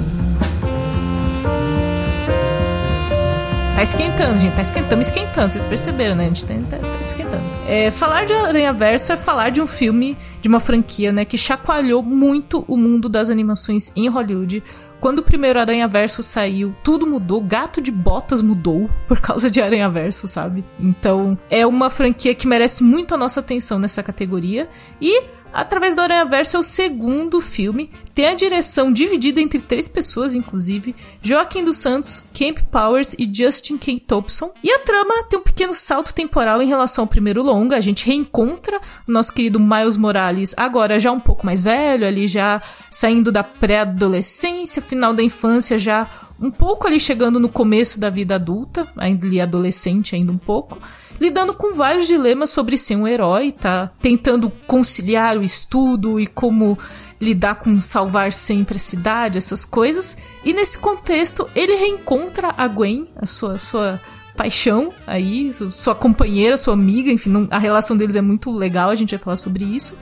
Tá 3.75 3.83
esquentando, 3.83 4.37
gente. 4.37 4.53
Tá 4.55 4.61
esquentando, 4.61 5.01
esquentando. 5.01 5.49
Vocês 5.49 5.63
perceberam, 5.63 6.15
né? 6.15 6.25
A 6.25 6.27
gente 6.27 6.45
tá, 6.45 6.53
tá- 6.69 6.77
tá 6.77 7.03
esquentando. 7.03 7.43
É, 7.67 7.89
falar 7.89 8.25
de 8.25 8.33
Aranha 8.33 8.71
Verso 8.71 9.11
é 9.11 9.17
falar 9.17 9.49
de 9.49 9.59
um 9.59 9.65
filme, 9.65 10.15
de 10.39 10.47
uma 10.47 10.59
franquia, 10.59 11.11
né? 11.11 11.25
Que 11.25 11.37
chacoalhou 11.37 12.03
muito 12.03 12.63
o 12.67 12.77
mundo 12.77 13.09
das 13.09 13.29
animações 13.29 13.91
em 13.95 14.07
Hollywood. 14.07 14.61
Quando 15.01 15.19
o 15.19 15.23
primeiro 15.23 15.59
Aranha 15.59 15.87
Verso 15.87 16.21
saiu, 16.21 16.75
tudo 16.83 17.07
mudou. 17.07 17.41
Gato 17.41 17.81
de 17.81 17.91
Botas 17.91 18.39
mudou 18.39 18.87
por 19.09 19.19
causa 19.19 19.49
de 19.49 19.59
Aranha 19.59 19.89
Verso, 19.89 20.27
sabe? 20.27 20.63
Então, 20.79 21.37
é 21.49 21.65
uma 21.65 21.89
franquia 21.89 22.35
que 22.35 22.47
merece 22.47 22.83
muito 22.83 23.15
a 23.15 23.17
nossa 23.17 23.39
atenção 23.39 23.79
nessa 23.79 24.03
categoria. 24.03 24.69
E 25.01 25.23
Através 25.53 25.93
do 25.93 26.01
Aranha 26.01 26.25
Verso 26.25 26.55
é 26.55 26.59
o 26.59 26.63
segundo 26.63 27.41
filme, 27.41 27.89
tem 28.13 28.27
a 28.27 28.33
direção 28.33 28.91
dividida 28.91 29.41
entre 29.41 29.59
três 29.59 29.87
pessoas, 29.87 30.33
inclusive, 30.33 30.95
Joaquim 31.21 31.63
dos 31.63 31.77
Santos, 31.77 32.23
Camp 32.33 32.59
Powers 32.71 33.13
e 33.17 33.29
Justin 33.31 33.77
K. 33.77 33.99
Thompson. 33.99 34.51
E 34.63 34.71
a 34.71 34.79
trama 34.79 35.23
tem 35.29 35.39
um 35.39 35.43
pequeno 35.43 35.73
salto 35.73 36.13
temporal 36.13 36.61
em 36.61 36.67
relação 36.67 37.03
ao 37.03 37.07
primeiro 37.07 37.43
longa, 37.43 37.75
a 37.75 37.81
gente 37.81 38.05
reencontra 38.05 38.79
o 39.07 39.11
nosso 39.11 39.33
querido 39.33 39.59
Miles 39.59 39.97
Morales, 39.97 40.53
agora 40.55 40.99
já 40.99 41.11
um 41.11 41.19
pouco 41.19 41.45
mais 41.45 41.61
velho, 41.61 42.07
ali 42.07 42.27
já 42.27 42.61
saindo 42.89 43.31
da 43.31 43.43
pré-adolescência, 43.43 44.81
final 44.81 45.13
da 45.13 45.23
infância, 45.23 45.77
já 45.77 46.07
um 46.39 46.49
pouco 46.49 46.87
ali 46.87 46.99
chegando 46.99 47.39
no 47.39 47.49
começo 47.49 47.99
da 47.99 48.09
vida 48.09 48.35
adulta, 48.35 48.87
ainda 48.97 49.25
ali 49.25 49.39
adolescente 49.39 50.15
ainda 50.15 50.31
um 50.31 50.37
pouco 50.37 50.81
lidando 51.21 51.53
com 51.53 51.75
vários 51.75 52.07
dilemas 52.07 52.49
sobre 52.49 52.79
ser 52.79 52.95
um 52.95 53.07
herói, 53.07 53.51
tá 53.51 53.91
tentando 54.01 54.51
conciliar 54.65 55.37
o 55.37 55.43
estudo 55.43 56.19
e 56.19 56.25
como 56.25 56.79
lidar 57.21 57.55
com 57.55 57.79
salvar 57.79 58.33
sempre 58.33 58.77
a 58.77 58.79
cidade, 58.79 59.37
essas 59.37 59.63
coisas. 59.63 60.17
E 60.43 60.51
nesse 60.51 60.79
contexto, 60.79 61.47
ele 61.55 61.75
reencontra 61.75 62.51
a 62.57 62.67
Gwen, 62.67 63.07
a 63.15 63.27
sua 63.27 63.59
sua 63.59 64.01
paixão 64.35 64.91
aí, 65.05 65.53
su- 65.53 65.71
sua 65.71 65.93
companheira, 65.93 66.57
sua 66.57 66.73
amiga, 66.73 67.11
enfim, 67.11 67.47
a 67.51 67.59
relação 67.59 67.95
deles 67.95 68.15
é 68.15 68.21
muito 68.21 68.49
legal, 68.49 68.89
a 68.89 68.95
gente 68.95 69.11
vai 69.15 69.23
falar 69.23 69.35
sobre 69.35 69.63
isso. 69.63 69.95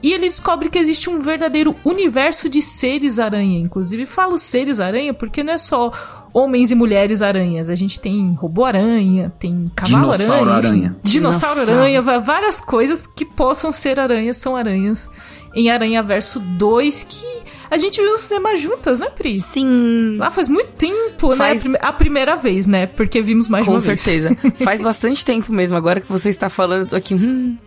E 0.00 0.12
ele 0.12 0.26
descobre 0.28 0.68
que 0.70 0.78
existe 0.78 1.10
um 1.10 1.20
verdadeiro 1.20 1.74
universo 1.84 2.48
de 2.48 2.62
seres 2.62 3.18
aranha. 3.18 3.58
Inclusive, 3.58 4.06
falo 4.06 4.38
seres 4.38 4.78
aranha 4.78 5.12
porque 5.14 5.42
não 5.42 5.52
é 5.54 5.58
só 5.58 5.92
homens 6.32 6.70
e 6.70 6.74
mulheres 6.74 7.22
aranhas. 7.22 7.68
A 7.70 7.74
gente 7.74 8.00
tem 8.00 8.32
robô 8.34 8.64
aranha, 8.64 9.32
tem 9.38 9.70
cavalo 9.74 10.12
Dinossauro 10.12 10.50
aranha, 10.50 10.58
enfim, 10.58 10.68
aranha. 10.68 10.96
dinossauro 11.02 11.54
Dinossauro. 11.60 11.80
aranha, 11.82 12.02
va- 12.02 12.18
várias 12.18 12.60
coisas 12.60 13.06
que 13.06 13.24
possam 13.24 13.70
ser 13.72 13.98
aranhas 14.00 14.36
são 14.36 14.56
aranhas. 14.56 15.08
em 15.54 15.68
Aranha 15.70 16.02
Verso 16.02 16.40
2, 16.40 17.02
que 17.06 17.42
a 17.70 17.76
gente 17.76 18.00
viu 18.00 18.10
no 18.12 18.18
cinema 18.18 18.56
juntas, 18.56 18.98
né, 18.98 19.10
Pri? 19.10 19.38
Sim. 19.38 20.16
Lá 20.18 20.30
faz 20.30 20.48
muito 20.48 20.70
tempo, 20.70 21.36
Faz- 21.36 21.64
né? 21.64 21.78
A 21.82 21.92
primeira 21.92 22.34
vez, 22.36 22.66
né? 22.66 22.86
Porque 22.86 23.20
vimos 23.20 23.48
mais 23.50 23.62
de 23.62 23.66
Com 23.66 23.74
uma 23.74 23.80
vez. 23.80 24.00
certeza. 24.00 24.34
Faz 24.64 24.80
bastante 24.80 25.22
tempo 25.22 25.52
mesmo. 25.52 25.76
Agora 25.76 26.00
que 26.00 26.10
você 26.10 26.30
está 26.30 26.48
falando, 26.48 26.80
eu 26.82 26.86
tô 26.86 26.96
aqui. 26.96 27.14
Hum, 27.14 27.58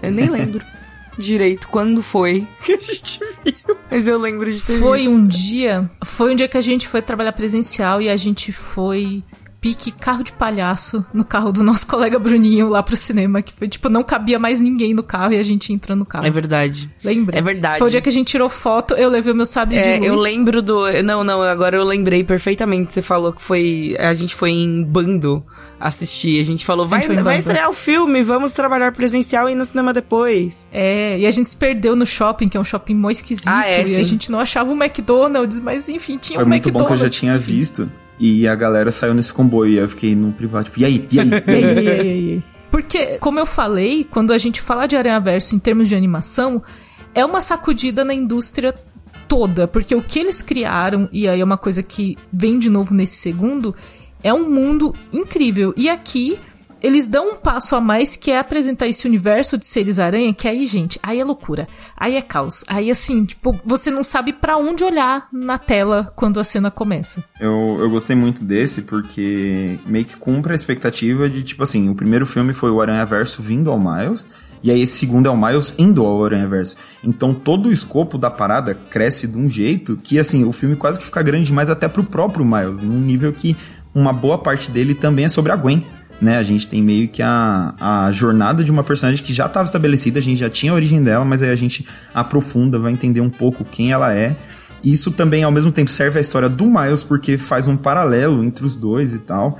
eu 0.00 0.12
nem 0.12 0.30
lembro 0.30 0.64
direito 1.18 1.66
quando 1.68 2.04
foi 2.04 2.46
que 2.64 2.72
a 2.74 2.76
gente 2.78 3.18
viu. 3.44 3.54
Mas 3.94 4.08
eu 4.08 4.18
lembro 4.18 4.50
de 4.52 4.64
ter 4.64 4.80
Foi 4.80 4.98
visto. 5.02 5.14
um 5.14 5.24
dia, 5.24 5.88
foi 6.04 6.32
um 6.32 6.34
dia 6.34 6.48
que 6.48 6.58
a 6.58 6.60
gente 6.60 6.88
foi 6.88 7.00
trabalhar 7.00 7.32
presencial 7.32 8.02
e 8.02 8.08
a 8.08 8.16
gente 8.16 8.50
foi 8.50 9.22
pique 9.64 9.90
carro 9.90 10.22
de 10.22 10.30
palhaço 10.32 11.06
no 11.14 11.24
carro 11.24 11.50
do 11.50 11.62
nosso 11.62 11.86
colega 11.88 12.18
Bruninho 12.18 12.68
lá 12.68 12.82
pro 12.82 12.94
cinema, 12.98 13.40
que 13.40 13.50
foi 13.50 13.66
tipo, 13.66 13.88
não 13.88 14.04
cabia 14.04 14.38
mais 14.38 14.60
ninguém 14.60 14.92
no 14.92 15.02
carro 15.02 15.32
e 15.32 15.38
a 15.38 15.42
gente 15.42 15.72
entrando 15.72 16.00
no 16.00 16.04
carro. 16.04 16.26
É 16.26 16.30
verdade. 16.30 16.90
Lembra? 17.02 17.38
É 17.38 17.40
verdade. 17.40 17.78
Foi 17.78 17.88
o 17.88 17.90
dia 17.90 18.02
que 18.02 18.10
a 18.10 18.12
gente 18.12 18.28
tirou 18.28 18.50
foto, 18.50 18.92
eu 18.92 19.08
levei 19.08 19.32
o 19.32 19.34
meu 19.34 19.46
sabre 19.46 19.78
É, 19.78 19.94
de 19.94 20.00
luz. 20.00 20.04
eu 20.06 20.16
lembro 20.16 20.60
do. 20.60 21.02
Não, 21.02 21.24
não, 21.24 21.40
agora 21.40 21.78
eu 21.78 21.82
lembrei 21.84 22.22
perfeitamente. 22.22 22.92
Você 22.92 23.00
falou 23.00 23.32
que 23.32 23.40
foi. 23.40 23.96
A 23.98 24.12
gente 24.12 24.34
foi 24.34 24.50
em 24.50 24.84
bando 24.84 25.42
assistir. 25.80 26.38
A 26.40 26.44
gente 26.44 26.62
falou, 26.62 26.86
vai, 26.86 27.00
gente 27.00 27.14
foi 27.14 27.22
vai 27.22 27.38
estrear 27.38 27.70
o 27.70 27.72
filme, 27.72 28.22
vamos 28.22 28.52
trabalhar 28.52 28.92
presencial 28.92 29.48
e 29.48 29.52
ir 29.52 29.54
no 29.54 29.64
cinema 29.64 29.94
depois. 29.94 30.66
É, 30.70 31.18
e 31.18 31.26
a 31.26 31.30
gente 31.30 31.48
se 31.48 31.56
perdeu 31.56 31.96
no 31.96 32.04
shopping, 32.04 32.50
que 32.50 32.56
é 32.58 32.60
um 32.60 32.64
shopping 32.64 32.94
mó 32.94 33.08
esquisito, 33.10 33.48
Ah, 33.48 33.66
é, 33.66 33.82
e 33.82 33.88
sim. 33.88 34.00
a 34.00 34.04
gente 34.04 34.30
não 34.30 34.38
achava 34.40 34.70
o 34.70 34.74
McDonald's, 34.76 35.58
mas 35.60 35.88
enfim, 35.88 36.18
tinha 36.18 36.38
Foi 36.38 36.44
um 36.44 36.48
muito 36.48 36.70
bom 36.70 36.80
que 36.80 36.84
eu 36.84 36.88
McDonald's. 36.96 37.14
já 37.14 37.20
tinha 37.20 37.38
visto. 37.38 37.90
E 38.18 38.46
a 38.46 38.54
galera 38.54 38.90
saiu 38.90 39.14
nesse 39.14 39.32
comboio. 39.32 39.72
E 39.72 39.76
eu 39.76 39.88
fiquei 39.88 40.14
no 40.14 40.32
privado, 40.32 40.66
tipo, 40.66 40.80
e 40.80 40.84
aí? 40.84 41.06
E 41.10 41.20
aí? 41.20 41.30
E 41.46 41.50
aí, 41.50 41.62
e 41.62 41.66
aí, 41.66 41.84
e 41.84 41.88
aí, 41.88 42.06
e 42.06 42.32
aí? 42.32 42.42
Porque, 42.70 43.18
como 43.18 43.38
eu 43.38 43.46
falei, 43.46 44.02
quando 44.02 44.32
a 44.32 44.38
gente 44.38 44.60
fala 44.60 44.86
de 44.86 44.96
Aranha 44.96 45.20
Verso 45.20 45.54
em 45.54 45.60
termos 45.60 45.88
de 45.88 45.94
animação, 45.94 46.60
é 47.14 47.24
uma 47.24 47.40
sacudida 47.40 48.04
na 48.04 48.12
indústria 48.12 48.74
toda. 49.28 49.68
Porque 49.68 49.94
o 49.94 50.02
que 50.02 50.18
eles 50.18 50.42
criaram, 50.42 51.08
e 51.12 51.28
aí 51.28 51.40
é 51.40 51.44
uma 51.44 51.56
coisa 51.56 51.82
que 51.84 52.18
vem 52.32 52.58
de 52.58 52.68
novo 52.68 52.92
nesse 52.92 53.14
segundo, 53.14 53.74
é 54.22 54.34
um 54.34 54.50
mundo 54.50 54.94
incrível. 55.12 55.72
E 55.76 55.88
aqui. 55.88 56.38
Eles 56.84 57.06
dão 57.06 57.30
um 57.30 57.36
passo 57.36 57.74
a 57.74 57.80
mais 57.80 58.14
que 58.14 58.30
é 58.30 58.38
apresentar 58.38 58.86
esse 58.86 59.06
universo 59.06 59.56
de 59.56 59.64
seres 59.64 59.98
aranha, 59.98 60.34
que 60.34 60.46
aí, 60.46 60.66
gente, 60.66 61.00
aí 61.02 61.18
é 61.18 61.24
loucura. 61.24 61.66
Aí 61.96 62.14
é 62.14 62.20
caos. 62.20 62.62
Aí 62.68 62.90
assim, 62.90 63.24
tipo, 63.24 63.58
você 63.64 63.90
não 63.90 64.04
sabe 64.04 64.34
pra 64.34 64.58
onde 64.58 64.84
olhar 64.84 65.26
na 65.32 65.56
tela 65.56 66.12
quando 66.14 66.38
a 66.38 66.44
cena 66.44 66.70
começa. 66.70 67.24
Eu, 67.40 67.78
eu 67.80 67.88
gostei 67.88 68.14
muito 68.14 68.44
desse 68.44 68.82
porque 68.82 69.78
meio 69.86 70.04
que 70.04 70.14
cumpre 70.14 70.52
a 70.52 70.54
expectativa 70.54 71.26
de, 71.26 71.42
tipo 71.42 71.62
assim, 71.62 71.88
o 71.88 71.94
primeiro 71.94 72.26
filme 72.26 72.52
foi 72.52 72.70
o 72.70 72.82
Aranha 72.82 73.06
Verso 73.06 73.40
vindo 73.40 73.70
ao 73.70 73.80
Miles, 73.80 74.26
e 74.62 74.70
aí 74.70 74.82
esse 74.82 74.98
segundo 74.98 75.26
é 75.26 75.30
o 75.30 75.36
Miles 75.38 75.74
indo 75.78 76.04
ao 76.04 76.22
Aranha 76.22 76.46
Verso. 76.46 76.76
Então 77.02 77.32
todo 77.32 77.70
o 77.70 77.72
escopo 77.72 78.18
da 78.18 78.30
parada 78.30 78.74
cresce 78.74 79.26
de 79.26 79.38
um 79.38 79.48
jeito 79.48 79.96
que, 79.96 80.18
assim, 80.18 80.44
o 80.44 80.52
filme 80.52 80.76
quase 80.76 80.98
que 80.98 81.06
fica 81.06 81.22
grande 81.22 81.46
demais 81.46 81.70
até 81.70 81.88
pro 81.88 82.04
próprio 82.04 82.44
Miles, 82.44 82.82
num 82.82 83.00
nível 83.00 83.32
que 83.32 83.56
uma 83.94 84.12
boa 84.12 84.36
parte 84.36 84.70
dele 84.70 84.94
também 84.94 85.24
é 85.24 85.28
sobre 85.30 85.50
a 85.50 85.56
Gwen. 85.56 85.82
Né, 86.20 86.38
a 86.38 86.42
gente 86.42 86.68
tem 86.68 86.80
meio 86.82 87.08
que 87.08 87.20
a, 87.20 87.74
a 87.78 88.12
jornada 88.12 88.64
de 88.64 88.70
uma 88.70 88.84
personagem 88.84 89.22
que 89.22 89.32
já 89.32 89.46
estava 89.46 89.64
estabelecida, 89.64 90.20
a 90.20 90.22
gente 90.22 90.38
já 90.38 90.48
tinha 90.48 90.72
a 90.72 90.74
origem 90.74 91.02
dela, 91.02 91.24
mas 91.24 91.42
aí 91.42 91.50
a 91.50 91.56
gente 91.56 91.84
aprofunda, 92.14 92.78
vai 92.78 92.92
entender 92.92 93.20
um 93.20 93.28
pouco 93.28 93.64
quem 93.64 93.92
ela 93.92 94.14
é. 94.14 94.36
Isso 94.82 95.10
também, 95.10 95.42
ao 95.42 95.50
mesmo 95.50 95.72
tempo, 95.72 95.90
serve 95.90 96.18
a 96.18 96.20
história 96.20 96.48
do 96.48 96.66
Miles, 96.66 97.02
porque 97.02 97.36
faz 97.36 97.66
um 97.66 97.76
paralelo 97.76 98.44
entre 98.44 98.64
os 98.64 98.74
dois 98.74 99.12
e 99.14 99.18
tal. 99.18 99.58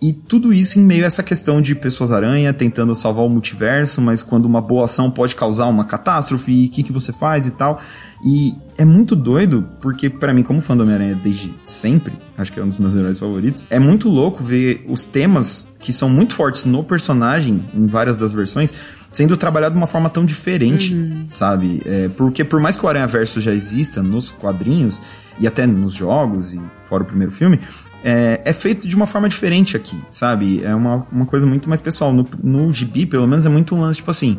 E 0.00 0.12
tudo 0.12 0.52
isso 0.52 0.78
em 0.78 0.82
meio 0.82 1.04
a 1.04 1.06
essa 1.06 1.22
questão 1.22 1.60
de 1.60 1.74
pessoas-aranha 1.74 2.52
tentando 2.52 2.94
salvar 2.94 3.24
o 3.24 3.30
multiverso, 3.30 4.00
mas 4.00 4.22
quando 4.22 4.44
uma 4.44 4.60
boa 4.60 4.84
ação 4.84 5.10
pode 5.10 5.34
causar 5.34 5.66
uma 5.66 5.84
catástrofe, 5.84 6.52
e 6.52 6.66
o 6.66 6.70
que, 6.70 6.82
que 6.82 6.92
você 6.92 7.12
faz 7.12 7.46
e 7.46 7.50
tal. 7.50 7.80
E 8.28 8.58
é 8.76 8.84
muito 8.84 9.14
doido, 9.14 9.64
porque 9.80 10.10
pra 10.10 10.34
mim, 10.34 10.42
como 10.42 10.60
fã 10.60 10.76
do 10.76 10.82
Homem-Aranha 10.82 11.14
desde 11.14 11.54
sempre, 11.62 12.12
acho 12.36 12.52
que 12.52 12.58
é 12.58 12.62
um 12.62 12.66
dos 12.66 12.76
meus 12.76 12.96
heróis 12.96 13.20
favoritos, 13.20 13.64
é 13.70 13.78
muito 13.78 14.08
louco 14.08 14.42
ver 14.42 14.84
os 14.88 15.04
temas 15.04 15.72
que 15.78 15.92
são 15.92 16.08
muito 16.10 16.34
fortes 16.34 16.64
no 16.64 16.82
personagem, 16.82 17.64
em 17.72 17.86
várias 17.86 18.18
das 18.18 18.32
versões, 18.32 18.74
sendo 19.12 19.36
trabalhado 19.36 19.74
de 19.74 19.78
uma 19.78 19.86
forma 19.86 20.10
tão 20.10 20.26
diferente, 20.26 20.92
sabe? 21.28 21.80
É, 21.86 22.08
porque 22.08 22.42
por 22.42 22.58
mais 22.58 22.76
que 22.76 22.84
o 22.84 22.88
Aranha 22.88 23.06
Verso 23.06 23.40
já 23.40 23.52
exista 23.52 24.02
nos 24.02 24.28
quadrinhos 24.28 25.00
e 25.38 25.46
até 25.46 25.64
nos 25.64 25.94
jogos 25.94 26.52
e 26.52 26.60
fora 26.82 27.04
o 27.04 27.06
primeiro 27.06 27.30
filme, 27.30 27.60
é, 28.02 28.40
é 28.44 28.52
feito 28.52 28.88
de 28.88 28.96
uma 28.96 29.06
forma 29.06 29.28
diferente 29.28 29.76
aqui, 29.76 30.02
sabe? 30.10 30.64
É 30.64 30.74
uma, 30.74 31.06
uma 31.12 31.26
coisa 31.26 31.46
muito 31.46 31.68
mais 31.68 31.80
pessoal. 31.80 32.12
No, 32.12 32.26
no 32.42 32.72
gibi, 32.72 33.06
pelo 33.06 33.26
menos, 33.28 33.46
é 33.46 33.48
muito 33.48 33.72
um 33.72 33.80
lance, 33.80 33.98
tipo 33.98 34.10
assim... 34.10 34.36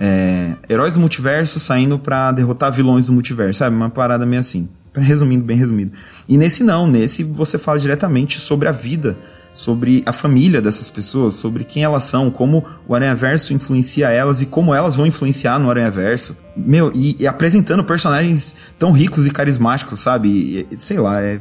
é, 0.00 0.54
heróis 0.66 0.94
do 0.94 1.00
multiverso 1.00 1.60
saindo 1.60 1.98
pra 1.98 2.32
derrotar 2.32 2.72
vilões 2.72 3.06
do 3.06 3.12
multiverso, 3.12 3.58
sabe? 3.58 3.76
Uma 3.76 3.90
parada 3.90 4.24
meio 4.24 4.40
assim. 4.40 4.68
Resumindo, 4.94 5.44
bem 5.44 5.56
resumido. 5.56 5.92
E 6.28 6.36
nesse 6.36 6.64
não, 6.64 6.86
nesse 6.86 7.22
você 7.22 7.58
fala 7.58 7.78
diretamente 7.78 8.40
sobre 8.40 8.66
a 8.66 8.72
vida, 8.72 9.16
sobre 9.52 10.02
a 10.06 10.12
família 10.12 10.60
dessas 10.60 10.90
pessoas, 10.90 11.34
sobre 11.34 11.64
quem 11.64 11.84
elas 11.84 12.04
são, 12.04 12.30
como 12.30 12.64
o 12.88 12.94
Aranha-Verso 12.94 13.52
influencia 13.52 14.08
elas 14.08 14.40
e 14.42 14.46
como 14.46 14.74
elas 14.74 14.96
vão 14.96 15.06
influenciar 15.06 15.58
no 15.58 15.70
Aranha-Verso. 15.70 16.36
Meu, 16.56 16.90
e, 16.94 17.16
e 17.20 17.26
apresentando 17.26 17.84
personagens 17.84 18.56
tão 18.78 18.90
ricos 18.90 19.26
e 19.26 19.30
carismáticos, 19.30 20.00
sabe? 20.00 20.66
E- 20.70 20.76
sei 20.78 20.98
lá, 20.98 21.20
é. 21.20 21.40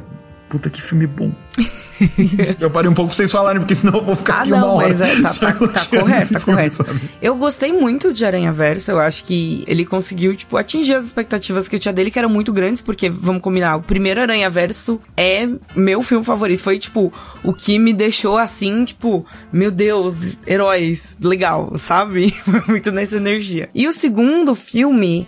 Puta 0.50 0.70
que 0.70 0.82
filme 0.82 1.06
bom. 1.06 1.32
eu 2.60 2.72
parei 2.72 2.90
um 2.90 2.94
pouco 2.94 3.10
pra 3.10 3.16
vocês 3.18 3.32
falarem, 3.32 3.62
porque 3.62 3.76
senão 3.76 4.00
eu 4.00 4.04
vou 4.04 4.16
ficar 4.16 4.36
Ah, 4.38 4.42
aqui 4.42 4.50
não, 4.52 4.58
uma 4.60 4.68
hora. 4.76 4.88
mas 4.88 5.02
é, 5.02 5.22
tá, 5.22 5.30
tá, 5.54 5.68
tá 5.68 5.86
correto, 5.86 6.34
tá 6.34 6.40
correto. 6.40 6.76
sabe? 6.78 7.02
Eu 7.22 7.36
gostei 7.36 7.72
muito 7.74 8.12
de 8.14 8.26
Aranha 8.26 8.52
Verso, 8.52 8.90
eu 8.92 9.00
acho 9.00 9.24
que 9.26 9.64
ele 9.68 9.86
conseguiu, 9.86 10.36
tipo, 10.36 10.58
atingir 10.58 10.96
as 10.96 11.06
expectativas 11.06 11.68
que 11.68 11.76
eu 11.76 11.80
tinha 11.80 11.94
dele, 11.94 12.10
que 12.10 12.18
eram 12.18 12.30
muito 12.30 12.52
grandes, 12.52 12.82
porque, 12.82 13.10
vamos 13.10 13.42
combinar, 13.42 13.76
o 13.76 13.82
primeiro 13.84 14.22
Aranha 14.22 14.50
Verso 14.50 15.00
é 15.16 15.48
meu 15.76 16.02
filme 16.02 16.26
favorito. 16.26 16.64
Foi, 16.64 16.80
tipo, 16.80 17.14
o 17.44 17.54
que 17.54 17.78
me 17.78 17.94
deixou 17.94 18.38
assim, 18.38 18.84
tipo, 18.86 19.26
meu 19.54 19.70
Deus, 19.70 20.38
heróis, 20.48 21.18
legal, 21.22 21.74
sabe? 21.78 22.32
Foi 22.44 22.64
muito 22.68 22.92
nessa 22.92 23.18
energia. 23.18 23.70
E 23.76 23.88
o 23.88 23.92
segundo 23.92 24.56
filme. 24.56 25.28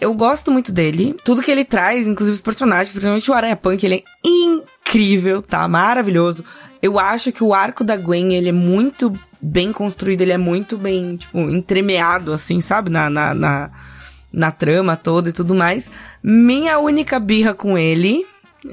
Eu 0.00 0.14
gosto 0.14 0.50
muito 0.50 0.72
dele. 0.72 1.16
Tudo 1.24 1.42
que 1.42 1.50
ele 1.50 1.64
traz, 1.64 2.06
inclusive 2.06 2.36
os 2.36 2.42
personagens, 2.42 2.90
principalmente 2.90 3.30
o 3.30 3.34
Aranha 3.34 3.56
Punk, 3.56 3.84
ele 3.84 3.96
é 3.96 4.02
incrível, 4.24 5.42
tá? 5.42 5.66
Maravilhoso. 5.66 6.44
Eu 6.80 6.98
acho 6.98 7.32
que 7.32 7.42
o 7.42 7.52
arco 7.52 7.82
da 7.82 7.96
Gwen, 7.96 8.34
ele 8.34 8.48
é 8.48 8.52
muito 8.52 9.12
bem 9.40 9.72
construído, 9.72 10.20
ele 10.22 10.32
é 10.32 10.38
muito 10.38 10.78
bem, 10.78 11.16
tipo, 11.16 11.38
entremeado, 11.38 12.32
assim, 12.32 12.60
sabe? 12.60 12.90
Na, 12.90 13.10
na, 13.10 13.34
na, 13.34 13.70
na 14.32 14.50
trama 14.52 14.96
toda 14.96 15.28
e 15.28 15.32
tudo 15.32 15.54
mais. 15.54 15.90
Minha 16.22 16.78
única 16.78 17.18
birra 17.18 17.52
com 17.54 17.76
ele, 17.76 18.24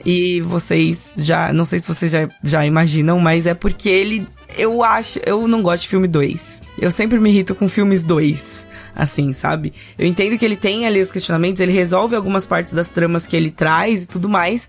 e 0.05 0.41
vocês 0.41 1.15
já, 1.17 1.53
não 1.53 1.65
sei 1.65 1.79
se 1.79 1.87
vocês 1.87 2.11
já, 2.11 2.27
já 2.43 2.65
imaginam, 2.65 3.19
mas 3.19 3.45
é 3.45 3.53
porque 3.53 3.89
ele, 3.89 4.27
eu 4.57 4.83
acho, 4.83 5.19
eu 5.25 5.47
não 5.47 5.61
gosto 5.61 5.83
de 5.83 5.89
filme 5.89 6.07
2. 6.07 6.61
Eu 6.79 6.91
sempre 6.91 7.19
me 7.19 7.29
irrito 7.29 7.55
com 7.55 7.67
filmes 7.67 8.03
2, 8.03 8.67
assim, 8.95 9.33
sabe? 9.33 9.73
Eu 9.97 10.05
entendo 10.07 10.37
que 10.37 10.45
ele 10.45 10.55
tem 10.57 10.85
ali 10.85 10.99
os 11.01 11.11
questionamentos, 11.11 11.59
ele 11.61 11.71
resolve 11.71 12.15
algumas 12.15 12.45
partes 12.45 12.73
das 12.73 12.89
tramas 12.89 13.25
que 13.27 13.35
ele 13.35 13.51
traz 13.51 14.03
e 14.03 14.07
tudo 14.07 14.27
mais, 14.29 14.67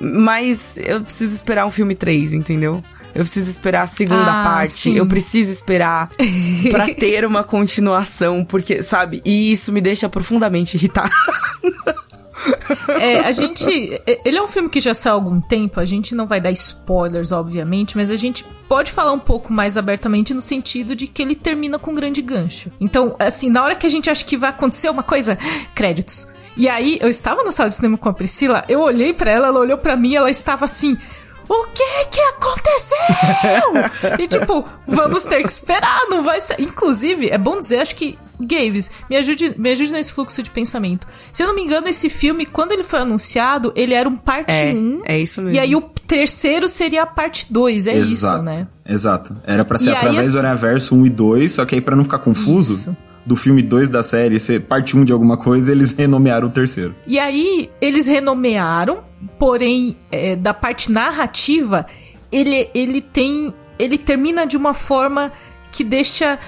mas 0.00 0.78
eu 0.78 1.02
preciso 1.02 1.34
esperar 1.34 1.66
um 1.66 1.70
filme 1.70 1.94
3, 1.94 2.32
entendeu? 2.34 2.82
Eu 3.14 3.24
preciso 3.24 3.50
esperar 3.50 3.82
a 3.82 3.86
segunda 3.86 4.40
Ah, 4.40 4.42
parte, 4.44 4.72
sim. 4.72 4.96
eu 4.96 5.06
preciso 5.06 5.52
esperar 5.52 6.08
pra 6.70 6.86
ter 6.94 7.26
uma 7.26 7.44
continuação, 7.44 8.42
porque, 8.42 8.82
sabe? 8.82 9.20
E 9.22 9.52
isso 9.52 9.70
me 9.70 9.82
deixa 9.82 10.08
profundamente 10.08 10.76
irritada. 10.78 11.10
É, 13.00 13.20
a 13.20 13.32
gente. 13.32 14.00
Ele 14.24 14.36
é 14.36 14.42
um 14.42 14.48
filme 14.48 14.68
que 14.68 14.80
já 14.80 14.94
saiu 14.94 15.12
há 15.12 15.16
algum 15.16 15.40
tempo, 15.40 15.80
a 15.80 15.84
gente 15.84 16.14
não 16.14 16.26
vai 16.26 16.40
dar 16.40 16.50
spoilers, 16.50 17.32
obviamente, 17.32 17.96
mas 17.96 18.10
a 18.10 18.16
gente 18.16 18.44
pode 18.68 18.90
falar 18.90 19.12
um 19.12 19.18
pouco 19.18 19.52
mais 19.52 19.76
abertamente 19.76 20.32
no 20.32 20.40
sentido 20.40 20.96
de 20.96 21.06
que 21.06 21.22
ele 21.22 21.34
termina 21.34 21.78
com 21.78 21.92
um 21.92 21.94
grande 21.94 22.22
gancho. 22.22 22.72
Então, 22.80 23.14
assim, 23.18 23.50
na 23.50 23.62
hora 23.62 23.74
que 23.74 23.86
a 23.86 23.90
gente 23.90 24.08
acha 24.08 24.24
que 24.24 24.36
vai 24.36 24.50
acontecer 24.50 24.88
uma 24.88 25.02
coisa, 25.02 25.38
créditos. 25.74 26.26
E 26.56 26.68
aí, 26.68 26.98
eu 27.00 27.08
estava 27.08 27.42
na 27.42 27.52
sala 27.52 27.68
de 27.68 27.76
cinema 27.76 27.96
com 27.96 28.08
a 28.08 28.12
Priscila, 28.12 28.64
eu 28.68 28.80
olhei 28.80 29.12
pra 29.12 29.30
ela, 29.30 29.48
ela 29.48 29.60
olhou 29.60 29.78
pra 29.78 29.96
mim, 29.96 30.14
ela 30.14 30.30
estava 30.30 30.64
assim. 30.64 30.96
O 31.48 31.66
que 31.66 32.04
que 32.10 32.20
aconteceu? 32.20 32.96
e 34.18 34.28
tipo, 34.28 34.64
vamos 34.86 35.24
ter 35.24 35.42
que 35.42 35.48
esperar, 35.48 36.06
não 36.08 36.22
vai 36.22 36.40
ser. 36.40 36.60
Inclusive, 36.60 37.28
é 37.28 37.36
bom 37.36 37.58
dizer, 37.58 37.80
acho 37.80 37.94
que 37.94 38.18
Gaves, 38.40 38.90
me 39.08 39.16
ajude, 39.16 39.54
me 39.58 39.70
ajude 39.70 39.92
nesse 39.92 40.12
fluxo 40.12 40.42
de 40.42 40.50
pensamento. 40.50 41.06
Se 41.32 41.42
eu 41.42 41.46
não 41.48 41.54
me 41.54 41.62
engano, 41.62 41.88
esse 41.88 42.08
filme, 42.08 42.44
quando 42.46 42.72
ele 42.72 42.82
foi 42.82 43.00
anunciado, 43.00 43.72
ele 43.76 43.94
era 43.94 44.08
um 44.08 44.16
parte 44.16 44.52
É, 44.52 44.72
1. 44.74 45.02
é 45.04 45.18
isso 45.20 45.40
mesmo. 45.42 45.56
E 45.56 45.58
aí 45.60 45.76
o 45.76 45.80
terceiro 45.82 46.68
seria 46.68 47.02
a 47.02 47.06
parte 47.06 47.46
2, 47.50 47.86
é 47.86 47.96
isso, 47.98 48.42
né? 48.42 48.66
Exato. 48.86 49.36
Era 49.46 49.64
pra 49.64 49.78
ser 49.78 49.90
E 49.90 49.94
através 49.94 50.18
assim- 50.26 50.32
do 50.32 50.38
Aranhaverso 50.38 50.94
1 50.96 51.06
e 51.06 51.10
2, 51.10 51.52
só 51.52 51.64
que 51.64 51.74
aí 51.76 51.80
pra 51.80 51.94
não 51.94 52.02
ficar 52.04 52.18
confuso, 52.18 52.72
Isso. 52.72 52.96
do 53.24 53.36
filme 53.36 53.62
2 53.62 53.88
da 53.88 54.02
série 54.02 54.38
ser 54.40 54.62
parte 54.62 54.96
1 54.96 55.04
de 55.04 55.12
alguma 55.12 55.36
coisa, 55.36 55.70
eles 55.70 55.92
renomearam 55.96 56.48
o 56.48 56.50
terceiro. 56.50 56.94
E 57.06 57.18
aí, 57.18 57.70
eles 57.80 58.06
renomearam, 58.08 59.04
porém, 59.38 59.96
é, 60.10 60.34
da 60.34 60.52
parte 60.52 60.90
narrativa, 60.90 61.86
ele, 62.30 62.68
ele 62.74 63.00
tem. 63.00 63.54
Ele 63.78 63.96
termina 63.98 64.44
de 64.46 64.56
uma 64.56 64.74
forma 64.74 65.30
que 65.70 65.82
deixa. 65.84 66.38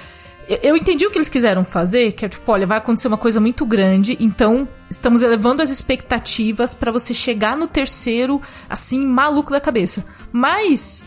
Eu 0.47 0.75
entendi 0.75 1.05
o 1.05 1.11
que 1.11 1.17
eles 1.17 1.29
quiseram 1.29 1.63
fazer, 1.63 2.11
que 2.11 2.25
é 2.25 2.29
tipo, 2.29 2.51
olha, 2.51 2.67
vai 2.67 2.77
acontecer 2.77 3.07
uma 3.07 3.17
coisa 3.17 3.39
muito 3.39 3.65
grande, 3.65 4.17
então 4.19 4.67
estamos 4.89 5.23
elevando 5.23 5.61
as 5.61 5.71
expectativas 5.71 6.73
para 6.73 6.91
você 6.91 7.13
chegar 7.13 7.57
no 7.57 7.67
terceiro 7.67 8.41
assim 8.69 9.05
maluco 9.05 9.51
da 9.51 9.59
cabeça. 9.59 10.05
Mas 10.31 11.05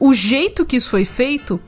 o 0.00 0.14
jeito 0.14 0.64
que 0.64 0.76
isso 0.76 0.90
foi 0.90 1.04
feito 1.04 1.60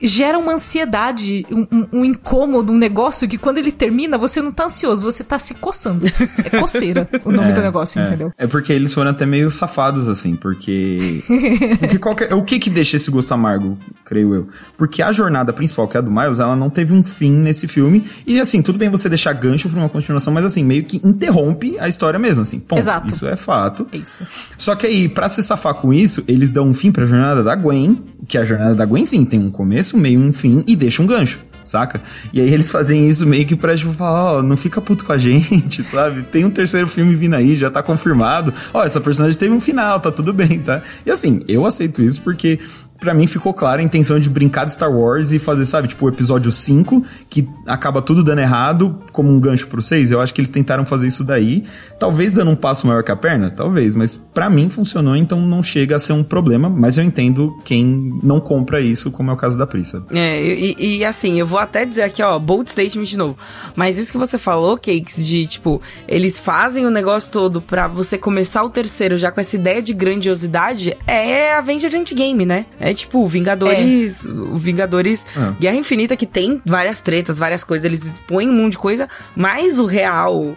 gera 0.00 0.38
uma 0.38 0.54
ansiedade, 0.54 1.46
um, 1.50 1.66
um, 1.70 1.86
um, 1.92 2.04
incômodo, 2.04 2.72
um 2.72 2.78
negócio 2.78 3.28
que 3.28 3.38
quando 3.38 3.58
ele 3.58 3.72
termina, 3.72 4.18
você 4.18 4.40
não 4.40 4.52
tá 4.52 4.64
ansioso, 4.64 5.02
você 5.02 5.24
tá 5.24 5.38
se 5.38 5.54
coçando. 5.54 6.06
É 6.44 6.58
coceira 6.58 7.08
o 7.24 7.32
nome 7.32 7.50
é, 7.50 7.52
do 7.52 7.60
negócio, 7.60 8.00
é. 8.00 8.06
entendeu? 8.06 8.32
É 8.36 8.46
porque 8.46 8.72
eles 8.72 8.92
foram 8.92 9.10
até 9.10 9.26
meio 9.26 9.50
safados, 9.50 10.08
assim, 10.08 10.36
porque. 10.36 11.22
porque 11.78 11.98
qualquer... 11.98 12.34
O 12.34 12.42
que 12.42 12.58
que 12.58 12.70
deixa 12.70 12.96
esse 12.96 13.10
gosto 13.10 13.32
amargo, 13.32 13.78
creio 14.04 14.34
eu? 14.34 14.48
Porque 14.76 15.02
a 15.02 15.12
jornada 15.12 15.52
principal, 15.52 15.88
que 15.88 15.96
é 15.96 15.98
a 15.98 16.02
do 16.02 16.10
Miles, 16.10 16.38
ela 16.38 16.56
não 16.56 16.70
teve 16.70 16.92
um 16.92 17.02
fim 17.02 17.30
nesse 17.30 17.66
filme. 17.68 18.04
E 18.26 18.40
assim, 18.40 18.62
tudo 18.62 18.78
bem 18.78 18.88
você 18.88 19.08
deixar 19.08 19.32
gancho 19.32 19.68
pra 19.68 19.78
uma 19.78 19.88
continuação, 19.88 20.32
mas 20.32 20.44
assim, 20.44 20.64
meio 20.64 20.84
que 20.84 21.00
interrompe 21.04 21.78
a 21.78 21.88
história 21.88 22.18
mesmo, 22.18 22.42
assim. 22.42 22.58
Ponto. 22.58 22.78
Exato. 22.78 23.12
Isso 23.12 23.26
é 23.26 23.36
fato. 23.36 23.86
É 23.92 23.96
isso. 23.96 24.26
Só 24.58 24.74
que 24.74 24.86
aí, 24.86 25.08
pra 25.08 25.28
se 25.28 25.42
safar 25.42 25.74
com 25.74 25.92
isso, 25.92 26.24
eles 26.26 26.50
dão 26.50 26.68
um 26.68 26.74
fim 26.74 26.90
pra 26.90 27.04
jornada 27.06 27.42
da 27.42 27.54
Gwen, 27.54 28.02
que 28.26 28.38
a 28.38 28.44
jornada 28.44 28.74
da 28.74 28.84
Gwen 28.84 29.04
sim 29.04 29.24
tem 29.24 29.40
um 29.40 29.50
começo, 29.50 29.83
meio, 29.92 30.20
um 30.20 30.32
fim 30.32 30.64
e 30.66 30.74
deixa 30.74 31.02
um 31.02 31.06
gancho 31.06 31.40
saca? 31.64 32.02
E 32.32 32.40
aí 32.40 32.52
eles 32.52 32.70
fazem 32.70 33.08
isso 33.08 33.26
meio 33.26 33.46
que 33.46 33.56
pra, 33.56 33.76
tipo, 33.76 33.92
falar, 33.92 34.34
ó, 34.34 34.38
oh, 34.38 34.42
não 34.42 34.56
fica 34.56 34.80
puto 34.80 35.04
com 35.04 35.12
a 35.12 35.16
gente, 35.18 35.82
sabe? 35.84 36.22
Tem 36.22 36.44
um 36.44 36.50
terceiro 36.50 36.86
filme 36.86 37.14
vindo 37.16 37.34
aí, 37.34 37.56
já 37.56 37.70
tá 37.70 37.82
confirmado. 37.82 38.52
Ó, 38.72 38.80
oh, 38.80 38.82
essa 38.82 39.00
personagem 39.00 39.38
teve 39.38 39.52
um 39.52 39.60
final, 39.60 39.98
tá 40.00 40.12
tudo 40.12 40.32
bem, 40.32 40.60
tá? 40.60 40.82
E 41.04 41.10
assim, 41.10 41.42
eu 41.48 41.66
aceito 41.66 42.02
isso 42.02 42.22
porque 42.22 42.60
para 42.98 43.12
mim 43.12 43.26
ficou 43.26 43.52
clara 43.52 43.80
a 43.80 43.84
intenção 43.84 44.18
de 44.18 44.30
brincar 44.30 44.64
de 44.64 44.72
Star 44.72 44.90
Wars 44.90 45.32
e 45.32 45.38
fazer, 45.38 45.66
sabe, 45.66 45.88
tipo 45.88 46.06
o 46.06 46.08
episódio 46.08 46.50
5, 46.50 47.02
que 47.28 47.46
acaba 47.66 48.00
tudo 48.00 48.22
dando 48.22 48.40
errado, 48.40 48.98
como 49.12 49.30
um 49.30 49.38
gancho 49.38 49.66
pro 49.66 49.82
6. 49.82 50.10
Eu 50.10 50.20
acho 50.20 50.32
que 50.32 50.40
eles 50.40 50.50
tentaram 50.50 50.86
fazer 50.86 51.08
isso 51.08 51.24
daí. 51.24 51.64
Talvez 51.98 52.32
dando 52.32 52.50
um 52.50 52.56
passo 52.56 52.86
maior 52.86 53.02
que 53.02 53.10
a 53.10 53.16
perna, 53.16 53.50
talvez, 53.50 53.94
mas 53.94 54.20
para 54.32 54.48
mim 54.48 54.70
funcionou, 54.70 55.14
então 55.16 55.40
não 55.40 55.62
chega 55.62 55.96
a 55.96 55.98
ser 55.98 56.12
um 56.12 56.22
problema. 56.22 56.68
Mas 56.70 56.96
eu 56.96 57.04
entendo 57.04 57.54
quem 57.64 57.84
não 58.22 58.40
compra 58.40 58.80
isso, 58.80 59.10
como 59.10 59.30
é 59.30 59.34
o 59.34 59.36
caso 59.36 59.58
da 59.58 59.66
Prisa. 59.66 60.04
É, 60.10 60.42
e, 60.42 60.98
e, 60.98 61.04
assim, 61.04 61.38
eu 61.38 61.46
vou 61.46 61.58
até 61.58 61.84
dizer 61.84 62.02
aqui, 62.02 62.22
ó, 62.22 62.38
bold 62.38 62.70
statement 62.70 63.04
de 63.04 63.18
novo. 63.18 63.36
Mas 63.76 63.98
isso 63.98 64.12
que 64.12 64.18
você 64.18 64.38
falou, 64.38 64.78
Cakes, 64.78 65.26
de 65.26 65.46
tipo, 65.46 65.80
eles 66.08 66.38
fazem 66.38 66.86
o 66.86 66.90
negócio 66.90 67.30
todo 67.30 67.60
pra 67.60 67.86
você 67.86 68.16
começar 68.16 68.62
o 68.62 68.70
terceiro 68.70 69.16
já 69.16 69.30
com 69.30 69.40
essa 69.40 69.56
ideia 69.56 69.82
de 69.82 69.92
grandiosidade, 69.92 70.96
é 71.06 71.54
Avengers 71.54 71.94
Endgame, 71.94 72.46
né? 72.46 72.66
É 72.80 72.93
tipo 72.94 73.26
Vingadores, 73.26 74.26
é. 74.26 74.30
Vingadores 74.54 75.26
é. 75.36 75.60
Guerra 75.60 75.76
Infinita 75.76 76.16
que 76.16 76.26
tem 76.26 76.60
várias 76.64 77.00
tretas, 77.00 77.38
várias 77.38 77.64
coisas, 77.64 77.84
eles 77.84 78.04
expõem 78.04 78.48
um 78.48 78.54
monte 78.54 78.72
de 78.72 78.78
coisa, 78.78 79.08
mas 79.36 79.78
o 79.78 79.86
real 79.86 80.56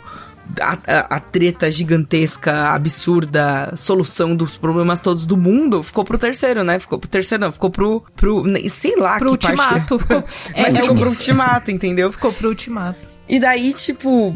a, 0.61 0.77
a, 0.87 0.99
a, 1.17 1.19
treta 1.19 1.69
gigantesca, 1.69 2.69
absurda, 2.69 3.73
solução 3.75 4.35
dos 4.35 4.57
problemas 4.57 4.99
todos 4.99 5.25
do 5.25 5.35
mundo, 5.35 5.83
ficou 5.83 6.05
pro 6.05 6.17
terceiro, 6.17 6.63
né? 6.63 6.79
Ficou 6.79 6.97
pro 6.97 7.09
terceiro, 7.09 7.43
não, 7.43 7.51
ficou 7.51 7.69
pro. 7.69 8.03
pro 8.15 8.43
sei 8.69 8.95
lá, 8.95 9.17
pro 9.17 9.37
que 9.37 9.47
ultimato. 9.47 9.97
Parte 9.97 9.99
ficou, 9.99 10.23
é, 10.53 10.61
Mas 10.61 10.75
é, 10.75 10.81
ficou 10.81 10.95
pro 10.95 11.09
ultimato, 11.09 11.71
entendeu? 11.71 12.11
Ficou 12.11 12.31
pro 12.31 12.49
ultimato. 12.49 12.99
E 13.27 13.39
daí, 13.39 13.73
tipo, 13.73 14.35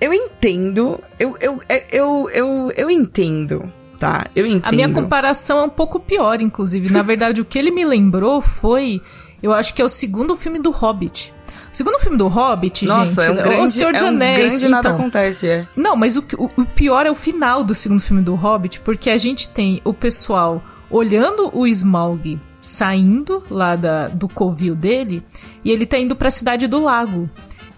eu 0.00 0.12
entendo. 0.12 1.00
Eu, 1.18 1.36
eu, 1.40 1.60
eu, 1.68 1.82
eu, 1.90 2.30
eu, 2.30 2.72
eu 2.76 2.90
entendo 2.90 3.72
tá? 3.98 4.26
Eu 4.34 4.46
entendo. 4.46 4.64
A 4.64 4.72
minha 4.72 4.88
comparação 4.88 5.58
é 5.58 5.62
um 5.64 5.68
pouco 5.68 5.98
pior, 5.98 6.40
inclusive. 6.40 6.90
Na 6.90 7.02
verdade, 7.02 7.40
o 7.40 7.44
que 7.44 7.58
ele 7.58 7.70
me 7.70 7.84
lembrou 7.84 8.40
foi. 8.40 9.02
Eu 9.42 9.52
acho 9.52 9.74
que 9.74 9.82
é 9.82 9.84
o 9.84 9.88
segundo 9.88 10.36
filme 10.36 10.58
do 10.58 10.70
Hobbit. 10.70 11.32
O 11.72 11.76
segundo 11.76 11.98
filme 11.98 12.16
do 12.16 12.28
Hobbit, 12.28 12.86
Nossa, 12.86 13.22
gente, 13.22 13.28
é 13.28 13.30
um 13.30 13.44
grande, 13.44 13.62
o 13.62 13.68
Senhor 13.68 13.92
dos 13.92 14.02
é 14.02 14.04
um 14.04 14.08
Anéis. 14.08 14.38
Grande 14.38 14.56
então, 14.56 14.70
nada 14.70 14.90
acontece, 14.90 15.46
é. 15.46 15.68
Não, 15.76 15.94
mas 15.94 16.16
o, 16.16 16.24
o, 16.36 16.50
o 16.62 16.66
pior 16.66 17.06
é 17.06 17.10
o 17.10 17.14
final 17.14 17.62
do 17.62 17.74
segundo 17.74 18.00
filme 18.00 18.22
do 18.22 18.34
Hobbit, 18.34 18.80
porque 18.80 19.10
a 19.10 19.18
gente 19.18 19.48
tem 19.48 19.80
o 19.84 19.92
pessoal 19.92 20.62
olhando 20.90 21.50
o 21.56 21.66
Smaug 21.66 22.40
saindo 22.58 23.44
lá 23.50 23.76
da, 23.76 24.08
do 24.08 24.28
covil 24.28 24.74
dele 24.74 25.22
e 25.64 25.70
ele 25.70 25.86
tá 25.86 25.98
indo 25.98 26.16
para 26.16 26.28
a 26.28 26.32
cidade 26.32 26.66
do 26.66 26.82
lago. 26.82 27.28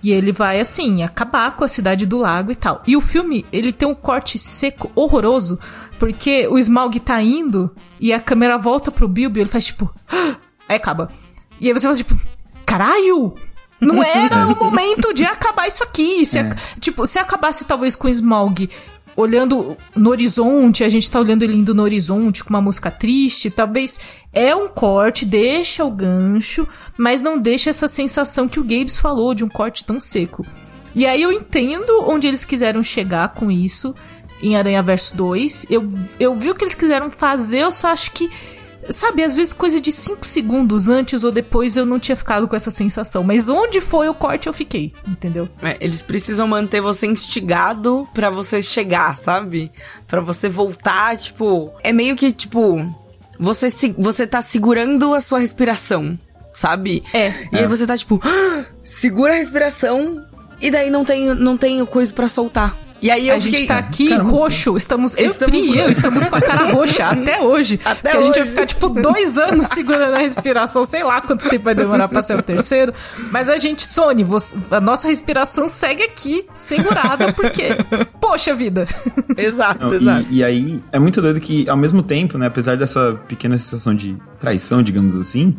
E 0.02 0.12
ele 0.12 0.32
vai, 0.32 0.58
assim, 0.58 1.02
acabar 1.02 1.54
com 1.54 1.62
a 1.62 1.68
cidade 1.68 2.06
do 2.06 2.16
lago 2.16 2.50
e 2.50 2.54
tal. 2.54 2.82
E 2.86 2.96
o 2.96 3.02
filme, 3.02 3.44
ele 3.52 3.70
tem 3.70 3.86
um 3.86 3.94
corte 3.94 4.38
seco 4.38 4.90
horroroso, 4.94 5.58
porque 6.00 6.48
o 6.48 6.58
Smaug 6.58 6.98
tá 6.98 7.20
indo 7.20 7.70
e 8.00 8.10
a 8.10 8.18
câmera 8.18 8.56
volta 8.56 8.90
pro 8.90 9.06
Bilbo 9.06 9.36
e 9.36 9.42
ele 9.42 9.50
faz 9.50 9.66
tipo. 9.66 9.94
Aí 10.66 10.76
acaba. 10.76 11.10
E 11.60 11.66
aí 11.66 11.74
você 11.74 11.82
fala 11.82 11.96
tipo, 11.96 12.18
caralho! 12.64 13.34
Não 13.78 14.00
era 14.02 14.46
o 14.46 14.56
momento 14.56 15.12
de 15.12 15.24
acabar 15.24 15.66
isso 15.66 15.82
aqui. 15.82 16.24
Se, 16.24 16.38
é. 16.38 16.54
Tipo, 16.78 17.06
se 17.06 17.18
acabasse 17.18 17.66
talvez 17.66 17.94
com 17.94 18.06
o 18.06 18.10
Smaug 18.10 18.70
olhando 19.14 19.76
no 19.94 20.08
horizonte, 20.08 20.84
a 20.84 20.88
gente 20.88 21.10
tá 21.10 21.20
olhando 21.20 21.42
ele 21.42 21.56
indo 21.56 21.74
no 21.74 21.82
horizonte 21.82 22.42
com 22.42 22.50
uma 22.50 22.62
música 22.62 22.90
triste, 22.90 23.50
talvez 23.50 24.00
é 24.32 24.54
um 24.54 24.68
corte, 24.68 25.26
deixa 25.26 25.84
o 25.84 25.90
gancho, 25.90 26.66
mas 26.96 27.20
não 27.20 27.38
deixa 27.38 27.68
essa 27.68 27.88
sensação 27.88 28.48
que 28.48 28.60
o 28.60 28.64
Gabes 28.64 28.96
falou 28.96 29.34
de 29.34 29.44
um 29.44 29.48
corte 29.48 29.84
tão 29.84 30.00
seco. 30.00 30.46
E 30.94 31.06
aí 31.06 31.20
eu 31.20 31.32
entendo 31.32 32.04
onde 32.08 32.26
eles 32.26 32.44
quiseram 32.44 32.82
chegar 32.82 33.34
com 33.34 33.50
isso 33.50 33.94
em 34.42 34.56
Aranha 34.56 34.82
Verso 34.82 35.16
2. 35.16 35.66
Eu, 35.70 35.88
eu 36.18 36.34
vi 36.34 36.50
o 36.50 36.54
que 36.54 36.64
eles 36.64 36.74
quiseram 36.74 37.10
fazer, 37.10 37.60
eu 37.60 37.72
só 37.72 37.88
acho 37.88 38.10
que 38.12 38.30
Sabe, 38.88 39.22
às 39.22 39.34
vezes 39.34 39.52
coisa 39.52 39.80
de 39.80 39.92
5 39.92 40.26
segundos 40.26 40.88
antes 40.88 41.22
ou 41.22 41.30
depois 41.30 41.76
eu 41.76 41.84
não 41.84 42.00
tinha 42.00 42.16
ficado 42.16 42.48
com 42.48 42.56
essa 42.56 42.70
sensação. 42.70 43.22
Mas 43.22 43.48
onde 43.48 43.80
foi 43.80 44.08
o 44.08 44.14
corte 44.14 44.46
eu 44.46 44.52
fiquei, 44.52 44.92
entendeu? 45.06 45.48
É, 45.62 45.76
eles 45.80 46.00
precisam 46.00 46.48
manter 46.48 46.80
você 46.80 47.06
instigado 47.06 48.08
para 48.14 48.30
você 48.30 48.62
chegar, 48.62 49.16
sabe? 49.16 49.70
para 50.06 50.20
você 50.20 50.48
voltar, 50.48 51.16
tipo. 51.16 51.72
É 51.84 51.92
meio 51.92 52.16
que, 52.16 52.32
tipo. 52.32 52.84
Você, 53.38 53.70
se, 53.70 53.94
você 53.96 54.26
tá 54.26 54.42
segurando 54.42 55.14
a 55.14 55.20
sua 55.20 55.38
respiração, 55.38 56.18
sabe? 56.52 57.02
É. 57.12 57.28
E 57.52 57.56
é. 57.56 57.58
aí 57.60 57.66
você 57.66 57.86
tá, 57.86 57.96
tipo. 57.96 58.20
Ah, 58.24 58.64
segura 58.82 59.34
a 59.34 59.36
respiração. 59.36 60.26
E 60.60 60.70
daí 60.70 60.90
não 60.90 61.04
tem, 61.04 61.34
não 61.34 61.56
tem 61.56 61.84
coisa 61.86 62.12
para 62.12 62.28
soltar. 62.28 62.76
E 63.02 63.10
aí 63.10 63.28
eu 63.28 63.36
a 63.36 63.40
fiquei... 63.40 63.60
gente 63.60 63.68
tá 63.68 63.78
aqui 63.78 64.08
Caramba. 64.08 64.30
roxo, 64.30 64.76
estamos, 64.76 65.16
estamos... 65.16 65.54
eu 65.54 65.74
e 65.74 65.78
eu 65.78 65.90
estamos 65.90 66.28
com 66.28 66.36
a 66.36 66.40
cara 66.40 66.72
roxa 66.72 67.06
até 67.08 67.40
hoje. 67.40 67.80
Até 67.84 68.10
que 68.10 68.16
hoje. 68.16 68.18
a 68.18 68.26
gente 68.26 68.38
vai 68.38 68.48
ficar, 68.48 68.66
tipo, 68.66 68.88
dois 68.90 69.38
anos 69.38 69.66
segurando 69.68 70.14
a 70.14 70.18
respiração, 70.18 70.84
sei 70.84 71.02
lá 71.02 71.20
quanto 71.20 71.48
tempo 71.48 71.64
vai 71.64 71.74
demorar 71.74 72.08
pra 72.08 72.22
ser 72.22 72.38
o 72.38 72.42
terceiro. 72.42 72.92
Mas 73.30 73.48
a 73.48 73.56
gente, 73.56 73.86
Sony, 73.86 74.22
você, 74.24 74.56
a 74.70 74.80
nossa 74.80 75.08
respiração 75.08 75.68
segue 75.68 76.02
aqui, 76.02 76.44
segurada, 76.54 77.32
porque, 77.32 77.68
poxa 78.20 78.54
vida. 78.54 78.86
Exato, 79.36 79.84
Não, 79.84 79.94
exato. 79.94 80.26
E, 80.30 80.38
e, 80.38 80.44
aí, 80.44 80.82
é 80.92 80.98
muito 80.98 81.22
doido 81.22 81.40
que, 81.40 81.68
ao 81.68 81.76
mesmo 81.76 82.02
tempo, 82.02 82.36
né, 82.36 82.46
apesar 82.46 82.76
dessa 82.76 83.18
pequena 83.26 83.56
sensação 83.56 83.94
de 83.94 84.16
traição, 84.38 84.82
digamos 84.82 85.16
assim, 85.16 85.56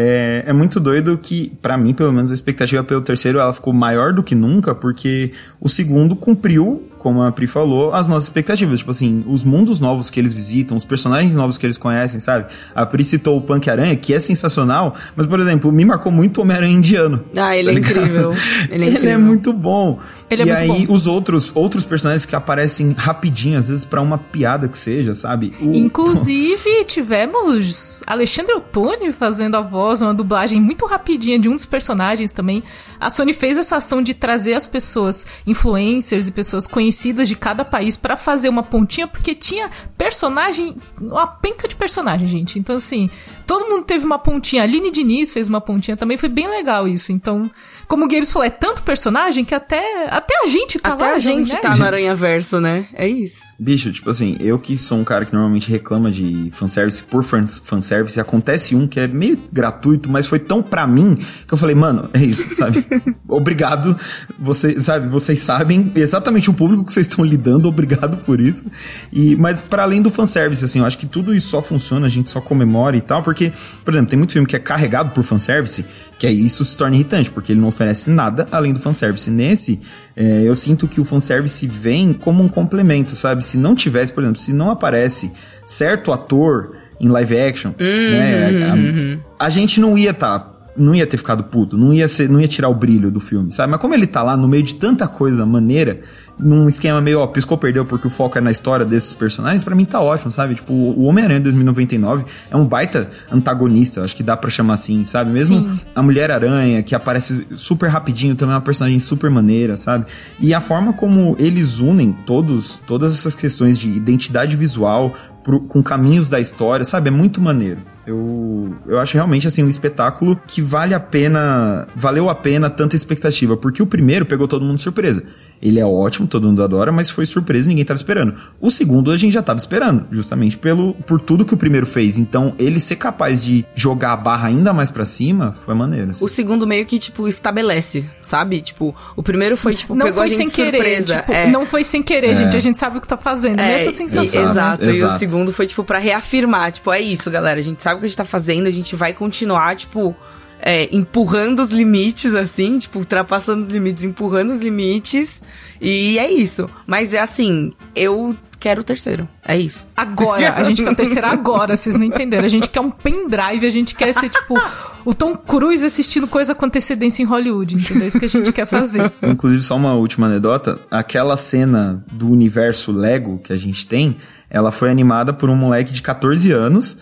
é, 0.00 0.44
é 0.46 0.52
muito 0.52 0.78
doido 0.78 1.18
que, 1.18 1.52
para 1.60 1.76
mim, 1.76 1.92
pelo 1.92 2.12
menos, 2.12 2.30
a 2.30 2.34
expectativa 2.34 2.84
pelo 2.84 3.00
terceiro 3.02 3.40
ela 3.40 3.52
ficou 3.52 3.72
maior 3.72 4.12
do 4.12 4.22
que 4.22 4.32
nunca, 4.32 4.72
porque 4.72 5.32
o 5.60 5.68
segundo 5.68 6.14
cumpriu 6.14 6.88
como 6.98 7.22
a 7.22 7.32
Pri 7.32 7.46
falou, 7.46 7.94
as 7.94 8.06
nossas 8.06 8.24
expectativas. 8.24 8.80
Tipo 8.80 8.90
assim, 8.90 9.24
os 9.26 9.44
mundos 9.44 9.80
novos 9.80 10.10
que 10.10 10.18
eles 10.18 10.32
visitam, 10.32 10.76
os 10.76 10.84
personagens 10.84 11.34
novos 11.34 11.56
que 11.56 11.64
eles 11.64 11.78
conhecem, 11.78 12.20
sabe? 12.20 12.46
A 12.74 12.84
Pri 12.84 13.04
citou 13.04 13.38
o 13.38 13.40
Punk 13.40 13.68
Aranha, 13.70 13.96
que 13.96 14.12
é 14.12 14.20
sensacional, 14.20 14.94
mas, 15.16 15.26
por 15.26 15.40
exemplo, 15.40 15.70
me 15.72 15.84
marcou 15.84 16.10
muito 16.10 16.38
o 16.38 16.42
Homem-Aranha 16.42 16.74
indiano. 16.74 17.24
Ah, 17.36 17.56
ele, 17.56 17.72
tá 17.72 17.76
é 17.78 17.80
incrível. 17.80 18.30
ele 18.70 18.84
é 18.84 18.88
incrível. 18.88 19.02
Ele 19.02 19.08
é 19.08 19.18
muito 19.18 19.52
bom. 19.52 19.98
Ele 20.28 20.42
é 20.42 20.44
e 20.44 20.48
muito 20.48 20.72
aí, 20.72 20.86
bom. 20.86 20.94
os 20.94 21.06
outros, 21.06 21.52
outros 21.54 21.84
personagens 21.84 22.26
que 22.26 22.34
aparecem 22.34 22.92
rapidinho, 22.92 23.58
às 23.58 23.68
vezes 23.68 23.84
para 23.84 24.02
uma 24.02 24.18
piada 24.18 24.68
que 24.68 24.78
seja, 24.78 25.14
sabe? 25.14 25.54
O... 25.60 25.72
Inclusive, 25.72 26.84
tivemos 26.84 28.02
Alexandre 28.06 28.54
Ottoni 28.54 29.12
fazendo 29.12 29.56
a 29.56 29.60
voz, 29.60 30.02
uma 30.02 30.12
dublagem 30.12 30.60
muito 30.60 30.84
rapidinha 30.86 31.38
de 31.38 31.48
um 31.48 31.54
dos 31.54 31.64
personagens 31.64 32.32
também. 32.32 32.62
A 33.00 33.08
Sony 33.08 33.32
fez 33.32 33.56
essa 33.56 33.76
ação 33.76 34.02
de 34.02 34.12
trazer 34.12 34.54
as 34.54 34.66
pessoas, 34.66 35.24
influencers 35.46 36.28
e 36.28 36.32
pessoas 36.32 36.66
conhecidas 36.66 36.87
conhecidas 36.88 37.28
de 37.28 37.36
cada 37.36 37.64
país 37.64 37.96
para 37.96 38.16
fazer 38.16 38.48
uma 38.48 38.62
pontinha, 38.62 39.06
porque 39.06 39.34
tinha 39.34 39.70
personagem, 39.96 40.76
uma 40.98 41.26
penca 41.26 41.68
de 41.68 41.76
personagem, 41.76 42.26
gente. 42.26 42.58
Então, 42.58 42.76
assim, 42.76 43.10
todo 43.46 43.68
mundo 43.68 43.84
teve 43.84 44.04
uma 44.04 44.18
pontinha. 44.18 44.62
A 44.62 44.64
Aline 44.64 44.90
Diniz 44.90 45.30
fez 45.30 45.48
uma 45.48 45.60
pontinha 45.60 45.96
também, 45.96 46.16
foi 46.16 46.28
bem 46.28 46.48
legal 46.48 46.88
isso. 46.88 47.12
Então, 47.12 47.50
como 47.86 48.04
o 48.04 48.08
Games 48.08 48.32
falou, 48.32 48.46
é 48.46 48.50
tanto 48.50 48.82
personagem 48.82 49.44
que 49.44 49.54
até, 49.54 50.06
até 50.10 50.34
a 50.44 50.46
gente 50.46 50.78
tá 50.78 50.90
até 50.92 51.04
lá. 51.04 51.10
Até 51.10 51.16
a 51.16 51.18
gente 51.18 51.56
tá 51.58 51.76
no 51.76 51.84
Aranha 51.84 52.14
Verso, 52.14 52.60
né? 52.60 52.86
É 52.92 53.06
isso. 53.06 53.42
Bicho, 53.58 53.90
tipo 53.90 54.10
assim, 54.10 54.36
eu 54.40 54.58
que 54.58 54.76
sou 54.76 54.98
um 54.98 55.04
cara 55.04 55.24
que 55.24 55.32
normalmente 55.32 55.70
reclama 55.70 56.10
de 56.10 56.50
fanservice 56.52 57.02
por 57.02 57.24
fanservice, 57.24 58.20
acontece 58.20 58.76
um 58.76 58.86
que 58.86 59.00
é 59.00 59.08
meio 59.08 59.38
gratuito, 59.50 60.08
mas 60.10 60.26
foi 60.26 60.38
tão 60.38 60.62
pra 60.62 60.86
mim 60.86 61.16
que 61.46 61.54
eu 61.54 61.58
falei, 61.58 61.74
mano, 61.74 62.10
é 62.12 62.22
isso, 62.22 62.54
sabe? 62.54 62.84
Obrigado. 63.26 63.96
Você, 64.38 64.80
sabe, 64.80 65.08
vocês 65.08 65.40
sabem 65.40 65.90
exatamente 65.94 66.50
o 66.50 66.54
público 66.54 66.77
público 66.78 66.88
que 66.88 66.94
vocês 66.94 67.06
estão 67.06 67.24
lidando, 67.24 67.66
obrigado 67.68 68.18
por 68.18 68.40
isso. 68.40 68.64
E, 69.12 69.36
mas 69.36 69.60
para 69.60 69.82
além 69.82 70.02
do 70.02 70.10
fanservice, 70.10 70.64
assim, 70.64 70.80
eu 70.80 70.86
acho 70.86 70.98
que 70.98 71.06
tudo 71.06 71.34
isso 71.34 71.48
só 71.48 71.62
funciona, 71.62 72.06
a 72.06 72.10
gente 72.10 72.30
só 72.30 72.40
comemora 72.40 72.96
e 72.96 73.00
tal, 73.00 73.22
porque, 73.22 73.52
por 73.84 73.92
exemplo, 73.92 74.10
tem 74.10 74.18
muito 74.18 74.32
filme 74.32 74.46
que 74.46 74.56
é 74.56 74.58
carregado 74.58 75.10
por 75.10 75.22
fanservice, 75.22 75.84
que 76.18 76.26
aí 76.26 76.44
isso 76.44 76.64
se 76.64 76.76
torna 76.76 76.96
irritante, 76.96 77.30
porque 77.30 77.52
ele 77.52 77.60
não 77.60 77.68
oferece 77.68 78.10
nada 78.10 78.48
além 78.50 78.72
do 78.72 78.80
fanservice. 78.80 79.30
Nesse, 79.30 79.80
é, 80.16 80.42
eu 80.44 80.54
sinto 80.54 80.88
que 80.88 81.00
o 81.00 81.04
fanservice 81.04 81.66
vem 81.66 82.12
como 82.12 82.42
um 82.42 82.48
complemento, 82.48 83.14
sabe? 83.16 83.44
Se 83.44 83.56
não 83.56 83.74
tivesse, 83.74 84.12
por 84.12 84.22
exemplo, 84.22 84.40
se 84.40 84.52
não 84.52 84.70
aparece 84.70 85.32
certo 85.66 86.12
ator 86.12 86.76
em 87.00 87.08
live 87.08 87.38
action, 87.38 87.72
uhum, 87.78 88.10
né? 88.10 88.64
A, 88.64 88.74
uhum. 88.74 89.20
a, 89.38 89.50
gente 89.50 89.80
não 89.80 89.96
ia 89.96 90.10
estar. 90.10 90.38
Tá 90.38 90.57
não 90.78 90.94
ia 90.94 91.06
ter 91.06 91.16
ficado 91.16 91.44
puto, 91.44 91.76
não 91.76 91.92
ia 91.92 92.08
ser, 92.08 92.28
não 92.28 92.40
ia 92.40 92.48
tirar 92.48 92.68
o 92.68 92.74
brilho 92.74 93.10
do 93.10 93.20
filme, 93.20 93.50
sabe? 93.50 93.70
Mas 93.70 93.80
como 93.80 93.94
ele 93.94 94.06
tá 94.06 94.22
lá 94.22 94.36
no 94.36 94.48
meio 94.48 94.62
de 94.62 94.74
tanta 94.76 95.06
coisa 95.06 95.44
maneira, 95.44 96.00
num 96.38 96.68
esquema 96.68 97.00
meio, 97.00 97.20
ó, 97.20 97.26
piscou, 97.26 97.58
perdeu, 97.58 97.84
porque 97.84 98.06
o 98.06 98.10
foco 98.10 98.38
é 98.38 98.40
na 98.40 98.50
história 98.50 98.86
desses 98.86 99.12
personagens, 99.12 99.64
para 99.64 99.74
mim 99.74 99.84
tá 99.84 100.00
ótimo, 100.00 100.30
sabe? 100.30 100.54
Tipo, 100.54 100.72
o 100.72 101.04
Homem-Aranha 101.04 101.40
2099 101.40 102.24
é 102.50 102.56
um 102.56 102.64
baita 102.64 103.10
antagonista, 103.30 104.04
acho 104.04 104.14
que 104.14 104.22
dá 104.22 104.36
para 104.36 104.48
chamar 104.48 104.74
assim, 104.74 105.04
sabe? 105.04 105.30
Mesmo 105.30 105.58
Sim. 105.58 105.80
a 105.94 106.02
Mulher-Aranha, 106.02 106.82
que 106.82 106.94
aparece 106.94 107.46
super 107.56 107.88
rapidinho, 107.88 108.34
também 108.34 108.52
é 108.52 108.56
uma 108.56 108.62
personagem 108.62 109.00
super 109.00 109.30
maneira, 109.30 109.76
sabe? 109.76 110.06
E 110.40 110.54
a 110.54 110.60
forma 110.60 110.92
como 110.92 111.34
eles 111.38 111.78
unem 111.78 112.12
todos, 112.12 112.80
todas 112.86 113.12
essas 113.12 113.34
questões 113.34 113.78
de 113.78 113.88
identidade 113.88 114.54
visual 114.54 115.14
pro, 115.42 115.60
com 115.60 115.82
caminhos 115.82 116.28
da 116.28 116.38
história, 116.38 116.84
sabe? 116.84 117.08
É 117.08 117.10
muito 117.10 117.40
maneiro. 117.40 117.80
Eu, 118.08 118.74
eu 118.86 118.98
acho 118.98 119.12
realmente 119.12 119.46
assim 119.46 119.62
um 119.62 119.68
espetáculo 119.68 120.40
que 120.46 120.62
vale 120.62 120.94
a 120.94 121.00
pena, 121.00 121.86
valeu 121.94 122.30
a 122.30 122.34
pena 122.34 122.70
tanta 122.70 122.96
expectativa, 122.96 123.54
porque 123.54 123.82
o 123.82 123.86
primeiro 123.86 124.24
pegou 124.24 124.48
todo 124.48 124.64
mundo 124.64 124.78
de 124.78 124.82
surpresa. 124.82 125.24
Ele 125.60 125.80
é 125.80 125.86
ótimo, 125.86 126.26
todo 126.26 126.46
mundo 126.46 126.62
adora, 126.62 126.92
mas 126.92 127.10
foi 127.10 127.26
surpresa 127.26 127.66
e 127.66 127.68
ninguém 127.70 127.82
estava 127.82 127.96
esperando. 127.96 128.34
O 128.60 128.70
segundo 128.70 129.10
a 129.10 129.16
gente 129.16 129.32
já 129.32 129.40
estava 129.40 129.58
esperando, 129.58 130.06
justamente 130.10 130.56
pelo 130.56 130.94
por 130.94 131.20
tudo 131.20 131.44
que 131.44 131.54
o 131.54 131.56
primeiro 131.56 131.86
fez. 131.86 132.16
Então, 132.18 132.54
ele 132.58 132.80
ser 132.80 132.96
capaz 132.96 133.42
de 133.42 133.64
jogar 133.74 134.12
a 134.12 134.16
barra 134.16 134.48
ainda 134.48 134.72
mais 134.72 134.90
para 134.90 135.04
cima 135.04 135.52
foi 135.64 135.74
maneiro. 135.74 136.10
Assim. 136.10 136.24
O 136.24 136.28
segundo 136.28 136.66
meio 136.66 136.86
que 136.86 136.98
tipo 136.98 137.26
estabelece, 137.26 138.08
sabe? 138.22 138.60
Tipo, 138.60 138.94
o 139.16 139.22
primeiro 139.22 139.56
foi 139.56 139.74
tipo 139.74 139.94
não 139.94 140.06
pegou 140.06 140.18
foi 140.18 140.26
a 140.26 140.28
gente 140.28 140.50
sem 140.50 140.64
surpresa. 140.64 141.06
Querer, 141.08 141.20
tipo, 141.20 141.32
é. 141.32 141.50
Não 141.50 141.66
foi 141.66 141.84
sem 141.84 142.02
querer, 142.02 142.30
é. 142.30 142.36
gente. 142.36 142.56
A 142.56 142.60
gente 142.60 142.78
sabe 142.78 142.98
o 142.98 143.00
que 143.00 143.08
tá 143.08 143.16
fazendo. 143.16 143.60
É, 143.60 143.74
essa 143.74 143.92
sensação. 143.92 144.24
E, 144.24 144.26
exato. 144.26 144.84
exato. 144.84 144.84
E 144.84 145.02
o 145.02 145.18
segundo 145.18 145.52
foi 145.52 145.66
tipo 145.66 145.82
para 145.84 145.98
reafirmar, 145.98 146.72
tipo, 146.72 146.92
é 146.92 147.00
isso, 147.00 147.30
galera. 147.30 147.58
A 147.58 147.62
gente 147.62 147.82
sabe 147.82 147.96
o 147.96 148.00
que 148.00 148.06
a 148.06 148.08
gente 148.08 148.16
tá 148.16 148.24
fazendo, 148.24 148.66
a 148.66 148.70
gente 148.70 148.94
vai 148.94 149.12
continuar, 149.12 149.74
tipo, 149.76 150.14
é, 150.60 150.88
empurrando 150.94 151.60
os 151.60 151.70
limites, 151.70 152.34
assim, 152.34 152.78
tipo, 152.78 152.98
ultrapassando 152.98 153.62
os 153.62 153.68
limites, 153.68 154.04
empurrando 154.04 154.50
os 154.50 154.60
limites. 154.60 155.42
E 155.80 156.18
é 156.18 156.30
isso. 156.30 156.68
Mas 156.86 157.14
é 157.14 157.20
assim, 157.20 157.72
eu 157.94 158.36
quero 158.58 158.80
o 158.80 158.84
terceiro. 158.84 159.28
É 159.44 159.56
isso. 159.56 159.86
Agora. 159.96 160.54
A 160.54 160.64
gente 160.64 160.82
quer 160.82 160.92
o 160.92 160.96
terceiro 160.96 161.26
agora, 161.28 161.76
vocês 161.76 161.96
não 161.96 162.04
entenderam. 162.04 162.44
A 162.44 162.48
gente 162.48 162.68
quer 162.68 162.80
um 162.80 162.90
pendrive, 162.90 163.64
a 163.64 163.70
gente 163.70 163.94
quer 163.94 164.14
ser, 164.14 164.28
tipo, 164.28 164.60
o 165.04 165.14
Tom 165.14 165.36
Cruise 165.36 165.84
assistindo 165.84 166.26
coisa 166.26 166.54
com 166.54 166.66
antecedência 166.66 167.22
em 167.22 167.26
Hollywood, 167.26 167.76
entendeu? 167.76 168.04
É 168.04 168.08
isso 168.08 168.18
que 168.18 168.26
a 168.26 168.30
gente 168.30 168.52
quer 168.52 168.66
fazer. 168.66 169.10
Inclusive, 169.22 169.62
só 169.62 169.76
uma 169.76 169.94
última 169.94 170.26
anedota. 170.26 170.80
Aquela 170.90 171.36
cena 171.36 172.04
do 172.10 172.28
universo 172.28 172.90
Lego 172.90 173.38
que 173.38 173.52
a 173.52 173.56
gente 173.56 173.86
tem, 173.86 174.16
ela 174.50 174.72
foi 174.72 174.90
animada 174.90 175.32
por 175.32 175.48
um 175.48 175.56
moleque 175.56 175.92
de 175.92 176.02
14 176.02 176.50
anos 176.52 176.98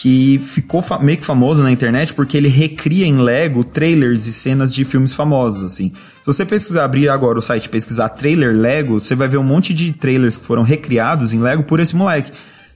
que 0.00 0.38
ficou 0.38 0.80
meio 1.00 1.18
que 1.18 1.26
famoso 1.26 1.60
na 1.60 1.72
internet 1.72 2.14
porque 2.14 2.36
ele 2.36 2.46
recria 2.46 3.04
em 3.04 3.16
Lego 3.20 3.64
trailers 3.64 4.28
e 4.28 4.32
cenas 4.32 4.72
de 4.72 4.84
filmes 4.84 5.12
famosos, 5.12 5.64
assim. 5.64 5.90
Se 6.22 6.26
você 6.26 6.46
pesquisar, 6.46 6.84
abrir 6.84 7.08
agora 7.08 7.36
o 7.36 7.42
site 7.42 7.68
pesquisar 7.68 8.10
trailer 8.10 8.54
Lego, 8.54 9.00
você 9.00 9.16
vai 9.16 9.26
ver 9.26 9.38
um 9.38 9.42
monte 9.42 9.74
de 9.74 9.92
trailers 9.92 10.36
que 10.36 10.44
foram 10.44 10.62
recriados 10.62 11.32
em 11.32 11.40
Lego 11.40 11.64
por 11.64 11.80
esse 11.80 11.96
moleque. 11.96 12.30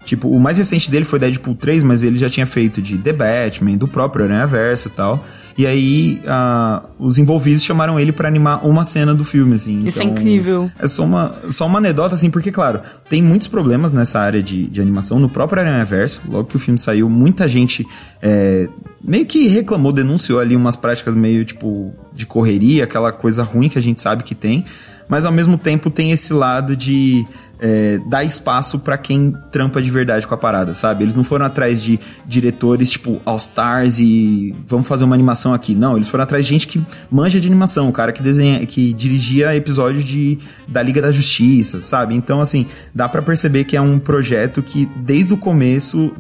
Tipo, 0.05 0.29
o 0.29 0.41
mais 0.41 0.59
recente 0.59 0.91
dele 0.91 1.05
foi 1.05 1.19
Deadpool 1.19 1.55
3, 1.55 1.83
mas 1.83 2.03
ele 2.03 2.19
já 2.19 2.29
tinha 2.29 2.45
feito 2.45 2.83
de 2.83 2.99
The 2.99 3.13
Batman, 3.13 3.77
do 3.77 3.87
próprio 3.87 4.25
Aranha 4.25 4.47
Verso 4.47 4.89
e 4.89 4.91
tal. 4.91 5.25
E 5.57 5.67
aí, 5.67 6.21
uh, 6.25 6.89
os 6.99 7.19
envolvidos 7.19 7.63
chamaram 7.63 8.01
ele 8.01 8.11
para 8.11 8.27
animar 8.27 8.67
uma 8.67 8.85
cena 8.85 9.15
do 9.15 9.25
filme, 9.25 9.55
assim. 9.55 9.79
Isso 9.85 10.01
é 10.01 10.05
então, 10.05 10.17
é 10.17 10.21
incrível. 10.21 10.71
É 10.79 10.89
só 10.89 11.05
uma, 11.05 11.35
só 11.51 11.67
uma 11.67 11.79
anedota, 11.79 12.15
assim, 12.15 12.31
porque, 12.31 12.51
claro, 12.51 12.81
tem 13.09 13.23
muitos 13.23 13.49
problemas 13.49 13.93
nessa 13.93 14.19
área 14.19 14.43
de, 14.43 14.67
de 14.67 14.81
animação. 14.81 15.21
No 15.21 15.29
próprio 15.29 15.61
Aranha 15.61 15.85
Verso, 15.85 16.23
logo 16.29 16.49
que 16.49 16.57
o 16.57 16.59
filme 16.59 16.79
saiu, 16.79 17.09
muita 17.09 17.47
gente 17.47 17.87
é, 18.21 18.69
meio 19.03 19.27
que 19.27 19.47
reclamou, 19.49 19.93
denunciou 19.93 20.41
ali 20.41 20.57
umas 20.57 20.75
práticas 20.75 21.15
meio, 21.15 21.45
tipo, 21.45 21.93
de 22.13 22.27
correria, 22.27 22.85
aquela 22.85 23.13
coisa 23.13 23.43
ruim 23.43 23.69
que 23.69 23.79
a 23.79 23.83
gente 23.83 24.01
sabe 24.01 24.23
que 24.23 24.35
tem. 24.35 24.65
Mas, 25.09 25.27
ao 25.27 25.33
mesmo 25.33 25.59
tempo, 25.59 25.91
tem 25.91 26.13
esse 26.13 26.33
lado 26.33 26.75
de 26.75 27.27
é, 27.65 28.01
dar 28.07 28.25
espaço 28.25 28.81
para 28.81 28.99
quem 28.99 29.33
trampa 29.53 29.81
de 29.81 29.89
verdade 29.89 30.27
com 30.27 30.35
a 30.35 30.37
parada, 30.37 30.75
sabe? 30.75 31.05
Eles 31.05 31.15
não 31.15 31.23
foram 31.23 31.47
atrás 31.47 31.81
de 31.81 31.99
diretores 32.27 32.91
tipo 32.91 33.23
All 33.25 33.37
Stars 33.37 34.01
e 34.01 34.53
vamos 34.67 34.89
fazer 34.89 35.05
uma 35.05 35.15
animação 35.15 35.55
aqui. 35.55 35.73
Não, 35.73 35.95
eles 35.95 36.09
foram 36.09 36.25
atrás 36.25 36.45
de 36.45 36.51
gente 36.51 36.67
que 36.67 36.85
manja 37.09 37.41
de 37.41 37.47
animação, 37.47 37.89
o 37.89 37.93
cara 37.93 38.11
que 38.11 38.21
desenha, 38.21 38.67
que 38.67 38.93
dirigia 38.93 39.55
episódio 39.55 40.03
de 40.03 40.41
da 40.67 40.83
Liga 40.83 41.01
da 41.01 41.13
Justiça, 41.13 41.81
sabe? 41.81 42.17
Então, 42.17 42.41
assim, 42.41 42.67
dá 42.93 43.09
para 43.09 43.23
perceber 43.23 43.63
que 43.63 43.77
é 43.77 43.81
um 43.81 43.97
projeto 43.97 44.61
que 44.61 44.87
desde 44.97 45.33
o 45.33 45.37
começo 45.37 46.13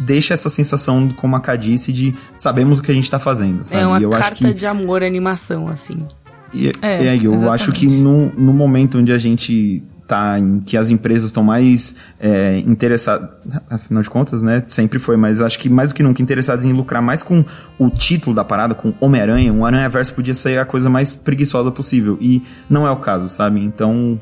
deixa 0.00 0.34
essa 0.34 0.48
sensação, 0.48 1.08
como 1.10 1.36
a 1.36 1.40
K 1.40 1.54
disse, 1.54 1.92
de 1.92 2.12
sabemos 2.36 2.80
o 2.80 2.82
que 2.82 2.90
a 2.90 2.94
gente 2.94 3.08
tá 3.08 3.20
fazendo, 3.20 3.64
sabe? 3.64 3.80
É 3.80 3.86
uma 3.86 4.00
eu 4.00 4.10
carta 4.10 4.48
que... 4.48 4.54
de 4.54 4.66
amor 4.66 5.04
animação, 5.04 5.68
assim. 5.68 5.98
E, 6.52 6.72
é, 6.82 7.04
e 7.04 7.08
aí, 7.08 7.24
eu 7.24 7.32
exatamente. 7.32 7.62
acho 7.62 7.72
que 7.72 7.86
no, 7.86 8.32
no 8.36 8.52
momento 8.52 8.98
onde 8.98 9.12
a 9.12 9.18
gente 9.18 9.84
tá 10.10 10.36
em 10.40 10.58
que 10.58 10.76
as 10.76 10.90
empresas 10.90 11.26
estão 11.26 11.44
mais 11.44 11.94
é, 12.18 12.58
interessadas, 12.66 13.38
afinal 13.70 14.02
de 14.02 14.10
contas, 14.10 14.42
né? 14.42 14.60
Sempre 14.66 14.98
foi, 14.98 15.16
mas 15.16 15.40
acho 15.40 15.56
que 15.56 15.68
mais 15.68 15.90
do 15.90 15.94
que 15.94 16.02
nunca 16.02 16.20
interessadas 16.20 16.64
em 16.64 16.72
lucrar 16.72 17.00
mais 17.00 17.22
com 17.22 17.44
o 17.78 17.88
título 17.88 18.34
da 18.34 18.44
parada, 18.44 18.74
com 18.74 18.92
Homem-Aranha. 19.00 19.52
Um 19.52 19.64
Aranha-Verso 19.64 20.12
podia 20.12 20.34
ser 20.34 20.58
a 20.58 20.64
coisa 20.64 20.90
mais 20.90 21.12
preguiçosa 21.12 21.70
possível. 21.70 22.18
E 22.20 22.42
não 22.68 22.84
é 22.88 22.90
o 22.90 22.96
caso, 22.96 23.28
sabe? 23.28 23.60
Então. 23.60 24.18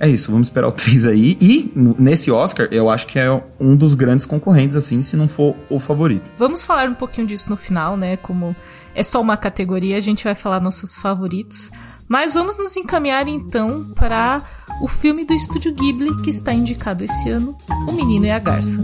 É 0.00 0.08
isso, 0.08 0.30
vamos 0.30 0.46
esperar 0.46 0.68
o 0.68 0.70
3 0.72 1.08
aí. 1.08 1.36
E 1.40 1.72
nesse 1.98 2.30
Oscar, 2.30 2.68
eu 2.70 2.88
acho 2.88 3.04
que 3.04 3.18
é 3.18 3.42
um 3.58 3.74
dos 3.74 3.96
grandes 3.96 4.24
concorrentes, 4.24 4.76
assim, 4.76 5.02
se 5.02 5.16
não 5.16 5.26
for 5.26 5.56
o 5.68 5.80
favorito. 5.80 6.30
Vamos 6.36 6.62
falar 6.62 6.88
um 6.88 6.94
pouquinho 6.94 7.26
disso 7.26 7.50
no 7.50 7.56
final, 7.56 7.96
né? 7.96 8.16
Como 8.16 8.54
é 8.94 9.02
só 9.02 9.20
uma 9.20 9.36
categoria, 9.36 9.96
a 9.96 10.00
gente 10.00 10.22
vai 10.22 10.36
falar 10.36 10.60
nossos 10.60 10.96
favoritos. 10.96 11.72
Mas 12.08 12.34
vamos 12.34 12.56
nos 12.56 12.76
encaminhar 12.76 13.28
então 13.28 13.84
para 13.94 14.42
o 14.80 14.88
filme 14.88 15.24
do 15.24 15.34
estúdio 15.34 15.74
Ghibli 15.74 16.22
que 16.22 16.30
está 16.30 16.52
indicado 16.52 17.04
esse 17.04 17.28
ano, 17.28 17.56
O 17.86 17.92
Menino 17.92 18.24
e 18.24 18.30
a 18.30 18.38
Garça. 18.38 18.82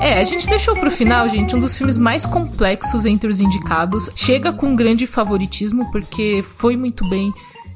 É, 0.00 0.20
a 0.20 0.24
gente 0.24 0.48
deixou 0.48 0.74
pro 0.76 0.90
final, 0.90 1.28
gente, 1.28 1.54
um 1.54 1.60
dos 1.60 1.76
filmes 1.76 1.96
mais 1.96 2.26
complexos 2.26 3.06
entre 3.06 3.30
os 3.30 3.40
indicados. 3.40 4.10
Chega 4.16 4.52
com 4.52 4.66
um 4.66 4.76
grande 4.76 5.06
favoritismo, 5.06 5.90
porque 5.92 6.42
foi 6.42 6.76
muito 6.76 7.08
bem 7.08 7.32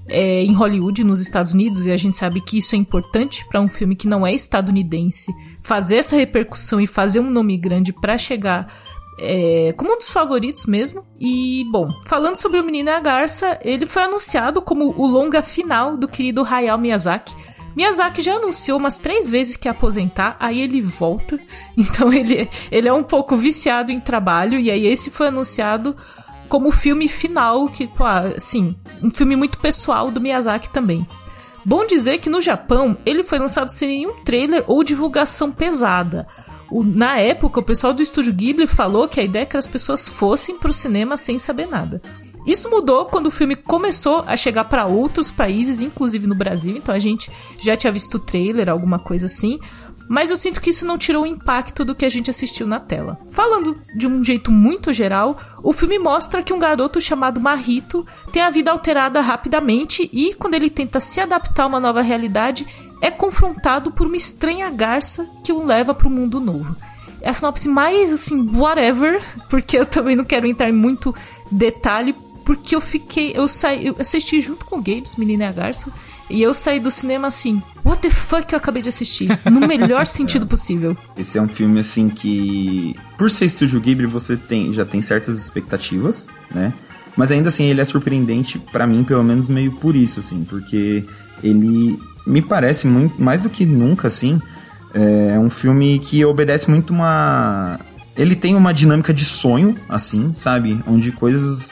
é, 0.08 0.42
em 0.42 0.52
Hollywood, 0.52 1.04
nos 1.04 1.20
Estados 1.20 1.54
Unidos, 1.54 1.86
e 1.86 1.90
a 1.90 1.96
gente 1.96 2.16
sabe 2.16 2.40
que 2.40 2.58
isso 2.58 2.74
é 2.74 2.78
importante 2.78 3.44
para 3.48 3.60
um 3.60 3.68
filme 3.68 3.94
que 3.94 4.08
não 4.08 4.26
é 4.26 4.32
estadunidense. 4.32 5.32
Fazer 5.60 5.96
essa 5.96 6.16
repercussão 6.16 6.80
e 6.80 6.86
fazer 6.86 7.20
um 7.20 7.30
nome 7.30 7.56
grande 7.56 7.92
para 7.92 8.18
chegar 8.18 8.72
é, 9.18 9.74
como 9.76 9.92
um 9.92 9.98
dos 9.98 10.10
favoritos 10.10 10.66
mesmo. 10.66 11.06
E, 11.18 11.64
bom, 11.70 11.90
falando 12.04 12.36
sobre 12.36 12.60
o 12.60 12.64
Menino 12.64 12.90
e 12.90 12.92
a 12.92 13.00
Garça, 13.00 13.58
ele 13.62 13.86
foi 13.86 14.02
anunciado 14.02 14.60
como 14.60 14.94
o 14.96 15.06
longa 15.06 15.42
final 15.42 15.96
do 15.96 16.08
querido 16.08 16.44
Hayao 16.44 16.78
Miyazaki. 16.78 17.34
Miyazaki 17.74 18.22
já 18.22 18.36
anunciou 18.36 18.78
umas 18.78 18.98
três 18.98 19.28
vezes 19.28 19.56
que 19.56 19.68
ia 19.68 19.72
aposentar, 19.72 20.36
aí 20.40 20.60
ele 20.60 20.80
volta. 20.80 21.38
Então 21.76 22.10
ele, 22.10 22.48
ele 22.70 22.88
é 22.88 22.92
um 22.92 23.02
pouco 23.02 23.36
viciado 23.36 23.92
em 23.92 24.00
trabalho, 24.00 24.58
e 24.58 24.70
aí 24.70 24.86
esse 24.86 25.10
foi 25.10 25.26
anunciado 25.26 25.94
como 26.48 26.68
o 26.68 26.72
filme 26.72 27.06
final, 27.06 27.68
que, 27.68 27.86
pô, 27.86 28.04
assim, 28.04 28.74
um 29.02 29.10
filme 29.10 29.36
muito 29.36 29.58
pessoal 29.58 30.10
do 30.10 30.20
Miyazaki 30.20 30.70
também. 30.70 31.06
Bom 31.66 31.84
dizer 31.84 32.18
que 32.18 32.30
no 32.30 32.40
Japão 32.40 32.96
ele 33.04 33.24
foi 33.24 33.38
lançado 33.38 33.70
sem 33.70 33.88
nenhum 33.88 34.22
trailer 34.22 34.64
ou 34.66 34.84
divulgação 34.84 35.50
pesada. 35.50 36.26
O, 36.70 36.82
na 36.82 37.18
época, 37.18 37.60
o 37.60 37.62
pessoal 37.62 37.92
do 37.92 38.02
estúdio 38.02 38.32
Ghibli 38.32 38.66
falou 38.66 39.08
que 39.08 39.20
a 39.20 39.24
ideia 39.24 39.42
é 39.42 39.46
que 39.46 39.56
as 39.56 39.66
pessoas 39.66 40.06
fossem 40.06 40.58
pro 40.58 40.72
cinema 40.72 41.16
sem 41.16 41.38
saber 41.38 41.66
nada. 41.66 42.02
Isso 42.46 42.70
mudou 42.70 43.06
quando 43.06 43.26
o 43.26 43.30
filme 43.30 43.56
começou 43.56 44.22
a 44.26 44.36
chegar 44.36 44.64
para 44.64 44.86
outros 44.86 45.32
países, 45.32 45.80
inclusive 45.80 46.28
no 46.28 46.34
Brasil. 46.34 46.76
Então 46.76 46.94
a 46.94 46.98
gente 46.98 47.30
já 47.60 47.76
tinha 47.76 47.92
visto 47.92 48.14
o 48.14 48.20
trailer, 48.20 48.68
alguma 48.68 49.00
coisa 49.00 49.26
assim. 49.26 49.58
Mas 50.08 50.30
eu 50.30 50.36
sinto 50.36 50.60
que 50.60 50.70
isso 50.70 50.86
não 50.86 50.96
tirou 50.96 51.24
o 51.24 51.26
impacto 51.26 51.84
do 51.84 51.94
que 51.94 52.04
a 52.04 52.08
gente 52.08 52.30
assistiu 52.30 52.64
na 52.64 52.78
tela. 52.78 53.18
Falando 53.30 53.76
de 53.96 54.06
um 54.06 54.22
jeito 54.22 54.52
muito 54.52 54.92
geral, 54.92 55.36
o 55.62 55.72
filme 55.72 55.98
mostra 55.98 56.42
que 56.42 56.52
um 56.52 56.58
garoto 56.58 57.00
chamado 57.00 57.40
Marrito 57.40 58.06
tem 58.32 58.42
a 58.42 58.50
vida 58.50 58.70
alterada 58.70 59.20
rapidamente 59.20 60.08
e, 60.12 60.32
quando 60.34 60.54
ele 60.54 60.70
tenta 60.70 61.00
se 61.00 61.20
adaptar 61.20 61.64
a 61.64 61.66
uma 61.66 61.80
nova 61.80 62.02
realidade, 62.02 62.64
é 63.00 63.10
confrontado 63.10 63.90
por 63.90 64.06
uma 64.06 64.16
estranha 64.16 64.70
garça 64.70 65.28
que 65.44 65.52
o 65.52 65.64
leva 65.64 65.94
para 65.94 66.08
o 66.08 66.10
mundo 66.10 66.40
novo. 66.40 66.76
É 67.20 67.30
a 67.30 67.34
sinopse 67.34 67.68
mais 67.68 68.12
assim, 68.12 68.48
whatever, 68.54 69.20
porque 69.48 69.76
eu 69.76 69.86
também 69.86 70.16
não 70.16 70.24
quero 70.24 70.46
entrar 70.46 70.68
em 70.68 70.72
muito 70.72 71.14
detalhe, 71.50 72.14
porque 72.44 72.74
eu 72.74 72.80
fiquei. 72.80 73.32
Eu 73.34 73.48
saí. 73.48 73.86
Eu 73.86 73.96
assisti 73.98 74.40
junto 74.40 74.64
com 74.64 74.76
o 74.76 74.82
Gabes, 74.82 75.16
Menina 75.16 75.44
e 75.44 75.46
a 75.48 75.52
Garça. 75.52 75.92
E 76.28 76.42
eu 76.42 76.52
saí 76.52 76.80
do 76.80 76.90
cinema 76.90 77.28
assim, 77.28 77.62
what 77.84 78.02
the 78.02 78.10
fuck 78.10 78.52
eu 78.52 78.56
acabei 78.56 78.82
de 78.82 78.88
assistir? 78.88 79.28
No 79.50 79.60
melhor 79.60 80.06
sentido 80.08 80.44
possível. 80.44 80.96
Esse 81.16 81.38
é 81.38 81.42
um 81.42 81.46
filme 81.46 81.78
assim 81.78 82.08
que, 82.08 82.96
por 83.16 83.30
ser 83.30 83.44
Estúdio 83.44 83.80
Ghibli, 83.80 84.06
você 84.06 84.36
tem, 84.36 84.72
já 84.72 84.84
tem 84.84 85.02
certas 85.02 85.38
expectativas, 85.38 86.26
né? 86.52 86.74
Mas 87.16 87.30
ainda 87.30 87.48
assim 87.48 87.64
ele 87.64 87.80
é 87.80 87.84
surpreendente 87.84 88.58
para 88.58 88.86
mim, 88.86 89.04
pelo 89.04 89.22
menos 89.22 89.48
meio 89.48 89.72
por 89.72 89.94
isso, 89.94 90.18
assim, 90.20 90.44
porque 90.44 91.04
ele 91.42 91.98
me 92.26 92.42
parece 92.42 92.86
muito 92.86 93.22
mais 93.22 93.42
do 93.42 93.50
que 93.50 93.64
nunca, 93.64 94.08
assim, 94.08 94.40
é 94.94 95.38
um 95.38 95.50
filme 95.50 95.98
que 95.98 96.24
obedece 96.24 96.70
muito 96.70 96.90
uma 96.90 97.78
ele 98.16 98.34
tem 98.34 98.54
uma 98.54 98.72
dinâmica 98.72 99.12
de 99.12 99.24
sonho, 99.24 99.76
assim, 99.88 100.32
sabe? 100.32 100.82
Onde 100.86 101.12
coisas 101.12 101.70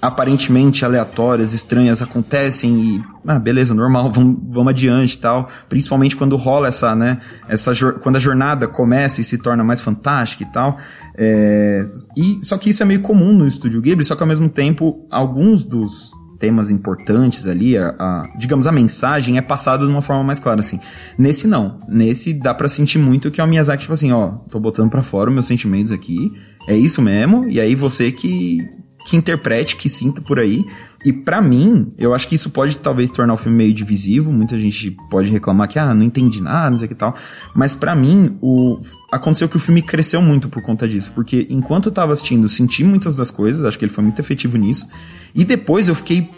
aparentemente 0.00 0.84
aleatórias, 0.84 1.54
estranhas 1.54 2.02
acontecem 2.02 2.80
e, 2.80 3.04
ah, 3.24 3.38
beleza, 3.38 3.72
normal, 3.72 4.10
vamos, 4.10 4.38
vamos 4.48 4.70
adiante 4.70 5.14
e 5.14 5.18
tal. 5.18 5.48
Principalmente 5.68 6.16
quando 6.16 6.34
rola 6.36 6.68
essa, 6.68 6.94
né, 6.96 7.20
essa, 7.46 7.72
quando 8.00 8.16
a 8.16 8.18
jornada 8.18 8.66
começa 8.66 9.20
e 9.20 9.24
se 9.24 9.38
torna 9.38 9.62
mais 9.62 9.80
fantástica 9.80 10.42
e 10.42 10.46
tal. 10.46 10.78
É, 11.14 11.86
e, 12.16 12.38
só 12.42 12.56
que 12.56 12.70
isso 12.70 12.82
é 12.82 12.86
meio 12.86 13.02
comum 13.02 13.32
no 13.32 13.46
Estúdio 13.46 13.80
Ghibli, 13.80 14.04
só 14.04 14.16
que 14.16 14.22
ao 14.22 14.28
mesmo 14.28 14.48
tempo, 14.48 15.06
alguns 15.10 15.62
dos 15.62 16.10
temas 16.42 16.72
importantes 16.72 17.46
ali, 17.46 17.78
a, 17.78 17.94
a, 17.96 18.28
digamos, 18.36 18.66
a 18.66 18.72
mensagem 18.72 19.38
é 19.38 19.40
passada 19.40 19.86
de 19.86 19.90
uma 19.92 20.02
forma 20.02 20.24
mais 20.24 20.40
clara, 20.40 20.58
assim. 20.58 20.80
Nesse 21.16 21.46
não. 21.46 21.78
Nesse 21.88 22.34
dá 22.34 22.52
para 22.52 22.68
sentir 22.68 22.98
muito 22.98 23.30
que 23.30 23.40
é 23.40 23.44
o 23.44 23.46
Miyazaki, 23.46 23.82
tipo 23.82 23.92
assim, 23.92 24.10
ó, 24.10 24.32
tô 24.50 24.58
botando 24.58 24.90
para 24.90 25.04
fora 25.04 25.30
os 25.30 25.34
meus 25.34 25.46
sentimentos 25.46 25.92
aqui, 25.92 26.32
é 26.68 26.76
isso 26.76 27.00
mesmo, 27.00 27.48
e 27.48 27.60
aí 27.60 27.76
você 27.76 28.10
que 28.10 28.58
que 29.04 29.16
interprete, 29.16 29.74
que 29.74 29.88
sinta 29.88 30.20
por 30.20 30.38
aí. 30.38 30.64
E 31.04 31.12
para 31.12 31.42
mim, 31.42 31.92
eu 31.98 32.14
acho 32.14 32.28
que 32.28 32.34
isso 32.34 32.50
pode 32.50 32.78
talvez 32.78 33.10
tornar 33.10 33.34
o 33.34 33.36
filme 33.36 33.58
meio 33.58 33.74
divisivo. 33.74 34.32
Muita 34.32 34.56
gente 34.58 34.96
pode 35.10 35.30
reclamar 35.30 35.68
que, 35.68 35.78
ah, 35.78 35.92
não 35.94 36.04
entendi 36.04 36.40
nada, 36.40 36.70
não 36.70 36.76
sei 36.76 36.86
que 36.86 36.94
tal. 36.94 37.14
Mas 37.54 37.74
para 37.74 37.94
mim, 37.94 38.38
o... 38.40 38.78
aconteceu 39.10 39.48
que 39.48 39.56
o 39.56 39.60
filme 39.60 39.82
cresceu 39.82 40.22
muito 40.22 40.48
por 40.48 40.62
conta 40.62 40.86
disso. 40.86 41.10
Porque 41.14 41.46
enquanto 41.50 41.86
eu 41.86 41.92
tava 41.92 42.12
assistindo, 42.12 42.48
senti 42.48 42.84
muitas 42.84 43.16
das 43.16 43.30
coisas, 43.30 43.64
acho 43.64 43.78
que 43.78 43.84
ele 43.84 43.92
foi 43.92 44.04
muito 44.04 44.20
efetivo 44.20 44.56
nisso. 44.56 44.86
E 45.34 45.44
depois 45.44 45.88
eu 45.88 45.94
fiquei 45.94 46.28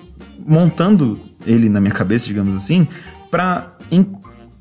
montando 0.46 1.18
ele 1.46 1.68
na 1.68 1.80
minha 1.80 1.92
cabeça, 1.92 2.26
digamos 2.26 2.56
assim, 2.56 2.88
pra 3.30 3.76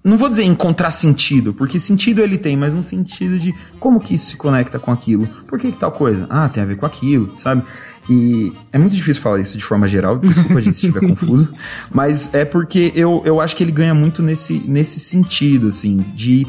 não 0.04 0.18
vou 0.18 0.28
dizer 0.28 0.44
encontrar 0.44 0.92
sentido, 0.92 1.54
porque 1.54 1.80
sentido 1.80 2.22
ele 2.22 2.38
tem, 2.38 2.58
mas 2.58 2.74
no 2.74 2.84
sentido 2.84 3.40
de 3.40 3.54
como 3.80 4.02
que 4.02 4.16
isso 4.16 4.32
se 4.32 4.36
conecta 4.36 4.78
com 4.78 4.92
aquilo. 4.92 5.26
Por 5.48 5.58
que, 5.58 5.72
que 5.72 5.78
tal 5.78 5.94
coisa? 5.94 6.28
Ah, 6.30 6.50
tem 6.50 6.62
a 6.62 6.66
ver 6.66 6.76
com 6.76 6.86
aquilo, 6.86 7.34
sabe? 7.40 7.64
E 8.10 8.52
é 8.72 8.78
muito 8.78 8.96
difícil 8.96 9.22
falar 9.22 9.40
isso 9.40 9.58
de 9.58 9.64
forma 9.64 9.88
geral, 9.88 10.18
desculpa 10.18 10.62
gente 10.62 10.78
se 10.78 10.88
estiver 10.88 11.00
confuso, 11.08 11.54
mas 11.92 12.34
é 12.34 12.44
porque 12.44 12.92
eu, 12.96 13.22
eu 13.26 13.40
acho 13.40 13.56
que 13.56 13.64
ele 13.64 13.72
ganha 13.72 13.94
muito 13.94 14.22
nesse, 14.22 14.62
nesse 14.68 15.00
sentido, 15.00 15.68
assim, 15.68 16.04
de. 16.14 16.46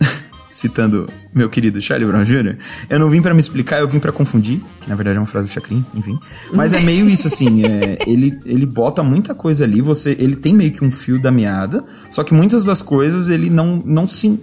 Citando 0.50 1.08
meu 1.34 1.48
querido 1.48 1.80
Charlie 1.80 2.06
Brown 2.06 2.24
Jr., 2.24 2.58
eu 2.90 2.98
não 2.98 3.08
vim 3.08 3.22
para 3.22 3.32
me 3.32 3.40
explicar, 3.40 3.80
eu 3.80 3.88
vim 3.88 3.98
para 3.98 4.12
confundir, 4.12 4.60
que 4.82 4.88
na 4.88 4.94
verdade 4.94 5.16
é 5.16 5.20
uma 5.20 5.26
frase 5.26 5.48
do 5.48 5.50
Chacrin, 5.50 5.82
enfim. 5.94 6.18
Mas 6.52 6.74
é 6.74 6.80
meio 6.80 7.08
isso, 7.08 7.26
assim, 7.26 7.64
é, 7.64 7.98
ele, 8.06 8.38
ele 8.44 8.66
bota 8.66 9.02
muita 9.02 9.34
coisa 9.34 9.64
ali, 9.64 9.80
você 9.80 10.14
ele 10.20 10.36
tem 10.36 10.54
meio 10.54 10.70
que 10.70 10.84
um 10.84 10.92
fio 10.92 11.18
da 11.18 11.30
meada, 11.30 11.82
só 12.10 12.22
que 12.22 12.34
muitas 12.34 12.66
das 12.66 12.82
coisas 12.82 13.30
ele 13.30 13.48
não, 13.48 13.82
não 13.84 14.06
se 14.06 14.38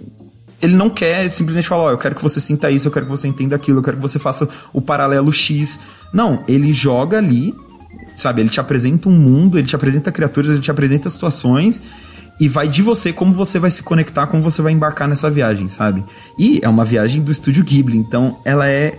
ele 0.60 0.74
não 0.74 0.90
quer 0.90 1.28
simplesmente 1.30 1.68
falar, 1.68 1.82
ó, 1.82 1.86
oh, 1.88 1.90
eu 1.92 1.98
quero 1.98 2.14
que 2.14 2.22
você 2.22 2.40
sinta 2.40 2.70
isso, 2.70 2.88
eu 2.88 2.92
quero 2.92 3.06
que 3.06 3.10
você 3.10 3.26
entenda 3.26 3.56
aquilo, 3.56 3.78
eu 3.78 3.82
quero 3.82 3.96
que 3.96 4.02
você 4.02 4.18
faça 4.18 4.48
o 4.72 4.80
paralelo 4.80 5.32
X. 5.32 5.78
Não, 6.12 6.44
ele 6.46 6.72
joga 6.72 7.18
ali, 7.18 7.54
sabe? 8.14 8.42
Ele 8.42 8.50
te 8.50 8.60
apresenta 8.60 9.08
um 9.08 9.12
mundo, 9.12 9.58
ele 9.58 9.66
te 9.66 9.74
apresenta 9.74 10.12
criaturas, 10.12 10.50
ele 10.50 10.60
te 10.60 10.70
apresenta 10.70 11.08
situações 11.08 11.82
e 12.38 12.48
vai 12.48 12.68
de 12.68 12.82
você 12.82 13.12
como 13.12 13.32
você 13.32 13.58
vai 13.58 13.70
se 13.70 13.82
conectar, 13.82 14.26
como 14.26 14.42
você 14.42 14.62
vai 14.62 14.72
embarcar 14.72 15.08
nessa 15.08 15.30
viagem, 15.30 15.68
sabe? 15.68 16.04
E 16.38 16.60
é 16.62 16.68
uma 16.68 16.84
viagem 16.84 17.22
do 17.22 17.30
estúdio 17.30 17.64
Ghibli, 17.64 17.96
então 17.96 18.38
ela 18.44 18.68
é 18.68 18.98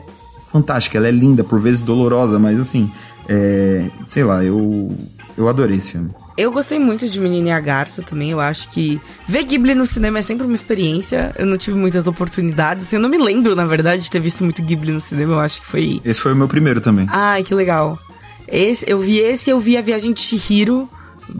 fantástica, 0.52 0.98
ela 0.98 1.08
é 1.08 1.12
linda, 1.12 1.44
por 1.44 1.60
vezes 1.60 1.82
dolorosa, 1.82 2.38
mas 2.38 2.60
assim, 2.60 2.92
é, 3.28 3.90
sei 4.06 4.24
lá, 4.24 4.44
eu 4.44 4.96
eu 5.38 5.48
adorei 5.48 5.78
esse 5.78 5.94
filme. 5.94 6.12
Eu 6.42 6.52
gostei 6.52 6.80
muito 6.80 7.08
de 7.08 7.20
Menina 7.20 7.50
e 7.50 7.52
a 7.52 7.60
Garça 7.60 8.02
também. 8.02 8.32
Eu 8.32 8.40
acho 8.40 8.68
que 8.70 9.00
ver 9.28 9.44
Ghibli 9.44 9.76
no 9.76 9.86
cinema 9.86 10.18
é 10.18 10.22
sempre 10.24 10.44
uma 10.44 10.56
experiência. 10.56 11.36
Eu 11.38 11.46
não 11.46 11.56
tive 11.56 11.78
muitas 11.78 12.08
oportunidades. 12.08 12.92
Eu 12.92 13.00
não 13.00 13.08
me 13.08 13.20
lembro, 13.20 13.56
na 13.56 13.64
verdade, 13.64 14.02
de 14.02 14.10
ter 14.10 14.20
visto 14.20 14.44
muito 14.44 14.60
Ghibli 14.64 14.92
no 14.92 15.00
cinema. 15.00 15.34
Eu 15.34 15.40
acho 15.40 15.62
que 15.62 15.68
foi. 15.68 16.02
Esse 16.04 16.20
foi 16.20 16.34
o 16.34 16.36
meu 16.36 16.48
primeiro 16.48 16.82
também. 16.82 17.06
Ai, 17.12 17.44
que 17.44 17.54
legal. 17.54 18.00
Esse, 18.48 18.84
eu 18.90 19.00
vi 19.00 19.20
esse, 19.20 19.52
eu 19.52 19.60
vi 19.60 19.78
a 19.78 19.84
Viagem 19.84 20.14
de 20.14 20.20
Shihiro 20.20 20.90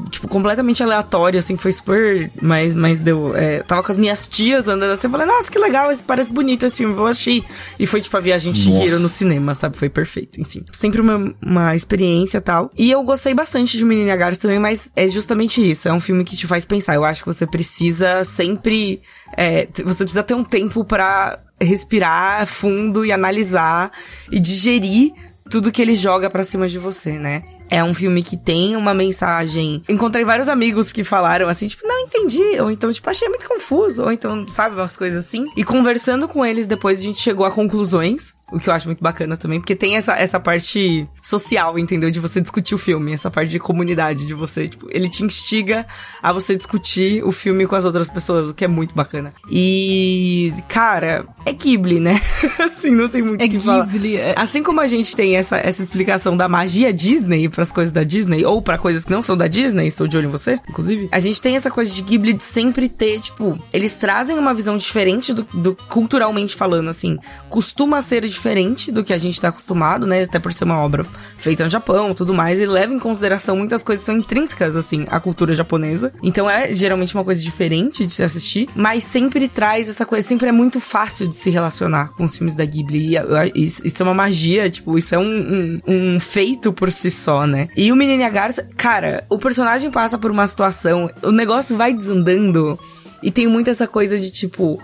tipo, 0.10 0.28
completamente 0.28 0.82
aleatório, 0.84 1.40
assim, 1.40 1.58
foi 1.58 1.74
super. 1.74 2.32
Mas, 2.42 2.74
mas 2.74 3.00
deu. 3.00 3.36
É, 3.36 3.64
tava 3.64 3.84
com 3.84 3.92
as 3.92 3.98
minhas 3.98 4.28
tias 4.28 4.68
andando 4.68 4.92
assim, 4.92 5.08
eu 5.08 5.12
falei, 5.12 5.28
nossa, 5.28 5.52
que 5.52 5.60
legal, 5.60 5.92
esse 5.92 6.04
parece 6.04 6.32
bonito 6.32 6.66
esse 6.66 6.78
filme, 6.78 6.94
vou 6.94 7.08
assistir. 7.08 7.44
E 7.80 7.86
foi, 7.86 8.02
tipo, 8.02 8.16
a 8.16 8.20
viagem 8.20 8.52
de 8.52 8.60
Shihiro 8.60 9.00
no 9.00 9.10
cinema, 9.10 9.56
sabe? 9.56 9.78
Foi 9.78 9.90
perfeito, 9.90 10.40
enfim. 10.40 10.64
Sempre 10.74 11.02
uma, 11.02 11.34
uma 11.42 11.76
experiência 11.76 12.42
tal. 12.42 12.72
E 12.78 12.90
eu 12.90 13.04
gostei 13.04 13.34
bastante 13.34 13.78
de 13.78 13.86
Menina 13.86 14.16
Gares 14.16 14.38
também, 14.38 14.60
mas 14.60 14.92
é 14.96 15.08
justamente 15.08 15.70
isso. 15.70 15.88
É 15.88 15.94
um 15.94 16.00
filme 16.00 16.24
que 16.24 16.36
te 16.36 16.48
faz 16.48 16.66
pensar. 16.66 16.96
Eu 16.96 17.06
acho 17.06 17.24
que 17.24 17.28
você 17.28 17.46
precisa 17.46 18.24
sempre. 18.24 19.02
É, 19.38 19.68
você 19.84 20.04
precisa 20.04 20.24
ter 20.24 20.34
um 20.34 20.44
tempo 20.44 20.84
para 20.84 21.40
respirar 21.60 22.46
fundo 22.48 23.06
e 23.06 23.12
analisar 23.12 23.92
e 24.32 24.40
digerir 24.40 25.14
tudo 25.50 25.72
que 25.72 25.82
ele 25.82 25.96
joga 25.96 26.30
para 26.30 26.44
cima 26.44 26.68
de 26.68 26.80
você, 26.80 27.20
né? 27.20 27.44
É 27.72 27.82
um 27.82 27.94
filme 27.94 28.22
que 28.22 28.36
tem 28.36 28.76
uma 28.76 28.94
mensagem. 28.94 29.82
Encontrei 29.88 30.26
vários 30.26 30.50
amigos 30.50 30.92
que 30.92 31.06
falaram 31.06 31.48
assim, 31.48 31.68
tipo, 31.68 31.88
não 31.88 32.02
entendi. 32.02 32.60
Ou 32.60 32.70
então, 32.70 32.92
tipo, 32.92 33.10
achei 33.10 33.30
muito 33.30 33.48
confuso. 33.48 34.04
Ou 34.04 34.12
então, 34.12 34.46
sabe, 34.46 34.76
umas 34.76 34.98
coisas 34.98 35.26
assim. 35.26 35.46
E 35.56 35.64
conversando 35.64 36.28
com 36.28 36.46
eles 36.46 36.68
depois, 36.68 37.00
a 37.00 37.04
gente 37.04 37.22
chegou 37.22 37.46
a 37.46 37.52
conclusões. 37.52 38.34
O 38.52 38.60
que 38.60 38.70
eu 38.70 38.74
acho 38.74 38.88
muito 38.88 39.02
bacana 39.02 39.38
também, 39.38 39.62
porque 39.62 39.78
tem 39.78 39.96
essa, 39.96 40.14
essa 40.14 40.38
parte 40.38 41.08
social, 41.24 41.80
entendeu? 41.80 42.12
De 42.12 42.20
você 42.20 42.42
discutir 42.42 42.76
o 42.76 42.78
filme, 42.78 43.14
essa 43.14 43.32
parte 43.32 43.50
de 43.50 43.60
comunidade, 43.60 44.28
de 44.28 44.34
você, 44.34 44.68
tipo, 44.68 44.88
ele 44.92 45.08
te 45.08 45.24
instiga 45.24 45.86
a 46.22 46.34
você 46.34 46.58
discutir 46.58 47.24
o 47.24 47.32
filme 47.32 47.66
com 47.66 47.78
as 47.78 47.86
outras 47.86 48.10
pessoas, 48.10 48.50
o 48.50 48.54
que 48.54 48.66
é 48.66 48.68
muito 48.68 48.94
bacana. 48.94 49.34
E, 49.50 50.54
cara, 50.68 51.26
é 51.46 51.54
Ghibli, 51.54 52.02
né? 52.02 52.20
assim, 52.60 52.92
não 52.92 53.08
tem 53.08 53.22
muito 53.22 53.40
o 53.40 53.44
é 53.44 53.48
que 53.48 53.58
Ghibli, 53.58 53.66
falar. 53.66 53.90
É... 54.06 54.34
Assim 54.36 54.62
como 54.62 54.82
a 54.82 54.88
gente 54.88 55.16
tem 55.16 55.38
essa, 55.38 55.56
essa 55.56 55.82
explicação 55.82 56.36
da 56.36 56.50
magia 56.50 56.92
Disney 56.92 57.48
as 57.62 57.72
coisas 57.72 57.92
da 57.92 58.04
Disney, 58.04 58.46
ou 58.46 58.62
para 58.62 58.78
coisas 58.78 59.06
que 59.06 59.12
não 59.12 59.22
são 59.22 59.38
da 59.38 59.48
Disney, 59.48 59.88
estou 59.88 60.08
de 60.08 60.18
olho 60.18 60.28
em 60.28 60.32
você, 60.32 60.60
inclusive, 60.70 61.10
a 61.12 61.20
gente 61.20 61.42
tem 61.42 61.56
essa 61.56 61.70
coisa 61.70 61.94
de 61.94 62.02
Ghibli 62.02 62.34
de 62.34 62.44
sempre 62.44 62.88
ter, 62.90 63.20
tipo, 63.20 63.58
eles 63.74 63.94
trazem 63.94 64.38
uma 64.38 64.54
visão 64.54 64.78
diferente 64.78 65.34
do, 65.34 65.44
do 65.54 65.76
culturalmente 65.90 66.56
falando, 66.56 66.90
assim, 66.90 67.18
costuma 67.50 68.02
ser 68.02 68.26
diferente 68.26 68.92
do 68.92 69.04
que 69.04 69.14
a 69.14 69.18
gente 69.18 69.40
tá 69.40 69.50
acostumado, 69.50 70.06
né? 70.08 70.24
Até 70.24 70.40
por 70.40 70.54
ser 70.54 70.64
uma 70.64 70.80
obra 70.80 71.06
feita 71.38 71.64
no 71.64 71.70
Japão, 71.70 72.14
tudo 72.14 72.34
mais, 72.34 72.60
ele 72.60 72.72
leva 72.72 72.94
em 72.94 73.00
consideração 73.00 73.56
muitas 73.56 73.84
coisas 73.84 74.06
que 74.06 74.12
são 74.12 74.20
intrínsecas, 74.20 74.76
assim, 74.76 75.06
à 75.10 75.20
cultura 75.20 75.54
japonesa. 75.54 76.14
Então 76.24 76.50
é 76.50 76.74
geralmente 76.74 77.14
uma 77.14 77.24
coisa 77.24 77.42
diferente 77.42 78.06
de 78.06 78.14
se 78.14 78.24
assistir, 78.24 78.70
mas 78.76 79.04
sempre 79.04 79.48
traz 79.48 79.90
essa 79.90 80.06
coisa, 80.06 80.28
sempre 80.28 80.50
é 80.50 80.52
muito 80.52 80.80
fácil 80.80 81.28
de 81.28 81.36
se 81.36 81.50
relacionar 81.50 82.14
com 82.16 82.24
os 82.24 82.38
filmes 82.38 82.56
da 82.56 82.66
Ghibli. 82.66 83.16
E 83.56 83.66
isso 83.66 84.02
é 84.02 84.04
uma 84.04 84.14
magia, 84.14 84.70
tipo, 84.70 84.98
isso 84.98 85.14
é 85.14 85.20
um, 85.20 85.82
um, 85.88 85.94
um 86.16 86.20
feito 86.20 86.72
por 86.72 86.92
si 86.92 87.12
só, 87.12 87.46
né? 87.46 87.51
E 87.76 87.92
o 87.92 87.96
Menino 87.96 88.22
e 88.22 88.26
a 88.26 88.30
Garça, 88.30 88.68
cara, 88.76 89.26
o 89.30 89.38
personagem 89.38 89.92
passa 89.92 90.18
por 90.18 90.32
uma 90.32 90.48
situação, 90.48 91.10
o 91.22 91.32
negócio 91.32 91.78
vai 91.78 91.94
desandando. 91.94 92.80
E 93.22 93.30
tem 93.30 93.48
muito 93.48 93.70
essa 93.70 93.88
coisa 93.88 94.18
de 94.18 94.32
tipo, 94.32 94.82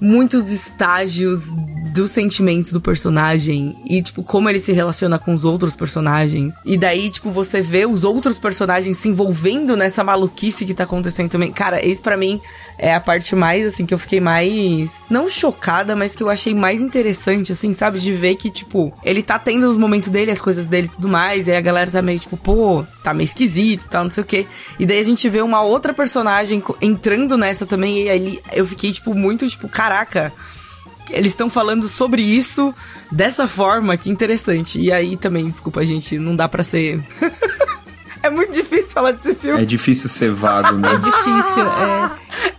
muitos 0.00 0.50
estágios 0.50 1.52
dos 1.92 2.10
sentimentos 2.10 2.72
do 2.72 2.80
personagem 2.80 3.76
e, 3.84 4.00
tipo, 4.00 4.22
como 4.22 4.48
ele 4.48 4.60
se 4.60 4.72
relaciona 4.72 5.18
com 5.18 5.34
os 5.34 5.44
outros 5.44 5.74
personagens. 5.74 6.54
E 6.64 6.76
daí, 6.76 7.10
tipo, 7.10 7.30
você 7.30 7.60
vê 7.60 7.84
os 7.86 8.04
outros 8.04 8.38
personagens 8.38 8.96
se 8.98 9.08
envolvendo 9.08 9.76
nessa 9.76 10.02
maluquice 10.04 10.64
que 10.64 10.74
tá 10.74 10.84
acontecendo 10.84 11.30
também. 11.30 11.52
Cara, 11.52 11.84
isso 11.84 12.02
para 12.02 12.16
mim 12.16 12.40
é 12.78 12.94
a 12.94 13.00
parte 13.00 13.34
mais, 13.34 13.66
assim, 13.66 13.84
que 13.84 13.92
eu 13.92 13.98
fiquei 13.98 14.20
mais. 14.20 14.96
Não 15.08 15.28
chocada, 15.28 15.96
mas 15.96 16.14
que 16.14 16.22
eu 16.22 16.30
achei 16.30 16.54
mais 16.54 16.80
interessante, 16.80 17.52
assim, 17.52 17.72
sabe? 17.72 17.98
De 17.98 18.12
ver 18.12 18.36
que, 18.36 18.50
tipo, 18.50 18.92
ele 19.04 19.22
tá 19.22 19.38
tendo 19.38 19.68
os 19.68 19.76
momentos 19.76 20.08
dele, 20.08 20.30
as 20.30 20.40
coisas 20.40 20.66
dele 20.66 20.86
e 20.86 20.90
tudo 20.90 21.08
mais. 21.08 21.46
E 21.46 21.50
aí 21.50 21.56
a 21.56 21.60
galera 21.60 21.90
tá 21.90 22.00
meio, 22.00 22.18
tipo, 22.18 22.36
pô, 22.36 22.84
tá 23.02 23.12
meio 23.12 23.24
esquisito 23.24 23.84
e 23.84 23.88
tal, 23.88 24.04
não 24.04 24.10
sei 24.10 24.22
o 24.22 24.26
quê. 24.26 24.46
E 24.78 24.86
daí 24.86 25.00
a 25.00 25.04
gente 25.04 25.28
vê 25.28 25.42
uma 25.42 25.62
outra 25.62 25.92
personagem 25.92 26.62
entrando 26.80 27.36
nessa 27.36 27.66
também. 27.66 28.04
E 28.04 28.08
aí 28.08 28.40
eu 28.52 28.64
fiquei, 28.64 28.92
tipo, 28.92 29.12
muito, 29.14 29.48
tipo, 29.48 29.68
caraca 29.90 30.32
eles 31.10 31.32
estão 31.32 31.50
falando 31.50 31.88
sobre 31.88 32.22
isso 32.22 32.72
dessa 33.10 33.48
forma, 33.48 33.96
que 33.96 34.08
interessante. 34.08 34.80
E 34.80 34.92
aí 34.92 35.16
também, 35.16 35.48
desculpa, 35.48 35.84
gente, 35.84 36.16
não 36.20 36.36
dá 36.36 36.48
para 36.48 36.62
ser. 36.62 37.04
é 38.22 38.30
muito 38.30 38.52
difícil 38.52 38.92
falar 38.92 39.10
desse 39.10 39.34
filme. 39.34 39.60
É 39.60 39.64
difícil 39.64 40.08
ser 40.08 40.32
vago, 40.32 40.76
né? 40.76 40.94
É 40.94 40.98
difícil, 40.98 41.66
é. 41.66 42.10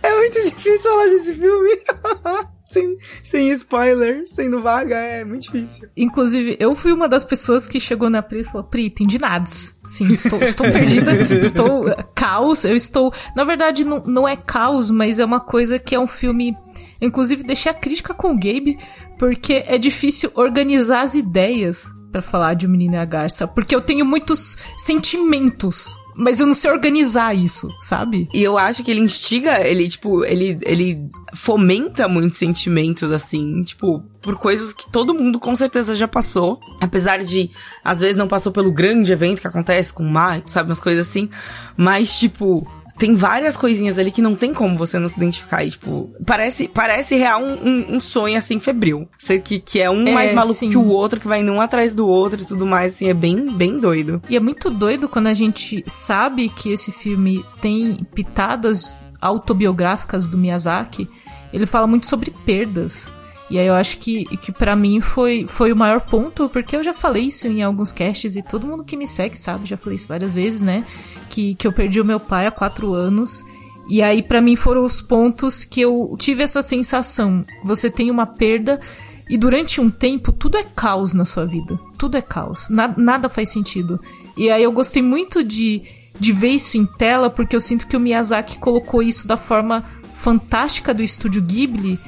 É 0.06 0.12
muito 0.14 0.34
difícil 0.34 0.90
falar 0.90 1.06
desse 1.06 1.32
filme. 1.32 1.70
sem, 2.72 2.98
sem 3.22 3.52
spoiler, 3.52 4.24
sendo 4.26 4.62
vaga, 4.62 4.96
é 4.96 5.24
muito 5.24 5.42
difícil. 5.42 5.88
Inclusive, 5.96 6.56
eu 6.58 6.74
fui 6.74 6.92
uma 6.92 7.08
das 7.08 7.24
pessoas 7.24 7.66
que 7.66 7.78
chegou 7.78 8.08
na 8.08 8.22
Pri 8.22 8.40
e 8.40 8.44
falou: 8.44 8.64
Pri, 8.64 8.86
entendi 8.86 9.18
nada. 9.18 9.44
Sim, 9.46 10.12
estou, 10.12 10.42
estou 10.42 10.70
perdida, 10.70 11.12
estou 11.36 11.84
caos, 12.14 12.64
eu 12.64 12.74
estou. 12.74 13.12
Na 13.36 13.44
verdade, 13.44 13.84
não, 13.84 14.02
não 14.04 14.26
é 14.26 14.36
caos, 14.36 14.90
mas 14.90 15.18
é 15.18 15.24
uma 15.24 15.40
coisa 15.40 15.78
que 15.78 15.94
é 15.94 16.00
um 16.00 16.06
filme. 16.06 16.56
Inclusive, 17.02 17.42
deixei 17.42 17.70
a 17.70 17.74
crítica 17.74 18.14
com 18.14 18.32
o 18.32 18.36
Gabe, 18.36 18.78
porque 19.18 19.64
é 19.66 19.76
difícil 19.76 20.30
organizar 20.34 21.02
as 21.02 21.14
ideias 21.14 21.90
para 22.10 22.22
falar 22.22 22.54
de 22.54 22.66
O 22.66 22.70
Menino 22.70 22.94
e 22.94 22.98
a 22.98 23.04
Garça, 23.04 23.48
porque 23.48 23.74
eu 23.74 23.80
tenho 23.80 24.04
muitos 24.04 24.56
sentimentos 24.78 26.00
mas 26.14 26.40
eu 26.40 26.46
não 26.46 26.54
sei 26.54 26.70
organizar 26.70 27.34
isso, 27.34 27.68
sabe? 27.80 28.28
E 28.34 28.42
eu 28.42 28.58
acho 28.58 28.82
que 28.82 28.90
ele 28.90 29.00
instiga, 29.00 29.60
ele, 29.66 29.88
tipo, 29.88 30.24
ele, 30.24 30.58
ele 30.62 31.08
fomenta 31.32 32.06
muitos 32.06 32.38
sentimentos, 32.38 33.10
assim, 33.10 33.62
tipo, 33.62 34.00
por 34.20 34.36
coisas 34.36 34.72
que 34.72 34.90
todo 34.90 35.14
mundo 35.14 35.40
com 35.40 35.54
certeza 35.56 35.94
já 35.94 36.06
passou. 36.06 36.60
Apesar 36.80 37.18
de, 37.18 37.50
às 37.82 38.00
vezes, 38.00 38.16
não 38.16 38.28
passou 38.28 38.52
pelo 38.52 38.70
grande 38.70 39.12
evento 39.12 39.40
que 39.40 39.46
acontece 39.46 39.92
com 39.92 40.02
o 40.02 40.10
Mar, 40.10 40.42
sabe, 40.46 40.68
umas 40.68 40.80
coisas 40.80 41.06
assim. 41.06 41.30
Mas, 41.76 42.18
tipo, 42.18 42.66
tem 43.02 43.16
várias 43.16 43.56
coisinhas 43.56 43.98
ali 43.98 44.12
que 44.12 44.22
não 44.22 44.36
tem 44.36 44.54
como 44.54 44.78
você 44.78 44.96
não 44.96 45.08
se 45.08 45.16
identificar. 45.16 45.64
E, 45.64 45.70
tipo, 45.72 46.14
parece, 46.24 46.68
parece 46.68 47.16
real 47.16 47.42
um, 47.42 47.54
um, 47.54 47.96
um 47.96 48.00
sonho, 48.00 48.38
assim, 48.38 48.60
febril. 48.60 49.08
Você, 49.18 49.40
que, 49.40 49.58
que 49.58 49.80
é 49.80 49.90
um 49.90 50.06
é, 50.06 50.12
mais 50.12 50.32
maluco 50.32 50.60
sim. 50.60 50.70
que 50.70 50.76
o 50.76 50.86
outro, 50.86 51.18
que 51.18 51.26
vai 51.26 51.40
indo 51.40 51.50
um 51.50 51.60
atrás 51.60 51.96
do 51.96 52.06
outro 52.06 52.40
e 52.40 52.44
tudo 52.44 52.64
mais, 52.64 52.94
assim, 52.94 53.08
é 53.08 53.14
bem, 53.14 53.52
bem 53.52 53.76
doido. 53.76 54.22
E 54.30 54.36
é 54.36 54.40
muito 54.40 54.70
doido 54.70 55.08
quando 55.08 55.26
a 55.26 55.34
gente 55.34 55.82
sabe 55.84 56.48
que 56.48 56.70
esse 56.70 56.92
filme 56.92 57.44
tem 57.60 58.06
pitadas 58.14 59.02
autobiográficas 59.20 60.28
do 60.28 60.38
Miyazaki. 60.38 61.08
Ele 61.52 61.66
fala 61.66 61.88
muito 61.88 62.06
sobre 62.06 62.32
perdas. 62.46 63.10
E 63.52 63.58
aí 63.58 63.66
eu 63.66 63.74
acho 63.74 63.98
que, 63.98 64.24
que 64.38 64.50
para 64.50 64.74
mim 64.74 65.02
foi, 65.02 65.44
foi 65.46 65.74
o 65.74 65.76
maior 65.76 66.00
ponto, 66.00 66.48
porque 66.48 66.74
eu 66.74 66.82
já 66.82 66.94
falei 66.94 67.24
isso 67.24 67.46
em 67.46 67.62
alguns 67.62 67.92
casts 67.92 68.34
e 68.34 68.40
todo 68.40 68.66
mundo 68.66 68.82
que 68.82 68.96
me 68.96 69.06
segue 69.06 69.38
sabe, 69.38 69.68
já 69.68 69.76
falei 69.76 69.96
isso 69.96 70.08
várias 70.08 70.32
vezes, 70.32 70.62
né? 70.62 70.82
Que, 71.28 71.54
que 71.54 71.66
eu 71.66 71.72
perdi 71.72 72.00
o 72.00 72.04
meu 72.04 72.18
pai 72.18 72.46
há 72.46 72.50
quatro 72.50 72.94
anos. 72.94 73.44
E 73.90 74.00
aí 74.00 74.22
para 74.22 74.40
mim 74.40 74.56
foram 74.56 74.82
os 74.82 75.02
pontos 75.02 75.66
que 75.66 75.82
eu 75.82 76.16
tive 76.18 76.42
essa 76.42 76.62
sensação. 76.62 77.44
Você 77.62 77.90
tem 77.90 78.10
uma 78.10 78.24
perda 78.24 78.80
e 79.28 79.36
durante 79.36 79.82
um 79.82 79.90
tempo 79.90 80.32
tudo 80.32 80.56
é 80.56 80.64
caos 80.64 81.12
na 81.12 81.26
sua 81.26 81.44
vida. 81.44 81.76
Tudo 81.98 82.16
é 82.16 82.22
caos. 82.22 82.70
Na, 82.70 82.88
nada 82.96 83.28
faz 83.28 83.50
sentido. 83.50 84.00
E 84.34 84.50
aí 84.50 84.62
eu 84.62 84.72
gostei 84.72 85.02
muito 85.02 85.44
de, 85.44 85.82
de 86.18 86.32
ver 86.32 86.52
isso 86.52 86.78
em 86.78 86.86
tela, 86.86 87.28
porque 87.28 87.54
eu 87.54 87.60
sinto 87.60 87.86
que 87.86 87.98
o 87.98 88.00
Miyazaki 88.00 88.56
colocou 88.56 89.02
isso 89.02 89.28
da 89.28 89.36
forma 89.36 89.84
fantástica 90.14 90.94
do 90.94 91.02
estúdio 91.02 91.42
Ghibli 91.42 92.00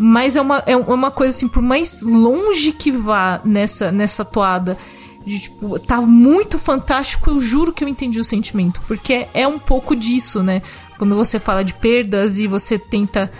mas 0.00 0.34
é 0.34 0.40
uma, 0.40 0.62
é 0.66 0.74
uma 0.74 1.10
coisa 1.10 1.36
assim, 1.36 1.46
por 1.46 1.62
mais 1.62 2.00
longe 2.02 2.72
que 2.72 2.90
vá 2.90 3.38
nessa, 3.44 3.92
nessa 3.92 4.24
toada, 4.24 4.78
de 5.26 5.38
tipo, 5.38 5.78
tá 5.78 6.00
muito 6.00 6.58
fantástico, 6.58 7.28
eu 7.28 7.40
juro 7.40 7.70
que 7.70 7.84
eu 7.84 7.88
entendi 7.88 8.18
o 8.18 8.24
sentimento. 8.24 8.80
Porque 8.88 9.26
é 9.34 9.46
um 9.46 9.58
pouco 9.58 9.94
disso, 9.94 10.42
né? 10.42 10.62
Quando 10.96 11.14
você 11.14 11.38
fala 11.38 11.62
de 11.62 11.74
perdas 11.74 12.38
e 12.38 12.46
você 12.46 12.78
tenta 12.78 13.30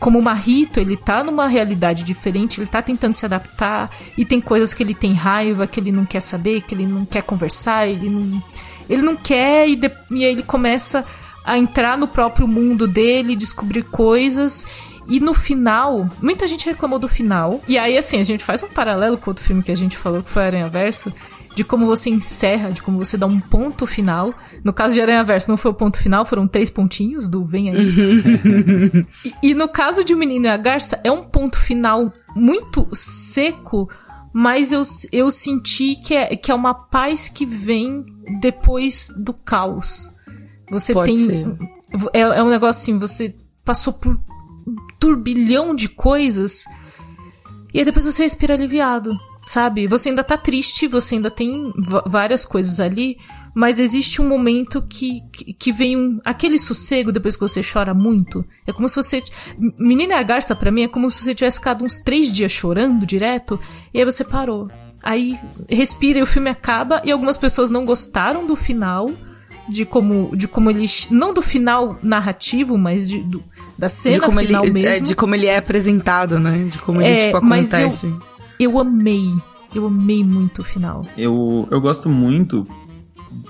como 0.00 0.18
o 0.18 0.22
Marrito, 0.22 0.80
ele 0.80 0.96
tá 0.96 1.22
numa 1.22 1.46
realidade 1.46 2.02
diferente, 2.02 2.60
ele 2.60 2.68
tá 2.68 2.82
tentando 2.82 3.14
se 3.14 3.24
adaptar, 3.24 3.90
e 4.16 4.24
tem 4.24 4.40
coisas 4.40 4.74
que 4.74 4.82
ele 4.82 4.94
tem 4.94 5.12
raiva, 5.12 5.66
que 5.66 5.78
ele 5.78 5.92
não 5.92 6.04
quer 6.04 6.20
saber, 6.20 6.62
que 6.62 6.74
ele 6.74 6.86
não 6.86 7.04
quer 7.04 7.22
conversar, 7.22 7.86
ele 7.88 8.08
não, 8.08 8.42
ele 8.88 9.02
não 9.02 9.16
quer, 9.16 9.68
e, 9.68 9.76
de, 9.76 9.90
e 10.10 10.24
aí 10.24 10.32
ele 10.32 10.42
começa 10.42 11.04
a 11.44 11.58
entrar 11.58 11.96
no 11.96 12.06
próprio 12.06 12.46
mundo 12.46 12.86
dele, 12.86 13.34
descobrir 13.34 13.82
coisas, 13.84 14.66
e 15.08 15.20
no 15.20 15.32
final, 15.32 16.08
muita 16.20 16.46
gente 16.46 16.66
reclamou 16.66 16.98
do 16.98 17.08
final. 17.08 17.62
E 17.66 17.78
aí, 17.78 17.96
assim, 17.96 18.18
a 18.18 18.22
gente 18.22 18.44
faz 18.44 18.62
um 18.62 18.68
paralelo 18.68 19.16
com 19.16 19.30
outro 19.30 19.42
filme 19.42 19.62
que 19.62 19.72
a 19.72 19.76
gente 19.76 19.96
falou 19.96 20.22
que 20.22 20.28
foi 20.28 20.42
Aranha 20.42 20.68
Verso. 20.68 21.12
De 21.54 21.64
como 21.64 21.86
você 21.86 22.10
encerra, 22.10 22.70
de 22.70 22.82
como 22.82 22.98
você 22.98 23.16
dá 23.16 23.26
um 23.26 23.40
ponto 23.40 23.86
final. 23.86 24.32
No 24.62 24.72
caso 24.72 24.94
de 24.94 25.00
Aranha 25.00 25.24
Verso, 25.24 25.50
não 25.50 25.56
foi 25.56 25.70
o 25.70 25.74
ponto 25.74 25.98
final, 25.98 26.24
foram 26.24 26.46
três 26.46 26.70
pontinhos 26.70 27.26
do 27.26 27.42
Vem 27.42 27.70
aí. 27.70 27.88
e, 29.24 29.50
e 29.50 29.54
no 29.54 29.66
caso 29.66 30.04
de 30.04 30.12
O 30.12 30.16
Menino 30.16 30.44
e 30.44 30.48
a 30.48 30.56
Garça, 30.56 31.00
é 31.02 31.10
um 31.10 31.24
ponto 31.24 31.58
final 31.58 32.12
muito 32.36 32.86
seco, 32.92 33.88
mas 34.32 34.70
eu, 34.70 34.82
eu 35.10 35.30
senti 35.30 35.96
que 35.96 36.14
é, 36.14 36.36
que 36.36 36.52
é 36.52 36.54
uma 36.54 36.74
paz 36.74 37.28
que 37.28 37.46
vem 37.46 38.04
depois 38.40 39.08
do 39.16 39.32
caos. 39.32 40.12
Você 40.70 40.92
Pode 40.92 41.12
tem. 41.12 41.24
Ser. 41.24 41.56
É, 42.12 42.20
é 42.20 42.42
um 42.42 42.50
negócio 42.50 42.82
assim, 42.82 42.98
você 42.98 43.34
passou 43.64 43.94
por 43.94 44.20
turbilhão 44.98 45.74
de 45.74 45.88
coisas. 45.88 46.64
E 47.72 47.78
aí 47.78 47.84
depois 47.84 48.04
você 48.06 48.22
respira 48.22 48.54
aliviado, 48.54 49.16
sabe? 49.42 49.86
Você 49.86 50.08
ainda 50.08 50.24
tá 50.24 50.36
triste, 50.36 50.86
você 50.86 51.16
ainda 51.16 51.30
tem 51.30 51.72
várias 52.06 52.44
coisas 52.44 52.80
ali, 52.80 53.18
mas 53.54 53.78
existe 53.78 54.22
um 54.22 54.28
momento 54.28 54.82
que, 54.82 55.20
que, 55.32 55.52
que, 55.52 55.72
vem 55.72 55.96
um, 55.96 56.20
aquele 56.24 56.58
sossego 56.58 57.12
depois 57.12 57.34
que 57.34 57.40
você 57.40 57.60
chora 57.60 57.92
muito. 57.92 58.44
É 58.66 58.72
como 58.72 58.88
se 58.88 58.96
você. 58.96 59.22
Menina 59.78 60.16
a 60.16 60.22
Garça, 60.22 60.54
pra 60.54 60.70
mim, 60.70 60.82
é 60.82 60.88
como 60.88 61.10
se 61.10 61.22
você 61.22 61.34
tivesse 61.34 61.58
ficado 61.58 61.84
uns 61.84 61.98
três 61.98 62.32
dias 62.32 62.52
chorando 62.52 63.04
direto, 63.04 63.60
e 63.92 63.98
aí 63.98 64.04
você 64.04 64.24
parou. 64.24 64.70
Aí 65.02 65.38
respira 65.68 66.18
e 66.18 66.22
o 66.22 66.26
filme 66.26 66.50
acaba, 66.50 67.02
e 67.04 67.10
algumas 67.10 67.36
pessoas 67.36 67.70
não 67.70 67.84
gostaram 67.84 68.46
do 68.46 68.56
final 68.56 69.10
de 69.68 69.84
como, 69.84 70.34
de 70.36 70.48
como 70.48 70.70
ele. 70.70 70.86
Não 71.10 71.32
do 71.32 71.42
final 71.42 71.98
narrativo, 72.02 72.78
mas 72.78 73.08
de, 73.08 73.18
do, 73.20 73.42
da 73.76 73.88
cena 73.88 74.28
de 74.28 74.36
final 74.36 74.64
ele, 74.64 74.72
mesmo. 74.72 74.88
É, 74.88 75.00
de 75.00 75.14
como 75.14 75.34
ele 75.34 75.46
é 75.46 75.58
apresentado, 75.58 76.38
né? 76.38 76.64
De 76.64 76.78
como 76.78 77.00
é, 77.00 77.10
ele, 77.10 77.20
tipo, 77.26 77.36
acontece. 77.36 78.06
Mas 78.06 78.22
eu, 78.58 78.70
eu 78.70 78.78
amei. 78.78 79.30
Eu 79.74 79.86
amei 79.86 80.24
muito 80.24 80.62
o 80.62 80.64
final. 80.64 81.04
Eu, 81.16 81.68
eu 81.70 81.80
gosto 81.80 82.08
muito 82.08 82.66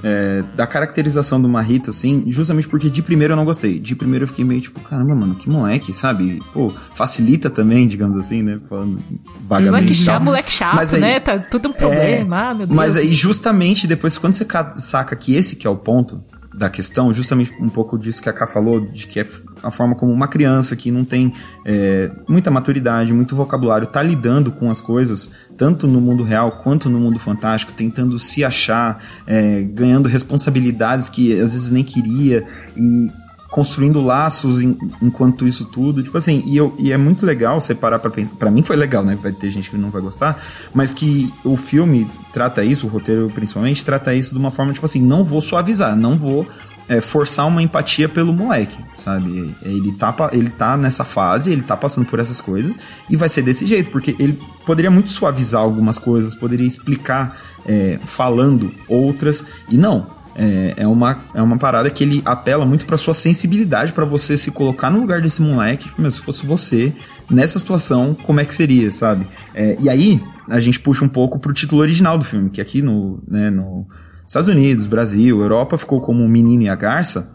é, 0.02 0.44
da 0.54 0.66
caracterização 0.66 1.40
do 1.40 1.48
Marrito, 1.48 1.90
assim, 1.90 2.24
justamente 2.28 2.68
porque 2.68 2.88
de 2.88 3.02
primeiro 3.02 3.32
eu 3.32 3.36
não 3.36 3.44
gostei. 3.44 3.78
De 3.78 3.94
primeiro 3.94 4.24
eu 4.24 4.28
fiquei 4.28 4.44
meio 4.44 4.60
tipo, 4.60 4.80
caramba, 4.80 5.14
mano, 5.14 5.34
que 5.34 5.48
moleque, 5.48 5.92
sabe? 5.92 6.40
Pô, 6.52 6.70
facilita 6.70 7.50
também, 7.50 7.86
digamos 7.86 8.16
assim, 8.16 8.42
né? 8.42 8.60
Falando 8.68 8.98
vagamente. 9.46 9.70
Moleque 9.70 9.94
chato, 9.94 10.22
moleque 10.22 10.52
chato, 10.52 10.94
aí, 10.94 11.00
né? 11.00 11.20
Tá 11.20 11.38
tudo 11.38 11.68
um 11.68 11.72
problema, 11.72 12.36
é, 12.36 12.50
ah, 12.50 12.54
meu 12.54 12.66
Deus. 12.66 12.76
Mas 12.76 12.96
aí, 12.96 13.12
justamente 13.12 13.86
depois, 13.86 14.16
quando 14.18 14.34
você 14.34 14.46
saca 14.76 15.16
que 15.16 15.34
esse 15.34 15.56
que 15.56 15.66
é 15.66 15.70
o 15.70 15.76
ponto, 15.76 16.22
da 16.54 16.70
questão, 16.70 17.12
justamente 17.12 17.52
um 17.60 17.68
pouco 17.68 17.98
disso 17.98 18.22
que 18.22 18.28
a 18.28 18.32
Ká 18.32 18.46
falou, 18.46 18.80
de 18.80 19.06
que 19.06 19.20
é 19.20 19.26
a 19.62 19.70
forma 19.70 19.94
como 19.94 20.12
uma 20.12 20.28
criança 20.28 20.74
que 20.74 20.90
não 20.90 21.04
tem 21.04 21.32
é, 21.64 22.10
muita 22.28 22.50
maturidade, 22.50 23.12
muito 23.12 23.36
vocabulário, 23.36 23.86
tá 23.86 24.02
lidando 24.02 24.50
com 24.50 24.70
as 24.70 24.80
coisas, 24.80 25.30
tanto 25.56 25.86
no 25.86 26.00
mundo 26.00 26.24
real 26.24 26.52
quanto 26.62 26.88
no 26.88 26.98
mundo 26.98 27.18
fantástico, 27.18 27.72
tentando 27.72 28.18
se 28.18 28.44
achar, 28.44 29.02
é, 29.26 29.62
ganhando 29.62 30.08
responsabilidades 30.08 31.08
que 31.08 31.32
às 31.32 31.54
vezes 31.54 31.70
nem 31.70 31.84
queria, 31.84 32.44
e 32.76 33.10
construindo 33.50 34.00
laços 34.04 34.60
em, 34.62 34.76
enquanto 35.02 35.46
isso 35.46 35.64
tudo. 35.64 36.02
Tipo 36.02 36.18
assim, 36.18 36.42
e, 36.46 36.56
eu, 36.56 36.74
e 36.78 36.92
é 36.92 36.96
muito 36.96 37.24
legal 37.24 37.60
você 37.60 37.74
parar 37.74 37.98
pra 37.98 38.10
pensar. 38.10 38.32
Pra 38.38 38.50
mim 38.50 38.62
foi 38.62 38.76
legal, 38.76 39.02
né? 39.02 39.18
Vai 39.20 39.32
ter 39.32 39.50
gente 39.50 39.70
que 39.70 39.76
não 39.76 39.90
vai 39.90 40.02
gostar, 40.02 40.42
mas 40.74 40.92
que 40.92 41.32
o 41.44 41.56
filme 41.56 42.08
trata 42.32 42.64
isso, 42.64 42.86
o 42.86 42.90
roteiro 42.90 43.30
principalmente, 43.34 43.84
trata 43.84 44.14
isso 44.14 44.32
de 44.32 44.38
uma 44.38 44.50
forma, 44.50 44.72
tipo 44.72 44.86
assim, 44.86 45.00
não 45.00 45.24
vou 45.24 45.40
suavizar, 45.40 45.96
não 45.96 46.16
vou 46.16 46.46
é, 46.88 47.00
forçar 47.00 47.46
uma 47.46 47.62
empatia 47.62 48.08
pelo 48.08 48.32
moleque, 48.32 48.78
sabe? 48.96 49.54
Ele 49.62 49.92
tá, 49.92 50.14
ele 50.32 50.48
tá 50.48 50.76
nessa 50.76 51.04
fase, 51.04 51.52
ele 51.52 51.62
tá 51.62 51.76
passando 51.76 52.06
por 52.06 52.18
essas 52.18 52.40
coisas 52.40 52.78
e 53.10 53.16
vai 53.16 53.28
ser 53.28 53.42
desse 53.42 53.66
jeito, 53.66 53.90
porque 53.90 54.16
ele 54.18 54.40
poderia 54.64 54.90
muito 54.90 55.12
suavizar 55.12 55.60
algumas 55.60 55.98
coisas, 55.98 56.34
poderia 56.34 56.66
explicar 56.66 57.38
é, 57.66 57.98
falando 58.04 58.74
outras, 58.88 59.44
e 59.68 59.76
não. 59.76 60.17
É, 60.40 60.74
é, 60.76 60.86
uma, 60.86 61.18
é 61.34 61.42
uma 61.42 61.58
parada 61.58 61.90
que 61.90 62.04
ele 62.04 62.22
apela 62.24 62.64
muito 62.64 62.86
pra 62.86 62.96
sua 62.96 63.12
sensibilidade, 63.12 63.92
para 63.92 64.04
você 64.04 64.38
se 64.38 64.52
colocar 64.52 64.88
no 64.88 65.00
lugar 65.00 65.20
desse 65.20 65.42
moleque. 65.42 65.90
Meu, 65.98 66.10
se 66.12 66.20
fosse 66.20 66.46
você, 66.46 66.92
nessa 67.28 67.58
situação, 67.58 68.16
como 68.22 68.38
é 68.38 68.44
que 68.44 68.54
seria, 68.54 68.92
sabe? 68.92 69.26
É, 69.52 69.76
e 69.80 69.90
aí, 69.90 70.22
a 70.48 70.60
gente 70.60 70.78
puxa 70.78 71.04
um 71.04 71.08
pouco 71.08 71.40
pro 71.40 71.52
título 71.52 71.82
original 71.82 72.16
do 72.16 72.24
filme, 72.24 72.50
que 72.50 72.60
aqui 72.60 72.80
no, 72.80 73.20
né, 73.26 73.50
no 73.50 73.84
Estados 74.24 74.48
Unidos, 74.48 74.86
Brasil, 74.86 75.40
Europa 75.40 75.76
ficou 75.76 76.00
como 76.00 76.24
O 76.24 76.28
Menino 76.28 76.62
e 76.62 76.68
a 76.68 76.76
Garça, 76.76 77.32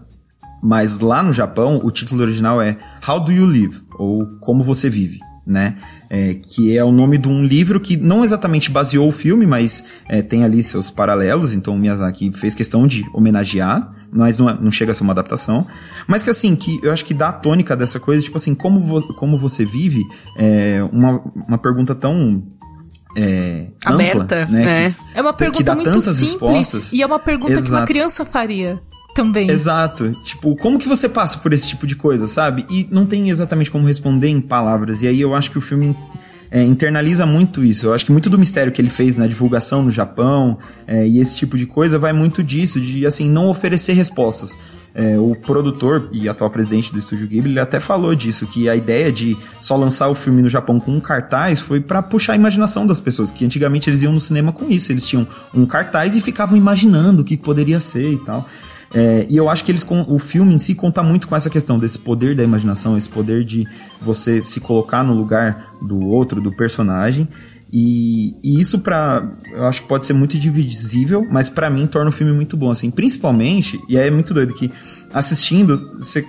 mas 0.64 1.02
lá 1.02 1.22
no 1.22 1.34
Japão 1.34 1.82
o 1.84 1.92
título 1.92 2.22
original 2.22 2.62
é 2.62 2.78
How 3.06 3.20
Do 3.20 3.34
You 3.34 3.46
Live? 3.46 3.82
ou 4.00 4.26
Como 4.40 4.64
Você 4.64 4.90
Vive 4.90 5.20
né? 5.46 5.76
É, 6.10 6.36
que 6.36 6.78
é 6.78 6.84
o 6.84 6.92
nome 6.92 7.18
de 7.18 7.28
um 7.28 7.46
livro 7.46 7.80
que 7.80 7.98
não 7.98 8.24
exatamente 8.24 8.72
baseou 8.72 9.10
o 9.10 9.12
filme, 9.12 9.46
mas 9.46 9.84
é, 10.08 10.22
tem 10.22 10.44
ali 10.44 10.64
seus 10.64 10.90
paralelos, 10.90 11.54
então 11.54 11.76
o 11.76 11.78
Miyazaki 11.78 12.32
fez 12.34 12.56
questão 12.56 12.88
de 12.88 13.04
homenagear, 13.14 13.92
mas 14.12 14.38
não, 14.38 14.50
é, 14.50 14.58
não 14.60 14.72
chega 14.72 14.92
a 14.92 14.96
ser 14.96 15.04
uma 15.04 15.12
adaptação. 15.12 15.68
Mas 16.08 16.24
que 16.24 16.30
assim, 16.30 16.56
que 16.56 16.80
eu 16.82 16.94
acho 16.94 17.04
que 17.04 17.14
dá 17.14 17.30
a 17.30 17.34
tônica 17.34 17.76
dessa 17.76 18.00
coisa, 18.00 18.22
tipo 18.22 18.38
assim, 18.38 18.56
como, 18.56 18.80
vo, 18.80 19.14
como 19.16 19.38
você 19.38 19.66
vive, 19.66 20.04
é 20.38 20.82
uma, 20.92 21.22
uma 21.48 21.58
pergunta 21.58 21.94
tão 21.94 22.44
é, 23.16 23.68
aberta, 23.84 24.44
ampla, 24.44 24.46
né? 24.46 24.66
né? 24.66 24.92
Que, 24.92 25.20
é 25.20 25.22
uma 25.22 25.34
pergunta 25.34 25.76
muito 25.76 26.02
simples 26.02 26.20
respostas. 26.20 26.94
e 26.94 27.02
é 27.02 27.06
uma 27.06 27.20
pergunta 27.20 27.54
Exato. 27.54 27.66
que 27.66 27.72
uma 27.72 27.86
criança 27.86 28.26
faria. 28.26 28.82
Também. 29.14 29.50
Exato. 29.50 30.16
Tipo, 30.24 30.56
como 30.56 30.80
que 30.80 30.88
você 30.88 31.08
passa 31.08 31.38
por 31.38 31.54
esse 31.54 31.68
tipo 31.68 31.86
de 31.86 31.96
coisa, 31.96 32.28
sabe? 32.28 32.66
E 32.70 32.88
não 32.92 33.06
tem 33.06 33.30
exatamente 33.30 33.70
como 33.70 33.88
responder 33.88 34.30
em 34.30 34.42
palavras. 34.42 35.02
E 35.02 35.08
aí 35.08 35.22
eu 35.22 35.34
acho 35.34 35.52
que 35.52 35.58
o 35.58 35.62
filme 35.62 35.96
é, 36.54 36.64
internaliza 36.64 37.26
muito 37.26 37.64
isso. 37.66 37.88
Eu 37.88 37.94
acho 37.94 38.06
que 38.06 38.12
muito 38.12 38.30
do 38.30 38.38
mistério 38.38 38.72
que 38.72 38.80
ele 38.80 38.90
fez 38.90 39.16
na 39.16 39.26
divulgação 39.26 39.82
no 39.82 39.90
Japão 39.90 40.60
é, 40.86 41.08
e 41.08 41.20
esse 41.20 41.36
tipo 41.36 41.58
de 41.58 41.66
coisa 41.66 41.98
vai 41.98 42.14
muito 42.14 42.44
disso, 42.44 42.80
de 42.80 43.06
assim, 43.08 43.30
não 43.30 43.50
oferecer 43.50 43.94
respostas. 43.94 44.56
É, 44.96 45.18
o 45.18 45.36
produtor 45.36 46.08
e 46.12 46.30
atual 46.30 46.52
presidente 46.52 46.94
do 46.94 47.00
estúdio 47.00 47.28
Ghibli 47.28 47.50
ele 47.50 47.60
até 47.60 47.80
falou 47.80 48.14
disso, 48.14 48.46
que 48.46 48.70
a 48.70 48.76
ideia 48.76 49.12
de 49.12 49.36
só 49.60 49.76
lançar 49.76 50.08
o 50.08 50.14
filme 50.14 50.44
no 50.44 50.50
Japão 50.50 50.80
com 50.80 50.92
um 50.92 51.00
cartaz 51.00 51.60
foi 51.60 51.82
para 51.82 52.04
puxar 52.04 52.34
a 52.34 52.36
imaginação 52.36 52.86
das 52.86 53.00
pessoas, 53.00 53.32
que 53.32 53.44
antigamente 53.44 53.90
eles 53.90 54.04
iam 54.04 54.14
no 54.14 54.22
cinema 54.22 54.52
com 54.52 54.70
isso, 54.70 54.92
eles 54.92 55.08
tinham 55.08 55.28
um 55.52 55.66
cartaz 55.66 56.16
e 56.16 56.22
ficavam 56.22 56.56
imaginando 56.56 57.24
o 57.24 57.26
que 57.26 57.36
poderia 57.36 57.80
ser 57.80 58.14
e 58.14 58.18
tal. 58.18 58.48
É, 58.94 59.26
e 59.30 59.36
eu 59.36 59.50
acho 59.50 59.66
que 59.66 59.72
eles 59.72 59.86
o 60.08 60.20
filme 60.20 60.54
em 60.54 60.60
si 60.60 60.76
conta 60.76 61.02
muito 61.02 61.28
com 61.28 61.36
essa 61.36 61.50
questão 61.50 61.80
desse 61.80 61.98
poder 61.98 62.36
da 62.36 62.44
imaginação, 62.44 62.96
esse 62.96 63.10
poder 63.10 63.44
de 63.44 63.68
você 64.00 64.44
se 64.44 64.60
colocar 64.60 65.04
no 65.04 65.14
lugar 65.14 65.74
do 65.82 66.00
outro, 66.00 66.40
do 66.40 66.52
personagem. 66.52 67.28
E, 67.76 68.36
e 68.44 68.62
isso 68.62 68.78
para 68.78 69.28
eu 69.52 69.66
acho 69.66 69.82
que 69.82 69.88
pode 69.88 70.06
ser 70.06 70.14
muito 70.14 70.38
divisível, 70.38 71.26
mas 71.28 71.50
para 71.50 71.72
mim 71.72 71.88
torna 71.88 72.10
o 72.10 72.14
filme 72.14 72.32
muito 72.32 72.56
bom 72.56 72.70
assim, 72.70 72.92
principalmente, 72.92 73.82
e 73.90 73.98
é 73.98 74.12
muito 74.12 74.32
doido 74.32 74.54
que 74.54 74.72
assistindo, 75.12 75.98
você, 75.98 76.24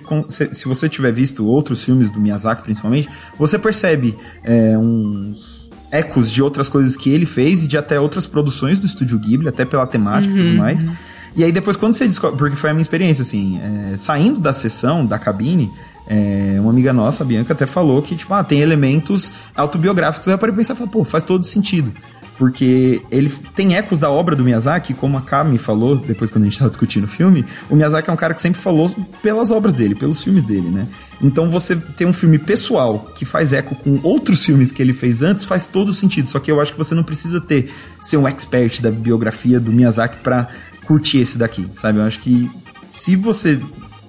se 0.51 0.67
você 0.67 0.89
tiver 0.89 1.11
visto 1.11 1.45
outros 1.45 1.83
filmes 1.83 2.09
do 2.09 2.19
Miyazaki 2.19 2.63
principalmente, 2.63 3.07
você 3.37 3.59
percebe 3.59 4.17
é, 4.43 4.75
uns 4.75 5.69
ecos 5.91 6.31
de 6.31 6.41
outras 6.41 6.67
coisas 6.67 6.97
que 6.97 7.11
ele 7.11 7.27
fez 7.27 7.65
e 7.65 7.67
de 7.67 7.77
até 7.77 7.99
outras 7.99 8.25
produções 8.25 8.79
do 8.79 8.87
estúdio 8.87 9.19
Ghibli, 9.19 9.47
até 9.47 9.65
pela 9.65 9.85
temática 9.85 10.33
uhum. 10.33 10.39
e 10.39 10.43
tudo 10.43 10.61
uhum. 10.83 10.95
E 11.35 11.43
aí 11.43 11.51
depois 11.51 11.75
quando 11.75 11.95
você 11.95 12.07
descobre, 12.07 12.37
porque 12.37 12.55
foi 12.55 12.69
a 12.69 12.73
minha 12.73 12.81
experiência 12.81 13.21
assim, 13.21 13.59
é, 13.61 13.97
saindo 13.97 14.39
da 14.39 14.53
sessão, 14.53 15.05
da 15.05 15.19
cabine, 15.19 15.71
é, 16.07 16.57
uma 16.59 16.69
amiga 16.69 16.93
nossa, 16.93 17.23
a 17.23 17.25
Bianca, 17.25 17.53
até 17.53 17.65
falou 17.65 18.01
que, 18.01 18.15
tipo, 18.15 18.33
ah, 18.33 18.43
tem 18.43 18.59
elementos 18.59 19.31
autobiográficos. 19.55 20.27
Aí 20.27 20.33
eu 20.33 20.37
parei 20.37 20.55
pensar 20.55 20.75
pô, 20.75 21.03
faz 21.03 21.23
todo 21.23 21.45
sentido. 21.45 21.91
Porque 22.37 23.01
ele 23.09 23.29
tem 23.55 23.77
ecos 23.77 24.01
da 24.01 24.11
obra 24.11 24.35
do 24.35 24.43
Miyazaki, 24.43 24.93
como 24.93 25.17
a 25.17 25.21
Kami 25.21 25.57
falou 25.57 25.95
depois 25.95 26.29
quando 26.29 26.43
a 26.43 26.45
gente 26.45 26.53
estava 26.53 26.69
discutindo 26.69 27.05
o 27.05 27.07
filme. 27.07 27.45
O 27.69 27.75
Miyazaki 27.77 28.09
é 28.09 28.13
um 28.13 28.17
cara 28.17 28.33
que 28.33 28.41
sempre 28.41 28.59
falou 28.59 28.93
pelas 29.21 29.51
obras 29.51 29.73
dele, 29.73 29.95
pelos 29.95 30.21
filmes 30.21 30.43
dele, 30.43 30.69
né? 30.69 30.85
Então 31.21 31.49
você 31.49 31.77
tem 31.77 32.05
um 32.05 32.11
filme 32.11 32.37
pessoal 32.37 33.09
que 33.15 33.23
faz 33.23 33.53
eco 33.53 33.73
com 33.75 34.01
outros 34.03 34.43
filmes 34.43 34.73
que 34.73 34.81
ele 34.81 34.93
fez 34.93 35.21
antes, 35.21 35.45
faz 35.45 35.65
todo 35.65 35.93
sentido. 35.93 36.29
Só 36.29 36.37
que 36.39 36.51
eu 36.51 36.59
acho 36.59 36.73
que 36.73 36.77
você 36.77 36.93
não 36.93 37.03
precisa 37.03 37.39
ter 37.39 37.71
ser 38.01 38.17
um 38.17 38.27
expert 38.27 38.81
da 38.81 38.91
biografia 38.91 39.57
do 39.57 39.71
Miyazaki 39.71 40.17
para 40.17 40.49
curtir 40.85 41.19
esse 41.19 41.37
daqui, 41.37 41.67
sabe? 41.75 41.99
Eu 41.99 42.03
acho 42.03 42.19
que 42.19 42.49
se 42.87 43.15
você 43.15 43.59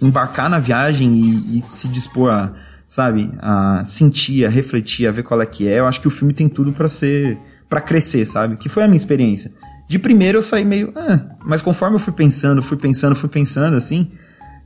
embarcar 0.01 0.49
na 0.49 0.59
viagem 0.59 1.15
e, 1.15 1.59
e, 1.59 1.63
se 1.63 1.89
dispor 1.89 2.31
a, 2.31 2.53
sabe, 2.87 3.31
a 3.39 3.83
sentir, 3.85 4.45
a 4.45 4.49
refletir, 4.49 5.07
a 5.07 5.13
ver 5.13 5.23
qual 5.23 5.41
é 5.41 5.47
que 5.47 5.69
é, 5.69 5.81
eu 5.81 5.87
acho 5.87 6.01
que 6.01 6.09
o 6.09 6.11
filme 6.11 6.35
tem 6.35 6.49
tudo 6.49 6.73
para 6.73 6.89
ser, 6.89 7.39
para 7.69 7.81
crescer, 7.81 8.25
sabe? 8.27 8.57
Que 8.57 8.69
foi 8.69 8.85
a 8.85 8.87
minha 8.87 8.97
experiência. 8.97 9.53
De 9.89 9.99
primeiro 9.99 10.39
eu 10.39 10.43
saí 10.43 10.65
meio, 10.65 10.93
ah, 10.97 11.21
mas 11.45 11.63
conforme 11.63 11.97
eu 11.97 12.01
fui 12.01 12.13
pensando, 12.13 12.63
fui 12.63 12.77
pensando, 12.77 13.15
fui 13.15 13.29
pensando 13.29 13.77
assim, 13.77 14.11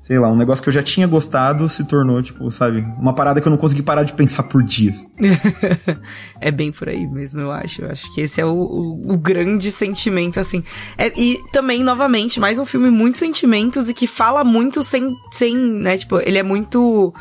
sei 0.00 0.18
lá, 0.18 0.28
um 0.28 0.36
negócio 0.36 0.62
que 0.62 0.68
eu 0.70 0.72
já 0.72 0.82
tinha 0.82 1.06
gostado 1.06 1.68
se 1.68 1.84
tornou, 1.84 2.22
tipo, 2.22 2.50
sabe, 2.50 2.80
uma 2.98 3.14
parada 3.14 3.40
que 3.40 3.46
eu 3.46 3.50
não 3.50 3.58
consegui 3.58 3.82
parar 3.82 4.02
de 4.02 4.14
pensar 4.14 4.44
por 4.44 4.62
dias. 4.62 5.06
é 6.40 6.50
bem 6.50 6.72
por 6.72 6.88
aí 6.88 7.06
mesmo, 7.06 7.40
eu 7.40 7.52
acho. 7.52 7.82
Eu 7.82 7.90
acho 7.90 8.12
que 8.14 8.22
esse 8.22 8.40
é 8.40 8.44
o, 8.44 8.54
o, 8.54 9.12
o 9.12 9.18
grande 9.18 9.70
sentimento, 9.70 10.40
assim. 10.40 10.64
É, 10.96 11.12
e 11.20 11.38
também, 11.52 11.84
novamente, 11.84 12.40
mais 12.40 12.58
um 12.58 12.64
filme 12.64 12.90
muito 12.90 13.18
sentimentos 13.18 13.88
e 13.90 13.94
que 13.94 14.06
fala 14.06 14.42
muito 14.42 14.82
sem, 14.82 15.14
sem, 15.30 15.54
né, 15.54 15.98
tipo, 15.98 16.18
ele 16.18 16.38
é 16.38 16.42
muito 16.42 17.12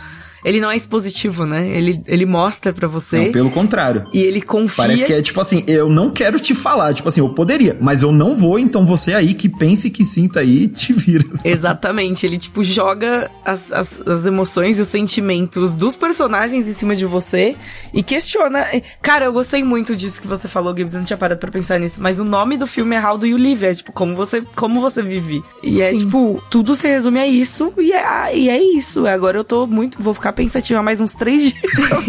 ele 0.44 0.60
não 0.60 0.72
é 0.72 0.76
expositivo, 0.76 1.46
né? 1.46 1.68
Ele, 1.68 2.02
ele 2.08 2.26
mostra 2.26 2.72
para 2.74 2.88
você. 2.88 3.26
Não, 3.26 3.32
pelo 3.32 3.52
contrário. 3.52 4.06
E 4.14 4.20
ele 4.20 4.42
confia. 4.42 4.86
Parece 4.86 5.06
que 5.06 5.14
é 5.14 5.22
tipo 5.22 5.40
assim, 5.40 5.64
eu 5.68 5.90
não 5.90 6.10
quero 6.10 6.40
te 6.40 6.56
falar. 6.56 6.94
Tipo 6.94 7.10
assim, 7.10 7.20
eu 7.20 7.30
poderia, 7.30 7.78
mas 7.80 8.04
eu 8.04 8.12
não 8.12 8.36
vou, 8.36 8.58
então 8.58 8.86
você 8.86 9.14
aí 9.14 9.34
que 9.34 9.50
pense 9.50 9.90
que 9.90 10.04
sinta 10.06 10.40
aí, 10.40 10.68
te 10.70 10.94
vira. 10.94 11.26
Exatamente. 11.44 12.26
Ele, 12.26 12.38
tipo, 12.38 12.64
joga 12.64 13.30
as, 13.44 13.72
as, 13.72 14.02
as 14.08 14.26
emoções 14.26 14.78
e 14.80 14.82
os 14.82 14.88
sentimentos 14.88 15.76
dos 15.76 15.96
personagens 15.96 16.68
em 16.68 16.74
cima 16.74 16.96
de 16.96 17.06
você 17.06 17.56
e 17.94 18.02
questiona. 18.04 18.66
Cara, 19.02 19.26
eu 19.26 19.34
gostei 19.34 19.64
muito 19.64 19.96
disso 19.96 20.22
que 20.22 20.28
você 20.28 20.48
falou, 20.48 20.76
Gibbs. 20.76 20.94
Eu 20.94 21.00
não 21.00 21.06
tinha 21.06 21.18
parado 21.18 21.40
pra 21.40 21.52
pensar 21.52 21.80
nisso. 21.80 22.02
Mas 22.02 22.20
o 22.20 22.24
nome 22.24 22.58
do 22.58 22.68
filme 22.68 22.96
é 22.96 23.06
How 23.06 23.18
Do 23.18 23.26
You 23.26 23.38
Live? 23.38 23.66
É 23.66 23.76
tipo, 23.76 23.92
como 23.92 24.16
você, 24.16 24.42
como 24.56 24.82
você 24.82 25.02
vive. 25.02 25.44
E 25.64 25.82
é 25.82 25.92
Sim. 25.92 25.98
tipo, 26.00 26.42
tudo 26.50 26.76
se 26.76 26.88
resume 26.88 27.20
a 27.20 27.28
isso 27.28 27.74
e 27.78 27.92
é, 27.92 28.36
e 28.36 28.50
é 28.50 28.62
isso. 28.62 29.06
Agora 29.08 29.38
eu 29.38 29.44
tô 29.44 29.68
muito. 29.68 30.02
Vou 30.02 30.14
ficar 30.14 30.29
ficar 30.30 30.34
pensativa 30.34 30.84
mais 30.84 31.02
uns 31.02 31.14
três 31.14 31.54
dias. 31.54 31.64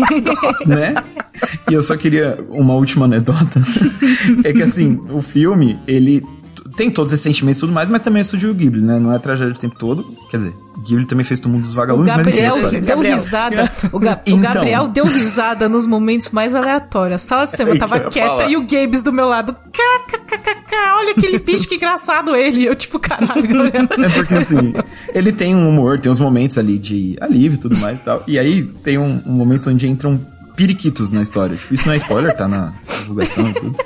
né? 0.67 0.95
E 1.71 1.75
eu 1.75 1.83
só 1.83 1.97
queria 1.97 2.39
uma 2.51 2.75
última 2.75 3.07
anedota. 3.07 3.61
é 4.45 4.53
que 4.53 4.63
assim, 4.63 5.01
o 5.11 5.23
filme, 5.23 5.79
ele 5.87 6.25
tem 6.77 6.91
todos 6.91 7.13
esses 7.13 7.23
sentimentos 7.23 7.59
e 7.59 7.61
tudo 7.61 7.73
mais, 7.73 7.89
mas 7.89 8.01
também 8.01 8.21
é 8.21 8.23
estúdio 8.23 8.53
Ghibli, 8.55 8.83
né? 8.83 8.99
Não 8.99 9.13
é 9.13 9.19
tragédia 9.19 9.55
o 9.55 9.59
tempo 9.59 9.77
todo. 9.79 10.05
Quer 10.31 10.39
dizer, 10.39 10.55
Ghibli 10.85 11.07
também 11.07 11.25
fez 11.25 11.41
todo 11.41 11.53
mundo 11.53 11.65
dos 11.65 11.75
vagabundos, 11.75 12.13
o 12.13 12.17
Gabriel 12.17 12.55
mas 12.61 12.71
deu 12.71 12.83
Gabriel. 12.83 13.15
risada. 13.17 13.73
O, 13.93 13.99
Ga 13.99 14.21
então, 14.27 14.39
o, 14.39 14.41
Gabriel 14.41 14.89
deu 14.89 15.05
risada 15.05 15.69
nos 15.69 15.87
momentos 15.87 16.31
mais 16.31 16.55
aleatórios. 16.55 17.23
A 17.23 17.27
sala 17.27 17.45
de 17.47 17.53
cinema 17.53 17.79
tava 17.79 18.01
quieta 18.01 18.29
falar. 18.29 18.51
e 18.51 18.57
o 18.57 18.67
Gabes 18.67 19.03
do 19.03 19.13
meu 19.13 19.27
lado. 19.27 19.55
KKKK, 19.73 20.75
olha 20.97 21.11
aquele 21.13 21.39
bicho 21.39 21.69
que 21.69 21.75
engraçado 21.77 22.35
ele. 22.37 22.65
Eu, 22.65 22.75
tipo, 22.75 22.99
caralho, 22.99 23.43
Gabriel. 23.43 23.87
É 24.05 24.09
porque 24.11 24.35
assim, 24.35 24.73
ele 25.15 25.33
tem 25.33 25.55
um 25.55 25.69
humor, 25.69 25.99
tem 25.99 26.11
uns 26.11 26.21
momentos 26.21 26.59
ali 26.59 26.79
de 26.79 27.17
alívio 27.21 27.57
e 27.57 27.59
tudo 27.59 27.77
mais 27.79 28.01
e 28.01 28.05
tal. 28.05 28.23
E 28.27 28.39
aí 28.39 28.63
tem 28.63 28.99
um, 28.99 29.21
um 29.27 29.33
momento 29.33 29.71
onde 29.71 29.89
entram 29.89 30.21
periquitos 30.57 31.11
na 31.11 31.23
história. 31.23 31.57
Tipo, 31.57 31.75
isso 31.75 31.87
não 31.87 31.95
é 31.95 31.97
spoiler, 31.97 32.37
tá 32.37 32.47
na 32.47 32.73
divulgação 33.01 33.49
e 33.49 33.55
tudo. 33.55 33.77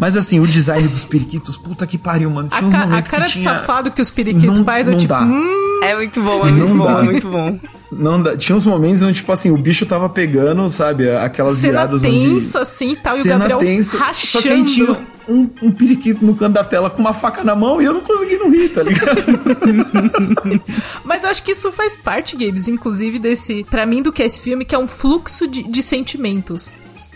Mas 0.00 0.16
assim, 0.16 0.40
o 0.40 0.46
design 0.46 0.88
dos 0.88 1.04
periquitos, 1.04 1.58
puta 1.58 1.86
que 1.86 1.98
pariu, 1.98 2.30
mano. 2.30 2.48
Tinha 2.48 2.68
a, 2.68 2.88
ca 2.88 2.96
a 2.96 3.02
cara 3.02 3.26
de 3.26 3.32
tinha... 3.32 3.44
safado 3.44 3.90
que 3.90 4.00
os 4.00 4.10
periquitos 4.10 4.60
faz, 4.60 4.88
eu 4.88 4.96
tipo. 4.96 5.14
Hum... 5.14 5.68
É 5.82 5.94
muito 5.94 6.22
bom, 6.22 6.46
é 6.46 6.52
muito 6.52 6.74
não 6.74 6.78
bom, 6.78 6.84
dá. 6.86 6.98
é 6.98 7.02
muito 7.02 7.30
bom. 7.30 7.60
Não 7.92 8.22
dá. 8.22 8.36
Tinha 8.36 8.56
uns 8.56 8.64
momentos 8.64 9.02
onde, 9.02 9.14
tipo 9.14 9.30
assim, 9.30 9.50
o 9.50 9.58
bicho 9.58 9.84
tava 9.84 10.08
pegando, 10.08 10.68
sabe, 10.70 11.10
aquelas 11.10 11.58
Cena 11.58 11.68
viradas 11.68 12.02
tensa, 12.02 12.58
onde... 12.58 12.62
assim, 12.62 12.96
tal, 12.96 13.16
e 13.16 13.20
o 13.20 13.24
Gabriel 13.24 13.58
tensa, 13.58 13.96
rachando. 13.96 14.26
Só 14.26 14.42
que 14.42 14.48
aí 14.48 14.64
tinha 14.64 14.96
um, 15.28 15.48
um 15.62 15.72
periquito 15.72 16.24
no 16.24 16.34
canto 16.34 16.54
da 16.54 16.64
tela 16.64 16.90
com 16.90 17.00
uma 17.00 17.14
faca 17.14 17.44
na 17.44 17.54
mão 17.54 17.80
e 17.80 17.84
eu 17.84 17.94
não 17.94 18.00
consegui 18.00 18.36
não 18.36 18.50
rir, 18.50 18.68
tá 18.70 18.82
ligado? 18.82 19.22
Mas 21.04 21.24
eu 21.24 21.30
acho 21.30 21.42
que 21.42 21.52
isso 21.52 21.70
faz 21.72 21.96
parte, 21.96 22.36
Gabes, 22.36 22.68
inclusive, 22.68 23.18
desse, 23.18 23.64
para 23.64 23.84
mim, 23.84 24.02
do 24.02 24.12
que 24.12 24.22
é 24.22 24.26
esse 24.26 24.40
filme, 24.40 24.64
que 24.64 24.74
é 24.74 24.78
um 24.78 24.88
fluxo 24.88 25.46
de, 25.46 25.62
de 25.62 25.82
sentimentos. 25.82 26.72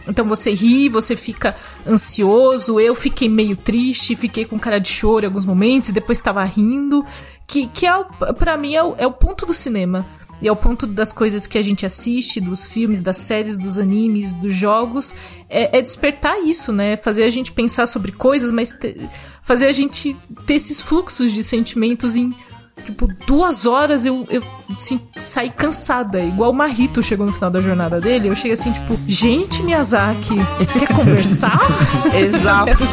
Então 0.06 0.26
você 0.26 0.52
ri, 0.52 0.88
você 0.88 1.16
fica 1.16 1.56
ansioso. 1.86 2.78
Eu 2.78 2.94
fiquei 2.94 3.28
meio 3.28 3.56
triste, 3.56 4.16
fiquei 4.16 4.44
com 4.44 4.58
cara 4.58 4.78
de 4.78 4.88
choro 4.88 5.24
em 5.24 5.28
alguns 5.28 5.44
momentos 5.44 5.88
e 5.88 5.92
depois 5.92 6.18
estava 6.18 6.44
rindo. 6.44 7.04
Que, 7.46 7.66
que 7.66 7.86
é, 7.86 8.04
para 8.38 8.56
mim, 8.56 8.74
é 8.74 8.82
o, 8.82 8.94
é 8.98 9.06
o 9.06 9.12
ponto 9.12 9.44
do 9.46 9.54
cinema. 9.54 10.04
E 10.42 10.48
é 10.48 10.52
o 10.52 10.56
ponto 10.56 10.86
das 10.86 11.12
coisas 11.12 11.46
que 11.46 11.56
a 11.56 11.62
gente 11.62 11.86
assiste, 11.86 12.40
dos 12.40 12.66
filmes, 12.66 13.00
das 13.00 13.16
séries, 13.16 13.56
dos 13.56 13.78
animes, 13.78 14.34
dos 14.34 14.54
jogos. 14.54 15.14
É, 15.48 15.78
é 15.78 15.80
despertar 15.82 16.38
isso, 16.40 16.72
né? 16.72 16.96
Fazer 16.96 17.22
a 17.22 17.30
gente 17.30 17.52
pensar 17.52 17.86
sobre 17.86 18.12
coisas, 18.12 18.50
mas 18.50 18.72
te, 18.72 19.08
fazer 19.42 19.66
a 19.66 19.72
gente 19.72 20.16
ter 20.46 20.54
esses 20.54 20.80
fluxos 20.80 21.32
de 21.32 21.42
sentimentos 21.42 22.16
em 22.16 22.34
Tipo, 22.82 23.08
duas 23.26 23.64
horas 23.66 24.04
eu, 24.04 24.26
eu 24.28 24.42
assim, 24.70 25.00
saí 25.16 25.48
cansada. 25.50 26.20
Igual 26.20 26.50
o 26.50 26.54
Marito 26.54 27.02
chegou 27.02 27.26
no 27.26 27.32
final 27.32 27.50
da 27.50 27.60
jornada 27.60 28.00
dele. 28.00 28.28
Eu 28.28 28.34
cheguei 28.34 28.52
assim, 28.52 28.72
tipo, 28.72 28.98
gente, 29.06 29.62
Miyazaki, 29.62 30.34
quer 30.78 30.94
conversar? 30.94 31.60
Exato. 32.14 32.84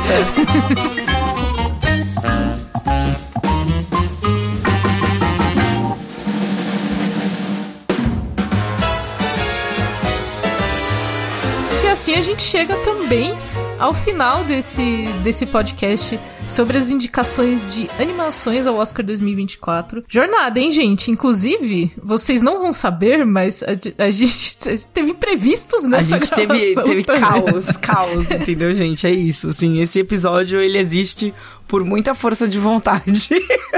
e 11.84 11.88
assim 11.88 12.14
a 12.14 12.22
gente 12.22 12.44
chega 12.44 12.76
também 12.78 13.36
ao 13.82 13.96
final 13.96 14.44
desse, 14.44 15.08
desse 15.24 15.44
podcast 15.44 16.20
sobre 16.48 16.78
as 16.78 16.92
indicações 16.92 17.74
de 17.74 17.90
animações 18.00 18.68
ao 18.68 18.76
Oscar 18.76 19.04
2024. 19.04 20.04
Jornada, 20.08 20.60
hein, 20.60 20.72
gente? 20.72 21.10
Inclusive, 21.10 21.92
vocês 22.02 22.44
não 22.44 22.60
vão 22.60 22.72
saber, 22.72 23.26
mas 23.26 23.64
a, 23.64 24.04
a 24.06 24.12
gente 24.12 24.56
teve 24.94 25.12
imprevistos 25.12 25.86
nessa 25.86 26.16
A 26.16 26.20
gente 26.20 26.32
teve, 26.32 26.76
teve 26.76 27.04
caos, 27.04 27.76
caos, 27.78 28.30
entendeu, 28.30 28.72
gente? 28.76 29.08
É 29.08 29.12
isso. 29.12 29.50
Assim, 29.50 29.82
esse 29.82 30.00
episódio, 30.00 30.62
ele 30.62 30.78
existe 30.78 31.34
por 31.72 31.86
muita 31.86 32.14
força 32.14 32.50
de 32.50 32.60
vontade. 32.60 33.30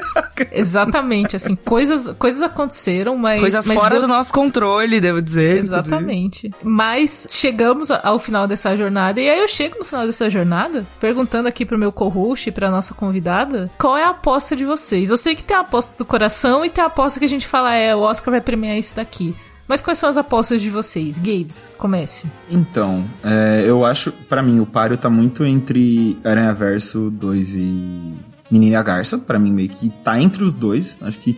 Exatamente, 0.51 1.35
assim, 1.35 1.55
coisas, 1.55 2.07
coisas 2.17 2.41
aconteceram, 2.41 3.15
mas. 3.15 3.39
Coisas 3.39 3.63
mas 3.67 3.77
fora 3.77 3.91
deu... 3.91 4.01
do 4.01 4.07
nosso 4.07 4.33
controle, 4.33 4.99
devo 4.99 5.21
dizer. 5.21 5.57
Exatamente. 5.57 6.47
Inclusive. 6.47 6.67
Mas 6.67 7.27
chegamos 7.29 7.91
ao 7.91 8.17
final 8.17 8.47
dessa 8.47 8.75
jornada, 8.75 9.21
e 9.21 9.29
aí 9.29 9.39
eu 9.39 9.47
chego 9.47 9.77
no 9.77 9.85
final 9.85 10.07
dessa 10.07 10.27
jornada, 10.27 10.83
perguntando 10.99 11.47
aqui 11.47 11.67
pro 11.67 11.77
meu 11.77 11.91
co-host 11.91 12.49
e 12.49 12.51
pra 12.51 12.71
nossa 12.71 12.95
convidada, 12.95 13.69
qual 13.77 13.95
é 13.95 14.03
a 14.03 14.09
aposta 14.09 14.55
de 14.55 14.65
vocês? 14.65 15.11
Eu 15.11 15.17
sei 15.17 15.35
que 15.35 15.43
tem 15.43 15.55
a 15.55 15.59
aposta 15.59 15.95
do 15.95 16.03
coração 16.03 16.65
e 16.65 16.71
tem 16.71 16.83
a 16.83 16.87
aposta 16.87 17.19
que 17.19 17.25
a 17.25 17.29
gente 17.29 17.45
fala, 17.47 17.75
é, 17.75 17.95
o 17.95 17.99
Oscar 17.99 18.31
vai 18.31 18.41
premiar 18.41 18.75
esse 18.75 18.95
daqui. 18.95 19.35
Mas 19.67 19.79
quais 19.79 19.97
são 19.97 20.09
as 20.09 20.17
apostas 20.17 20.61
de 20.61 20.69
vocês? 20.69 21.17
Gabes, 21.17 21.69
comece. 21.77 22.27
Então, 22.49 23.05
é, 23.23 23.63
eu 23.65 23.85
acho, 23.85 24.11
para 24.11 24.43
mim, 24.43 24.59
o 24.59 24.65
páreo 24.65 24.97
tá 24.97 25.09
muito 25.09 25.45
entre 25.45 26.17
Aranha 26.23 26.53
Verso 26.53 27.09
2 27.09 27.55
e 27.55 28.13
Menina 28.51 28.83
Garça. 28.83 29.17
para 29.17 29.39
mim, 29.39 29.51
meio 29.51 29.69
que 29.69 29.89
tá 30.03 30.19
entre 30.19 30.43
os 30.43 30.53
dois. 30.53 30.97
Acho 31.01 31.17
que 31.17 31.37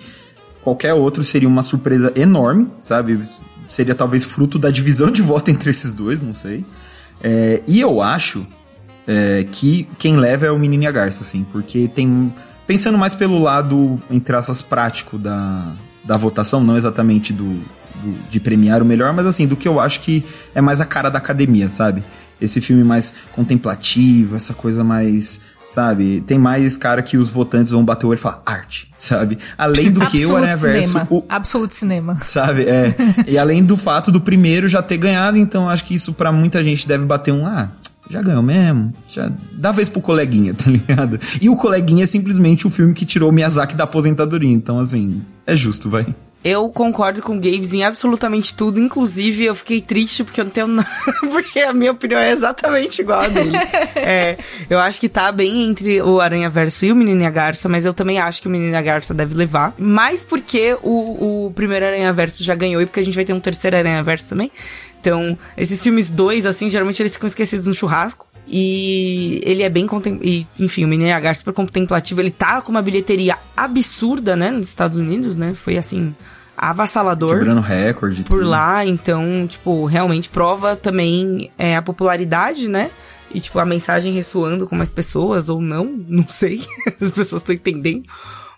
qualquer 0.62 0.94
outro 0.94 1.24
seria 1.24 1.48
uma 1.48 1.62
surpresa 1.62 2.12
enorme, 2.16 2.68
sabe? 2.80 3.22
Seria 3.70 3.94
talvez 3.94 4.24
fruto 4.24 4.58
da 4.58 4.72
divisão 4.72 5.12
de 5.12 5.22
voto 5.22 5.52
entre 5.52 5.70
esses 5.70 5.94
dois, 5.94 6.20
não 6.20 6.34
sei. 6.34 6.66
É, 7.24 7.62
e 7.68 7.80
eu 7.80 8.02
acho 8.02 8.46
é, 9.08 9.46
que 9.50 9.88
quem 10.00 10.18
leva 10.18 10.48
é 10.48 10.52
o 10.52 10.58
Menino 10.58 10.84
e 10.84 10.88
a 10.88 10.92
Garça, 10.92 11.22
assim, 11.22 11.46
porque 11.52 11.88
tem. 11.88 12.34
Pensando 12.66 12.98
mais 12.98 13.14
pelo 13.14 13.38
lado, 13.38 14.02
entre 14.10 14.36
aspas, 14.36 14.64
prático 14.64 15.20
da, 15.20 15.72
da 16.04 16.18
votação, 16.18 16.64
não 16.64 16.76
exatamente 16.76 17.32
do, 17.32 17.62
de 18.30 18.40
premiar 18.40 18.82
o 18.82 18.86
melhor, 18.86 19.14
mas 19.14 19.26
assim, 19.26 19.48
do 19.48 19.56
que 19.56 19.68
eu 19.68 19.80
acho 19.80 20.02
que 20.02 20.24
é 20.54 20.62
mais 20.62 20.82
a 20.82 20.86
cara 20.86 21.10
da 21.10 21.18
academia, 21.18 21.70
sabe? 21.70 22.04
Esse 22.40 22.60
filme 22.60 22.84
mais 22.84 23.16
contemplativo, 23.32 24.36
essa 24.36 24.54
coisa 24.54 24.84
mais 24.84 25.42
sabe? 25.68 26.22
Tem 26.22 26.38
mais 26.38 26.78
cara 26.78 27.02
que 27.02 27.18
os 27.18 27.30
votantes 27.30 27.72
vão 27.72 27.84
bater 27.84 28.06
o 28.06 28.10
olho 28.10 28.18
e 28.18 28.22
falar 28.22 28.42
arte, 28.46 28.92
sabe? 28.98 29.38
Além 29.58 29.92
do 29.92 30.06
que 30.06 30.26
o 30.26 30.36
Aranha 30.36 30.56
Verso. 30.56 30.98
O, 31.10 31.24
Absoluto 31.28 31.74
cinema. 31.74 32.16
Sabe? 32.16 32.64
É. 32.64 32.96
e 33.28 33.38
além 33.38 33.64
do 33.64 33.76
fato 33.76 34.12
do 34.12 34.22
primeiro 34.22 34.68
já 34.68 34.82
ter 34.82 34.98
ganhado, 34.98 35.38
então 35.38 35.70
acho 35.70 35.84
que 35.84 35.96
isso 35.96 36.14
para 36.14 36.32
muita 36.32 36.64
gente 36.64 36.88
deve 36.88 37.06
bater 37.06 37.34
um. 37.34 37.46
Ah, 37.46 37.70
já 38.10 38.22
ganhou 38.22 38.44
mesmo, 38.44 38.92
já 39.08 39.32
dá 39.52 39.72
vez 39.72 39.90
pro 39.90 40.02
coleguinha, 40.02 40.54
tá 40.56 40.70
ligado? 40.70 41.20
E 41.42 41.50
o 41.50 41.56
coleguinha 41.56 42.04
é 42.04 42.08
simplesmente 42.08 42.68
o 42.68 42.70
filme 42.70 42.94
que 42.94 43.06
tirou 43.06 43.30
o 43.30 43.34
Miyazaki 43.34 43.76
da 43.76 43.84
aposentadoria, 43.84 44.52
então 44.52 44.80
assim, 44.80 45.22
é 45.46 45.56
justo, 45.56 45.90
vai. 45.90 46.06
Eu 46.46 46.70
concordo 46.70 47.24
com 47.24 47.36
o 47.36 47.40
Gabes 47.40 47.74
em 47.74 47.84
absolutamente 47.84 48.54
tudo, 48.54 48.80
inclusive 48.80 49.46
eu 49.46 49.56
fiquei 49.56 49.82
triste 49.82 50.24
porque 50.24 50.40
eu 50.40 50.46
não 50.46 50.52
tenho 50.52 50.68
nada, 50.70 50.88
porque 51.32 51.60
a 51.60 51.74
minha 51.74 51.92
opinião 51.92 52.20
é 52.20 52.32
exatamente 52.32 53.02
igual 53.02 53.22
a 53.22 53.28
dele. 53.28 53.58
é, 53.96 54.38
eu 54.70 54.78
acho 54.78 55.02
que 55.02 55.10
tá 55.10 55.32
bem 55.32 55.64
entre 55.64 56.00
o 56.04 56.22
Aranha 56.22 56.48
Verso 56.48 56.86
e 56.86 56.92
o 56.92 56.96
Menino 56.96 57.20
e 57.24 57.26
a 57.26 57.32
Garça, 57.32 57.68
mas 57.68 57.84
eu 57.84 57.96
também 57.96 58.20
acho 58.20 58.44
que 58.44 58.48
o 58.48 58.52
Menino 58.52 58.74
e 58.74 58.76
a 58.76 58.82
Garça 58.84 59.12
deve 59.12 59.34
levar. 59.34 59.74
Mais 59.80 60.24
porque 60.24 60.78
o, 60.84 61.48
o 61.48 61.52
primeiro 61.56 61.84
Aranha 61.84 62.14
Verso 62.14 62.44
já 62.44 62.54
ganhou 62.54 62.80
e 62.80 62.86
porque 62.86 63.00
a 63.00 63.04
gente 63.04 63.16
vai 63.16 63.26
ter 63.26 63.34
um 63.34 63.40
terceiro 63.40 63.78
Aranha 63.78 64.04
Verso 64.04 64.30
também. 64.30 64.52
Então, 65.02 65.36
esses 65.58 65.82
filmes 65.82 66.12
dois, 66.12 66.46
assim, 66.46 66.70
geralmente 66.70 67.02
eles 67.02 67.14
ficam 67.14 67.26
esquecidos 67.26 67.66
no 67.66 67.74
churrasco. 67.74 68.28
E 68.48 69.42
ele 69.44 69.64
é 69.64 69.70
bem 69.70 69.88
e 70.22 70.46
Enfim, 70.60 70.86
o 70.86 70.88
Menino 70.88 71.12
H 71.12 71.34
super 71.34 71.56
contemplativo. 71.56 72.22
Ele 72.22 72.30
tá 72.30 72.62
com 72.62 72.70
uma 72.70 72.84
bilheteria 72.84 73.36
absurda, 73.58 74.36
né? 74.36 74.52
Nos 74.52 74.68
Estados 74.68 74.96
Unidos, 74.96 75.36
né? 75.38 75.56
Foi 75.56 75.76
assim 75.76 76.14
avassalador. 76.70 77.38
Quebrando 77.38 77.62
recorde. 77.62 78.24
Por 78.24 78.40
tudo. 78.40 78.50
lá, 78.50 78.86
então, 78.86 79.46
tipo, 79.48 79.86
realmente 79.86 80.30
prova 80.30 80.76
também 80.76 81.52
é, 81.58 81.76
a 81.76 81.82
popularidade, 81.82 82.68
né? 82.70 82.90
E, 83.34 83.40
tipo, 83.40 83.60
a 83.60 83.66
mensagem 83.66 84.14
ressoando 84.14 84.68
com 84.68 84.76
mais 84.76 84.90
pessoas 84.90 85.50
ou 85.50 85.62
não, 85.62 85.86
não 86.08 86.28
sei. 86.28 86.62
As 87.02 87.12
pessoas 87.12 87.42
estão 87.42 87.56
entendendo. 87.56 88.06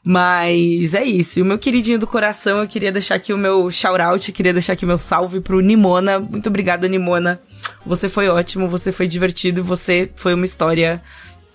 Mas 0.04 0.94
é 0.94 1.04
isso. 1.04 1.40
E 1.40 1.42
o 1.42 1.46
meu 1.46 1.60
queridinho 1.60 2.00
do 2.00 2.08
coração, 2.08 2.60
eu 2.60 2.68
queria 2.68 2.92
deixar 2.92 3.16
aqui 3.16 3.34
o 3.34 3.38
meu 3.38 3.70
shout-out, 3.70 4.32
queria 4.32 4.54
deixar 4.54 4.74
aqui 4.74 4.86
o 4.86 4.88
meu 4.88 4.98
salve 4.98 5.42
pro 5.42 5.60
Nimona. 5.60 6.18
Muito 6.18 6.48
obrigada, 6.48 6.88
Nimona. 6.88 7.42
Você 7.86 8.08
foi 8.08 8.30
ótimo, 8.30 8.70
você 8.70 8.92
foi 8.94 9.06
divertido, 9.06 9.62
você 9.64 10.10
foi 10.16 10.34
uma 10.34 10.46
história 10.46 11.02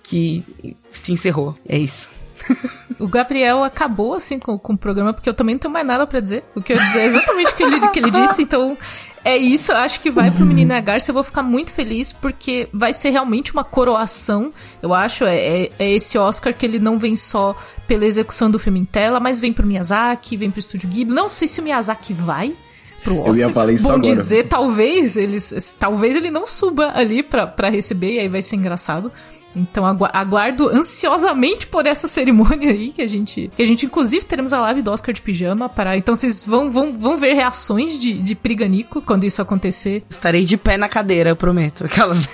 que 0.03 0.43
se 0.91 1.11
encerrou. 1.11 1.57
É 1.67 1.77
isso. 1.77 2.07
O 2.99 3.07
Gabriel 3.07 3.63
acabou, 3.63 4.13
assim, 4.13 4.39
com, 4.39 4.57
com 4.57 4.73
o 4.73 4.77
programa, 4.77 5.13
porque 5.13 5.27
eu 5.27 5.33
também 5.33 5.55
não 5.55 5.59
tenho 5.59 5.73
mais 5.73 5.85
nada 5.85 6.05
para 6.05 6.19
dizer. 6.19 6.43
O 6.55 6.61
que 6.61 6.73
eu 6.73 6.77
dizer 6.77 6.99
é 6.99 7.05
exatamente 7.07 7.51
o 7.51 7.55
que 7.55 7.63
ele, 7.63 7.87
que 7.89 7.99
ele 7.99 8.11
disse, 8.11 8.41
então 8.43 8.77
é 9.25 9.37
isso, 9.37 9.71
eu 9.71 9.77
acho 9.77 10.01
que 10.01 10.11
vai 10.11 10.29
pro 10.29 10.45
Menina 10.45 10.79
Garça. 10.81 11.09
Eu 11.09 11.13
vou 11.13 11.23
ficar 11.23 11.41
muito 11.41 11.71
feliz 11.71 12.11
porque 12.11 12.67
vai 12.73 12.91
ser 12.91 13.09
realmente 13.09 13.53
uma 13.53 13.63
coroação. 13.63 14.53
Eu 14.81 14.93
acho, 14.93 15.23
é, 15.23 15.37
é, 15.37 15.71
é, 15.79 15.91
esse 15.91 16.17
Oscar 16.17 16.53
que 16.53 16.65
ele 16.65 16.77
não 16.77 16.99
vem 16.99 17.15
só 17.15 17.55
pela 17.87 18.05
execução 18.05 18.51
do 18.51 18.59
filme 18.59 18.79
em 18.79 18.85
tela, 18.85 19.19
mas 19.19 19.39
vem 19.39 19.53
pro 19.53 19.65
Miyazaki, 19.65 20.35
vem 20.35 20.51
pro 20.51 20.59
Estúdio 20.59 20.89
Ghibli. 20.89 21.15
Não 21.15 21.29
sei 21.29 21.47
se 21.47 21.61
o 21.61 21.63
Miyazaki 21.63 22.13
vai 22.13 22.53
pro 23.01 23.19
Oscar. 23.19 23.33
Eu 23.33 23.39
ia 23.39 23.49
falar 23.49 23.71
isso 23.71 23.83
Bom 23.83 23.93
agora. 23.95 24.15
dizer, 24.15 24.47
talvez, 24.47 25.15
eles, 25.15 25.75
talvez 25.79 26.15
ele 26.17 26.29
não 26.29 26.45
suba 26.45 26.91
ali 26.93 27.23
pra, 27.23 27.47
pra 27.47 27.69
receber, 27.69 28.15
e 28.15 28.19
aí 28.19 28.27
vai 28.27 28.41
ser 28.41 28.57
engraçado. 28.57 29.11
Então 29.55 29.85
aguardo 29.85 30.69
ansiosamente 30.69 31.67
por 31.67 31.85
essa 31.85 32.07
cerimônia 32.07 32.71
aí 32.71 32.91
que 32.91 33.01
a 33.01 33.07
gente, 33.07 33.51
que 33.55 33.61
a 33.61 33.65
gente 33.65 33.85
inclusive 33.85 34.25
teremos 34.25 34.53
a 34.53 34.59
live 34.59 34.81
do 34.81 34.91
Oscar 34.91 35.13
de 35.13 35.21
pijama 35.21 35.69
para, 35.69 35.97
então 35.97 36.15
vocês 36.15 36.43
vão, 36.45 36.71
vão, 36.71 36.97
vão 36.97 37.17
ver 37.17 37.33
reações 37.33 37.99
de, 37.99 38.13
de 38.13 38.35
Priganico 38.35 39.01
quando 39.01 39.25
isso 39.25 39.41
acontecer. 39.41 40.03
Estarei 40.09 40.43
de 40.43 40.57
pé 40.57 40.77
na 40.77 40.89
cadeira, 40.89 41.29
eu 41.29 41.35
prometo. 41.35 41.85
Aquelas 41.85 42.17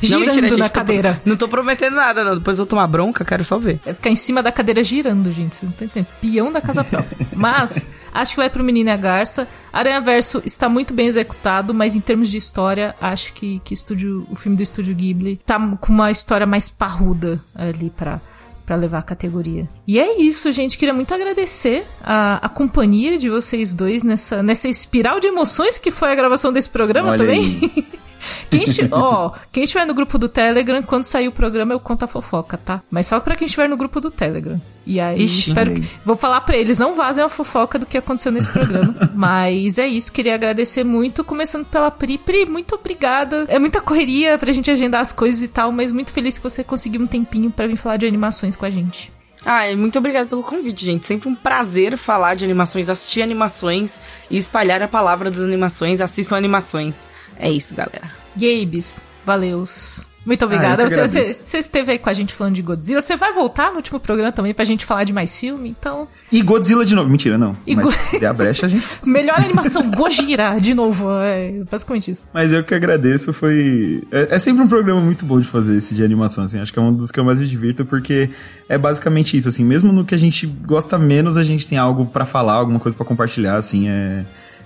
girando 0.00 0.26
não, 0.26 0.42
mentira, 0.42 0.56
na 0.56 0.68
cadeira. 0.68 1.22
Não 1.24 1.36
tô 1.36 1.48
prometendo 1.48 1.96
nada, 1.96 2.24
não. 2.24 2.38
Depois 2.38 2.58
eu 2.58 2.66
tomar 2.66 2.86
bronca, 2.86 3.24
quero 3.24 3.44
só 3.44 3.58
ver. 3.58 3.80
É 3.84 3.94
ficar 3.94 4.10
em 4.10 4.16
cima 4.16 4.42
da 4.42 4.50
cadeira 4.50 4.82
girando, 4.82 5.30
gente. 5.32 5.56
Vocês 5.56 5.62
não 5.64 5.70
estão 5.70 5.86
entendendo. 5.86 6.08
Pião 6.20 6.52
da 6.52 6.60
casa 6.60 6.82
própria. 6.82 7.26
Mas 7.34 7.88
acho 8.14 8.32
que 8.32 8.40
vai 8.40 8.48
pro 8.48 8.64
Menino 8.64 8.88
e 8.88 8.92
a 8.92 8.96
Garça. 8.96 9.46
Aranha 9.72 10.00
Verso 10.00 10.40
está 10.44 10.68
muito 10.68 10.94
bem 10.94 11.08
executado, 11.08 11.74
mas 11.74 11.94
em 11.96 12.00
termos 12.00 12.30
de 12.30 12.36
história, 12.36 12.94
acho 13.00 13.32
que, 13.34 13.60
que 13.64 13.74
estúdio, 13.74 14.26
o 14.30 14.36
filme 14.36 14.56
do 14.56 14.62
estúdio 14.62 14.94
Ghibli 14.94 15.40
tá 15.44 15.58
com 15.80 15.92
uma 15.92 16.10
história 16.10 16.46
mais 16.46 16.68
parruda 16.68 17.42
ali 17.54 17.90
para 17.90 18.20
para 18.64 18.76
levar 18.76 18.98
a 18.98 19.02
categoria. 19.02 19.68
E 19.86 19.98
é 19.98 20.22
isso, 20.22 20.50
gente. 20.50 20.78
Queria 20.78 20.94
muito 20.94 21.12
agradecer 21.12 21.86
a, 22.02 22.46
a 22.46 22.48
companhia 22.48 23.18
de 23.18 23.28
vocês 23.28 23.74
dois 23.74 24.02
nessa, 24.02 24.42
nessa 24.42 24.68
espiral 24.68 25.20
de 25.20 25.26
emoções 25.26 25.76
que 25.76 25.90
foi 25.90 26.10
a 26.10 26.14
gravação 26.14 26.50
desse 26.50 26.70
programa 26.70 27.10
Olha 27.10 27.18
também. 27.18 27.60
Quem, 28.50 28.62
esti 28.62 28.88
oh, 28.92 29.30
quem 29.52 29.64
estiver 29.64 29.86
no 29.86 29.94
grupo 29.94 30.18
do 30.18 30.28
Telegram, 30.28 30.82
quando 30.82 31.04
sair 31.04 31.28
o 31.28 31.32
programa, 31.32 31.72
eu 31.72 31.80
conto 31.80 32.04
a 32.04 32.08
fofoca, 32.08 32.56
tá? 32.56 32.82
Mas 32.90 33.06
só 33.06 33.20
pra 33.20 33.34
quem 33.34 33.46
estiver 33.46 33.68
no 33.68 33.76
grupo 33.76 34.00
do 34.00 34.10
Telegram. 34.10 34.60
E 34.86 35.00
aí, 35.00 35.22
Ixi, 35.22 35.50
espero 35.50 35.74
que... 35.74 35.88
Vou 36.04 36.16
falar 36.16 36.42
pra 36.42 36.56
eles, 36.56 36.78
não 36.78 36.94
vazem 36.94 37.24
a 37.24 37.28
fofoca 37.28 37.78
do 37.78 37.86
que 37.86 37.96
aconteceu 37.96 38.30
nesse 38.30 38.48
programa. 38.48 38.94
Mas 39.14 39.78
é 39.78 39.86
isso, 39.86 40.12
queria 40.12 40.34
agradecer 40.34 40.84
muito, 40.84 41.24
começando 41.24 41.64
pela 41.64 41.90
Pri. 41.90 42.18
Pri, 42.18 42.44
muito 42.44 42.74
obrigada. 42.74 43.46
É 43.48 43.58
muita 43.58 43.80
correria 43.80 44.36
pra 44.38 44.52
gente 44.52 44.70
agendar 44.70 45.00
as 45.00 45.12
coisas 45.12 45.42
e 45.42 45.48
tal, 45.48 45.72
mas 45.72 45.92
muito 45.92 46.12
feliz 46.12 46.36
que 46.36 46.44
você 46.44 46.62
conseguiu 46.62 47.00
um 47.00 47.06
tempinho 47.06 47.50
para 47.50 47.66
vir 47.66 47.76
falar 47.76 47.96
de 47.96 48.06
animações 48.06 48.56
com 48.56 48.66
a 48.66 48.70
gente. 48.70 49.13
Ah, 49.44 49.64
muito 49.76 49.98
obrigada 49.98 50.26
pelo 50.26 50.42
convite, 50.42 50.84
gente. 50.84 51.06
Sempre 51.06 51.28
um 51.28 51.34
prazer 51.34 51.96
falar 51.98 52.34
de 52.34 52.44
animações, 52.44 52.88
assistir 52.88 53.22
animações 53.22 54.00
e 54.30 54.38
espalhar 54.38 54.82
a 54.82 54.88
palavra 54.88 55.30
das 55.30 55.40
animações. 55.40 56.00
Assistam 56.00 56.36
animações. 56.36 57.06
É 57.38 57.50
isso, 57.50 57.74
galera. 57.74 58.10
Gabes, 58.36 58.98
valeus. 59.24 60.06
Muito 60.24 60.44
obrigada. 60.44 60.84
Ah, 60.84 60.88
você, 60.88 61.06
você, 61.06 61.24
você, 61.24 61.58
esteve 61.58 61.92
aí 61.92 61.98
com 61.98 62.08
a 62.08 62.14
gente 62.14 62.32
falando 62.32 62.54
de 62.54 62.62
Godzilla. 62.62 63.00
Você 63.00 63.16
vai 63.16 63.32
voltar 63.32 63.70
no 63.70 63.76
último 63.76 64.00
programa 64.00 64.32
também 64.32 64.54
pra 64.54 64.64
gente 64.64 64.84
falar 64.84 65.04
de 65.04 65.12
mais 65.12 65.36
filme, 65.36 65.68
então. 65.68 66.08
E 66.32 66.40
Godzilla 66.40 66.84
de 66.84 66.94
novo. 66.94 67.10
Mentira, 67.10 67.36
não. 67.36 67.54
E 67.66 67.76
Mas 67.76 67.84
Go... 67.84 67.92
se 67.92 68.18
der 68.18 68.28
a 68.28 68.32
brecha, 68.32 68.66
a 68.66 68.68
gente. 68.68 68.86
Melhor 69.04 69.38
animação, 69.38 69.90
Gojira, 69.90 70.58
de 70.58 70.72
novo. 70.72 71.10
É 71.20 71.62
basicamente 71.70 72.10
isso. 72.10 72.28
Mas 72.32 72.52
eu 72.52 72.64
que 72.64 72.74
agradeço, 72.74 73.32
foi. 73.32 74.02
É, 74.10 74.28
é, 74.30 74.38
sempre 74.38 74.62
um 74.62 74.68
programa 74.68 75.00
muito 75.00 75.26
bom 75.26 75.38
de 75.38 75.46
fazer 75.46 75.76
esse 75.76 75.94
de 75.94 76.02
animação, 76.02 76.44
assim. 76.44 76.58
Acho 76.58 76.72
que 76.72 76.78
é 76.78 76.82
um 76.82 76.92
dos 76.92 77.10
que 77.10 77.20
eu 77.20 77.24
mais 77.24 77.38
me 77.38 77.46
divirto, 77.46 77.84
porque 77.84 78.30
é 78.68 78.78
basicamente 78.78 79.36
isso, 79.36 79.48
assim. 79.48 79.64
Mesmo 79.64 79.92
no 79.92 80.04
que 80.04 80.14
a 80.14 80.18
gente 80.18 80.46
gosta 80.46 80.98
menos, 80.98 81.36
a 81.36 81.42
gente 81.42 81.68
tem 81.68 81.76
algo 81.76 82.06
para 82.06 82.24
falar, 82.24 82.54
alguma 82.54 82.80
coisa 82.80 82.96
para 82.96 83.04
compartilhar, 83.04 83.56
assim. 83.56 83.88
É. 83.88 84.24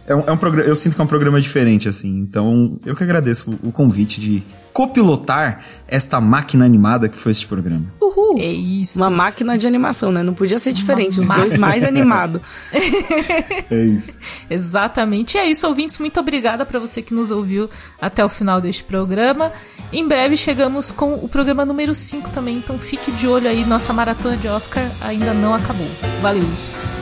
É 0.09 0.15
um, 0.15 0.21
é 0.27 0.33
um 0.33 0.37
programa, 0.39 0.67
eu 0.67 0.75
sinto 0.75 0.95
que 0.95 1.01
é 1.01 1.05
um 1.05 1.09
programa 1.09 1.39
diferente, 1.39 1.87
assim. 1.87 2.09
Então, 2.09 2.81
eu 2.87 2.97
que 2.97 3.05
agradeço 3.05 3.51
o, 3.63 3.69
o 3.69 3.73
convite 3.73 4.19
de 4.21 4.43
copilotar 4.73 5.65
esta 5.87 6.19
máquina 6.19 6.65
animada 6.65 7.09
que 7.09 7.19
foi 7.19 7.33
este 7.33 7.47
programa. 7.47 7.85
Uhul! 8.01 8.39
É 8.39 8.47
isso. 8.47 8.99
Uma 8.99 9.11
máquina 9.11 9.59
de 9.59 9.67
animação, 9.67 10.11
né? 10.11 10.23
Não 10.23 10.33
podia 10.33 10.59
ser 10.59 10.73
diferente, 10.73 11.21
Uma 11.21 11.35
os 11.35 11.41
dois 11.41 11.57
mais 11.59 11.85
animados. 11.85 12.41
é 12.73 13.85
isso. 13.85 14.19
Exatamente. 14.49 15.37
E 15.37 15.41
é 15.41 15.51
isso, 15.51 15.67
ouvintes. 15.67 15.99
Muito 15.99 16.19
obrigada 16.19 16.65
para 16.65 16.79
você 16.79 17.03
que 17.03 17.13
nos 17.13 17.31
ouviu 17.31 17.69
até 18.01 18.25
o 18.25 18.29
final 18.31 18.63
deste 18.63 18.85
programa. 18.85 19.53
Em 19.93 20.07
breve 20.07 20.37
chegamos 20.37 20.91
com 20.91 21.15
o 21.15 21.29
programa 21.29 21.65
número 21.65 21.95
5 21.95 22.31
também, 22.31 22.59
então 22.59 22.79
fique 22.79 23.11
de 23.11 23.27
olho 23.27 23.49
aí. 23.49 23.65
Nossa 23.65 23.93
maratona 23.93 24.37
de 24.37 24.49
Oscar 24.49 24.89
ainda 25.03 25.35
não 25.35 25.53
acabou. 25.53 25.89
Valeu! 26.23 26.45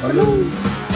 Valeu! 0.02 0.95